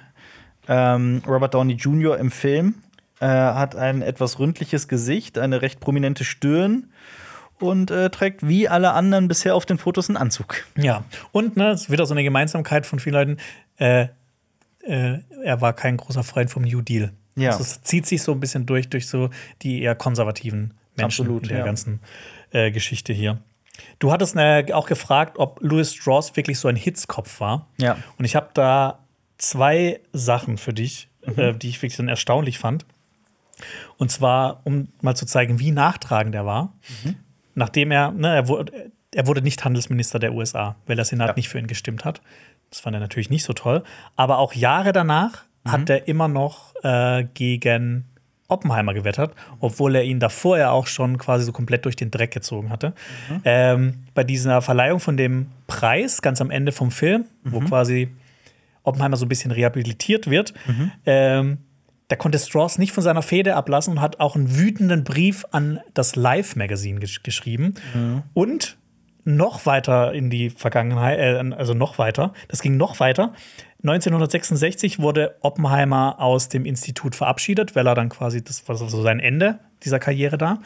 ähm, 0.67 1.21
Robert 1.27 1.53
Downey 1.53 1.73
Jr. 1.73 2.17
im 2.17 2.31
Film. 2.31 2.75
Äh, 3.19 3.27
hat 3.27 3.75
ein 3.75 4.01
etwas 4.01 4.39
ründliches 4.39 4.87
Gesicht, 4.87 5.37
eine 5.37 5.61
recht 5.61 5.79
prominente 5.79 6.23
Stirn 6.23 6.91
und 7.59 7.91
äh, 7.91 8.09
trägt 8.09 8.47
wie 8.47 8.67
alle 8.67 8.93
anderen 8.93 9.27
bisher 9.27 9.55
auf 9.55 9.65
den 9.65 9.77
Fotos 9.77 10.09
einen 10.09 10.17
Anzug. 10.17 10.63
Ja, 10.75 11.03
und 11.31 11.55
ne, 11.55 11.69
es 11.71 11.83
ist 11.83 11.91
wieder 11.91 12.05
so 12.05 12.13
eine 12.13 12.23
Gemeinsamkeit 12.23 12.85
von 12.85 12.99
vielen 12.99 13.13
Leuten. 13.13 13.37
Äh, 13.77 14.07
äh, 14.85 15.19
er 15.43 15.61
war 15.61 15.73
kein 15.73 15.97
großer 15.97 16.23
Freund 16.23 16.49
vom 16.49 16.63
New 16.63 16.81
Deal. 16.81 17.11
Ja. 17.35 17.51
Also 17.51 17.63
es 17.63 17.81
zieht 17.83 18.05
sich 18.05 18.21
so 18.23 18.31
ein 18.33 18.39
bisschen 18.39 18.65
durch, 18.65 18.89
durch 18.89 19.07
so 19.07 19.29
die 19.61 19.81
eher 19.81 19.95
konservativen 19.95 20.73
Menschen 20.97 21.03
Absolut, 21.25 21.43
in 21.43 21.49
der 21.49 21.59
ja. 21.59 21.65
ganzen 21.65 21.99
äh, 22.51 22.71
Geschichte 22.71 23.13
hier. 23.13 23.39
Du 23.99 24.11
hattest 24.11 24.35
äh, 24.35 24.65
auch 24.73 24.85
gefragt, 24.87 25.37
ob 25.39 25.59
Louis 25.61 25.93
Strauss 25.93 26.35
wirklich 26.35 26.59
so 26.59 26.67
ein 26.67 26.75
Hitzkopf 26.75 27.39
war. 27.39 27.67
Ja. 27.79 27.97
Und 28.17 28.25
ich 28.25 28.35
habe 28.35 28.49
da 28.53 28.99
zwei 29.37 29.99
Sachen 30.13 30.57
für 30.57 30.73
dich, 30.73 31.07
Mhm. 31.25 31.39
äh, 31.39 31.53
die 31.53 31.69
ich 31.69 31.81
wirklich 31.81 31.97
dann 31.97 32.07
erstaunlich 32.09 32.57
fand. 32.59 32.85
Und 33.97 34.09
zwar, 34.11 34.61
um 34.63 34.87
mal 35.01 35.15
zu 35.15 35.25
zeigen, 35.25 35.59
wie 35.59 35.71
nachtragend 35.71 36.33
er 36.35 36.45
war. 36.47 36.73
Mhm. 37.03 37.15
Nachdem 37.53 37.91
er, 37.91 38.11
ne, 38.11 38.33
er 38.35 38.47
wurde, 38.47 38.91
er 39.13 39.27
wurde 39.27 39.41
nicht 39.41 39.63
Handelsminister 39.63 40.17
der 40.19 40.33
USA, 40.33 40.75
weil 40.87 40.95
der 40.95 41.05
Senat 41.05 41.29
Ja. 41.29 41.33
nicht 41.35 41.49
für 41.49 41.59
ihn 41.59 41.67
gestimmt 41.67 42.05
hat. 42.05 42.21
Das 42.71 42.79
fand 42.79 42.95
er 42.95 42.99
natürlich 42.99 43.29
nicht 43.29 43.43
so 43.43 43.53
toll. 43.53 43.83
Aber 44.15 44.39
auch 44.39 44.53
Jahre 44.53 44.91
danach 44.93 45.43
Mhm. 45.63 45.71
hat 45.71 45.89
er 45.91 46.07
immer 46.07 46.27
noch 46.27 46.73
äh, 46.83 47.25
gegen 47.35 48.05
Oppenheimer 48.47 48.93
gewettert, 48.95 49.33
obwohl 49.59 49.95
er 49.95 50.03
ihn 50.03 50.19
davor 50.19 50.57
ja 50.57 50.71
auch 50.71 50.87
schon 50.87 51.17
quasi 51.19 51.45
so 51.45 51.51
komplett 51.51 51.85
durch 51.85 51.95
den 51.95 52.09
Dreck 52.09 52.31
gezogen 52.31 52.69
hatte. 52.71 52.93
Mhm. 53.29 53.41
Ähm, 53.45 53.93
bei 54.15 54.23
dieser 54.23 54.61
Verleihung 54.63 54.99
von 54.99 55.15
dem 55.17 55.47
Preis, 55.67 56.21
ganz 56.23 56.41
am 56.41 56.49
Ende 56.49 56.71
vom 56.71 56.89
Film, 56.91 57.25
wo 57.43 57.61
Mhm. 57.61 57.65
quasi 57.67 58.09
Oppenheimer 58.83 59.15
so 59.17 59.25
ein 59.25 59.29
bisschen 59.29 59.51
rehabilitiert 59.51 60.27
wird, 60.29 60.53
Mhm. 60.67 60.91
ähm, 61.05 61.57
da 62.07 62.15
konnte 62.17 62.39
Strauss 62.39 62.77
nicht 62.79 62.91
von 62.91 63.03
seiner 63.03 63.21
Fehde 63.21 63.55
ablassen 63.55 63.93
und 63.93 64.01
hat 64.01 64.19
auch 64.19 64.35
einen 64.35 64.57
wütenden 64.57 65.03
Brief 65.05 65.45
an 65.51 65.79
das 65.93 66.15
Live-Magazin 66.15 66.99
gesch 66.99 67.21
geschrieben. 67.23 67.75
Mhm. 67.93 68.23
Und 68.33 68.77
noch 69.23 69.65
weiter 69.65 70.13
in 70.13 70.29
die 70.29 70.49
Vergangenheit, 70.49 71.19
äh, 71.19 71.55
also 71.55 71.73
noch 71.73 71.97
weiter, 71.97 72.33
das 72.47 72.61
ging 72.61 72.77
noch 72.77 72.99
weiter. 72.99 73.33
1966 73.83 74.99
wurde 74.99 75.35
Oppenheimer 75.41 76.19
aus 76.19 76.49
dem 76.49 76.65
Institut 76.65 77.15
verabschiedet, 77.15 77.75
weil 77.75 77.87
er 77.87 77.95
dann 77.95 78.09
quasi, 78.09 78.43
das 78.43 78.67
war 78.67 78.75
so 78.75 79.01
sein 79.01 79.19
Ende 79.19 79.59
dieser 79.83 79.99
Karriere 79.99 80.37
da. 80.37 80.59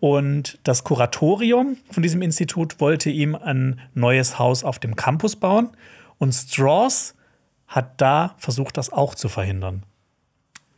Und 0.00 0.58
das 0.64 0.84
Kuratorium 0.84 1.76
von 1.90 2.02
diesem 2.02 2.22
Institut 2.22 2.80
wollte 2.80 3.10
ihm 3.10 3.34
ein 3.34 3.80
neues 3.94 4.38
Haus 4.38 4.64
auf 4.64 4.78
dem 4.78 4.96
Campus 4.96 5.36
bauen. 5.36 5.70
Und 6.18 6.32
Strauss 6.32 7.14
hat 7.66 8.00
da 8.00 8.34
versucht, 8.38 8.76
das 8.76 8.92
auch 8.92 9.14
zu 9.14 9.28
verhindern. 9.28 9.84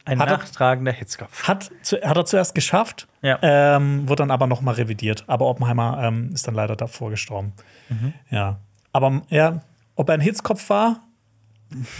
Ein 0.06 0.20
Hat 0.20 0.28
er- 0.30 0.38
nachtragender 0.38 0.92
Hitzkopf. 0.92 1.46
Hat, 1.48 1.70
zu, 1.82 2.00
hat 2.00 2.16
er 2.16 2.24
zuerst 2.24 2.54
geschafft, 2.54 3.06
Ja. 3.22 3.38
ähm, 3.42 4.08
wird 4.08 4.20
dann 4.20 4.30
aber 4.30 4.46
noch 4.46 4.60
mal 4.62 4.72
revidiert. 4.74 5.24
Aber 5.26 5.46
Oppenheimer 5.46 5.98
ähm, 6.02 6.30
ist 6.32 6.46
dann 6.48 6.54
leider 6.54 6.76
davor 6.76 7.10
gestorben. 7.10 7.52
Mhm. 7.88 8.14
Ja. 8.30 8.58
Aber 8.92 9.22
ja, 9.28 9.60
ob 9.96 10.08
er 10.08 10.14
ein 10.14 10.20
Hitzkopf 10.20 10.70
war? 10.70 11.00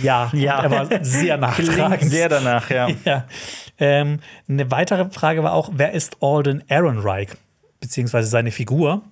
Ja, 0.00 0.30
Ja. 0.32 0.62
er 0.62 0.70
war 0.70 1.04
sehr 1.04 1.36
nachtragend. 1.38 1.98
Klingt 1.98 2.12
sehr 2.12 2.28
danach, 2.28 2.70
ja. 2.70 2.88
ja. 3.04 3.24
Ähm, 3.78 4.20
eine 4.48 4.70
weitere 4.70 5.10
Frage 5.10 5.42
war 5.42 5.52
auch, 5.52 5.70
wer 5.72 5.92
ist 5.92 6.18
Alden 6.22 6.62
Ehrenreich? 6.68 7.28
Beziehungsweise 7.80 8.28
seine 8.28 8.52
Figur. 8.52 9.02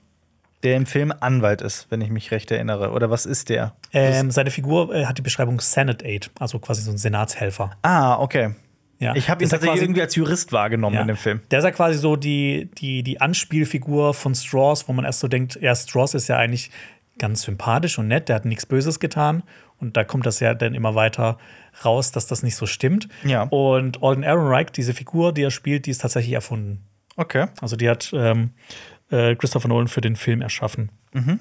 Der 0.63 0.77
im 0.77 0.87
Film 0.87 1.13
Anwalt 1.21 1.61
ist, 1.61 1.89
wenn 1.91 2.01
ich 2.01 2.09
mich 2.09 2.31
recht 2.31 2.51
erinnere. 2.51 2.93
Oder 2.93 3.11
was 3.11 3.27
ist 3.27 3.51
der? 3.51 3.75
Ähm, 3.93 4.31
seine 4.31 4.51
Figur 4.51 4.95
äh, 4.95 5.05
hat 5.05 5.19
die 5.19 5.23
Beschreibung 5.23 5.61
Senate 5.61 6.03
Aid, 6.07 6.31
also 6.39 6.59
quasi 6.59 6.81
so 6.81 6.91
ein 6.91 6.97
Senatshelfer. 6.97 7.73
Ah, 7.83 8.19
okay. 8.19 8.55
Ja. 8.99 9.15
Ich 9.17 9.29
habe 9.29 9.43
ihn 9.45 9.51
tatsächlich 9.51 9.73
quasi- 9.75 9.85
irgendwie 9.85 10.03
als 10.03 10.15
Jurist 10.15 10.53
wahrgenommen 10.53 10.95
Ja. 10.97 11.03
in 11.03 11.09
dem 11.09 11.17
Film. 11.17 11.41
Der 11.51 11.59
ist 11.59 11.65
ja 11.65 11.71
quasi 11.73 11.99
so 11.99 12.17
die, 12.17 12.71
die, 12.79 13.03
die 13.03 13.21
Anspielfigur 13.21 14.15
von 14.15 14.35
Strauss, 14.35 14.89
wo 14.89 14.93
man 14.93 15.05
erst 15.05 15.21
so 15.21 15.29
denkt, 15.29 15.59
ja, 15.61 15.75
Strauss 15.75 16.15
ist 16.15 16.29
ja 16.29 16.37
eigentlich 16.39 16.71
ganz 17.19 17.43
sympathisch 17.43 17.99
und 17.99 18.09
nett, 18.09 18.29
der 18.29 18.37
hat 18.37 18.45
nichts 18.45 18.67
Böses 18.67 19.01
getan. 19.01 19.43
Und 19.79 19.97
da 19.97 20.05
kommt 20.05 20.25
das 20.27 20.41
ja 20.41 20.55
dann 20.55 20.75
immer 20.75 20.95
weiter 20.95 21.39
raus, 21.85 22.13
dass 22.13 22.27
das 22.27 22.43
nicht 22.43 22.57
so 22.57 22.67
stimmt. 22.67 23.09
Ja. 23.25 23.43
Und 23.45 24.03
Alden 24.03 24.23
Ehrenreich, 24.23 24.71
diese 24.71 24.95
Figur, 24.95 25.33
die 25.35 25.43
er 25.43 25.51
spielt, 25.51 25.87
die 25.87 25.91
ist 25.91 25.99
tatsächlich 26.01 26.33
erfunden. 26.33 26.85
Okay. 27.17 27.47
Also 27.61 27.77
die 27.77 27.89
hat 27.89 28.11
ähm, 28.15 28.51
äh, 29.11 29.35
Christopher 29.37 29.69
Nolan 29.69 29.89
für 29.89 30.01
den 30.01 30.17
Film 30.17 30.41
erschaffen. 30.43 30.91
Mhm. 31.13 31.41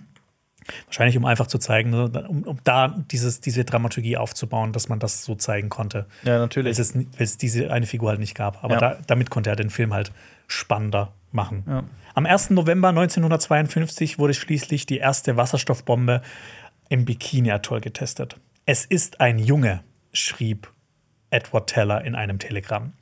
Wahrscheinlich, 0.86 1.18
um 1.18 1.26
einfach 1.26 1.48
zu 1.48 1.58
zeigen, 1.58 1.90
ne, 1.90 2.06
um, 2.28 2.44
um 2.44 2.58
da 2.64 2.88
dieses, 3.12 3.42
diese 3.42 3.66
Dramaturgie 3.66 4.18
aufzubauen, 4.18 4.72
dass 4.74 4.90
man 4.90 5.00
das 5.00 5.24
so 5.24 5.36
zeigen 5.36 5.70
konnte. 5.70 6.06
Ja, 6.24 6.40
natürlich. 6.40 6.78
weil 6.78 7.06
es 7.18 7.38
diese 7.38 7.72
eine 7.72 7.86
Figur 7.86 8.10
halt 8.10 8.20
nicht 8.20 8.36
gab. 8.36 8.64
Aber 8.64 8.76
Ja. 8.76 8.80
da, 8.80 8.98
damit 9.08 9.30
konnte 9.30 9.50
er 9.50 9.56
den 9.56 9.70
Film 9.70 9.94
halt 9.94 10.12
spannender 10.48 11.12
machen. 11.32 11.64
Ja. 11.68 11.84
Am 12.16 12.26
1. 12.26 12.52
November 12.52 12.90
1952 12.90 14.20
wurde 14.20 14.34
schließlich 14.34 14.86
die 14.86 14.98
erste 14.98 15.36
Wasserstoffbombe 15.38 16.22
im 16.90 17.06
Bikini-Atoll 17.06 17.82
getestet. 17.82 18.38
Es 18.66 18.86
ist 18.86 19.20
ein 19.20 19.40
Junge, 19.40 19.84
schrieb 20.12 20.72
Edward 21.32 21.68
Teller 21.68 22.04
in 22.06 22.14
einem 22.16 22.40
Telegramm. 22.40 22.94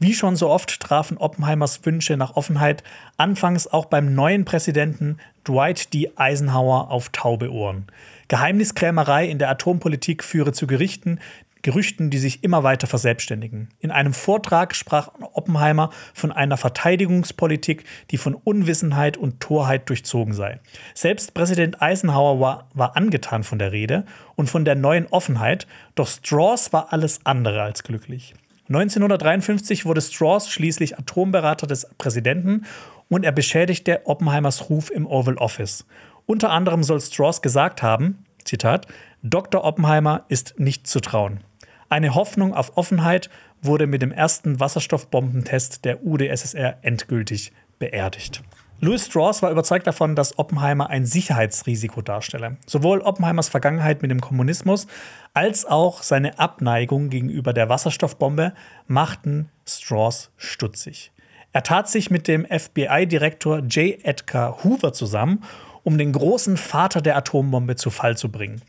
Wie 0.00 0.14
schon 0.14 0.36
so 0.36 0.48
oft 0.50 0.80
trafen 0.80 1.16
Oppenheimers 1.18 1.84
Wünsche 1.84 2.16
nach 2.16 2.36
Offenheit 2.36 2.82
anfangs 3.16 3.66
auch 3.66 3.86
beim 3.86 4.14
neuen 4.14 4.44
Präsidenten 4.44 5.18
Dwight 5.48 5.94
D. 5.94 6.10
Eisenhower 6.16 6.90
auf 6.90 7.08
taube 7.08 7.50
Ohren. 7.50 7.86
Geheimniskrämerei 8.28 9.26
in 9.26 9.38
der 9.38 9.48
Atompolitik 9.48 10.22
führe 10.22 10.52
zu 10.52 10.66
Gerichten, 10.66 11.20
Gerüchten, 11.62 12.10
die 12.10 12.18
sich 12.18 12.44
immer 12.44 12.62
weiter 12.62 12.86
verselbstständigen. 12.86 13.68
In 13.80 13.90
einem 13.90 14.12
Vortrag 14.12 14.76
sprach 14.76 15.10
Oppenheimer 15.32 15.90
von 16.14 16.30
einer 16.30 16.56
Verteidigungspolitik, 16.56 17.84
die 18.10 18.16
von 18.16 18.34
Unwissenheit 18.34 19.16
und 19.16 19.40
Torheit 19.40 19.88
durchzogen 19.88 20.34
sei. 20.34 20.60
Selbst 20.94 21.34
Präsident 21.34 21.82
Eisenhower 21.82 22.40
war, 22.40 22.68
war 22.74 22.96
angetan 22.96 23.42
von 23.42 23.58
der 23.58 23.72
Rede 23.72 24.04
und 24.36 24.48
von 24.48 24.64
der 24.64 24.76
neuen 24.76 25.06
Offenheit, 25.08 25.66
doch 25.94 26.06
Strauss 26.06 26.72
war 26.72 26.92
alles 26.92 27.20
andere 27.24 27.62
als 27.62 27.82
glücklich. 27.82 28.34
1953 28.68 29.86
wurde 29.86 30.02
Strauss 30.02 30.50
schließlich 30.50 30.98
Atomberater 30.98 31.66
des 31.66 31.88
Präsidenten 31.96 32.66
und 33.08 33.24
er 33.24 33.32
beschädigte 33.32 34.06
Oppenheimers 34.06 34.70
Ruf 34.70 34.90
im 34.90 35.06
Oval 35.06 35.36
Office. 35.36 35.86
Unter 36.26 36.50
anderem 36.50 36.82
soll 36.82 37.00
Strauss 37.00 37.42
gesagt 37.42 37.82
haben, 37.82 38.24
Zitat, 38.44 38.86
Dr. 39.22 39.64
Oppenheimer 39.64 40.24
ist 40.28 40.54
nicht 40.58 40.86
zu 40.86 41.00
trauen. 41.00 41.40
Eine 41.88 42.14
Hoffnung 42.14 42.54
auf 42.54 42.76
Offenheit 42.76 43.30
wurde 43.62 43.86
mit 43.86 44.02
dem 44.02 44.12
ersten 44.12 44.60
Wasserstoffbombentest 44.60 45.84
der 45.84 46.04
UdSSR 46.04 46.78
endgültig 46.82 47.52
beerdigt. 47.78 48.42
Louis 48.80 49.06
Strauss 49.06 49.42
war 49.42 49.50
überzeugt 49.50 49.88
davon, 49.88 50.14
dass 50.14 50.38
Oppenheimer 50.38 50.88
ein 50.88 51.04
Sicherheitsrisiko 51.04 52.00
darstelle. 52.00 52.58
Sowohl 52.64 53.00
Oppenheimers 53.00 53.48
Vergangenheit 53.48 54.02
mit 54.02 54.10
dem 54.12 54.20
Kommunismus 54.20 54.86
als 55.34 55.64
auch 55.64 56.04
seine 56.04 56.38
Abneigung 56.38 57.08
gegenüber 57.08 57.52
der 57.52 57.68
Wasserstoffbombe 57.68 58.52
machten 58.86 59.48
Strauss 59.66 60.30
stutzig. 60.36 61.10
Er 61.58 61.64
tat 61.64 61.88
sich 61.88 62.08
mit 62.08 62.28
dem 62.28 62.46
FBI-Direktor 62.46 63.58
J. 63.62 63.98
Edgar 64.04 64.62
Hoover 64.62 64.92
zusammen, 64.92 65.42
um 65.82 65.98
den 65.98 66.12
großen 66.12 66.56
Vater 66.56 67.00
der 67.00 67.16
Atombombe 67.16 67.74
zu 67.74 67.90
Fall 67.90 68.16
zu 68.16 68.30
bringen. 68.30 68.62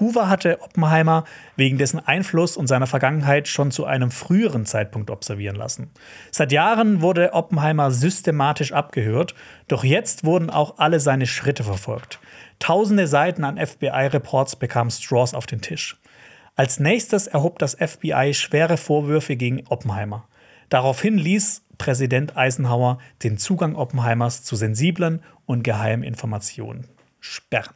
Hoover 0.00 0.30
hatte 0.30 0.62
Oppenheimer 0.62 1.24
wegen 1.56 1.76
dessen 1.76 1.98
Einfluss 1.98 2.56
und 2.56 2.66
seiner 2.66 2.86
Vergangenheit 2.86 3.46
schon 3.46 3.70
zu 3.70 3.84
einem 3.84 4.10
früheren 4.10 4.64
Zeitpunkt 4.64 5.10
observieren 5.10 5.54
lassen. 5.54 5.90
Seit 6.30 6.50
Jahren 6.50 7.02
wurde 7.02 7.34
Oppenheimer 7.34 7.90
systematisch 7.90 8.72
abgehört, 8.72 9.34
doch 9.68 9.84
jetzt 9.84 10.24
wurden 10.24 10.48
auch 10.48 10.78
alle 10.78 10.98
seine 10.98 11.26
Schritte 11.26 11.62
verfolgt. 11.62 12.20
Tausende 12.58 13.06
Seiten 13.06 13.44
an 13.44 13.58
FBI-Reports 13.58 14.56
bekam 14.56 14.88
Strauss 14.88 15.34
auf 15.34 15.44
den 15.44 15.60
Tisch. 15.60 16.00
Als 16.56 16.80
nächstes 16.80 17.26
erhob 17.26 17.58
das 17.58 17.74
FBI 17.74 18.32
schwere 18.32 18.78
Vorwürfe 18.78 19.36
gegen 19.36 19.66
Oppenheimer. 19.68 20.26
Daraufhin 20.70 21.18
ließ 21.18 21.66
Präsident 21.80 22.36
Eisenhower 22.36 22.98
den 23.22 23.38
Zugang 23.38 23.74
Oppenheimers 23.74 24.44
zu 24.44 24.54
sensiblen 24.54 25.22
und 25.46 25.64
geheimen 25.64 26.02
Informationen 26.02 26.86
sperren. 27.20 27.74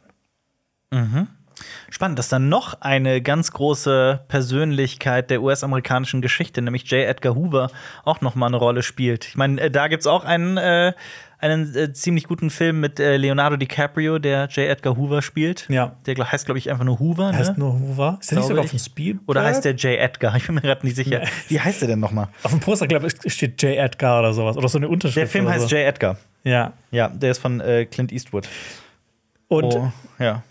Spannend, 1.89 2.19
dass 2.19 2.29
dann 2.29 2.47
noch 2.47 2.81
eine 2.81 3.21
ganz 3.23 3.51
große 3.51 4.23
Persönlichkeit 4.27 5.31
der 5.31 5.41
US-amerikanischen 5.41 6.21
Geschichte, 6.21 6.61
nämlich 6.61 6.83
J. 6.91 7.07
Edgar 7.07 7.33
Hoover, 7.33 7.71
auch 8.03 8.21
noch 8.21 8.35
mal 8.35 8.45
eine 8.45 8.57
Rolle 8.57 8.83
spielt. 8.83 9.25
Ich 9.25 9.37
meine, 9.37 9.59
äh, 9.59 9.71
da 9.71 9.87
gibt 9.87 10.01
es 10.01 10.07
auch 10.07 10.23
einen, 10.23 10.57
äh, 10.57 10.93
einen 11.39 11.75
äh, 11.75 11.93
ziemlich 11.93 12.25
guten 12.25 12.49
Film 12.49 12.79
mit 12.79 12.99
äh, 12.99 13.17
Leonardo 13.17 13.55
DiCaprio, 13.57 14.19
der 14.19 14.45
J. 14.47 14.69
Edgar 14.69 14.95
Hoover 14.97 15.21
spielt. 15.21 15.67
Ja. 15.69 15.95
Der 16.05 16.15
glaub- 16.15 16.31
heißt, 16.31 16.45
glaube 16.45 16.57
ich, 16.59 16.69
einfach 16.71 16.85
nur 16.85 16.99
Hoover. 16.99 17.31
Heißt 17.33 17.53
Ne? 17.57 17.59
nur 17.59 17.73
Hoover? 17.79 18.17
Ist 18.21 18.31
der 18.31 18.37
nicht 18.39 18.47
sogar 18.47 18.63
ich. 18.63 18.71
auf 18.71 18.75
dem 18.75 18.79
Spielberg? 18.79 19.23
Oder 19.29 19.43
heißt 19.43 19.65
der 19.65 19.73
J. 19.75 19.99
Edgar? 19.99 20.35
Ich 20.37 20.45
bin 20.45 20.55
mir 20.55 20.61
gerade 20.61 20.85
nicht 20.85 20.95
sicher. 20.95 21.19
Nee. 21.19 21.27
Wie 21.49 21.59
heißt 21.59 21.81
der 21.81 21.87
denn 21.89 21.99
noch 21.99 22.11
mal? 22.11 22.29
Auf 22.43 22.51
dem 22.51 22.59
Poster, 22.59 22.87
glaube 22.87 23.07
ich, 23.07 23.33
steht 23.33 23.61
J. 23.61 23.77
Edgar 23.77 24.19
oder 24.19 24.33
sowas. 24.33 24.57
Oder 24.57 24.67
so 24.69 24.77
eine 24.77 24.87
Unterschrift. 24.89 25.17
Der 25.17 25.27
Film 25.27 25.47
heißt 25.47 25.69
so. 25.69 25.75
J. 25.75 25.85
Edgar. 25.85 26.17
Ja. 26.43 26.73
Ja, 26.91 27.09
der 27.09 27.31
ist 27.31 27.39
von 27.39 27.59
äh, 27.61 27.85
Clint 27.85 28.11
Eastwood. 28.11 28.47
Und 29.47 29.63
Oh, 29.75 29.91
ja. 30.19 30.43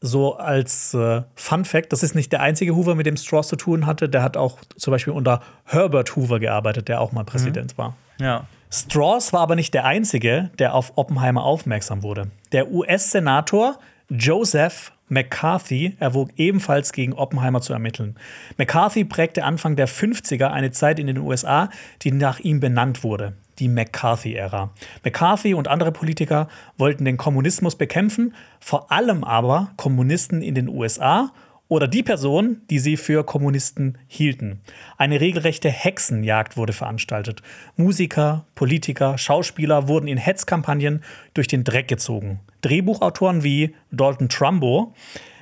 so 0.00 0.36
als 0.36 0.92
äh, 0.94 1.22
Fun 1.34 1.64
Fact, 1.64 1.92
das 1.92 2.02
ist 2.02 2.14
nicht 2.14 2.32
der 2.32 2.40
einzige 2.42 2.74
Hoover, 2.76 2.94
mit 2.94 3.06
dem 3.06 3.16
Strauss 3.16 3.48
zu 3.48 3.56
tun 3.56 3.86
hatte. 3.86 4.08
Der 4.08 4.22
hat 4.22 4.36
auch 4.36 4.58
zum 4.76 4.90
Beispiel 4.90 5.12
unter 5.12 5.40
Herbert 5.64 6.16
Hoover 6.16 6.38
gearbeitet, 6.38 6.88
der 6.88 7.00
auch 7.00 7.12
mal 7.12 7.24
Präsident 7.24 7.76
war. 7.78 7.96
Ja. 8.20 8.46
Strauss 8.76 9.32
war 9.32 9.40
aber 9.40 9.56
nicht 9.56 9.72
der 9.72 9.86
Einzige, 9.86 10.50
der 10.58 10.74
auf 10.74 10.92
Oppenheimer 10.96 11.44
aufmerksam 11.44 12.02
wurde. 12.02 12.30
Der 12.52 12.70
US-Senator 12.70 13.78
Joseph 14.10 14.92
McCarthy 15.08 15.96
erwog 15.98 16.28
ebenfalls 16.36 16.92
gegen 16.92 17.14
Oppenheimer 17.14 17.62
zu 17.62 17.72
ermitteln. 17.72 18.16
McCarthy 18.58 19.04
prägte 19.04 19.44
Anfang 19.44 19.76
der 19.76 19.88
50er 19.88 20.48
eine 20.48 20.72
Zeit 20.72 20.98
in 20.98 21.06
den 21.06 21.18
USA, 21.18 21.70
die 22.02 22.12
nach 22.12 22.38
ihm 22.40 22.60
benannt 22.60 23.02
wurde, 23.02 23.32
die 23.58 23.68
McCarthy-Ära. 23.68 24.70
McCarthy 25.04 25.54
und 25.54 25.68
andere 25.68 25.92
Politiker 25.92 26.48
wollten 26.76 27.06
den 27.06 27.16
Kommunismus 27.16 27.76
bekämpfen, 27.76 28.34
vor 28.60 28.92
allem 28.92 29.24
aber 29.24 29.70
Kommunisten 29.76 30.42
in 30.42 30.54
den 30.54 30.68
USA 30.68 31.30
oder 31.68 31.88
die 31.88 32.02
Person, 32.02 32.60
die 32.70 32.78
sie 32.78 32.96
für 32.96 33.24
Kommunisten 33.24 33.98
hielten. 34.06 34.60
Eine 34.96 35.20
regelrechte 35.20 35.68
Hexenjagd 35.68 36.56
wurde 36.56 36.72
veranstaltet. 36.72 37.42
Musiker, 37.76 38.46
Politiker, 38.54 39.18
Schauspieler 39.18 39.88
wurden 39.88 40.08
in 40.08 40.18
Hetzkampagnen 40.18 41.02
durch 41.34 41.48
den 41.48 41.64
Dreck 41.64 41.88
gezogen. 41.88 42.40
Drehbuchautoren 42.60 43.42
wie 43.42 43.74
Dalton 43.90 44.28
Trumbo 44.28 44.94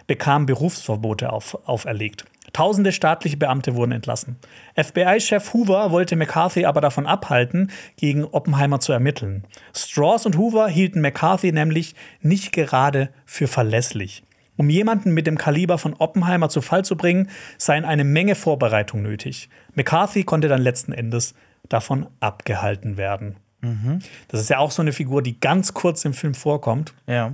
bekamen 0.06 0.46
Berufsverbote 0.46 1.32
auf, 1.32 1.58
auferlegt. 1.66 2.24
Tausende 2.52 2.92
staatliche 2.92 3.36
Beamte 3.36 3.74
wurden 3.74 3.92
entlassen. 3.92 4.36
FBI-Chef 4.76 5.52
Hoover 5.52 5.90
wollte 5.90 6.14
McCarthy 6.14 6.66
aber 6.66 6.80
davon 6.80 7.04
abhalten, 7.04 7.72
gegen 7.96 8.24
Oppenheimer 8.24 8.78
zu 8.78 8.92
ermitteln. 8.92 9.44
Strauss 9.74 10.24
und 10.24 10.38
Hoover 10.38 10.68
hielten 10.68 11.00
McCarthy 11.00 11.50
nämlich 11.50 11.96
nicht 12.20 12.52
gerade 12.52 13.08
für 13.26 13.48
verlässlich. 13.48 14.22
Um 14.56 14.70
jemanden 14.70 15.12
mit 15.12 15.26
dem 15.26 15.38
Kaliber 15.38 15.78
von 15.78 15.94
Oppenheimer 15.94 16.48
zu 16.48 16.62
Fall 16.62 16.84
zu 16.84 16.96
bringen, 16.96 17.28
seien 17.58 17.84
eine 17.84 18.04
Menge 18.04 18.34
Vorbereitung 18.34 19.02
nötig. 19.02 19.48
McCarthy 19.74 20.24
konnte 20.24 20.48
dann 20.48 20.62
letzten 20.62 20.92
Endes 20.92 21.34
davon 21.68 22.06
abgehalten 22.20 22.96
werden. 22.96 23.36
Mhm. 23.60 23.98
Das 24.28 24.40
ist 24.40 24.50
ja 24.50 24.58
auch 24.58 24.70
so 24.70 24.82
eine 24.82 24.92
Figur, 24.92 25.22
die 25.22 25.40
ganz 25.40 25.74
kurz 25.74 26.04
im 26.04 26.14
Film 26.14 26.34
vorkommt. 26.34 26.94
Ja. 27.06 27.32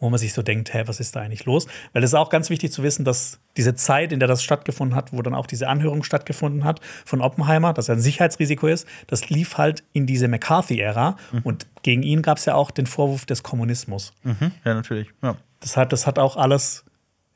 Wo 0.00 0.08
man 0.08 0.18
sich 0.18 0.32
so 0.32 0.40
denkt, 0.40 0.72
hä, 0.72 0.84
was 0.86 1.00
ist 1.00 1.16
da 1.16 1.20
eigentlich 1.20 1.44
los? 1.44 1.66
Weil 1.92 2.02
es 2.02 2.10
ist 2.10 2.14
auch 2.14 2.30
ganz 2.30 2.48
wichtig 2.48 2.72
zu 2.72 2.82
wissen, 2.82 3.04
dass 3.04 3.40
diese 3.58 3.74
Zeit, 3.74 4.10
in 4.10 4.20
der 4.20 4.26
das 4.26 4.42
stattgefunden 4.42 4.96
hat, 4.96 5.12
wo 5.12 5.20
dann 5.20 5.34
auch 5.34 5.46
diese 5.46 5.68
Anhörung 5.68 6.02
stattgefunden 6.02 6.64
hat 6.64 6.80
von 7.04 7.20
Oppenheimer, 7.20 7.74
dass 7.74 7.90
er 7.90 7.96
ein 7.96 8.00
Sicherheitsrisiko 8.00 8.68
ist, 8.68 8.88
das 9.06 9.28
lief 9.28 9.58
halt 9.58 9.84
in 9.92 10.06
diese 10.06 10.28
McCarthy-Ära. 10.28 11.18
Mhm. 11.30 11.40
Und 11.44 11.66
gegen 11.82 12.02
ihn 12.02 12.22
gab 12.22 12.38
es 12.38 12.46
ja 12.46 12.54
auch 12.54 12.70
den 12.70 12.86
Vorwurf 12.86 13.26
des 13.26 13.42
Kommunismus. 13.42 14.14
Mhm. 14.22 14.52
Ja, 14.64 14.72
natürlich. 14.72 15.08
Ja. 15.22 15.36
Das 15.60 15.76
hat, 15.76 15.92
das 15.92 16.06
hat 16.06 16.18
auch 16.18 16.36
alles, 16.36 16.84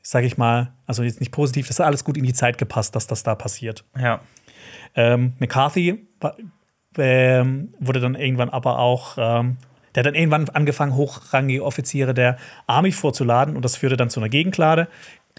sage 0.01 0.27
ich 0.27 0.37
mal, 0.37 0.73
also 0.85 1.03
jetzt 1.03 1.19
nicht 1.19 1.31
positiv, 1.31 1.67
das 1.67 1.79
hat 1.79 1.87
alles 1.87 2.03
gut 2.03 2.17
in 2.17 2.23
die 2.23 2.33
Zeit 2.33 2.57
gepasst, 2.57 2.95
dass 2.95 3.07
das 3.07 3.23
da 3.23 3.35
passiert. 3.35 3.83
Ja. 3.97 4.21
Ähm, 4.95 5.33
McCarthy 5.39 6.07
ähm, 6.97 7.73
wurde 7.79 7.99
dann 7.99 8.15
irgendwann 8.15 8.49
aber 8.49 8.79
auch, 8.79 9.17
ähm, 9.17 9.57
der 9.95 10.01
hat 10.01 10.07
dann 10.07 10.15
irgendwann 10.15 10.49
angefangen, 10.49 10.95
hochrangige 10.95 11.63
Offiziere 11.63 12.13
der 12.13 12.37
Army 12.67 12.91
vorzuladen 12.91 13.55
und 13.55 13.63
das 13.63 13.75
führte 13.75 13.97
dann 13.97 14.09
zu 14.09 14.19
einer 14.19 14.29
Gegenklage. 14.29 14.87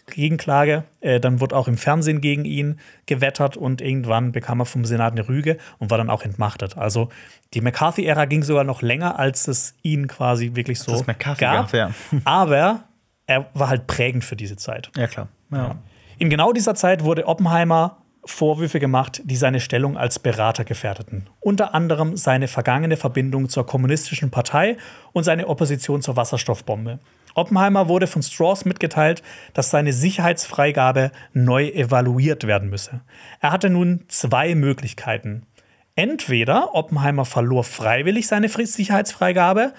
Gegenklage. 0.06 0.84
Äh, 1.00 1.20
dann 1.20 1.40
wurde 1.40 1.56
auch 1.56 1.68
im 1.68 1.76
Fernsehen 1.76 2.20
gegen 2.20 2.44
ihn 2.44 2.80
gewettert 3.06 3.56
und 3.56 3.80
irgendwann 3.80 4.32
bekam 4.32 4.60
er 4.60 4.66
vom 4.66 4.84
Senat 4.84 5.12
eine 5.12 5.28
Rüge 5.28 5.58
und 5.78 5.90
war 5.90 5.98
dann 5.98 6.10
auch 6.10 6.22
entmachtet. 6.22 6.76
Also 6.76 7.08
die 7.54 7.60
McCarthy-Ära 7.60 8.24
ging 8.26 8.42
sogar 8.42 8.64
noch 8.64 8.82
länger, 8.82 9.18
als 9.18 9.48
es 9.48 9.74
ihn 9.82 10.08
quasi 10.08 10.54
wirklich 10.54 10.80
so 10.80 10.92
das 10.92 11.06
gab. 11.18 11.38
gab 11.38 11.72
ja. 11.72 11.90
Aber 12.24 12.84
er 13.26 13.46
war 13.54 13.68
halt 13.68 13.86
prägend 13.86 14.24
für 14.24 14.36
diese 14.36 14.56
Zeit. 14.56 14.90
Ja, 14.96 15.06
klar. 15.06 15.28
Ja. 15.50 15.76
In 16.18 16.30
genau 16.30 16.52
dieser 16.52 16.74
Zeit 16.74 17.04
wurde 17.04 17.26
Oppenheimer 17.26 17.98
Vorwürfe 18.24 18.78
gemacht, 18.78 19.20
die 19.24 19.36
seine 19.36 19.58
Stellung 19.58 19.96
als 19.96 20.18
Berater 20.18 20.64
gefährdeten. 20.64 21.28
Unter 21.40 21.74
anderem 21.74 22.16
seine 22.16 22.46
vergangene 22.46 22.96
Verbindung 22.96 23.48
zur 23.48 23.66
kommunistischen 23.66 24.30
Partei 24.30 24.76
und 25.12 25.24
seine 25.24 25.48
Opposition 25.48 26.02
zur 26.02 26.16
Wasserstoffbombe. 26.16 27.00
Oppenheimer 27.34 27.88
wurde 27.88 28.06
von 28.06 28.22
Strauss 28.22 28.64
mitgeteilt, 28.64 29.22
dass 29.54 29.70
seine 29.70 29.92
Sicherheitsfreigabe 29.92 31.12
neu 31.32 31.68
evaluiert 31.68 32.46
werden 32.46 32.70
müsse. 32.70 33.00
Er 33.40 33.52
hatte 33.52 33.70
nun 33.70 34.04
zwei 34.08 34.54
Möglichkeiten. 34.54 35.46
Entweder 35.94 36.74
Oppenheimer 36.74 37.24
verlor 37.24 37.64
freiwillig 37.64 38.26
seine 38.26 38.48
Sicherheitsfreigabe 38.48 39.74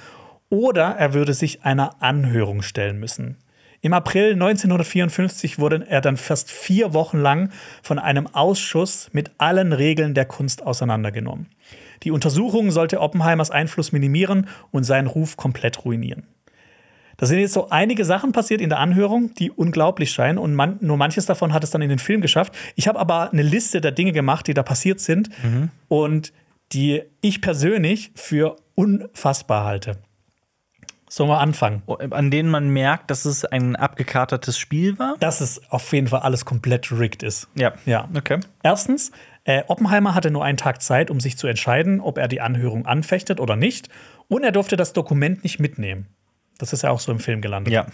oder 0.50 0.96
er 0.98 1.14
würde 1.14 1.34
sich 1.34 1.64
einer 1.66 2.02
Anhörung 2.02 2.62
stellen 2.62 3.00
müssen. 3.00 3.38
Im 3.82 3.92
April 3.92 4.34
1954 4.34 5.60
wurde 5.60 5.86
er 5.90 6.00
dann 6.00 6.16
fast 6.16 6.50
vier 6.50 6.94
Wochen 6.94 7.18
lang 7.18 7.52
von 7.82 8.00
einem 8.00 8.28
Ausschuss 8.28 9.10
mit 9.12 9.32
allen 9.40 9.74
Regeln 9.74 10.14
der 10.14 10.24
Kunst 10.24 10.66
auseinandergenommen. 10.66 11.48
Die 12.04 12.12
Untersuchung 12.12 12.72
sollte 12.72 13.02
Oppenheimers 13.02 13.52
Einfluss 13.52 13.92
minimieren 13.92 14.48
und 14.72 14.86
seinen 14.86 15.08
Ruf 15.08 15.36
komplett 15.36 15.84
ruinieren. 15.84 16.28
Da 17.24 17.28
sind 17.28 17.40
jetzt 17.40 17.54
so 17.54 17.70
einige 17.70 18.04
Sachen 18.04 18.34
passiert 18.34 18.60
in 18.60 18.68
der 18.68 18.80
Anhörung, 18.80 19.34
die 19.36 19.50
unglaublich 19.50 20.12
scheinen 20.12 20.38
und 20.38 20.56
man, 20.56 20.76
nur 20.82 20.98
manches 20.98 21.26
davon 21.26 21.54
hat 21.54 21.64
es 21.64 21.72
dann 21.72 21.82
in 21.82 21.88
den 21.88 21.98
Film 21.98 22.20
geschafft. 22.20 22.54
Ich 22.76 22.90
habe 22.90 23.00
aber 23.00 23.32
eine 23.32 23.44
Liste 23.44 23.80
der 23.80 23.94
Dinge 23.94 24.12
gemacht, 24.12 24.46
die 24.46 24.54
da 24.54 24.62
passiert 24.62 25.00
sind 25.00 25.30
mhm. 25.42 25.70
und 25.88 26.34
die 26.74 27.02
ich 27.22 27.40
persönlich 27.40 28.12
für 28.14 28.58
unfassbar 28.76 29.64
halte. 29.64 30.00
Sollen 31.08 31.30
wir 31.30 31.40
anfangen? 31.40 31.82
Oh, 31.86 31.94
an 31.94 32.30
denen 32.30 32.50
man 32.50 32.68
merkt, 32.68 33.10
dass 33.10 33.24
es 33.24 33.46
ein 33.46 33.78
abgekatertes 33.78 34.58
Spiel 34.58 35.00
war? 35.00 35.16
Dass 35.22 35.40
es 35.40 35.62
auf 35.72 35.94
jeden 35.94 36.10
Fall 36.10 36.24
alles 36.24 36.44
komplett 36.44 36.92
rigged 36.92 37.24
ist. 37.24 37.48
Ja. 37.56 37.72
Ja. 37.86 38.10
Okay. 38.14 38.42
Erstens, 38.64 39.14
äh, 39.46 39.64
Oppenheimer 39.68 40.14
hatte 40.14 40.30
nur 40.30 40.44
einen 40.44 40.58
Tag 40.58 40.82
Zeit, 40.82 41.10
um 41.10 41.22
sich 41.22 41.38
zu 41.38 41.48
entscheiden, 41.48 42.02
ob 42.02 42.18
er 42.18 42.28
die 42.28 42.42
Anhörung 42.42 42.86
anfechtet 42.86 43.40
oder 43.40 43.56
nicht. 43.56 43.88
Und 44.28 44.44
er 44.44 44.52
durfte 44.52 44.76
das 44.76 44.92
Dokument 44.92 45.46
nicht 45.46 45.62
mitnehmen. 45.62 46.10
Das 46.58 46.74
ist 46.74 46.84
ja 46.84 46.92
auch 46.92 47.00
so 47.00 47.12
im 47.12 47.20
Film 47.20 47.42
gelandet. 47.42 47.74
Ja. 47.74 47.88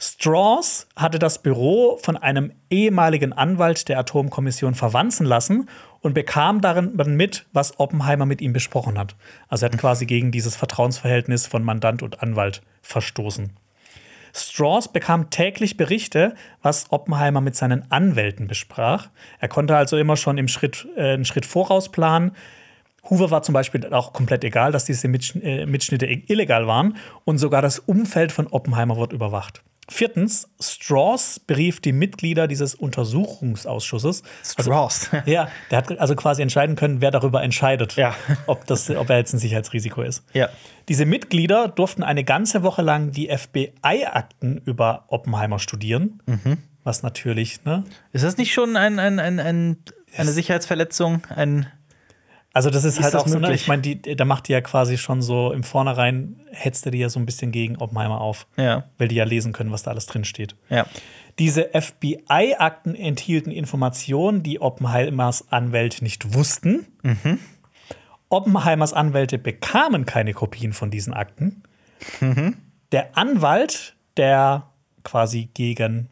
Strauss 0.00 0.86
hatte 0.94 1.18
das 1.18 1.42
Büro 1.42 1.98
von 2.00 2.16
einem 2.16 2.52
ehemaligen 2.70 3.32
Anwalt 3.32 3.88
der 3.88 3.98
Atomkommission 3.98 4.76
verwanzen 4.76 5.26
lassen 5.26 5.68
und 6.00 6.14
bekam 6.14 6.60
darin 6.60 6.94
mit, 7.16 7.46
was 7.52 7.80
Oppenheimer 7.80 8.24
mit 8.24 8.40
ihm 8.40 8.52
besprochen 8.52 8.96
hat. 8.96 9.16
Also 9.48 9.66
er 9.66 9.72
hat 9.72 9.78
quasi 9.78 10.06
gegen 10.06 10.30
dieses 10.30 10.54
Vertrauensverhältnis 10.54 11.48
von 11.48 11.64
Mandant 11.64 12.04
und 12.04 12.22
Anwalt 12.22 12.62
verstoßen. 12.80 13.52
Strauss 14.32 14.92
bekam 14.92 15.30
täglich 15.30 15.76
Berichte, 15.76 16.34
was 16.62 16.92
Oppenheimer 16.92 17.40
mit 17.40 17.56
seinen 17.56 17.90
Anwälten 17.90 18.46
besprach. 18.46 19.08
Er 19.40 19.48
konnte 19.48 19.76
also 19.76 19.96
immer 19.96 20.16
schon 20.16 20.38
im 20.38 20.46
Schritt, 20.46 20.86
äh, 20.96 21.14
einen 21.14 21.24
Schritt 21.24 21.46
voraus 21.46 21.90
planen. 21.90 22.32
Hoover 23.10 23.30
war 23.30 23.42
zum 23.42 23.52
Beispiel 23.52 23.86
auch 23.92 24.12
komplett 24.12 24.44
egal, 24.44 24.72
dass 24.72 24.84
diese 24.84 25.08
äh, 25.08 25.66
Mitschnitte 25.66 26.06
illegal 26.06 26.66
waren 26.66 26.96
und 27.24 27.38
sogar 27.38 27.62
das 27.62 27.78
Umfeld 27.78 28.32
von 28.32 28.46
Oppenheimer 28.46 28.96
wird 28.96 29.12
überwacht. 29.12 29.62
Viertens, 29.90 30.50
Strauss 30.60 31.40
berief 31.40 31.80
die 31.80 31.92
Mitglieder 31.92 32.46
dieses 32.46 32.74
Untersuchungsausschusses. 32.74 34.22
Strauss. 34.44 35.08
Also, 35.10 35.30
ja, 35.30 35.48
der 35.70 35.78
hat 35.78 35.98
also 35.98 36.14
quasi 36.14 36.42
entscheiden 36.42 36.76
können, 36.76 37.00
wer 37.00 37.10
darüber 37.10 37.42
entscheidet, 37.42 37.96
ja. 37.96 38.14
ob, 38.46 38.66
das, 38.66 38.90
ob 38.90 39.08
er 39.08 39.16
jetzt 39.16 39.32
ein 39.32 39.38
Sicherheitsrisiko 39.38 40.02
ist. 40.02 40.24
Ja. 40.34 40.50
Diese 40.88 41.06
Mitglieder 41.06 41.68
durften 41.68 42.02
eine 42.02 42.22
ganze 42.22 42.62
Woche 42.62 42.82
lang 42.82 43.12
die 43.12 43.28
FBI-Akten 43.34 44.58
über 44.58 45.04
Oppenheimer 45.08 45.58
studieren. 45.58 46.22
Mhm. 46.26 46.58
Was 46.84 47.02
natürlich, 47.02 47.64
ne? 47.64 47.84
Ist 48.12 48.24
das 48.24 48.36
nicht 48.36 48.52
schon 48.52 48.76
ein, 48.76 48.98
ein, 48.98 49.18
ein, 49.18 49.40
ein 49.40 49.78
eine 50.16 50.32
Sicherheitsverletzung? 50.32 51.22
Ein 51.34 51.66
also 52.58 52.70
das 52.70 52.82
ist, 52.82 52.98
ist 52.98 53.04
halt 53.04 53.14
das 53.14 53.22
auch 53.22 53.26
möglich? 53.26 53.42
so, 53.42 53.48
ne? 53.48 53.54
ich 53.54 54.04
meine, 54.04 54.16
da 54.16 54.24
macht 54.24 54.48
die 54.48 54.52
ja 54.52 54.60
quasi 54.60 54.98
schon 54.98 55.22
so 55.22 55.52
im 55.52 55.62
Vornherein 55.62 56.40
hetzt 56.50 56.86
er 56.86 56.90
die 56.90 56.98
ja 56.98 57.08
so 57.08 57.20
ein 57.20 57.24
bisschen 57.24 57.52
gegen 57.52 57.76
Oppenheimer 57.76 58.20
auf, 58.20 58.48
ja. 58.56 58.82
weil 58.98 59.06
die 59.06 59.14
ja 59.14 59.22
lesen 59.22 59.52
können, 59.52 59.70
was 59.70 59.84
da 59.84 59.92
alles 59.92 60.06
drin 60.06 60.24
steht. 60.24 60.56
Ja. 60.68 60.84
Diese 61.38 61.70
FBI-Akten 61.72 62.96
enthielten 62.96 63.52
Informationen, 63.52 64.42
die 64.42 64.60
Oppenheimers 64.60 65.52
Anwälte 65.52 66.02
nicht 66.02 66.34
wussten. 66.34 66.88
Mhm. 67.04 67.38
Oppenheimers 68.28 68.92
Anwälte 68.92 69.38
bekamen 69.38 70.04
keine 70.04 70.34
Kopien 70.34 70.72
von 70.72 70.90
diesen 70.90 71.14
Akten. 71.14 71.62
Mhm. 72.20 72.56
Der 72.90 73.16
Anwalt, 73.16 73.94
der 74.16 74.66
quasi 75.04 75.48
gegen 75.54 76.08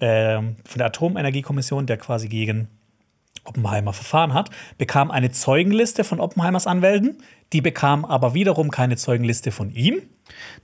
äh, 0.00 0.38
von 0.38 0.78
der 0.78 0.86
Atomenergiekommission, 0.86 1.86
der 1.86 1.98
quasi 1.98 2.26
gegen 2.26 2.66
Oppenheimer 3.44 3.92
verfahren 3.92 4.34
hat, 4.34 4.50
bekam 4.78 5.10
eine 5.10 5.30
Zeugenliste 5.30 6.04
von 6.04 6.20
Oppenheimers 6.20 6.66
Anwälten, 6.66 7.18
die 7.52 7.60
bekam 7.60 8.04
aber 8.04 8.34
wiederum 8.34 8.70
keine 8.70 8.96
Zeugenliste 8.96 9.52
von 9.52 9.70
ihm. 9.70 10.02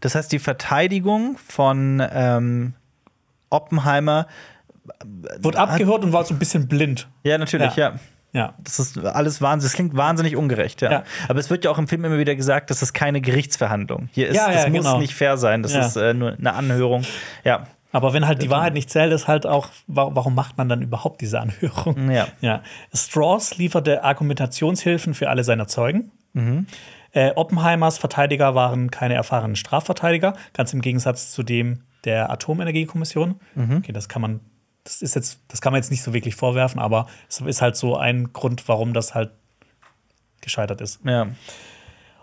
Das 0.00 0.14
heißt, 0.14 0.32
die 0.32 0.38
Verteidigung 0.38 1.36
von 1.38 2.02
ähm, 2.12 2.74
Oppenheimer 3.50 4.26
wurde 5.40 5.58
abgehört 5.58 6.04
und 6.04 6.12
war 6.12 6.24
so 6.24 6.34
ein 6.34 6.38
bisschen 6.38 6.68
blind. 6.68 7.08
Ja, 7.22 7.38
natürlich, 7.38 7.76
ja. 7.76 7.90
ja. 7.90 8.00
Ja. 8.32 8.54
Das 8.58 8.78
ist 8.78 8.96
alles 8.98 9.42
wahnsinnig, 9.42 9.72
das 9.72 9.74
klingt 9.74 9.96
wahnsinnig 9.96 10.36
ungerecht, 10.36 10.82
ja. 10.82 10.90
ja. 10.92 11.04
Aber 11.28 11.40
es 11.40 11.50
wird 11.50 11.64
ja 11.64 11.70
auch 11.70 11.78
im 11.78 11.88
Film 11.88 12.04
immer 12.04 12.18
wieder 12.18 12.36
gesagt, 12.36 12.70
das 12.70 12.80
ist 12.80 12.92
keine 12.92 13.20
Gerichtsverhandlung. 13.20 14.08
Hier 14.12 14.28
ist, 14.28 14.36
ja, 14.36 14.50
ja, 14.50 14.54
das 14.54 14.68
muss 14.68 14.84
genau. 14.84 14.98
nicht 14.98 15.14
fair 15.14 15.36
sein, 15.36 15.62
das 15.62 15.74
ist 15.74 15.96
äh, 15.96 16.14
nur 16.14 16.34
eine 16.34 16.54
Anhörung. 16.54 17.04
Ja. 17.44 17.66
Aber 17.92 18.12
wenn 18.12 18.26
halt 18.26 18.42
die 18.42 18.50
Wahrheit 18.50 18.74
nicht 18.74 18.90
zählt, 18.90 19.12
ist 19.12 19.26
halt 19.26 19.46
auch, 19.46 19.68
warum 19.86 20.34
macht 20.34 20.56
man 20.58 20.68
dann 20.68 20.82
überhaupt 20.82 21.20
diese 21.20 21.40
Anhörung? 21.40 22.10
Ja. 22.10 22.28
ja. 22.40 22.62
Strauss 22.94 23.56
lieferte 23.56 24.04
Argumentationshilfen 24.04 25.14
für 25.14 25.28
alle 25.28 25.44
seiner 25.44 25.66
Zeugen. 25.66 26.12
Mhm. 26.32 26.66
Äh, 27.12 27.32
Oppenheimers 27.34 27.98
Verteidiger 27.98 28.54
waren 28.54 28.90
keine 28.90 29.14
erfahrenen 29.14 29.56
Strafverteidiger, 29.56 30.34
ganz 30.52 30.72
im 30.72 30.80
Gegensatz 30.80 31.32
zu 31.32 31.42
dem 31.42 31.80
der 32.04 32.30
Atomenergiekommission. 32.30 33.40
Mhm. 33.54 33.78
Okay, 33.78 33.92
das 33.92 34.08
kann 34.08 34.22
man, 34.22 34.40
das 34.84 35.02
ist 35.02 35.16
jetzt, 35.16 35.40
das 35.48 35.60
kann 35.60 35.72
man 35.72 35.80
jetzt 35.80 35.90
nicht 35.90 36.02
so 36.02 36.14
wirklich 36.14 36.36
vorwerfen, 36.36 36.80
aber 36.80 37.06
es 37.28 37.40
ist 37.40 37.60
halt 37.60 37.76
so 37.76 37.96
ein 37.96 38.32
Grund, 38.32 38.68
warum 38.68 38.94
das 38.94 39.14
halt 39.14 39.30
gescheitert 40.40 40.80
ist. 40.80 41.00
Ja. 41.04 41.26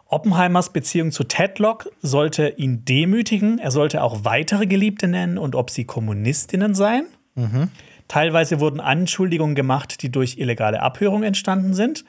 Oppenheimers 0.09 0.71
Beziehung 0.71 1.11
zu 1.11 1.25
Tedlock 1.25 1.89
sollte 2.01 2.49
ihn 2.49 2.85
demütigen. 2.85 3.59
Er 3.59 3.71
sollte 3.71 4.03
auch 4.03 4.23
weitere 4.23 4.65
Geliebte 4.65 5.07
nennen 5.07 5.37
und 5.37 5.55
ob 5.55 5.69
sie 5.69 5.85
Kommunistinnen 5.85 6.75
seien. 6.75 7.07
Mhm. 7.35 7.69
Teilweise 8.07 8.59
wurden 8.61 8.79
Anschuldigungen 8.79 9.55
gemacht, 9.55 10.01
die 10.01 10.09
durch 10.09 10.37
illegale 10.37 10.81
Abhörung 10.81 11.23
entstanden 11.23 11.73
sind. 11.73 12.05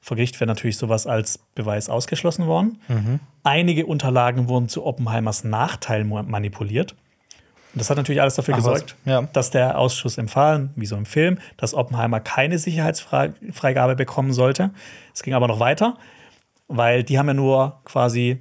Vor 0.00 0.16
Gericht 0.16 0.40
wäre 0.40 0.46
natürlich 0.46 0.76
sowas 0.76 1.06
als 1.06 1.38
Beweis 1.54 1.88
ausgeschlossen 1.88 2.46
worden. 2.46 2.78
Mhm. 2.88 3.20
Einige 3.42 3.86
Unterlagen 3.86 4.48
wurden 4.48 4.68
zu 4.68 4.86
Oppenheimers 4.86 5.44
Nachteil 5.44 6.04
manipuliert. 6.04 6.92
Und 7.72 7.80
das 7.80 7.90
hat 7.90 7.96
natürlich 7.96 8.20
alles 8.20 8.34
dafür 8.34 8.54
Ach, 8.54 8.58
gesorgt, 8.58 8.96
ja. 9.04 9.22
dass 9.32 9.50
der 9.50 9.78
Ausschuss 9.78 10.18
empfahl, 10.18 10.70
wie 10.76 10.86
so 10.86 10.96
im 10.96 11.06
Film, 11.06 11.38
dass 11.56 11.74
Oppenheimer 11.74 12.20
keine 12.20 12.58
Sicherheitsfreigabe 12.58 13.96
bekommen 13.96 14.32
sollte. 14.32 14.70
Es 15.14 15.22
ging 15.22 15.34
aber 15.34 15.48
noch 15.48 15.60
weiter 15.60 15.96
weil 16.70 17.02
die 17.02 17.18
haben 17.18 17.26
ja 17.26 17.34
nur 17.34 17.80
quasi 17.84 18.38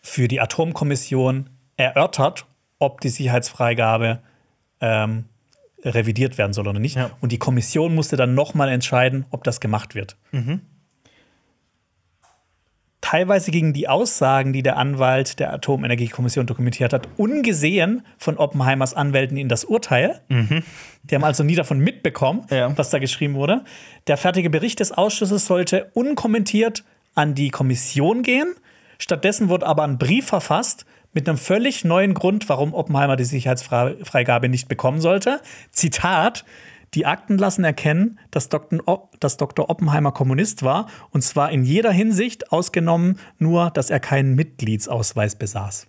für 0.00 0.26
die 0.26 0.40
Atomkommission 0.40 1.50
erörtert, 1.76 2.46
ob 2.78 3.00
die 3.00 3.10
Sicherheitsfreigabe 3.10 4.20
ähm, 4.80 5.26
revidiert 5.84 6.38
werden 6.38 6.52
soll 6.52 6.66
oder 6.66 6.80
nicht. 6.80 6.96
Ja. 6.96 7.10
Und 7.20 7.30
die 7.30 7.38
Kommission 7.38 7.94
musste 7.94 8.16
dann 8.16 8.34
nochmal 8.34 8.70
entscheiden, 8.70 9.26
ob 9.30 9.44
das 9.44 9.60
gemacht 9.60 9.94
wird. 9.94 10.16
Mhm. 10.32 10.62
Teilweise 13.02 13.50
gingen 13.50 13.74
die 13.74 13.86
Aussagen, 13.86 14.54
die 14.54 14.62
der 14.62 14.78
Anwalt 14.78 15.38
der 15.38 15.52
Atomenergiekommission 15.52 16.46
dokumentiert 16.46 16.94
hat, 16.94 17.06
ungesehen 17.18 18.00
von 18.16 18.38
Oppenheimers 18.38 18.94
Anwälten 18.94 19.36
in 19.36 19.50
das 19.50 19.66
Urteil. 19.66 20.22
Mhm. 20.30 20.62
Die 21.02 21.14
haben 21.14 21.22
also 21.22 21.44
nie 21.44 21.54
davon 21.54 21.80
mitbekommen, 21.80 22.46
ja. 22.50 22.76
was 22.78 22.88
da 22.88 22.98
geschrieben 22.98 23.34
wurde. 23.34 23.62
Der 24.06 24.16
fertige 24.16 24.48
Bericht 24.48 24.80
des 24.80 24.90
Ausschusses 24.90 25.44
sollte 25.44 25.90
unkommentiert 25.92 26.82
an 27.14 27.34
die 27.34 27.50
Kommission 27.50 28.22
gehen. 28.22 28.54
Stattdessen 28.98 29.48
wurde 29.48 29.66
aber 29.66 29.82
ein 29.84 29.98
Brief 29.98 30.26
verfasst 30.26 30.86
mit 31.12 31.28
einem 31.28 31.38
völlig 31.38 31.84
neuen 31.84 32.14
Grund, 32.14 32.48
warum 32.48 32.74
Oppenheimer 32.74 33.16
die 33.16 33.24
Sicherheitsfreigabe 33.24 34.48
nicht 34.48 34.68
bekommen 34.68 35.00
sollte. 35.00 35.40
Zitat: 35.70 36.44
Die 36.94 37.06
Akten 37.06 37.38
lassen 37.38 37.64
erkennen, 37.64 38.18
dass 38.30 38.48
Dr. 38.48 39.70
Oppenheimer 39.70 40.12
Kommunist 40.12 40.62
war, 40.62 40.88
und 41.10 41.22
zwar 41.22 41.50
in 41.50 41.64
jeder 41.64 41.92
Hinsicht, 41.92 42.52
ausgenommen 42.52 43.18
nur, 43.38 43.70
dass 43.70 43.90
er 43.90 44.00
keinen 44.00 44.34
Mitgliedsausweis 44.34 45.36
besaß. 45.36 45.86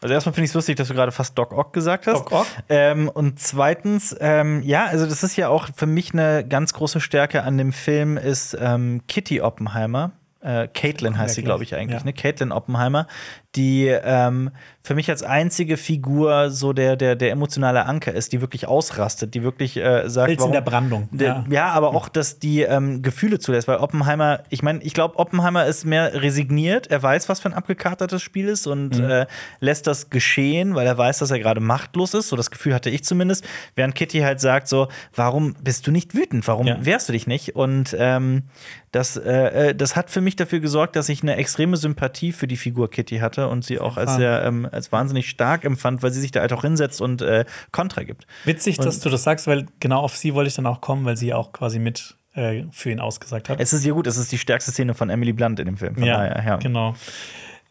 Also 0.00 0.14
erstmal 0.14 0.32
finde 0.32 0.44
ich 0.44 0.50
es 0.50 0.54
lustig, 0.54 0.76
dass 0.76 0.88
du 0.88 0.94
gerade 0.94 1.10
fast 1.10 1.36
Doc 1.36 1.52
Ock 1.52 1.72
gesagt 1.72 2.06
hast. 2.06 2.20
Doc 2.20 2.32
Ock. 2.32 2.46
Ähm, 2.68 3.08
und 3.08 3.40
zweitens, 3.40 4.14
ähm, 4.20 4.62
ja, 4.62 4.86
also 4.86 5.06
das 5.06 5.24
ist 5.24 5.36
ja 5.36 5.48
auch 5.48 5.68
für 5.74 5.86
mich 5.86 6.12
eine 6.12 6.46
ganz 6.46 6.72
große 6.72 7.00
Stärke 7.00 7.42
an 7.42 7.58
dem 7.58 7.72
Film, 7.72 8.16
ist 8.16 8.56
ähm, 8.60 9.02
Kitty 9.08 9.40
Oppenheimer. 9.40 10.12
Äh, 10.48 10.66
Caitlin 10.72 11.18
heißt 11.18 11.34
sie, 11.34 11.42
glaube 11.42 11.62
ich, 11.62 11.74
eigentlich, 11.74 12.00
ja. 12.00 12.06
ne? 12.06 12.14
Caitlin 12.14 12.52
Oppenheimer, 12.52 13.06
die 13.54 13.86
ähm, 13.86 14.50
für 14.82 14.94
mich 14.94 15.10
als 15.10 15.22
einzige 15.22 15.76
Figur 15.76 16.50
so 16.50 16.72
der, 16.72 16.96
der, 16.96 17.16
der 17.16 17.32
emotionale 17.32 17.84
Anker 17.84 18.14
ist, 18.14 18.32
die 18.32 18.40
wirklich 18.40 18.66
ausrastet, 18.66 19.34
die 19.34 19.42
wirklich 19.42 19.76
äh, 19.76 20.08
sagt. 20.08 20.38
Warum, 20.38 20.48
in 20.48 20.52
der 20.54 20.62
Brandung. 20.62 21.08
ja. 21.12 21.44
ja, 21.50 21.66
aber 21.66 21.90
auch, 21.94 22.08
dass 22.08 22.38
die 22.38 22.62
ähm, 22.62 23.02
Gefühle 23.02 23.38
zulässt, 23.38 23.68
weil 23.68 23.76
Oppenheimer, 23.76 24.42
ich 24.48 24.62
meine, 24.62 24.82
ich 24.82 24.94
glaube, 24.94 25.18
Oppenheimer 25.18 25.66
ist 25.66 25.84
mehr 25.84 26.22
resigniert, 26.22 26.86
er 26.86 27.02
weiß, 27.02 27.28
was 27.28 27.40
für 27.40 27.50
ein 27.50 27.54
abgekatertes 27.54 28.22
Spiel 28.22 28.48
ist 28.48 28.66
und 28.66 28.98
mhm. 28.98 29.10
äh, 29.10 29.26
lässt 29.60 29.86
das 29.86 30.08
geschehen, 30.08 30.74
weil 30.74 30.86
er 30.86 30.96
weiß, 30.96 31.18
dass 31.18 31.30
er 31.30 31.40
gerade 31.40 31.60
machtlos 31.60 32.14
ist. 32.14 32.28
So 32.28 32.36
das 32.36 32.50
Gefühl 32.50 32.72
hatte 32.72 32.88
ich 32.88 33.04
zumindest. 33.04 33.44
Während 33.74 33.94
Kitty 33.94 34.20
halt 34.20 34.40
sagt: 34.40 34.68
so, 34.68 34.88
warum 35.14 35.52
bist 35.62 35.86
du 35.86 35.90
nicht 35.90 36.14
wütend? 36.14 36.48
Warum 36.48 36.66
ja. 36.66 36.78
wehrst 36.80 37.06
du 37.10 37.12
dich 37.12 37.26
nicht? 37.26 37.54
Und 37.54 37.94
ähm, 37.98 38.44
das, 38.92 39.16
äh, 39.16 39.68
äh, 39.70 39.74
das 39.74 39.96
hat 39.96 40.10
für 40.10 40.20
mich 40.20 40.36
dafür 40.36 40.60
gesorgt, 40.60 40.96
dass 40.96 41.08
ich 41.08 41.22
eine 41.22 41.36
extreme 41.36 41.76
Sympathie 41.76 42.32
für 42.32 42.46
die 42.46 42.56
Figur 42.56 42.90
Kitty 42.90 43.18
hatte 43.18 43.48
und 43.48 43.64
sie 43.64 43.78
auch 43.78 43.96
als 43.96 44.14
sehr 44.14 44.44
ähm, 44.44 44.68
als 44.70 44.92
wahnsinnig 44.92 45.28
stark 45.28 45.64
empfand, 45.64 46.02
weil 46.02 46.12
sie 46.12 46.20
sich 46.20 46.30
da 46.30 46.40
halt 46.40 46.52
auch 46.52 46.62
hinsetzt 46.62 47.00
und 47.00 47.20
äh, 47.22 47.44
Kontra 47.70 48.02
gibt. 48.04 48.26
Witzig, 48.44 48.78
und 48.78 48.86
dass 48.86 49.00
du 49.00 49.10
das 49.10 49.22
sagst, 49.22 49.46
weil 49.46 49.66
genau 49.80 50.00
auf 50.00 50.16
sie 50.16 50.34
wollte 50.34 50.48
ich 50.48 50.54
dann 50.54 50.66
auch 50.66 50.80
kommen, 50.80 51.04
weil 51.04 51.16
sie 51.16 51.34
auch 51.34 51.52
quasi 51.52 51.78
mit 51.78 52.16
äh, 52.34 52.64
für 52.70 52.90
ihn 52.90 53.00
ausgesagt 53.00 53.48
hat. 53.48 53.60
Es 53.60 53.72
ist 53.72 53.84
ja 53.84 53.92
gut, 53.92 54.06
es 54.06 54.16
ist 54.16 54.32
die 54.32 54.38
stärkste 54.38 54.70
Szene 54.70 54.94
von 54.94 55.10
Emily 55.10 55.32
Blunt 55.32 55.60
in 55.60 55.66
dem 55.66 55.76
Film. 55.76 56.02
Ja, 56.02 56.18
daher, 56.18 56.44
ja, 56.44 56.56
genau. 56.56 56.94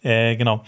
Äh, 0.02 0.36
genau. 0.36 0.64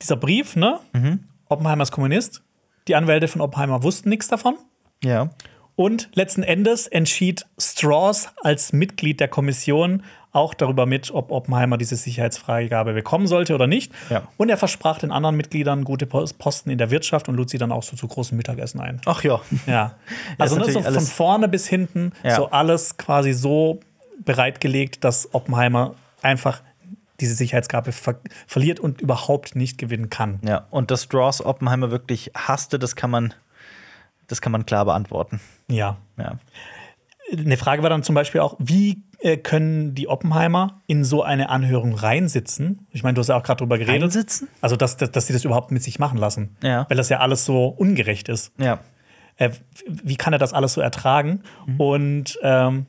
Dieser 0.00 0.16
Brief, 0.16 0.56
ne? 0.56 0.80
Mhm. 0.92 1.24
Oppenheimer 1.48 1.82
ist 1.82 1.92
Kommunist. 1.92 2.42
Die 2.88 2.96
Anwälte 2.96 3.28
von 3.28 3.40
Oppenheimer 3.40 3.82
wussten 3.82 4.08
nichts 4.08 4.28
davon. 4.28 4.56
Ja. 5.04 5.30
Und 5.74 6.10
letzten 6.14 6.42
Endes 6.42 6.86
entschied 6.86 7.46
Strauss 7.58 8.28
als 8.42 8.72
Mitglied 8.72 9.20
der 9.20 9.28
Kommission 9.28 10.02
auch 10.32 10.54
darüber 10.54 10.86
mit, 10.86 11.10
ob 11.10 11.30
Oppenheimer 11.30 11.76
diese 11.76 11.94
Sicherheitsfreigabe 11.96 12.94
bekommen 12.94 13.26
sollte 13.26 13.54
oder 13.54 13.66
nicht. 13.66 13.92
Ja. 14.08 14.22
Und 14.38 14.48
er 14.48 14.56
versprach 14.56 14.98
den 14.98 15.12
anderen 15.12 15.36
Mitgliedern 15.36 15.84
gute 15.84 16.06
Posten 16.06 16.70
in 16.70 16.78
der 16.78 16.90
Wirtschaft 16.90 17.28
und 17.28 17.36
lud 17.36 17.50
sie 17.50 17.58
dann 17.58 17.70
auch 17.70 17.82
so 17.82 17.96
zu 17.96 18.08
großen 18.08 18.36
Mittagessen 18.36 18.80
ein. 18.80 19.00
Ach 19.04 19.22
ja. 19.22 19.40
Ja. 19.66 19.94
Also 20.38 20.56
ne, 20.56 20.70
so 20.70 20.80
von 20.80 21.00
vorne 21.00 21.48
bis 21.48 21.68
hinten 21.68 22.12
ja. 22.22 22.36
so 22.36 22.50
alles 22.50 22.96
quasi 22.96 23.34
so 23.34 23.80
bereitgelegt, 24.24 25.04
dass 25.04 25.34
Oppenheimer 25.34 25.94
einfach 26.22 26.62
diese 27.20 27.34
Sicherheitsgabe 27.34 27.92
ver 27.92 28.16
verliert 28.46 28.80
und 28.80 29.00
überhaupt 29.00 29.54
nicht 29.54 29.78
gewinnen 29.78 30.10
kann. 30.10 30.40
Ja, 30.46 30.66
und 30.70 30.90
dass 30.90 31.04
Strauss 31.04 31.44
Oppenheimer 31.44 31.90
wirklich 31.90 32.32
hasste, 32.34 32.78
das 32.78 32.96
kann 32.96 33.10
man, 33.10 33.34
das 34.28 34.40
kann 34.40 34.50
man 34.50 34.66
klar 34.66 34.84
beantworten. 34.84 35.40
Ja. 35.72 35.96
ja. 36.18 36.38
Eine 37.36 37.56
Frage 37.56 37.82
war 37.82 37.90
dann 37.90 38.02
zum 38.02 38.14
Beispiel 38.14 38.40
auch, 38.40 38.56
wie 38.58 39.04
äh, 39.20 39.36
können 39.36 39.94
die 39.94 40.08
Oppenheimer 40.08 40.82
in 40.86 41.04
so 41.04 41.22
eine 41.22 41.48
Anhörung 41.48 41.94
reinsitzen? 41.94 42.86
Ich 42.90 43.02
meine, 43.02 43.14
du 43.14 43.20
hast 43.20 43.28
ja 43.28 43.36
auch 43.36 43.42
gerade 43.42 43.58
drüber 43.58 43.78
geredet. 43.78 44.02
Reinsitzen? 44.02 44.48
Also, 44.60 44.76
dass, 44.76 44.96
dass, 44.96 45.10
dass 45.10 45.26
sie 45.26 45.32
das 45.32 45.44
überhaupt 45.44 45.70
mit 45.70 45.82
sich 45.82 45.98
machen 45.98 46.18
lassen. 46.18 46.56
Ja. 46.62 46.86
Weil 46.88 46.96
das 46.96 47.08
ja 47.08 47.20
alles 47.20 47.44
so 47.44 47.66
ungerecht 47.66 48.28
ist. 48.28 48.52
Ja. 48.58 48.80
Äh, 49.36 49.50
wie 49.86 50.16
kann 50.16 50.32
er 50.32 50.38
das 50.38 50.52
alles 50.52 50.74
so 50.74 50.80
ertragen? 50.80 51.42
Mhm. 51.66 51.80
Und 51.80 52.38
ähm, 52.42 52.86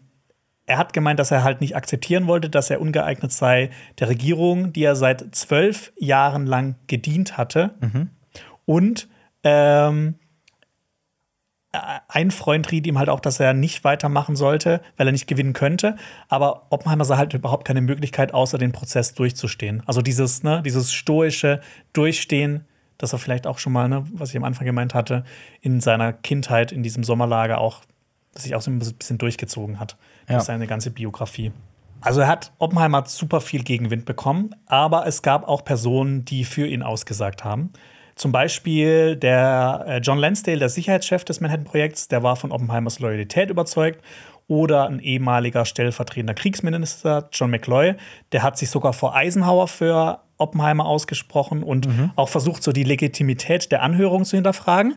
er 0.65 0.77
hat 0.77 0.93
gemeint, 0.93 1.19
dass 1.19 1.31
er 1.31 1.43
halt 1.43 1.61
nicht 1.61 1.75
akzeptieren 1.75 2.27
wollte, 2.27 2.49
dass 2.49 2.69
er 2.69 2.79
ungeeignet 2.81 3.31
sei, 3.31 3.69
der 3.99 4.09
Regierung, 4.09 4.73
die 4.73 4.83
er 4.83 4.95
seit 4.95 5.35
zwölf 5.35 5.91
Jahren 5.97 6.45
lang 6.45 6.75
gedient 6.87 7.37
hatte. 7.37 7.75
Mhm. 7.81 8.09
Und 8.65 9.07
ähm, 9.43 10.15
ein 12.07 12.29
Freund 12.29 12.71
riet 12.71 12.85
ihm 12.85 12.99
halt 12.99 13.09
auch, 13.09 13.19
dass 13.19 13.39
er 13.39 13.53
nicht 13.53 13.83
weitermachen 13.83 14.35
sollte, 14.35 14.81
weil 14.95 15.07
er 15.07 15.11
nicht 15.11 15.27
gewinnen 15.27 15.53
könnte. 15.53 15.95
Aber 16.29 16.67
Oppenheimer 16.69 17.03
sah 17.03 17.17
halt 17.17 17.33
überhaupt 17.33 17.65
keine 17.65 17.81
Möglichkeit, 17.81 18.33
außer 18.33 18.57
den 18.57 18.71
Prozess 18.71 19.15
durchzustehen. 19.15 19.81
Also 19.87 20.01
dieses, 20.01 20.43
ne, 20.43 20.61
dieses 20.63 20.93
stoische 20.93 21.61
Durchstehen, 21.93 22.65
das 22.99 23.13
er 23.13 23.19
vielleicht 23.19 23.47
auch 23.47 23.57
schon 23.57 23.73
mal, 23.73 23.89
ne, 23.89 24.05
was 24.13 24.29
ich 24.29 24.37
am 24.37 24.43
Anfang 24.43 24.65
gemeint 24.65 24.93
hatte, 24.93 25.23
in 25.61 25.81
seiner 25.81 26.13
Kindheit 26.13 26.71
in 26.71 26.83
diesem 26.83 27.03
Sommerlager 27.03 27.57
auch, 27.57 27.81
das 28.33 28.43
sich 28.43 28.55
auch 28.55 28.61
so 28.61 28.69
ein 28.69 28.79
bisschen 28.79 29.17
durchgezogen 29.17 29.79
hat. 29.79 29.97
Ja. 30.27 30.35
Durch 30.35 30.45
seine 30.45 30.67
ganze 30.67 30.91
Biografie. 30.91 31.51
Also 32.01 32.21
er 32.21 32.27
hat 32.27 32.51
Oppenheimer 32.59 32.99
hat 32.99 33.09
super 33.09 33.41
viel 33.41 33.63
Gegenwind 33.63 34.05
bekommen, 34.05 34.53
aber 34.67 35.07
es 35.07 35.21
gab 35.21 35.47
auch 35.47 35.63
Personen, 35.63 36.25
die 36.25 36.43
für 36.43 36.67
ihn 36.67 36.83
ausgesagt 36.83 37.43
haben. 37.43 37.71
Zum 38.15 38.31
Beispiel 38.31 39.15
der 39.15 39.85
äh, 39.87 39.97
John 39.97 40.17
Lansdale, 40.17 40.59
der 40.59 40.69
Sicherheitschef 40.69 41.23
des 41.23 41.41
Manhattan-Projekts, 41.41 42.07
der 42.07 42.23
war 42.23 42.35
von 42.35 42.51
Oppenheimers 42.51 42.99
Loyalität 42.99 43.49
überzeugt. 43.49 44.03
Oder 44.47 44.87
ein 44.87 44.99
ehemaliger 44.99 45.63
stellvertretender 45.63 46.33
Kriegsminister, 46.33 47.29
John 47.31 47.49
McCloy, 47.49 47.95
der 48.33 48.43
hat 48.43 48.57
sich 48.57 48.69
sogar 48.69 48.91
vor 48.91 49.15
Eisenhower 49.15 49.69
für 49.69 50.19
Oppenheimer 50.37 50.85
ausgesprochen 50.85 51.63
und 51.63 51.87
mhm. 51.87 52.11
auch 52.17 52.27
versucht, 52.27 52.61
so 52.61 52.73
die 52.73 52.83
Legitimität 52.83 53.71
der 53.71 53.81
Anhörung 53.81 54.25
zu 54.25 54.35
hinterfragen. 54.35 54.95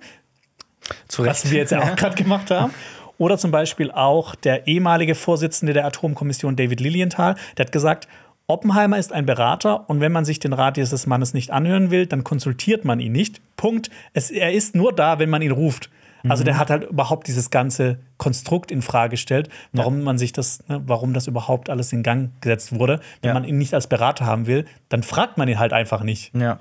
Zu 1.07 1.23
Recht. 1.23 1.31
Was 1.31 1.51
wir 1.51 1.59
jetzt 1.59 1.71
ja 1.71 1.81
auch 1.81 1.97
gerade 1.97 2.17
gemacht 2.17 2.51
haben. 2.51 2.73
Oder 3.19 3.39
zum 3.39 3.51
Beispiel 3.51 3.91
auch 3.91 4.35
der 4.35 4.67
ehemalige 4.67 5.15
Vorsitzende 5.15 5.73
der 5.73 5.87
Atomkommission, 5.87 6.57
David 6.57 6.81
Lilienthal, 6.81 7.37
der 7.57 7.67
hat 7.67 7.73
gesagt, 7.73 8.09
Oppenheimer 8.49 8.99
ist 8.99 9.13
ein 9.13 9.27
Berater 9.27 9.89
und 9.91 10.01
wenn 10.01 10.13
man 10.13 10.25
sich 10.25 10.39
den 10.39 10.53
Rat 10.53 10.77
dieses 10.77 11.07
Mannes 11.07 11.35
nicht 11.35 11.51
anhören 11.51 11.91
will, 11.91 12.07
dann 12.07 12.23
konsultiert 12.23 12.85
man 12.85 13.01
ihn 13.01 13.13
nicht. 13.13 13.41
Punkt. 13.57 13.91
Es, 14.13 14.31
er 14.31 14.53
ist 14.53 14.77
nur 14.77 14.93
da, 14.93 15.19
wenn 15.19 15.31
man 15.31 15.43
ihn 15.43 15.51
ruft. 15.51 15.91
Also 16.29 16.45
der 16.45 16.55
mhm. 16.55 16.59
hat 16.59 16.71
halt 16.71 16.85
überhaupt 16.85 17.27
dieses 17.29 17.51
ganze 17.51 17.99
Konstrukt 18.17 18.71
in 18.71 18.83
Frage 18.83 19.11
gestellt, 19.11 19.49
warum 19.73 19.99
ja. 19.99 20.05
man 20.05 20.19
sich 20.19 20.33
das, 20.33 20.67
ne, 20.69 20.83
warum 20.87 21.13
das 21.13 21.27
überhaupt 21.27 21.71
alles 21.71 21.93
in 21.93 22.03
Gang 22.03 22.31
gesetzt 22.41 22.77
wurde. 22.77 23.01
Wenn 23.23 23.29
ja. 23.29 23.35
man 23.35 23.45
ihn 23.45 23.59
nicht 23.59 23.75
als 23.75 23.87
Berater 23.87 24.27
haben 24.27 24.47
will, 24.47 24.65
dann 24.89 25.03
fragt 25.03 25.39
man 25.39 25.49
ihn 25.49 25.59
halt 25.59 25.73
einfach 25.73 26.03
nicht. 26.03 26.35
Ja. 26.35 26.59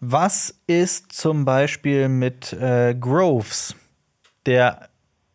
Was 0.00 0.58
ist 0.66 1.12
zum 1.12 1.44
Beispiel 1.44 2.08
mit 2.08 2.52
äh, 2.52 2.94
Groves? 2.94 3.76
Der 4.44 4.88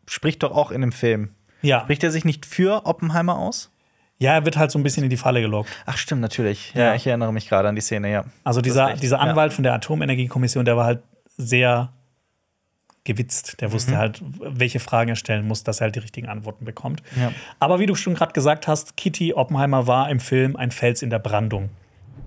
spricht 0.05 0.43
doch 0.43 0.51
auch 0.51 0.71
in 0.71 0.81
dem 0.81 0.91
Film. 0.91 1.29
Ja. 1.61 1.81
Spricht 1.81 2.03
er 2.03 2.11
sich 2.11 2.25
nicht 2.25 2.45
für 2.45 2.85
Oppenheimer 2.85 3.37
aus? 3.37 3.71
Ja, 4.21 4.33
er 4.35 4.45
wird 4.45 4.55
halt 4.55 4.69
so 4.71 4.77
ein 4.77 4.83
bisschen 4.83 5.03
in 5.03 5.09
die 5.09 5.17
Falle 5.17 5.41
gelockt. 5.41 5.69
Ach, 5.85 5.97
stimmt, 5.97 6.21
natürlich. 6.21 6.73
Ja, 6.75 6.85
Ja. 6.89 6.95
ich 6.95 7.07
erinnere 7.07 7.33
mich 7.33 7.49
gerade 7.49 7.67
an 7.67 7.75
die 7.75 7.81
Szene, 7.81 8.11
ja. 8.11 8.25
Also 8.43 8.61
dieser, 8.61 8.93
dieser 8.93 9.15
Ja. 9.17 9.23
Anwalt 9.23 9.51
von 9.51 9.63
der 9.63 9.73
Atomenergiekommission, 9.73 10.63
der 10.63 10.77
war 10.77 10.85
halt 10.85 11.01
sehr 11.37 11.91
gewitzt. 13.03 13.59
Der 13.61 13.69
Mhm. 13.69 13.73
wusste 13.73 13.97
halt, 13.97 14.21
welche 14.39 14.79
Fragen 14.79 15.09
er 15.09 15.15
stellen 15.15 15.47
muss, 15.47 15.63
dass 15.63 15.81
er 15.81 15.85
halt 15.85 15.95
die 15.95 15.99
richtigen 15.99 16.27
Antworten 16.29 16.65
bekommt. 16.65 17.01
Ja. 17.19 17.31
Aber 17.59 17.79
wie 17.79 17.87
du 17.87 17.95
schon 17.95 18.13
gerade 18.13 18.31
gesagt 18.33 18.67
hast, 18.67 18.95
Kitty 18.95 19.33
Oppenheimer 19.33 19.87
war 19.87 20.09
im 20.09 20.19
Film 20.19 20.55
ein 20.55 20.69
Fels 20.71 21.01
in 21.01 21.09
der 21.09 21.17
Brandung. 21.19 21.69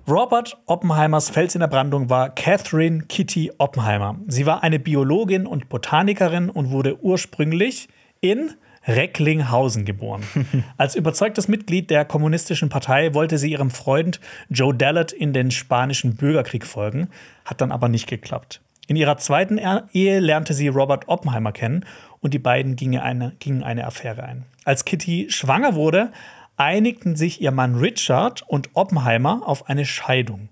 Robert 0.07 0.57
Oppenheimers 0.65 1.29
Fels 1.29 1.55
in 1.55 1.61
der 1.61 1.67
Brandung 1.67 2.09
war 2.09 2.29
Catherine 2.29 3.03
Kitty 3.07 3.53
Oppenheimer. 3.57 4.17
Sie 4.27 4.45
war 4.45 4.61
eine 4.63 4.79
Biologin 4.79 5.47
und 5.47 5.69
Botanikerin 5.69 6.49
und 6.49 6.69
wurde 6.71 7.01
ursprünglich 7.01 7.87
in 8.19 8.51
Recklinghausen 8.87 9.85
geboren. 9.85 10.23
Als 10.77 10.95
überzeugtes 10.95 11.47
Mitglied 11.47 11.89
der 11.89 12.05
Kommunistischen 12.05 12.69
Partei 12.69 13.13
wollte 13.13 13.37
sie 13.37 13.51
ihrem 13.51 13.71
Freund 13.71 14.19
Joe 14.49 14.73
Dallett 14.73 15.11
in 15.11 15.33
den 15.33 15.51
Spanischen 15.51 16.15
Bürgerkrieg 16.15 16.65
folgen, 16.65 17.09
hat 17.45 17.61
dann 17.61 17.71
aber 17.71 17.89
nicht 17.89 18.07
geklappt. 18.07 18.61
In 18.87 18.95
ihrer 18.95 19.17
zweiten 19.17 19.59
Ehe 19.93 20.19
lernte 20.19 20.53
sie 20.53 20.67
Robert 20.67 21.07
Oppenheimer 21.07 21.51
kennen 21.51 21.85
und 22.21 22.33
die 22.33 22.39
beiden 22.39 22.75
gingen 22.75 23.01
eine, 23.01 23.33
gingen 23.39 23.63
eine 23.63 23.85
Affäre 23.85 24.23
ein. 24.23 24.45
Als 24.63 24.85
Kitty 24.85 25.27
schwanger 25.29 25.75
wurde, 25.75 26.11
einigten 26.57 27.15
sich 27.15 27.41
ihr 27.41 27.51
Mann 27.51 27.75
Richard 27.75 28.43
und 28.47 28.69
Oppenheimer 28.73 29.41
auf 29.45 29.69
eine 29.69 29.85
Scheidung. 29.85 30.49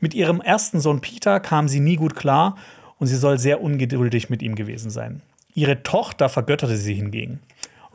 Mit 0.00 0.14
ihrem 0.14 0.40
ersten 0.40 0.80
Sohn 0.80 1.00
Peter 1.00 1.40
kam 1.40 1.68
sie 1.68 1.80
nie 1.80 1.96
gut 1.96 2.16
klar 2.16 2.56
und 2.98 3.06
sie 3.06 3.16
soll 3.16 3.38
sehr 3.38 3.60
ungeduldig 3.60 4.30
mit 4.30 4.42
ihm 4.42 4.54
gewesen 4.54 4.90
sein. 4.90 5.22
Ihre 5.54 5.82
Tochter 5.82 6.28
vergötterte 6.28 6.76
sie 6.76 6.94
hingegen. 6.94 7.40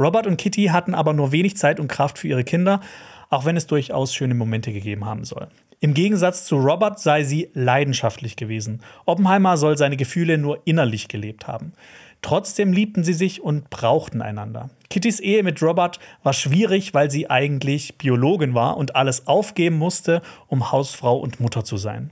Robert 0.01 0.25
und 0.25 0.37
Kitty 0.37 0.65
hatten 0.65 0.95
aber 0.95 1.13
nur 1.13 1.31
wenig 1.31 1.57
Zeit 1.57 1.79
und 1.79 1.87
Kraft 1.87 2.17
für 2.17 2.27
ihre 2.27 2.43
Kinder, 2.43 2.81
auch 3.29 3.45
wenn 3.45 3.55
es 3.55 3.67
durchaus 3.67 4.13
schöne 4.13 4.33
Momente 4.33 4.73
gegeben 4.73 5.05
haben 5.05 5.23
soll. 5.23 5.47
Im 5.79 5.93
Gegensatz 5.93 6.45
zu 6.45 6.57
Robert 6.57 6.99
sei 6.99 7.23
sie 7.23 7.49
leidenschaftlich 7.53 8.35
gewesen. 8.35 8.81
Oppenheimer 9.05 9.57
soll 9.57 9.77
seine 9.77 9.97
Gefühle 9.97 10.37
nur 10.37 10.61
innerlich 10.65 11.07
gelebt 11.07 11.47
haben. 11.47 11.73
Trotzdem 12.21 12.71
liebten 12.71 13.03
sie 13.03 13.13
sich 13.13 13.41
und 13.41 13.69
brauchten 13.69 14.21
einander. 14.21 14.69
Kittys 14.89 15.19
Ehe 15.19 15.41
mit 15.43 15.61
Robert 15.61 15.99
war 16.21 16.33
schwierig, 16.33 16.93
weil 16.93 17.09
sie 17.09 17.29
eigentlich 17.29 17.97
Biologin 17.97 18.53
war 18.53 18.77
und 18.77 18.95
alles 18.95 19.27
aufgeben 19.27 19.77
musste, 19.77 20.21
um 20.47 20.71
Hausfrau 20.71 21.17
und 21.17 21.39
Mutter 21.39 21.63
zu 21.63 21.77
sein. 21.77 22.11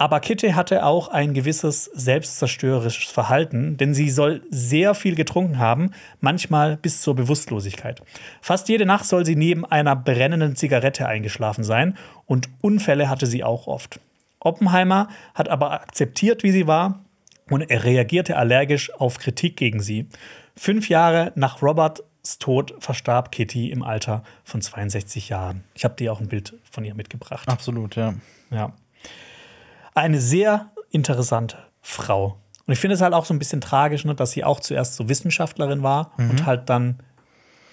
Aber 0.00 0.20
Kitty 0.20 0.50
hatte 0.50 0.86
auch 0.86 1.08
ein 1.08 1.34
gewisses 1.34 1.86
selbstzerstörerisches 1.86 3.10
Verhalten, 3.10 3.76
denn 3.76 3.94
sie 3.94 4.10
soll 4.10 4.42
sehr 4.48 4.94
viel 4.94 5.16
getrunken 5.16 5.58
haben, 5.58 5.90
manchmal 6.20 6.76
bis 6.76 7.02
zur 7.02 7.16
Bewusstlosigkeit. 7.16 8.00
Fast 8.40 8.68
jede 8.68 8.86
Nacht 8.86 9.06
soll 9.06 9.26
sie 9.26 9.34
neben 9.34 9.64
einer 9.66 9.96
brennenden 9.96 10.54
Zigarette 10.54 11.08
eingeschlafen 11.08 11.64
sein 11.64 11.98
und 12.26 12.48
Unfälle 12.60 13.10
hatte 13.10 13.26
sie 13.26 13.42
auch 13.42 13.66
oft. 13.66 13.98
Oppenheimer 14.38 15.08
hat 15.34 15.48
aber 15.48 15.72
akzeptiert, 15.72 16.44
wie 16.44 16.52
sie 16.52 16.68
war 16.68 17.04
und 17.50 17.62
er 17.62 17.82
reagierte 17.82 18.36
allergisch 18.36 18.94
auf 18.94 19.18
Kritik 19.18 19.56
gegen 19.56 19.80
sie. 19.80 20.06
Fünf 20.56 20.88
Jahre 20.88 21.32
nach 21.34 21.60
Roberts 21.60 22.38
Tod 22.38 22.72
verstarb 22.78 23.32
Kitty 23.32 23.70
im 23.70 23.82
Alter 23.82 24.22
von 24.44 24.60
62 24.60 25.28
Jahren. 25.28 25.64
Ich 25.74 25.84
habe 25.84 25.96
dir 25.96 26.12
auch 26.12 26.20
ein 26.20 26.28
Bild 26.28 26.54
von 26.70 26.84
ihr 26.84 26.94
mitgebracht. 26.94 27.48
Absolut, 27.48 27.96
ja. 27.96 28.14
Ja. 28.50 28.72
Eine 30.00 30.20
sehr 30.20 30.70
interessante 30.90 31.58
Frau. 31.80 32.38
Und 32.66 32.72
ich 32.72 32.78
finde 32.78 32.94
es 32.94 33.00
halt 33.00 33.14
auch 33.14 33.24
so 33.24 33.32
ein 33.32 33.38
bisschen 33.38 33.60
tragisch, 33.60 34.04
ne, 34.04 34.14
dass 34.14 34.32
sie 34.32 34.44
auch 34.44 34.60
zuerst 34.60 34.94
so 34.94 35.08
Wissenschaftlerin 35.08 35.82
war 35.82 36.12
und 36.18 36.44
halt 36.44 36.68
dann 36.68 36.98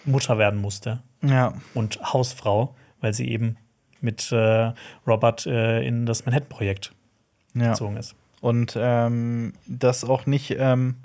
Mutter 0.05 0.37
werden 0.37 0.61
musste 0.61 1.01
Ja. 1.21 1.53
und 1.73 1.99
Hausfrau, 2.13 2.75
weil 3.01 3.13
sie 3.13 3.27
eben 3.29 3.57
mit 4.01 4.31
äh, 4.31 4.71
Robert 5.05 5.45
äh, 5.47 5.85
in 5.85 6.05
das 6.05 6.25
Manhattan-Projekt 6.25 6.93
ja. 7.55 7.71
gezogen 7.71 7.97
ist. 7.97 8.15
Und 8.39 8.75
ähm, 8.79 9.53
das 9.67 10.03
auch 10.03 10.25
nicht, 10.27 10.55
ähm, 10.57 10.95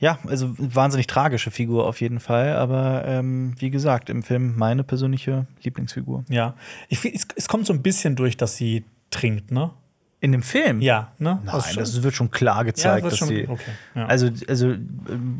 ja, 0.00 0.18
also 0.26 0.54
wahnsinnig 0.58 1.06
tragische 1.06 1.50
Figur 1.50 1.86
auf 1.86 2.00
jeden 2.00 2.18
Fall, 2.18 2.54
aber 2.54 3.04
ähm, 3.06 3.54
wie 3.58 3.70
gesagt, 3.70 4.10
im 4.10 4.22
Film 4.22 4.56
meine 4.56 4.82
persönliche 4.82 5.46
Lieblingsfigur. 5.62 6.24
Ja. 6.28 6.54
Ich, 6.88 7.04
es, 7.04 7.26
es 7.36 7.46
kommt 7.46 7.66
so 7.66 7.72
ein 7.72 7.82
bisschen 7.82 8.16
durch, 8.16 8.36
dass 8.36 8.56
sie 8.56 8.84
trinkt, 9.10 9.52
ne? 9.52 9.70
In 10.22 10.30
dem 10.30 10.42
Film? 10.42 10.80
Ja, 10.80 11.10
ne? 11.18 11.40
Nein, 11.44 11.52
Also 11.52 11.80
das 11.80 12.00
wird 12.04 12.14
schon 12.14 12.30
klar 12.30 12.64
gezeigt, 12.64 13.02
wird 13.02 13.12
dass 13.12 13.18
schon- 13.18 13.26
sie. 13.28 13.48
okay, 13.48 13.72
ja. 13.96 14.06
Also, 14.06 14.28
also 14.48 14.68
äh, 14.70 14.78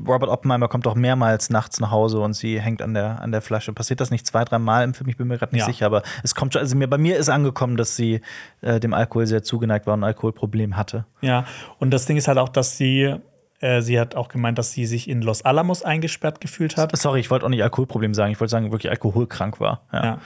Robert 0.09 0.29
Oppenheimer 0.29 0.67
kommt 0.67 0.87
doch 0.87 0.97
mehrmals 0.97 1.51
nachts 1.51 1.79
nach 1.79 1.93
Hause 1.93 2.19
und 2.19 2.35
sie 2.35 2.61
hängt 2.61 2.83
an 2.83 2.93
der, 2.93 3.23
an 3.23 3.31
der 3.31 3.43
Flasche. 3.43 3.73
Passiert 3.73 4.01
das 4.01 4.11
nicht 4.11 4.27
zwei, 4.27 4.45
drei 4.45 4.59
Mal 4.59 4.83
im 4.83 4.93
Film? 4.93 5.09
Ich 5.09 5.17
bin 5.17 5.29
mir 5.29 5.39
gerade 5.39 5.55
nicht 5.55 5.61
Ja. 5.63 5.67
sicher, 5.73 5.87
aber 5.87 6.03
es 6.25 6.35
kommt 6.35 6.53
schon, 6.55 6.61
also 6.63 6.75
mir, 6.77 6.89
bei 6.89 6.99
mir 6.99 7.17
ist 7.17 7.29
angekommen, 7.29 7.77
dass 7.77 7.95
sie 7.95 8.23
äh, 8.61 8.81
dem 8.81 8.93
Alkohol 8.93 9.29
sehr 9.29 9.45
zugeneigt 9.45 9.87
war 9.87 9.95
und 9.95 10.01
ein 10.01 10.05
Alkoholproblem 10.05 10.77
hatte. 10.77 11.05
Ja, 11.21 11.45
und 11.79 11.93
das 11.93 12.07
Ding 12.07 12.17
ist 12.17 12.27
halt 12.27 12.39
auch, 12.39 12.49
dass 12.49 12.77
sie, 12.77 13.15
sie 13.81 14.01
hat 14.01 14.15
auch 14.15 14.29
gemeint, 14.29 14.59
dass 14.59 14.73
sie 14.73 14.87
sich 14.87 15.09
in 15.09 15.23
Los 15.23 15.43
Alamos 15.43 15.83
eingesperrt 15.83 16.41
gefühlt 16.41 16.77
hat. 16.77 16.97
Sorry, 16.97 17.21
ich 17.21 17.31
wollte 17.31 17.47
auch 17.47 17.51
nicht 17.51 17.63
Alkoholproblem 17.63 18.15
sagen, 18.15 18.33
ich 18.33 18.41
wollte 18.41 18.51
sagen, 18.51 18.73
wirklich 18.73 18.91
alkoholkrank 18.91 19.61
war. 19.61 19.83
Ja. 19.93 20.05
Ja. 20.05 20.19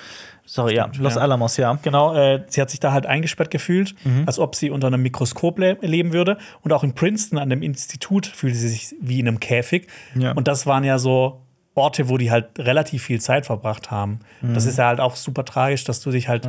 Sorry, 0.49 0.77
ja, 0.77 0.89
Los 0.99 1.17
ja. 1.17 1.21
Alamos, 1.21 1.57
ja. 1.57 1.77
Genau, 1.83 2.15
äh, 2.15 2.45
sie 2.49 2.61
hat 2.61 2.71
sich 2.71 2.79
da 2.79 2.93
halt 2.93 3.05
eingesperrt 3.05 3.51
gefühlt, 3.51 3.97
als 4.27 4.39
ob 4.39 4.55
sie 4.55 4.71
unter 4.71 4.87
einem 4.87 5.03
Mikroskop 5.03 5.59
le 5.59 5.77
leben 5.81 6.13
würde. 6.13 6.39
Und 6.63 6.73
auch 6.73 6.85
in 6.85 6.95
Princeton 6.95 7.39
an 7.39 7.51
dem 7.51 7.63
Institut 7.63 8.27
fühlte 8.27 8.57
sie 8.57 8.69
sich 8.69 8.95
wie 9.01 9.19
in 9.19 9.27
einem 9.27 9.41
Käfig. 9.41 9.89
Ja. 10.15 10.33
Und 10.33 10.47
das 10.47 10.67
waren 10.67 10.85
ja 10.85 10.99
so 10.99 11.43
Orte, 11.75 12.09
wo 12.09 12.17
die 12.17 12.31
halt 12.31 12.59
relativ 12.59 13.03
viel 13.03 13.21
Zeit 13.21 13.45
verbracht 13.45 13.91
haben. 13.91 14.21
Das 14.41 14.65
ist 14.65 14.79
ja 14.79 14.87
halt 14.87 15.01
auch 15.01 15.15
super 15.17 15.45
tragisch, 15.45 15.85
dass 15.85 16.01
du 16.01 16.11
dich 16.11 16.29
halt, 16.29 16.49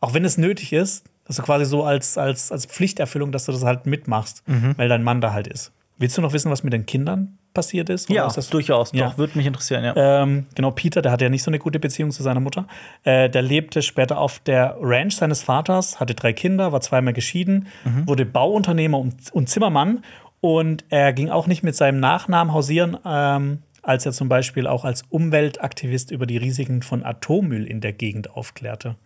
auch 0.00 0.14
wenn 0.14 0.24
es 0.24 0.36
nötig 0.36 0.72
ist, 0.72 1.06
du 1.26 1.42
quasi 1.42 1.64
so 1.64 1.84
als, 1.84 2.18
als, 2.18 2.50
als 2.52 2.66
Pflichterfüllung, 2.66 3.32
dass 3.32 3.44
du 3.44 3.52
das 3.52 3.62
halt 3.62 3.86
mitmachst, 3.86 4.42
weil 4.76 4.88
dein 4.88 5.02
Mann 5.02 5.20
da 5.20 5.32
halt 5.32 5.46
ist. 5.46 5.72
Willst 5.98 6.16
du 6.16 6.22
noch 6.22 6.32
wissen, 6.32 6.50
was 6.50 6.62
mit 6.62 6.72
den 6.72 6.86
Kindern 6.86 7.38
passiert 7.54 7.90
ist? 7.90 8.08
Ja, 8.08 8.26
ist 8.26 8.54
durchaus. 8.54 8.92
Ja. 8.92 9.08
Doch, 9.08 9.18
würde 9.18 9.36
mich 9.36 9.46
interessieren, 9.46 9.84
ja. 9.84 10.22
ähm, 10.22 10.46
genau, 10.54 10.70
Peter, 10.70 11.02
der 11.02 11.10
hatte 11.10 11.24
ja 11.24 11.30
nicht 11.30 11.42
so 11.42 11.50
eine 11.50 11.58
gute 11.58 11.80
Beziehung 11.80 12.12
zu 12.12 12.22
seiner 12.22 12.38
Mutter. 12.40 12.68
Äh, 13.02 13.28
der 13.28 13.42
lebte 13.42 13.82
später 13.82 14.18
auf 14.18 14.38
der 14.38 14.76
Ranch 14.80 15.16
seines 15.16 15.42
Vaters, 15.42 15.98
hatte 15.98 16.14
drei 16.14 16.32
Kinder, 16.32 16.70
war 16.70 16.80
zweimal 16.80 17.14
geschieden, 17.14 17.66
wurde 18.06 18.24
Bauunternehmer 18.24 18.98
und, 18.98 19.32
und 19.32 19.48
Zimmermann. 19.48 20.04
Und 20.40 20.84
er 20.88 21.12
ging 21.12 21.30
auch 21.30 21.48
nicht 21.48 21.64
mit 21.64 21.74
seinem 21.74 21.98
Nachnamen 21.98 22.54
hausieren, 22.54 22.96
ähm, 23.04 23.62
als 23.82 24.06
er 24.06 24.12
zum 24.12 24.28
Beispiel 24.28 24.68
auch 24.68 24.84
als 24.84 25.02
Umweltaktivist 25.08 26.12
über 26.12 26.26
die 26.26 26.36
Risiken 26.36 26.82
von 26.82 27.04
Atommüll 27.04 27.66
in 27.66 27.80
der 27.80 27.92
Gegend 27.92 28.30
aufklärte. 28.30 28.96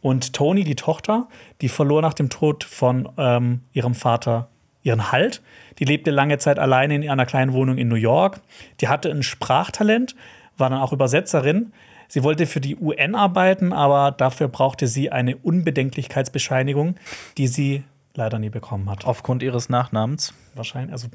Und 0.00 0.32
Toni, 0.32 0.64
die 0.64 0.76
Tochter, 0.76 1.28
die 1.60 1.68
verlor 1.68 2.00
nach 2.00 2.14
dem 2.14 2.30
Tod 2.30 2.64
von 2.64 3.08
ähm, 3.18 3.62
ihrem 3.72 3.94
Vater 3.94 4.48
ihren 4.86 5.12
Halt. 5.12 5.42
Die 5.78 5.84
lebte 5.84 6.10
lange 6.10 6.38
Zeit 6.38 6.58
alleine 6.58 6.94
in 6.94 7.10
einer 7.10 7.26
kleinen 7.26 7.52
Wohnung 7.52 7.76
in 7.76 7.88
New 7.88 7.96
York. 7.96 8.40
Die 8.80 8.88
hatte 8.88 9.10
ein 9.10 9.22
Sprachtalent, 9.22 10.14
war 10.56 10.70
dann 10.70 10.80
auch 10.80 10.92
Übersetzerin. 10.92 11.72
Sie 12.08 12.22
wollte 12.22 12.46
für 12.46 12.60
die 12.60 12.76
UN 12.76 13.16
arbeiten, 13.16 13.72
aber 13.72 14.12
dafür 14.12 14.48
brauchte 14.48 14.86
sie 14.86 15.10
eine 15.10 15.36
Unbedenklichkeitsbescheinigung, 15.36 16.94
die 17.36 17.48
sie 17.48 17.82
leider 18.14 18.38
nie 18.38 18.48
bekommen 18.48 18.88
hat. 18.88 19.04
Aufgrund 19.04 19.42
ihres 19.42 19.68
Nachnamens. 19.68 20.32
Wahrscheinlich, 20.54 20.92
also 20.92 21.08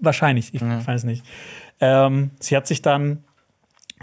wahrscheinlich, 0.00 0.54
ich 0.54 0.60
weiß 0.60 1.04
nicht. 1.04 1.24
Ähm, 1.80 2.30
sie 2.38 2.56
hat 2.56 2.66
sich 2.66 2.82
dann 2.82 3.24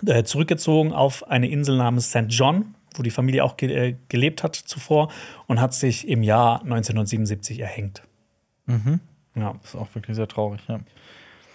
äh, 0.06 0.24
zurückgezogen 0.24 0.92
auf 0.92 1.30
eine 1.30 1.48
Insel 1.48 1.78
namens 1.78 2.10
St. 2.10 2.26
John, 2.30 2.74
wo 2.96 3.04
die 3.04 3.12
Familie 3.12 3.44
auch 3.44 3.58
ge 3.58 3.72
äh, 3.72 3.96
gelebt 4.10 4.44
hat 4.44 4.56
zuvor 4.56 5.12
und 5.48 5.62
hat 5.62 5.76
sich 5.76 6.08
im 6.08 6.24
Jahr 6.24 6.62
1977 6.64 7.60
erhängt. 7.60 8.02
Ja, 9.36 9.56
Das 9.62 9.74
ist 9.74 9.76
auch 9.76 9.94
wirklich 9.94 10.16
sehr 10.16 10.28
traurig, 10.28 10.62
ja. 10.68 10.80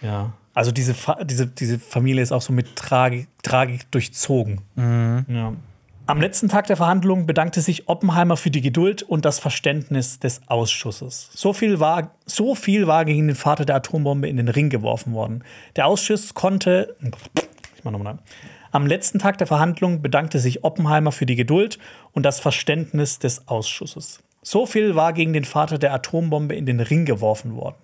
ja. 0.02 0.32
Also 0.54 0.70
diese, 0.70 0.94
Fa 0.94 1.22
diese, 1.24 1.46
diese 1.46 1.78
Familie 1.78 2.22
ist 2.22 2.32
auch 2.32 2.42
so 2.42 2.52
mit 2.52 2.76
Tragik, 2.76 3.28
Tragik 3.42 3.90
durchzogen. 3.90 4.60
Ja. 4.76 5.54
Am 6.06 6.20
letzten 6.20 6.50
Tag 6.50 6.66
der 6.66 6.76
Verhandlungen 6.76 7.24
bedankte 7.24 7.62
sich 7.62 7.88
Oppenheimer 7.88 8.36
für 8.36 8.50
die 8.50 8.60
Geduld 8.60 9.02
und 9.02 9.24
das 9.24 9.38
Verständnis 9.38 10.18
des 10.20 10.42
Ausschusses. 10.48 11.30
So 11.34 11.54
viel, 11.54 11.80
war, 11.80 12.10
so 12.26 12.54
viel 12.54 12.86
war 12.86 13.06
gegen 13.06 13.26
den 13.26 13.36
Vater 13.36 13.64
der 13.64 13.76
Atombombe 13.76 14.28
in 14.28 14.36
den 14.36 14.48
Ring 14.48 14.68
geworfen 14.68 15.14
worden. 15.14 15.42
Der 15.76 15.86
Ausschuss 15.86 16.34
konnte. 16.34 16.94
Ich 17.74 17.84
mach 17.84 17.92
noch 17.92 18.02
mal. 18.02 18.18
Am 18.70 18.86
letzten 18.86 19.18
Tag 19.18 19.38
der 19.38 19.46
Verhandlungen 19.46 20.02
bedankte 20.02 20.40
sich 20.40 20.62
Oppenheimer 20.62 21.10
für 21.10 21.26
die 21.26 21.36
Geduld 21.36 21.78
und 22.12 22.24
das 22.24 22.38
Verständnis 22.38 23.18
des 23.18 23.48
Ausschusses. 23.48 24.23
So 24.44 24.66
viel 24.66 24.94
war 24.94 25.12
gegen 25.12 25.32
den 25.32 25.44
Vater 25.44 25.78
der 25.78 25.92
Atombombe 25.92 26.54
in 26.54 26.66
den 26.66 26.78
Ring 26.78 27.06
geworfen 27.06 27.56
worden. 27.56 27.76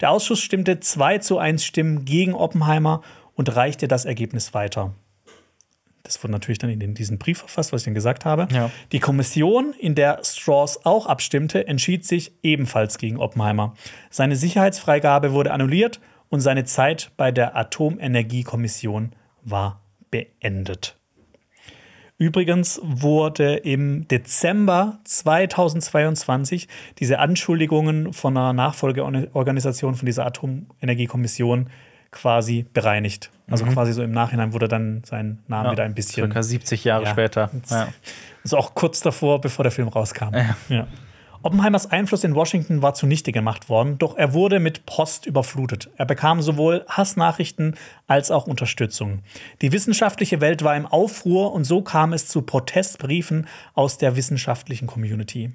Der 0.00 0.10
Ausschuss 0.10 0.40
stimmte 0.40 0.80
2 0.80 1.18
zu 1.18 1.38
1 1.38 1.64
Stimmen 1.64 2.04
gegen 2.04 2.34
Oppenheimer 2.34 3.02
und 3.34 3.54
reichte 3.54 3.86
das 3.86 4.04
Ergebnis 4.04 4.54
weiter. 4.54 4.94
Das 6.02 6.22
wurde 6.22 6.32
natürlich 6.32 6.58
dann 6.58 6.70
in 6.70 6.94
diesen 6.94 7.18
Brief 7.18 7.38
verfasst, 7.38 7.72
was 7.72 7.82
ich 7.82 7.84
dann 7.84 7.94
gesagt 7.94 8.24
habe. 8.24 8.48
Ja. 8.50 8.70
Die 8.92 9.00
Kommission, 9.00 9.74
in 9.78 9.94
der 9.94 10.20
Strauss 10.24 10.84
auch 10.86 11.06
abstimmte, 11.06 11.66
entschied 11.68 12.06
sich 12.06 12.32
ebenfalls 12.42 12.96
gegen 12.96 13.18
Oppenheimer. 13.18 13.74
Seine 14.08 14.34
Sicherheitsfreigabe 14.34 15.32
wurde 15.32 15.52
annulliert 15.52 16.00
und 16.30 16.40
seine 16.40 16.64
Zeit 16.64 17.10
bei 17.18 17.30
der 17.30 17.56
Atomenergiekommission 17.56 19.12
war 19.42 19.82
beendet. 20.10 20.97
Übrigens 22.18 22.80
wurde 22.82 23.54
im 23.56 24.08
Dezember 24.08 24.98
2022 25.04 26.66
diese 26.98 27.20
Anschuldigungen 27.20 28.12
von 28.12 28.36
einer 28.36 28.52
Nachfolgeorganisation 28.52 29.94
von 29.94 30.04
dieser 30.06 30.26
Atomenergiekommission 30.26 31.70
quasi 32.10 32.66
bereinigt. 32.72 33.30
Also 33.48 33.66
Mhm. 33.66 33.72
quasi 33.72 33.92
so 33.92 34.02
im 34.02 34.10
Nachhinein 34.12 34.52
wurde 34.52 34.66
dann 34.66 35.02
sein 35.04 35.38
Name 35.46 35.66
Ja, 35.68 35.72
wieder 35.72 35.84
ein 35.84 35.94
bisschen. 35.94 36.24
Circa 36.24 36.42
70 36.42 36.84
Jahre 36.84 37.04
Ja. 37.04 37.10
später. 37.10 37.50
Ja. 37.70 37.88
Also 38.42 38.56
auch 38.56 38.74
kurz 38.74 39.00
davor, 39.00 39.40
bevor 39.40 39.62
der 39.62 39.72
Film 39.72 39.88
rauskam. 39.88 40.34
Ja. 40.68 40.86
Oppenheimers 41.40 41.88
Einfluss 41.88 42.24
in 42.24 42.34
Washington 42.34 42.82
war 42.82 42.94
zunichte 42.94 43.30
gemacht 43.30 43.68
worden, 43.68 43.96
doch 43.98 44.16
er 44.16 44.32
wurde 44.32 44.58
mit 44.58 44.86
Post 44.86 45.24
überflutet. 45.24 45.88
Er 45.96 46.04
bekam 46.04 46.42
sowohl 46.42 46.84
Hassnachrichten 46.88 47.76
als 48.08 48.32
auch 48.32 48.48
Unterstützung. 48.48 49.20
Die 49.62 49.70
wissenschaftliche 49.70 50.40
Welt 50.40 50.64
war 50.64 50.76
im 50.76 50.86
Aufruhr 50.86 51.52
und 51.52 51.62
so 51.62 51.80
kam 51.80 52.12
es 52.12 52.26
zu 52.26 52.42
Protestbriefen 52.42 53.46
aus 53.74 53.98
der 53.98 54.16
wissenschaftlichen 54.16 54.88
Community. 54.88 55.52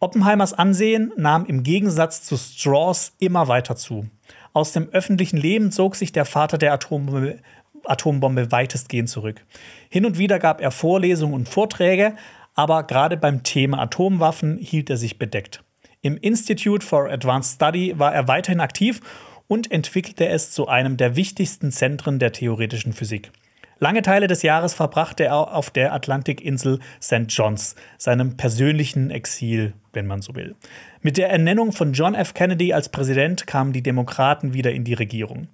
Oppenheimers 0.00 0.54
Ansehen 0.54 1.12
nahm 1.16 1.46
im 1.46 1.62
Gegensatz 1.62 2.24
zu 2.24 2.36
Strauss 2.36 3.12
immer 3.20 3.46
weiter 3.46 3.76
zu. 3.76 4.06
Aus 4.52 4.72
dem 4.72 4.88
öffentlichen 4.88 5.36
Leben 5.36 5.70
zog 5.70 5.94
sich 5.94 6.10
der 6.10 6.24
Vater 6.24 6.58
der 6.58 6.72
Atombombe, 6.72 7.38
Atombombe 7.84 8.50
weitestgehend 8.50 9.08
zurück. 9.08 9.44
Hin 9.88 10.04
und 10.04 10.18
wieder 10.18 10.40
gab 10.40 10.60
er 10.60 10.72
Vorlesungen 10.72 11.34
und 11.34 11.48
Vorträge, 11.48 12.16
aber 12.54 12.84
gerade 12.84 13.16
beim 13.16 13.42
Thema 13.42 13.78
Atomwaffen 13.80 14.58
hielt 14.58 14.90
er 14.90 14.96
sich 14.96 15.18
bedeckt. 15.18 15.62
Im 16.00 16.16
Institute 16.16 16.84
for 16.84 17.10
Advanced 17.10 17.54
Study 17.54 17.98
war 17.98 18.12
er 18.14 18.28
weiterhin 18.28 18.60
aktiv 18.60 19.00
und 19.46 19.70
entwickelte 19.70 20.28
es 20.28 20.50
zu 20.50 20.68
einem 20.68 20.96
der 20.96 21.16
wichtigsten 21.16 21.70
Zentren 21.70 22.18
der 22.18 22.32
theoretischen 22.32 22.92
Physik. 22.92 23.30
Lange 23.78 24.02
Teile 24.02 24.28
des 24.28 24.42
Jahres 24.42 24.74
verbrachte 24.74 25.24
er 25.24 25.54
auf 25.54 25.70
der 25.70 25.92
Atlantikinsel 25.92 26.78
St. 27.02 27.26
John's, 27.28 27.74
seinem 27.98 28.36
persönlichen 28.36 29.10
Exil, 29.10 29.72
wenn 29.92 30.06
man 30.06 30.22
so 30.22 30.36
will. 30.36 30.54
Mit 31.00 31.16
der 31.16 31.30
Ernennung 31.30 31.72
von 31.72 31.92
John 31.92 32.14
F. 32.14 32.32
Kennedy 32.32 32.72
als 32.72 32.90
Präsident 32.90 33.48
kamen 33.48 33.72
die 33.72 33.82
Demokraten 33.82 34.54
wieder 34.54 34.70
in 34.70 34.84
die 34.84 34.94
Regierung. 34.94 35.48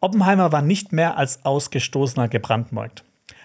Oppenheimer 0.00 0.52
war 0.52 0.62
nicht 0.62 0.92
mehr 0.92 1.18
als 1.18 1.44
Ausgestoßener 1.44 2.28
gebrandmarkt. 2.28 3.04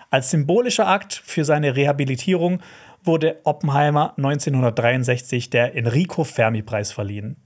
Als 0.09 0.31
symbolischer 0.31 0.87
Akt 0.87 1.13
für 1.13 1.43
seine 1.43 1.75
Rehabilitierung 1.75 2.61
wurde 3.03 3.39
Oppenheimer 3.43 4.13
1963 4.17 5.49
der 5.49 5.75
Enrico 5.75 6.23
Fermi-Preis 6.23 6.91
verliehen. 6.91 7.37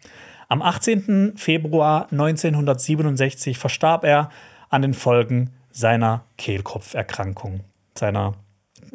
Am 0.47 0.61
18. 0.61 1.33
Februar 1.37 2.07
1967 2.11 3.57
verstarb 3.57 4.03
er 4.03 4.29
an 4.69 4.81
den 4.81 4.93
Folgen 4.93 5.51
seiner 5.71 6.25
Kehlkopferkrankung, 6.37 7.61
seiner 7.97 8.33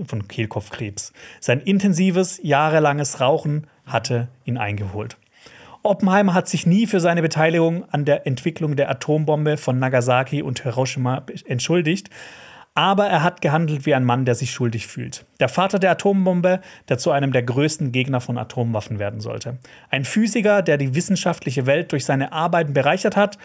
von 0.06 0.28
Kehlkopfkrebs. 0.28 1.12
Sein 1.40 1.60
intensives, 1.60 2.40
jahrelanges 2.42 3.20
Rauchen 3.20 3.66
hatte 3.84 4.28
ihn 4.44 4.56
eingeholt. 4.56 5.16
Oppenheimer 5.82 6.34
hat 6.34 6.48
sich 6.48 6.66
nie 6.66 6.86
für 6.86 7.00
seine 7.00 7.22
Beteiligung 7.22 7.88
an 7.90 8.04
der 8.04 8.26
Entwicklung 8.26 8.76
der 8.76 8.90
Atombombe 8.90 9.56
von 9.56 9.78
Nagasaki 9.78 10.42
und 10.42 10.62
Hiroshima 10.62 11.24
entschuldigt, 11.46 12.10
aber 12.80 13.08
er 13.08 13.22
hat 13.22 13.42
gehandelt 13.42 13.84
wie 13.84 13.94
ein 13.94 14.06
Mann, 14.06 14.24
der 14.24 14.34
sich 14.34 14.52
schuldig 14.52 14.86
fühlt. 14.86 15.26
Der 15.38 15.50
Vater 15.50 15.78
der 15.78 15.90
Atombombe, 15.90 16.62
der 16.88 16.96
zu 16.96 17.10
einem 17.10 17.30
der 17.30 17.42
größten 17.42 17.92
Gegner 17.92 18.22
von 18.22 18.38
Atomwaffen 18.38 18.98
werden 18.98 19.20
sollte. 19.20 19.58
Ein 19.90 20.06
Physiker, 20.06 20.62
der 20.62 20.78
die 20.78 20.94
wissenschaftliche 20.94 21.66
Welt 21.66 21.92
durch 21.92 22.06
seine 22.06 22.32
Arbeiten 22.32 22.72
bereichert 22.72 23.16
hat, 23.16 23.36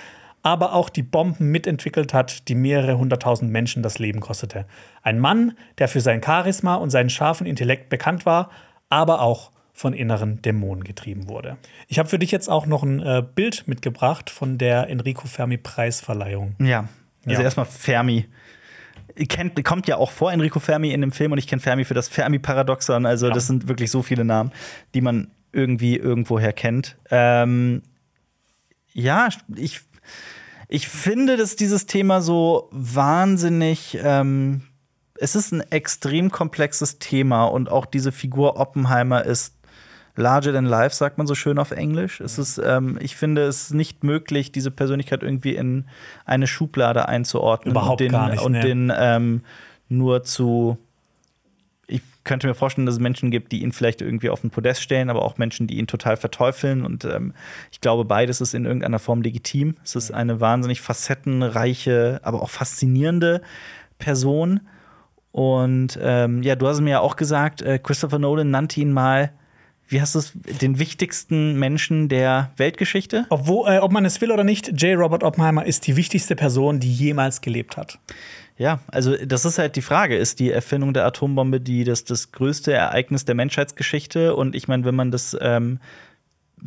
aber 0.42 0.72
auch 0.72 0.88
die 0.88 1.04
Bomben 1.04 1.52
mitentwickelt 1.52 2.14
hat, 2.14 2.48
die 2.48 2.56
mehrere 2.56 2.98
hunderttausend 2.98 3.52
Menschen 3.52 3.84
das 3.84 4.00
Leben 4.00 4.22
kostete. 4.22 4.68
Ein 5.02 5.20
Mann, 5.20 5.58
der 5.80 5.90
für 5.90 6.00
sein 6.00 6.24
Charisma 6.24 6.76
und 6.76 6.90
seinen 6.90 7.10
scharfen 7.10 7.46
Intellekt 7.46 7.90
bekannt 7.90 8.26
war, 8.26 8.50
aber 8.88 9.20
auch 9.22 9.52
von 9.74 9.92
inneren 9.92 10.42
Dämonen 10.44 10.86
getrieben 10.86 11.28
wurde. 11.28 11.58
Ich 11.90 12.00
habe 12.00 12.08
für 12.08 12.20
dich 12.20 12.32
jetzt 12.32 12.48
auch 12.48 12.68
noch 12.68 12.84
ein 12.84 13.02
äh, 13.02 13.22
Bild 13.36 13.68
mitgebracht 13.68 14.30
von 14.30 14.58
der 14.58 14.90
Enrico 14.90 15.28
Fermi 15.28 15.58
Preisverleihung. 15.58 16.56
Ja, 16.60 16.88
also 17.26 17.42
Ja. 17.42 17.42
erstmal 17.42 17.66
Fermi. 17.66 18.28
Kennt, 19.30 19.64
kommt 19.64 19.88
ja 19.88 19.98
auch 19.98 20.12
vor 20.12 20.32
Enrico 20.34 20.60
Fermi 20.60 20.92
in 20.92 21.02
dem 21.02 21.12
Film 21.12 21.32
und 21.32 21.38
ich 21.38 21.48
kenne 21.48 21.62
Fermi 21.62 21.86
für 21.86 21.94
das 21.94 22.10
Fermi-Paradoxon. 22.10 23.06
Also, 23.06 23.28
Ja. 23.28 23.34
das 23.34 23.48
sind 23.48 23.68
wirklich 23.68 23.90
so 23.92 24.02
viele 24.02 24.26
Namen, 24.26 24.52
die 24.94 25.02
man 25.02 25.32
irgendwie 25.54 25.96
irgendwoher 25.96 26.52
kennt. 26.52 26.98
Ähm, 27.10 27.82
ja, 28.92 29.30
ich, 29.56 29.82
ich 30.68 30.88
finde, 30.90 31.38
dass 31.38 31.56
dieses 31.56 31.86
Thema 31.86 32.22
so 32.22 32.68
wahnsinnig. 32.72 33.98
Ähm, 34.04 34.64
es 35.18 35.36
ist 35.36 35.54
ein 35.54 35.62
extrem 35.72 36.30
komplexes 36.30 37.00
Thema 37.00 37.46
und 37.46 37.72
auch 37.72 37.86
diese 37.86 38.12
Figur 38.12 38.60
Oppenheimer 38.60 39.24
ist 39.24 39.56
larger 40.16 40.54
than 40.54 40.66
life, 40.66 40.96
sagt 40.96 41.18
man 41.18 41.28
so 41.28 41.36
schön 41.36 41.60
auf 41.60 41.72
Englisch. 41.72 42.22
Es 42.22 42.38
ist, 42.38 42.58
ähm, 42.64 42.98
ich 43.02 43.16
finde 43.16 43.44
es 43.44 43.72
nicht 43.72 44.04
möglich, 44.04 44.52
diese 44.52 44.72
Persönlichkeit 44.72 45.24
irgendwie 45.24 45.56
in 45.56 45.86
eine 46.26 46.48
Schublade 46.48 47.08
einzuordnen 47.08 47.72
Überhaupt 47.72 48.02
und 48.02 48.06
den, 48.06 48.12
gar 48.12 48.30
nicht, 48.30 48.44
und 48.44 48.54
ne. 48.54 48.60
den 48.62 48.94
ähm, 48.96 49.42
nur 49.90 50.24
zu 50.24 50.78
ich 51.88 52.02
könnte 52.24 52.48
mir 52.48 52.56
vorstellen, 52.56 52.88
dass 52.88 52.96
es 52.96 53.02
Menschen 53.02 53.30
gibt, 53.30 53.52
die 53.52 53.62
ihn 53.62 53.72
vielleicht 53.72 54.02
irgendwie 54.02 54.30
auf 54.30 54.42
den 54.42 54.50
Podest 54.50 54.82
stellen, 54.82 55.12
aber 55.12 55.24
auch 55.24 55.38
Menschen, 55.38 55.68
die 55.68 55.78
ihn 55.78 55.86
total 55.86 56.18
verteufeln. 56.18 56.84
Und 56.84 57.06
ähm, 57.06 57.34
ich 57.72 57.82
glaube, 57.82 58.06
beides 58.06 58.42
ist 58.42 58.56
in 58.56 58.66
irgendeiner 58.66 58.98
Form 58.98 59.22
legitim. 59.22 59.76
Es 59.84 59.96
ist 59.96 60.12
eine 60.12 60.40
wahnsinnig 60.40 60.82
facettenreiche, 60.82 62.20
aber 62.24 62.42
auch 62.42 62.50
faszinierende 62.50 63.42
Person. 64.00 64.62
Und 65.32 66.00
ähm, 66.02 66.42
ja, 66.42 66.56
du 66.56 66.68
hast 66.68 66.82
mir 66.82 66.92
ja 66.92 67.00
auch 67.02 67.18
gesagt, 67.18 67.62
äh, 67.62 67.78
Christopher 67.78 68.20
Nolan 68.20 68.50
nannte 68.50 68.82
ihn 68.82 68.92
mal, 68.92 69.32
wie 69.88 70.02
hast 70.02 70.16
du 70.16 70.20
es, 70.20 70.34
den 70.62 70.80
wichtigsten 70.80 71.60
Menschen 71.60 72.10
der 72.10 72.52
Weltgeschichte? 72.58 73.26
Obwohl, 73.30 73.72
äh, 73.72 73.78
ob 73.80 73.92
man 73.92 74.06
es 74.06 74.20
will 74.22 74.32
oder 74.32 74.44
nicht, 74.44 74.82
J. 74.82 74.98
Robert 74.98 75.24
Oppenheimer 75.24 75.66
ist 75.66 75.88
die 75.88 75.96
wichtigste 75.96 76.36
Person, 76.36 76.80
die 76.80 76.92
jemals 76.92 77.42
gelebt 77.42 77.78
hat. 77.78 78.00
Ja, 78.58 78.80
also 78.88 79.18
das 79.18 79.44
ist 79.44 79.58
halt 79.58 79.76
die 79.76 79.82
Frage. 79.82 80.16
Ist 80.16 80.40
die 80.40 80.50
Erfindung 80.50 80.94
der 80.94 81.06
Atombombe 81.06 81.60
die, 81.60 81.84
das, 81.84 82.06
das 82.06 82.32
größte 82.32 82.72
Ereignis 82.72 83.26
der 83.26 83.36
Menschheitsgeschichte? 83.36 84.36
Und 84.36 84.56
ich 84.56 84.68
meine, 84.68 84.86
wenn 84.86 84.96
man 84.96 85.12
das, 85.12 85.36
ähm, 85.42 85.80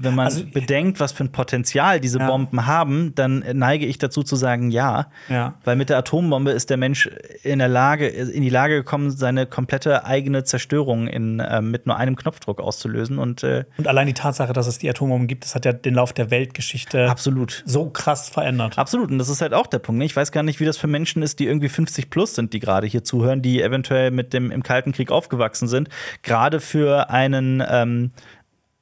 wenn 0.01 0.15
man 0.15 0.27
Also- 0.27 0.45
bedenkt, 0.45 1.01
was 1.01 1.13
für 1.13 1.25
ein 1.25 1.33
Potenzial 1.33 2.01
diese 2.01 2.19
Ja. 2.19 2.27
Bomben 2.29 2.67
haben, 2.67 3.15
dann 3.15 3.45
neige 3.55 3.87
ich 3.87 3.99
dazu 3.99 4.23
zu 4.23 4.37
sagen, 4.37 4.71
ja. 4.71 5.07
Ja. 5.29 5.55
Weil 5.65 5.77
mit 5.77 5.89
der 5.91 5.99
Atombombe 5.99 6.51
ist 6.53 6.71
der 6.71 6.77
Mensch 6.77 7.09
in 7.43 7.59
der 7.59 7.69
Lage, 7.69 8.07
in 8.07 8.43
die 8.43 8.51
Lage 8.51 8.77
gekommen, 8.77 9.11
seine 9.11 9.47
komplette 9.47 10.05
eigene 10.05 10.45
Zerstörung 10.45 11.07
in, 11.09 11.43
ähm, 11.47 11.71
mit 11.71 11.87
nur 11.87 11.97
einem 11.97 12.17
Knopfdruck 12.17 12.61
auszulösen. 12.61 13.19
Und 13.19 13.43
äh, 13.43 13.65
Und 13.77 13.89
allein 13.89 14.07
die 14.07 14.15
Tatsache, 14.15 14.53
dass 14.53 14.67
es 14.67 14.79
die 14.79 14.89
Atombomben 14.89 15.27
gibt, 15.29 15.45
das 15.45 15.55
hat 15.55 15.65
ja 15.65 15.73
den 15.73 15.95
Lauf 15.95 16.13
der 16.13 16.31
Weltgeschichte 16.31 17.11
absolut. 17.11 17.63
so 17.67 17.91
krass 17.91 18.29
verändert. 18.29 18.79
Absolut, 18.79 19.11
und 19.11 19.19
das 19.19 19.29
ist 19.29 19.41
halt 19.41 19.55
auch 19.55 19.67
der 19.67 19.79
Punkt. 19.79 19.99
Ne? 19.99 20.05
Ich 20.05 20.15
weiß 20.17 20.33
gar 20.33 20.43
nicht, 20.43 20.61
wie 20.61 20.65
das 20.65 20.77
für 20.77 20.87
Menschen 20.87 21.23
ist, 21.23 21.39
die 21.41 21.47
irgendwie 21.47 21.69
50 21.69 22.11
plus 22.11 22.35
sind, 22.35 22.53
die 22.53 22.61
gerade 22.61 22.87
hier 22.87 23.05
zuhören, 23.05 23.43
die 23.43 23.63
eventuell 23.63 24.11
mit 24.11 24.33
dem 24.33 24.51
im 24.51 24.63
Kalten 24.63 24.93
Krieg 24.93 25.11
aufgewachsen 25.11 25.69
sind. 25.69 25.89
Gerade 26.23 26.61
für 26.61 27.11
einen 27.11 27.63
ähm, 27.69 28.11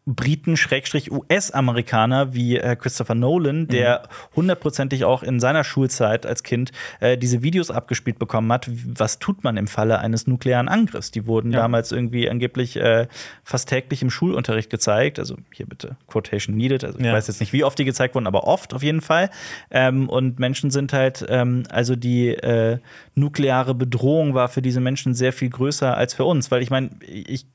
Briten, 0.08 0.56
Schrägstrich 0.56 1.10
US-Amerikaner 1.10 2.32
wie 2.32 2.56
äh, 2.58 2.76
Christopher 2.76 3.16
Nolan, 3.16 3.66
der 3.66 4.04
hundertprozentig 4.36 5.04
auch 5.04 5.24
in 5.24 5.40
seiner 5.40 5.64
Schulzeit 5.64 6.24
als 6.26 6.44
Kind 6.44 6.70
äh, 7.00 7.18
diese 7.18 7.42
Videos 7.42 7.72
abgespielt 7.72 8.20
bekommen 8.20 8.52
hat. 8.52 8.70
Was 8.86 9.18
tut 9.18 9.42
man 9.42 9.56
im 9.56 9.66
Falle 9.66 9.98
eines 9.98 10.28
nuklearen 10.28 10.68
Angriffs? 10.68 11.10
Die 11.10 11.26
wurden 11.26 11.50
Ja. 11.52 11.58
damals 11.58 11.90
irgendwie 11.90 12.30
angeblich 12.30 12.76
äh, 12.76 13.08
fast 13.42 13.68
täglich 13.68 14.00
im 14.00 14.10
Schulunterricht 14.10 14.70
gezeigt. 14.70 15.18
Also 15.18 15.36
hier 15.52 15.66
bitte 15.66 15.96
Quotation 16.06 16.56
needed. 16.56 16.84
Also 16.84 17.00
ich 17.00 17.04
Ja. 17.04 17.12
weiß 17.12 17.26
jetzt 17.26 17.40
nicht, 17.40 17.52
wie 17.52 17.64
oft 17.64 17.76
die 17.76 17.84
gezeigt 17.84 18.14
wurden, 18.14 18.28
aber 18.28 18.44
oft 18.44 18.74
auf 18.74 18.84
jeden 18.84 19.00
Fall. 19.00 19.28
Ähm, 19.72 20.08
und 20.08 20.38
Menschen 20.38 20.70
sind 20.70 20.92
halt, 20.92 21.26
ähm, 21.28 21.64
also 21.68 21.96
die 21.96 22.28
äh, 22.28 22.78
nukleare 23.16 23.74
Bedrohung 23.74 24.34
war 24.34 24.48
für 24.48 24.62
diese 24.62 24.80
Menschen 24.80 25.14
sehr 25.14 25.32
viel 25.32 25.50
größer 25.50 25.96
als 25.96 26.14
für 26.14 26.24
uns. 26.24 26.52
Weil 26.52 26.62
ich 26.62 26.70
meine, 26.70 26.90
ich 27.04 27.46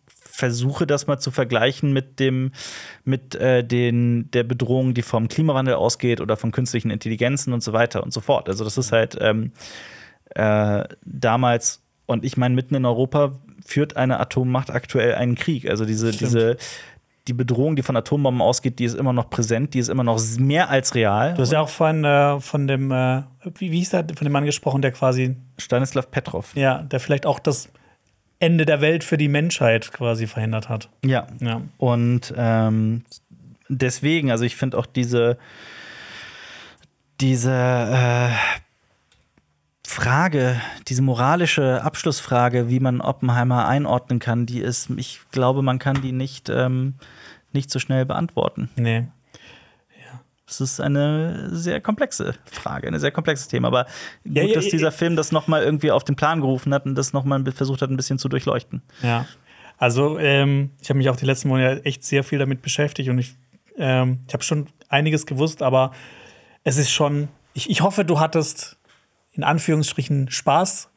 versuche 0.41 0.87
das 0.87 1.05
mal 1.05 1.19
zu 1.19 1.29
vergleichen 1.29 1.93
mit 1.93 2.19
dem 2.19 2.51
mit 3.03 3.35
äh, 3.35 3.63
den 3.63 4.31
der 4.31 4.43
Bedrohung, 4.43 4.95
die 4.95 5.03
vom 5.03 5.27
Klimawandel 5.27 5.75
ausgeht 5.75 6.19
oder 6.19 6.35
von 6.35 6.51
künstlichen 6.51 6.89
Intelligenzen 6.89 7.53
und 7.53 7.61
so 7.61 7.73
weiter 7.73 8.01
und 8.01 8.11
so 8.11 8.21
fort. 8.21 8.49
Also 8.49 8.63
das 8.63 8.75
ist 8.79 8.91
halt 8.91 9.15
ähm, 9.21 9.51
äh, 10.33 10.83
damals 11.05 11.83
und 12.07 12.25
ich 12.25 12.37
meine 12.37 12.55
mitten 12.55 12.73
in 12.73 12.85
Europa 12.85 13.33
führt 13.63 13.97
eine 13.97 14.19
Atommacht 14.19 14.71
aktuell 14.71 15.13
einen 15.13 15.35
Krieg. 15.35 15.69
Also 15.69 15.85
diese 15.85 16.11
Stimmt. 16.11 16.31
diese 16.31 16.57
die 17.27 17.33
Bedrohung, 17.33 17.75
die 17.75 17.83
von 17.83 17.95
Atombomben 17.95 18.41
ausgeht, 18.41 18.79
die 18.79 18.85
ist 18.85 18.95
immer 18.95 19.13
noch 19.13 19.29
präsent, 19.29 19.75
die 19.75 19.79
ist 19.79 19.89
immer 19.89 20.03
noch 20.03 20.19
mehr 20.39 20.71
als 20.71 20.95
real. 20.95 21.35
Du 21.35 21.43
hast 21.43 21.51
ja 21.51 21.61
auch 21.61 21.69
vorhin 21.69 22.03
äh, 22.03 22.39
von 22.39 22.67
dem, 22.67 22.89
äh, 22.89 23.21
wie, 23.59 23.71
wie 23.71 23.77
hieß 23.77 23.91
der, 23.91 24.05
von 24.15 24.25
dem 24.25 24.31
Mann 24.31 24.45
gesprochen, 24.45 24.81
der 24.81 24.91
quasi, 24.91 25.35
Stanislav 25.59 26.09
Petrov. 26.09 26.55
ja, 26.55 26.81
der 26.81 26.99
vielleicht 26.99 27.27
auch 27.27 27.37
das 27.37 27.69
Ende 28.41 28.65
der 28.65 28.81
Welt 28.81 29.03
für 29.03 29.17
die 29.17 29.27
Menschheit 29.27 29.91
quasi 29.93 30.27
verhindert 30.27 30.67
hat. 30.67 30.89
Ja. 31.05 31.27
Ja. 31.39 31.61
Und 31.77 32.33
ähm, 32.35 33.03
deswegen, 33.69 34.31
also 34.31 34.43
ich 34.43 34.55
finde 34.55 34.77
auch 34.77 34.85
diese, 34.85 35.37
diese 37.19 37.51
äh, 37.51 38.29
Frage, 39.85 40.59
diese 40.87 41.01
moralische 41.01 41.83
Abschlussfrage, 41.83 42.69
wie 42.69 42.79
man 42.79 43.01
Oppenheimer 43.01 43.67
einordnen 43.67 44.19
kann, 44.19 44.45
die 44.45 44.59
ist, 44.59 44.89
ich 44.97 45.19
glaube, 45.31 45.61
man 45.61 45.79
kann 45.79 46.01
die 46.01 46.11
nicht, 46.11 46.49
ähm, 46.49 46.95
nicht 47.53 47.69
so 47.69 47.77
schnell 47.77 48.05
beantworten. 48.05 48.69
Nee. 48.75 49.05
Es 50.51 50.61
ist 50.61 50.81
eine 50.81 51.49
sehr 51.51 51.81
komplexe 51.81 52.35
Frage, 52.45 52.87
ein 52.87 52.99
sehr 52.99 53.11
komplexes 53.11 53.47
Thema. 53.47 53.69
Aber 53.69 53.85
gut, 54.23 54.35
Ja, 54.35 54.43
ja, 54.43 54.55
dass 54.55 54.65
dieser 54.65 54.85
ja. 54.85 54.91
Film 54.91 55.15
das 55.15 55.31
noch 55.31 55.47
mal 55.47 55.63
irgendwie 55.63 55.91
auf 55.91 56.03
den 56.03 56.15
Plan 56.15 56.41
gerufen 56.41 56.73
hat 56.73 56.85
und 56.85 56.95
das 56.95 57.13
noch 57.13 57.23
mal 57.23 57.43
versucht 57.51 57.81
hat, 57.81 57.89
ein 57.89 57.97
bisschen 57.97 58.19
zu 58.19 58.29
durchleuchten. 58.29 58.81
Ja. 59.01 59.25
Also, 59.77 60.19
ähm, 60.19 60.71
ich 60.81 60.89
habe 60.89 60.97
mich 60.97 61.09
auch 61.09 61.15
die 61.15 61.25
letzten 61.25 61.47
Monate 61.47 61.83
echt 61.85 62.03
sehr 62.03 62.23
viel 62.23 62.37
damit 62.37 62.61
beschäftigt 62.61 63.09
und 63.09 63.17
ich, 63.17 63.35
ähm, 63.77 64.19
ich 64.27 64.33
habe 64.33 64.43
schon 64.43 64.67
einiges 64.89 65.25
gewusst, 65.25 65.63
aber 65.63 65.91
es 66.63 66.77
ist 66.77 66.91
schon, 66.91 67.29
ich, 67.53 67.69
ich 67.69 67.81
hoffe, 67.81 68.05
du 68.05 68.19
hattest 68.19 68.77
in 69.31 69.43
Anführungsstrichen 69.43 70.29
Spaß. 70.29 70.89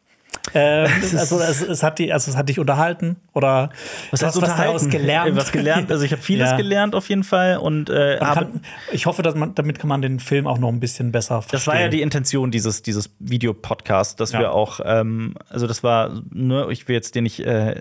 Ähm, 0.52 0.90
also, 1.16 1.40
es, 1.40 1.62
es, 1.62 1.82
hat 1.82 1.98
die, 1.98 2.12
also 2.12 2.30
es 2.30 2.36
hat 2.36 2.48
dich 2.48 2.58
unterhalten 2.58 3.16
oder 3.32 3.70
Was 4.10 4.20
du 4.20 4.26
hast 4.26 4.42
was 4.42 4.56
daraus 4.56 4.88
gelernt. 4.88 5.30
Äh, 5.32 5.36
Was 5.36 5.50
gelernt? 5.52 5.90
Also 5.90 6.04
ich 6.04 6.12
habe 6.12 6.20
vieles 6.22 6.50
Ja. 6.50 6.56
gelernt 6.56 6.94
auf 6.94 7.08
jeden 7.08 7.24
Fall 7.24 7.56
und 7.56 7.88
äh, 7.90 8.18
kann, 8.20 8.60
ich 8.92 9.06
hoffe, 9.06 9.22
dass 9.22 9.34
man, 9.34 9.54
damit 9.54 9.78
kann 9.78 9.88
man 9.88 10.02
den 10.02 10.20
Film 10.20 10.46
auch 10.46 10.58
noch 10.58 10.68
ein 10.68 10.80
bisschen 10.80 11.12
besser 11.12 11.40
verstehen. 11.42 11.58
Das 11.58 11.66
war 11.66 11.80
ja 11.80 11.88
die 11.88 12.02
Intention 12.02 12.50
dieses, 12.50 12.82
dieses 12.82 13.10
Videopodcasts, 13.18 14.16
dass 14.16 14.32
Ja. 14.32 14.40
wir 14.40 14.52
auch, 14.52 14.80
ähm, 14.84 15.34
also 15.48 15.66
das 15.66 15.82
war, 15.82 16.22
ne, 16.30 16.66
ich 16.70 16.86
will 16.88 16.94
jetzt 16.94 17.14
dir 17.14 17.22
nicht 17.22 17.40
äh, 17.40 17.80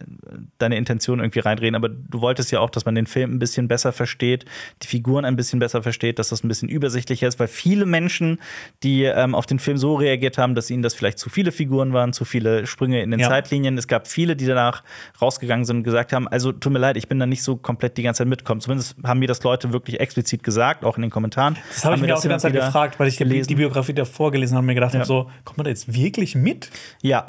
deine 0.57 0.77
Intention 0.77 1.19
irgendwie 1.19 1.39
reinreden, 1.39 1.75
aber 1.75 1.89
du 1.89 2.21
wolltest 2.21 2.51
ja 2.51 2.59
auch, 2.59 2.69
dass 2.69 2.85
man 2.85 2.95
den 2.95 3.07
Film 3.07 3.35
ein 3.35 3.39
bisschen 3.39 3.67
besser 3.67 3.91
versteht, 3.91 4.45
die 4.81 4.87
Figuren 4.87 5.25
ein 5.25 5.35
bisschen 5.35 5.59
besser 5.59 5.83
versteht, 5.83 6.17
dass 6.19 6.29
das 6.29 6.43
ein 6.43 6.47
bisschen 6.47 6.69
übersichtlicher 6.69 7.27
ist, 7.27 7.39
weil 7.39 7.47
viele 7.47 7.85
Menschen, 7.85 8.39
die 8.83 9.03
ähm, 9.03 9.35
auf 9.35 9.45
den 9.45 9.59
Film 9.59 9.77
so 9.77 9.95
reagiert 9.95 10.37
haben, 10.37 10.55
dass 10.55 10.69
ihnen 10.69 10.81
das 10.83 10.93
vielleicht 10.93 11.19
zu 11.19 11.29
viele 11.29 11.51
Figuren 11.51 11.93
waren, 11.93 12.13
zu 12.13 12.25
viele 12.25 12.52
Sprünge 12.65 13.01
in 13.01 13.11
den 13.11 13.19
Ja. 13.19 13.29
Zeitlinien. 13.29 13.77
Es 13.77 13.87
gab 13.87 14.07
viele, 14.07 14.35
die 14.35 14.45
danach 14.45 14.83
rausgegangen 15.21 15.65
sind 15.65 15.77
und 15.77 15.83
gesagt 15.83 16.13
haben, 16.13 16.27
also 16.27 16.51
tut 16.51 16.71
mir 16.71 16.79
leid, 16.79 16.97
ich 16.97 17.07
bin 17.07 17.19
da 17.19 17.25
nicht 17.25 17.43
so 17.43 17.55
komplett 17.55 17.97
die 17.97 18.03
ganze 18.03 18.19
Zeit 18.19 18.27
mitgekommen. 18.27 18.61
Zumindest 18.61 18.95
haben 19.03 19.19
mir 19.19 19.27
das 19.27 19.43
Leute 19.43 19.73
wirklich 19.73 19.99
explizit 19.99 20.43
gesagt, 20.43 20.83
auch 20.85 20.95
in 20.97 21.01
den 21.01 21.11
Kommentaren. 21.11 21.57
Das 21.69 21.83
habe 21.85 21.95
ich 21.95 22.01
mir 22.01 22.15
auch 22.15 22.21
die 22.21 22.27
ganze 22.27 22.47
Zeit 22.47 22.53
gefragt, 22.53 22.99
weil 22.99 23.07
ich 23.07 23.17
die, 23.17 23.23
gelesen. 23.23 23.47
die 23.47 23.55
Biografie 23.55 23.93
davor 23.93 24.31
gelesen 24.31 24.53
habe 24.55 24.59
und 24.61 24.67
mir 24.67 24.75
gedacht 24.75 24.93
Ja. 24.93 24.99
habe, 25.01 25.07
so, 25.07 25.29
kommt 25.43 25.57
man 25.57 25.65
da 25.65 25.69
jetzt 25.69 25.93
wirklich 25.93 26.35
mit? 26.35 26.69
Ja. 27.01 27.25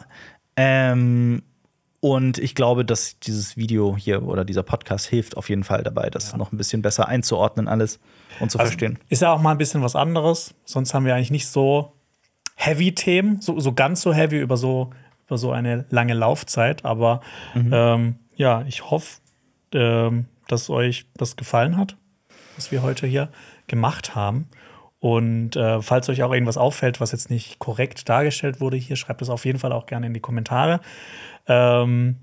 Ähm, 0.57 1.43
und 2.01 2.39
ich 2.39 2.55
glaube, 2.55 2.85
dass 2.85 3.19
dieses 3.19 3.57
Video 3.57 3.97
hier 3.97 4.23
oder 4.25 4.45
dieser 4.45 4.63
Podcast 4.63 5.07
hilft 5.07 5.37
auf 5.39 5.49
jeden 5.49 5.65
Fall 5.65 5.83
dabei, 5.83 6.11
das 6.11 6.37
noch 6.37 6.53
ein 6.53 6.59
bisschen 6.59 6.83
besser 6.83 7.09
einzuordnen, 7.09 7.67
alles 7.67 7.99
und 8.41 8.51
zu 8.51 8.59
Also, 8.59 8.71
verstehen. 8.73 8.99
Ist 9.09 9.23
ja 9.23 9.33
auch 9.33 9.41
mal 9.41 9.53
ein 9.53 9.59
bisschen 9.59 9.83
was 9.83 9.97
anderes. 9.97 10.55
Sonst 10.67 10.93
haben 10.93 11.07
wir 11.07 11.15
eigentlich 11.15 11.31
nicht 11.31 11.49
so 11.49 11.93
heavy 12.57 12.95
Themen, 12.95 13.41
so, 13.41 13.59
so 13.59 13.73
ganz 13.73 14.03
so 14.03 14.13
heavy 14.13 14.39
über 14.39 14.57
so, 14.59 14.91
über 15.27 15.39
so 15.39 15.53
eine 15.53 15.85
lange 15.91 16.15
Laufzeit. 16.15 16.85
Aber 16.85 17.21
Mhm. 17.55 17.71
ähm, 17.73 18.15
ja, 18.37 18.63
ich 18.67 18.91
hoffe, 18.91 19.21
ähm, 19.73 20.27
dass 20.49 20.69
euch 20.71 21.07
das 21.17 21.37
gefallen 21.37 21.77
hat, 21.77 21.97
was 22.57 22.71
wir 22.71 22.83
heute 22.83 23.07
hier 23.07 23.31
gemacht 23.67 24.15
haben. 24.15 24.49
Und 25.01 25.57
äh, 25.57 25.83
falls 25.83 26.09
euch 26.09 26.23
auch 26.23 26.33
irgendwas 26.33 26.57
auffällt, 26.57 27.01
was 27.01 27.13
jetzt 27.13 27.29
nicht 27.31 27.59
korrekt 27.59 28.09
dargestellt 28.09 28.61
wurde, 28.61 28.77
hier 28.79 28.97
schreibt 28.97 29.21
es 29.23 29.29
auf 29.29 29.45
jeden 29.45 29.59
Fall 29.59 29.73
auch 29.73 29.87
gerne 29.87 30.07
in 30.07 30.15
die 30.15 30.21
Kommentare. 30.21 30.81
Ähm, 31.47 32.17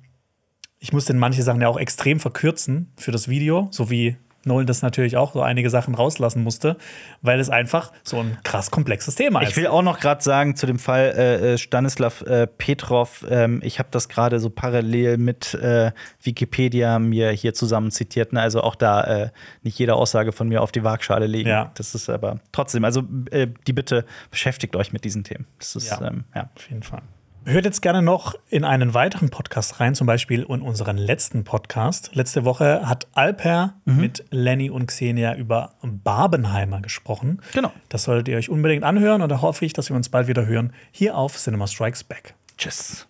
ich 0.80 0.91
musste 0.91 1.14
manche 1.14 1.44
Sachen 1.44 1.61
ja 1.61 1.68
auch 1.68 1.78
extrem 1.78 2.19
verkürzen 2.19 2.91
für 2.98 3.11
das 3.11 3.28
Video, 3.28 3.68
so 3.72 3.91
wie 3.91 4.18
Nolan 4.43 4.65
das 4.65 4.81
natürlich 4.81 5.18
auch 5.18 5.34
so 5.34 5.41
einige 5.41 5.69
Sachen 5.69 5.95
rauslassen 5.95 6.43
musste, 6.43 6.77
weil 7.22 7.39
es 7.39 7.49
einfach 7.49 7.91
so 8.03 8.19
ein 8.19 8.38
krass 8.43 8.72
komplexes 8.72 9.15
Thema 9.15 9.41
ist. 9.41 9.49
Ich 9.49 9.57
will 9.57 9.68
auch 9.68 9.81
noch 9.81 9.99
gerade 9.99 10.23
sagen 10.23 10.55
zu 10.55 10.65
dem 10.65 10.80
Fall 10.80 11.13
äh, 11.15 11.53
äh, 11.53 11.57
Stanislav 11.57 12.22
äh, 12.22 12.47
Petrov, 12.47 13.26
ähm, 13.30 13.61
ich 13.63 13.80
habe 13.80 13.89
das 13.91 14.09
gerade 14.09 14.39
so 14.39 14.49
parallel 14.49 15.18
mit 15.18 15.53
äh, 15.53 15.91
Wikipedia 16.23 16.99
mir 16.99 17.31
hier 17.31 17.53
zusammen 17.53 17.91
zitiert. 17.91 18.34
Ne? 18.34 18.41
Also 18.41 18.61
auch 18.61 18.76
da 18.76 19.03
äh, 19.03 19.30
nicht 19.63 19.77
jede 19.77 19.95
Aussage 19.95 20.31
von 20.31 20.47
mir 20.47 20.61
auf 20.61 20.72
die 20.72 20.84
Waagschale 20.84 21.27
legen. 21.27 21.49
Ja. 21.49 21.72
Das 21.76 21.95
ist 21.95 22.09
aber 22.09 22.39
trotzdem, 22.51 22.84
also 22.84 23.03
äh, 23.31 23.47
die 23.68 23.73
Bitte 23.73 24.05
beschäftigt 24.30 24.76
euch 24.76 24.93
mit 24.93 25.03
diesen 25.03 25.23
Themen. 25.23 25.45
Das 25.59 25.76
ist 25.76 25.89
Ja. 25.89 26.01
ähm, 26.07 26.23
ja. 26.35 26.49
Auf 26.55 26.69
jeden 26.69 26.84
Fall. 26.84 27.01
Hört 27.43 27.65
jetzt 27.65 27.81
gerne 27.81 28.03
noch 28.03 28.35
in 28.49 28.63
einen 28.63 28.93
weiteren 28.93 29.30
Podcast 29.30 29.80
rein, 29.80 29.95
zum 29.95 30.05
Beispiel 30.05 30.43
in 30.43 30.61
unseren 30.61 30.97
letzten 30.97 31.43
Podcast. 31.43 32.11
Letzte 32.13 32.45
Woche 32.45 32.88
hat 32.88 33.07
Alper 33.13 33.73
mit 33.85 34.23
Lenny 34.30 34.69
und 34.69 34.85
Xenia 34.85 35.35
über 35.35 35.73
Barbenheimer 35.81 36.81
gesprochen. 36.81 37.41
Genau. 37.53 37.72
Das 37.89 38.03
solltet 38.03 38.27
ihr 38.27 38.38
euch 38.38 38.49
unbedingt 38.49 38.84
anhören 38.84 39.22
und 39.22 39.30
da 39.30 39.41
hoffe 39.41 39.65
ich, 39.65 39.73
dass 39.73 39.89
wir 39.89 39.95
uns 39.95 40.09
bald 40.09 40.27
wieder 40.27 40.45
hören 40.45 40.72
hier 40.91 41.18
auf 41.18 41.35
Cinema 41.35 41.65
Strikes 41.65 42.03
Back. 42.03 42.35
Tschüss. 42.57 43.07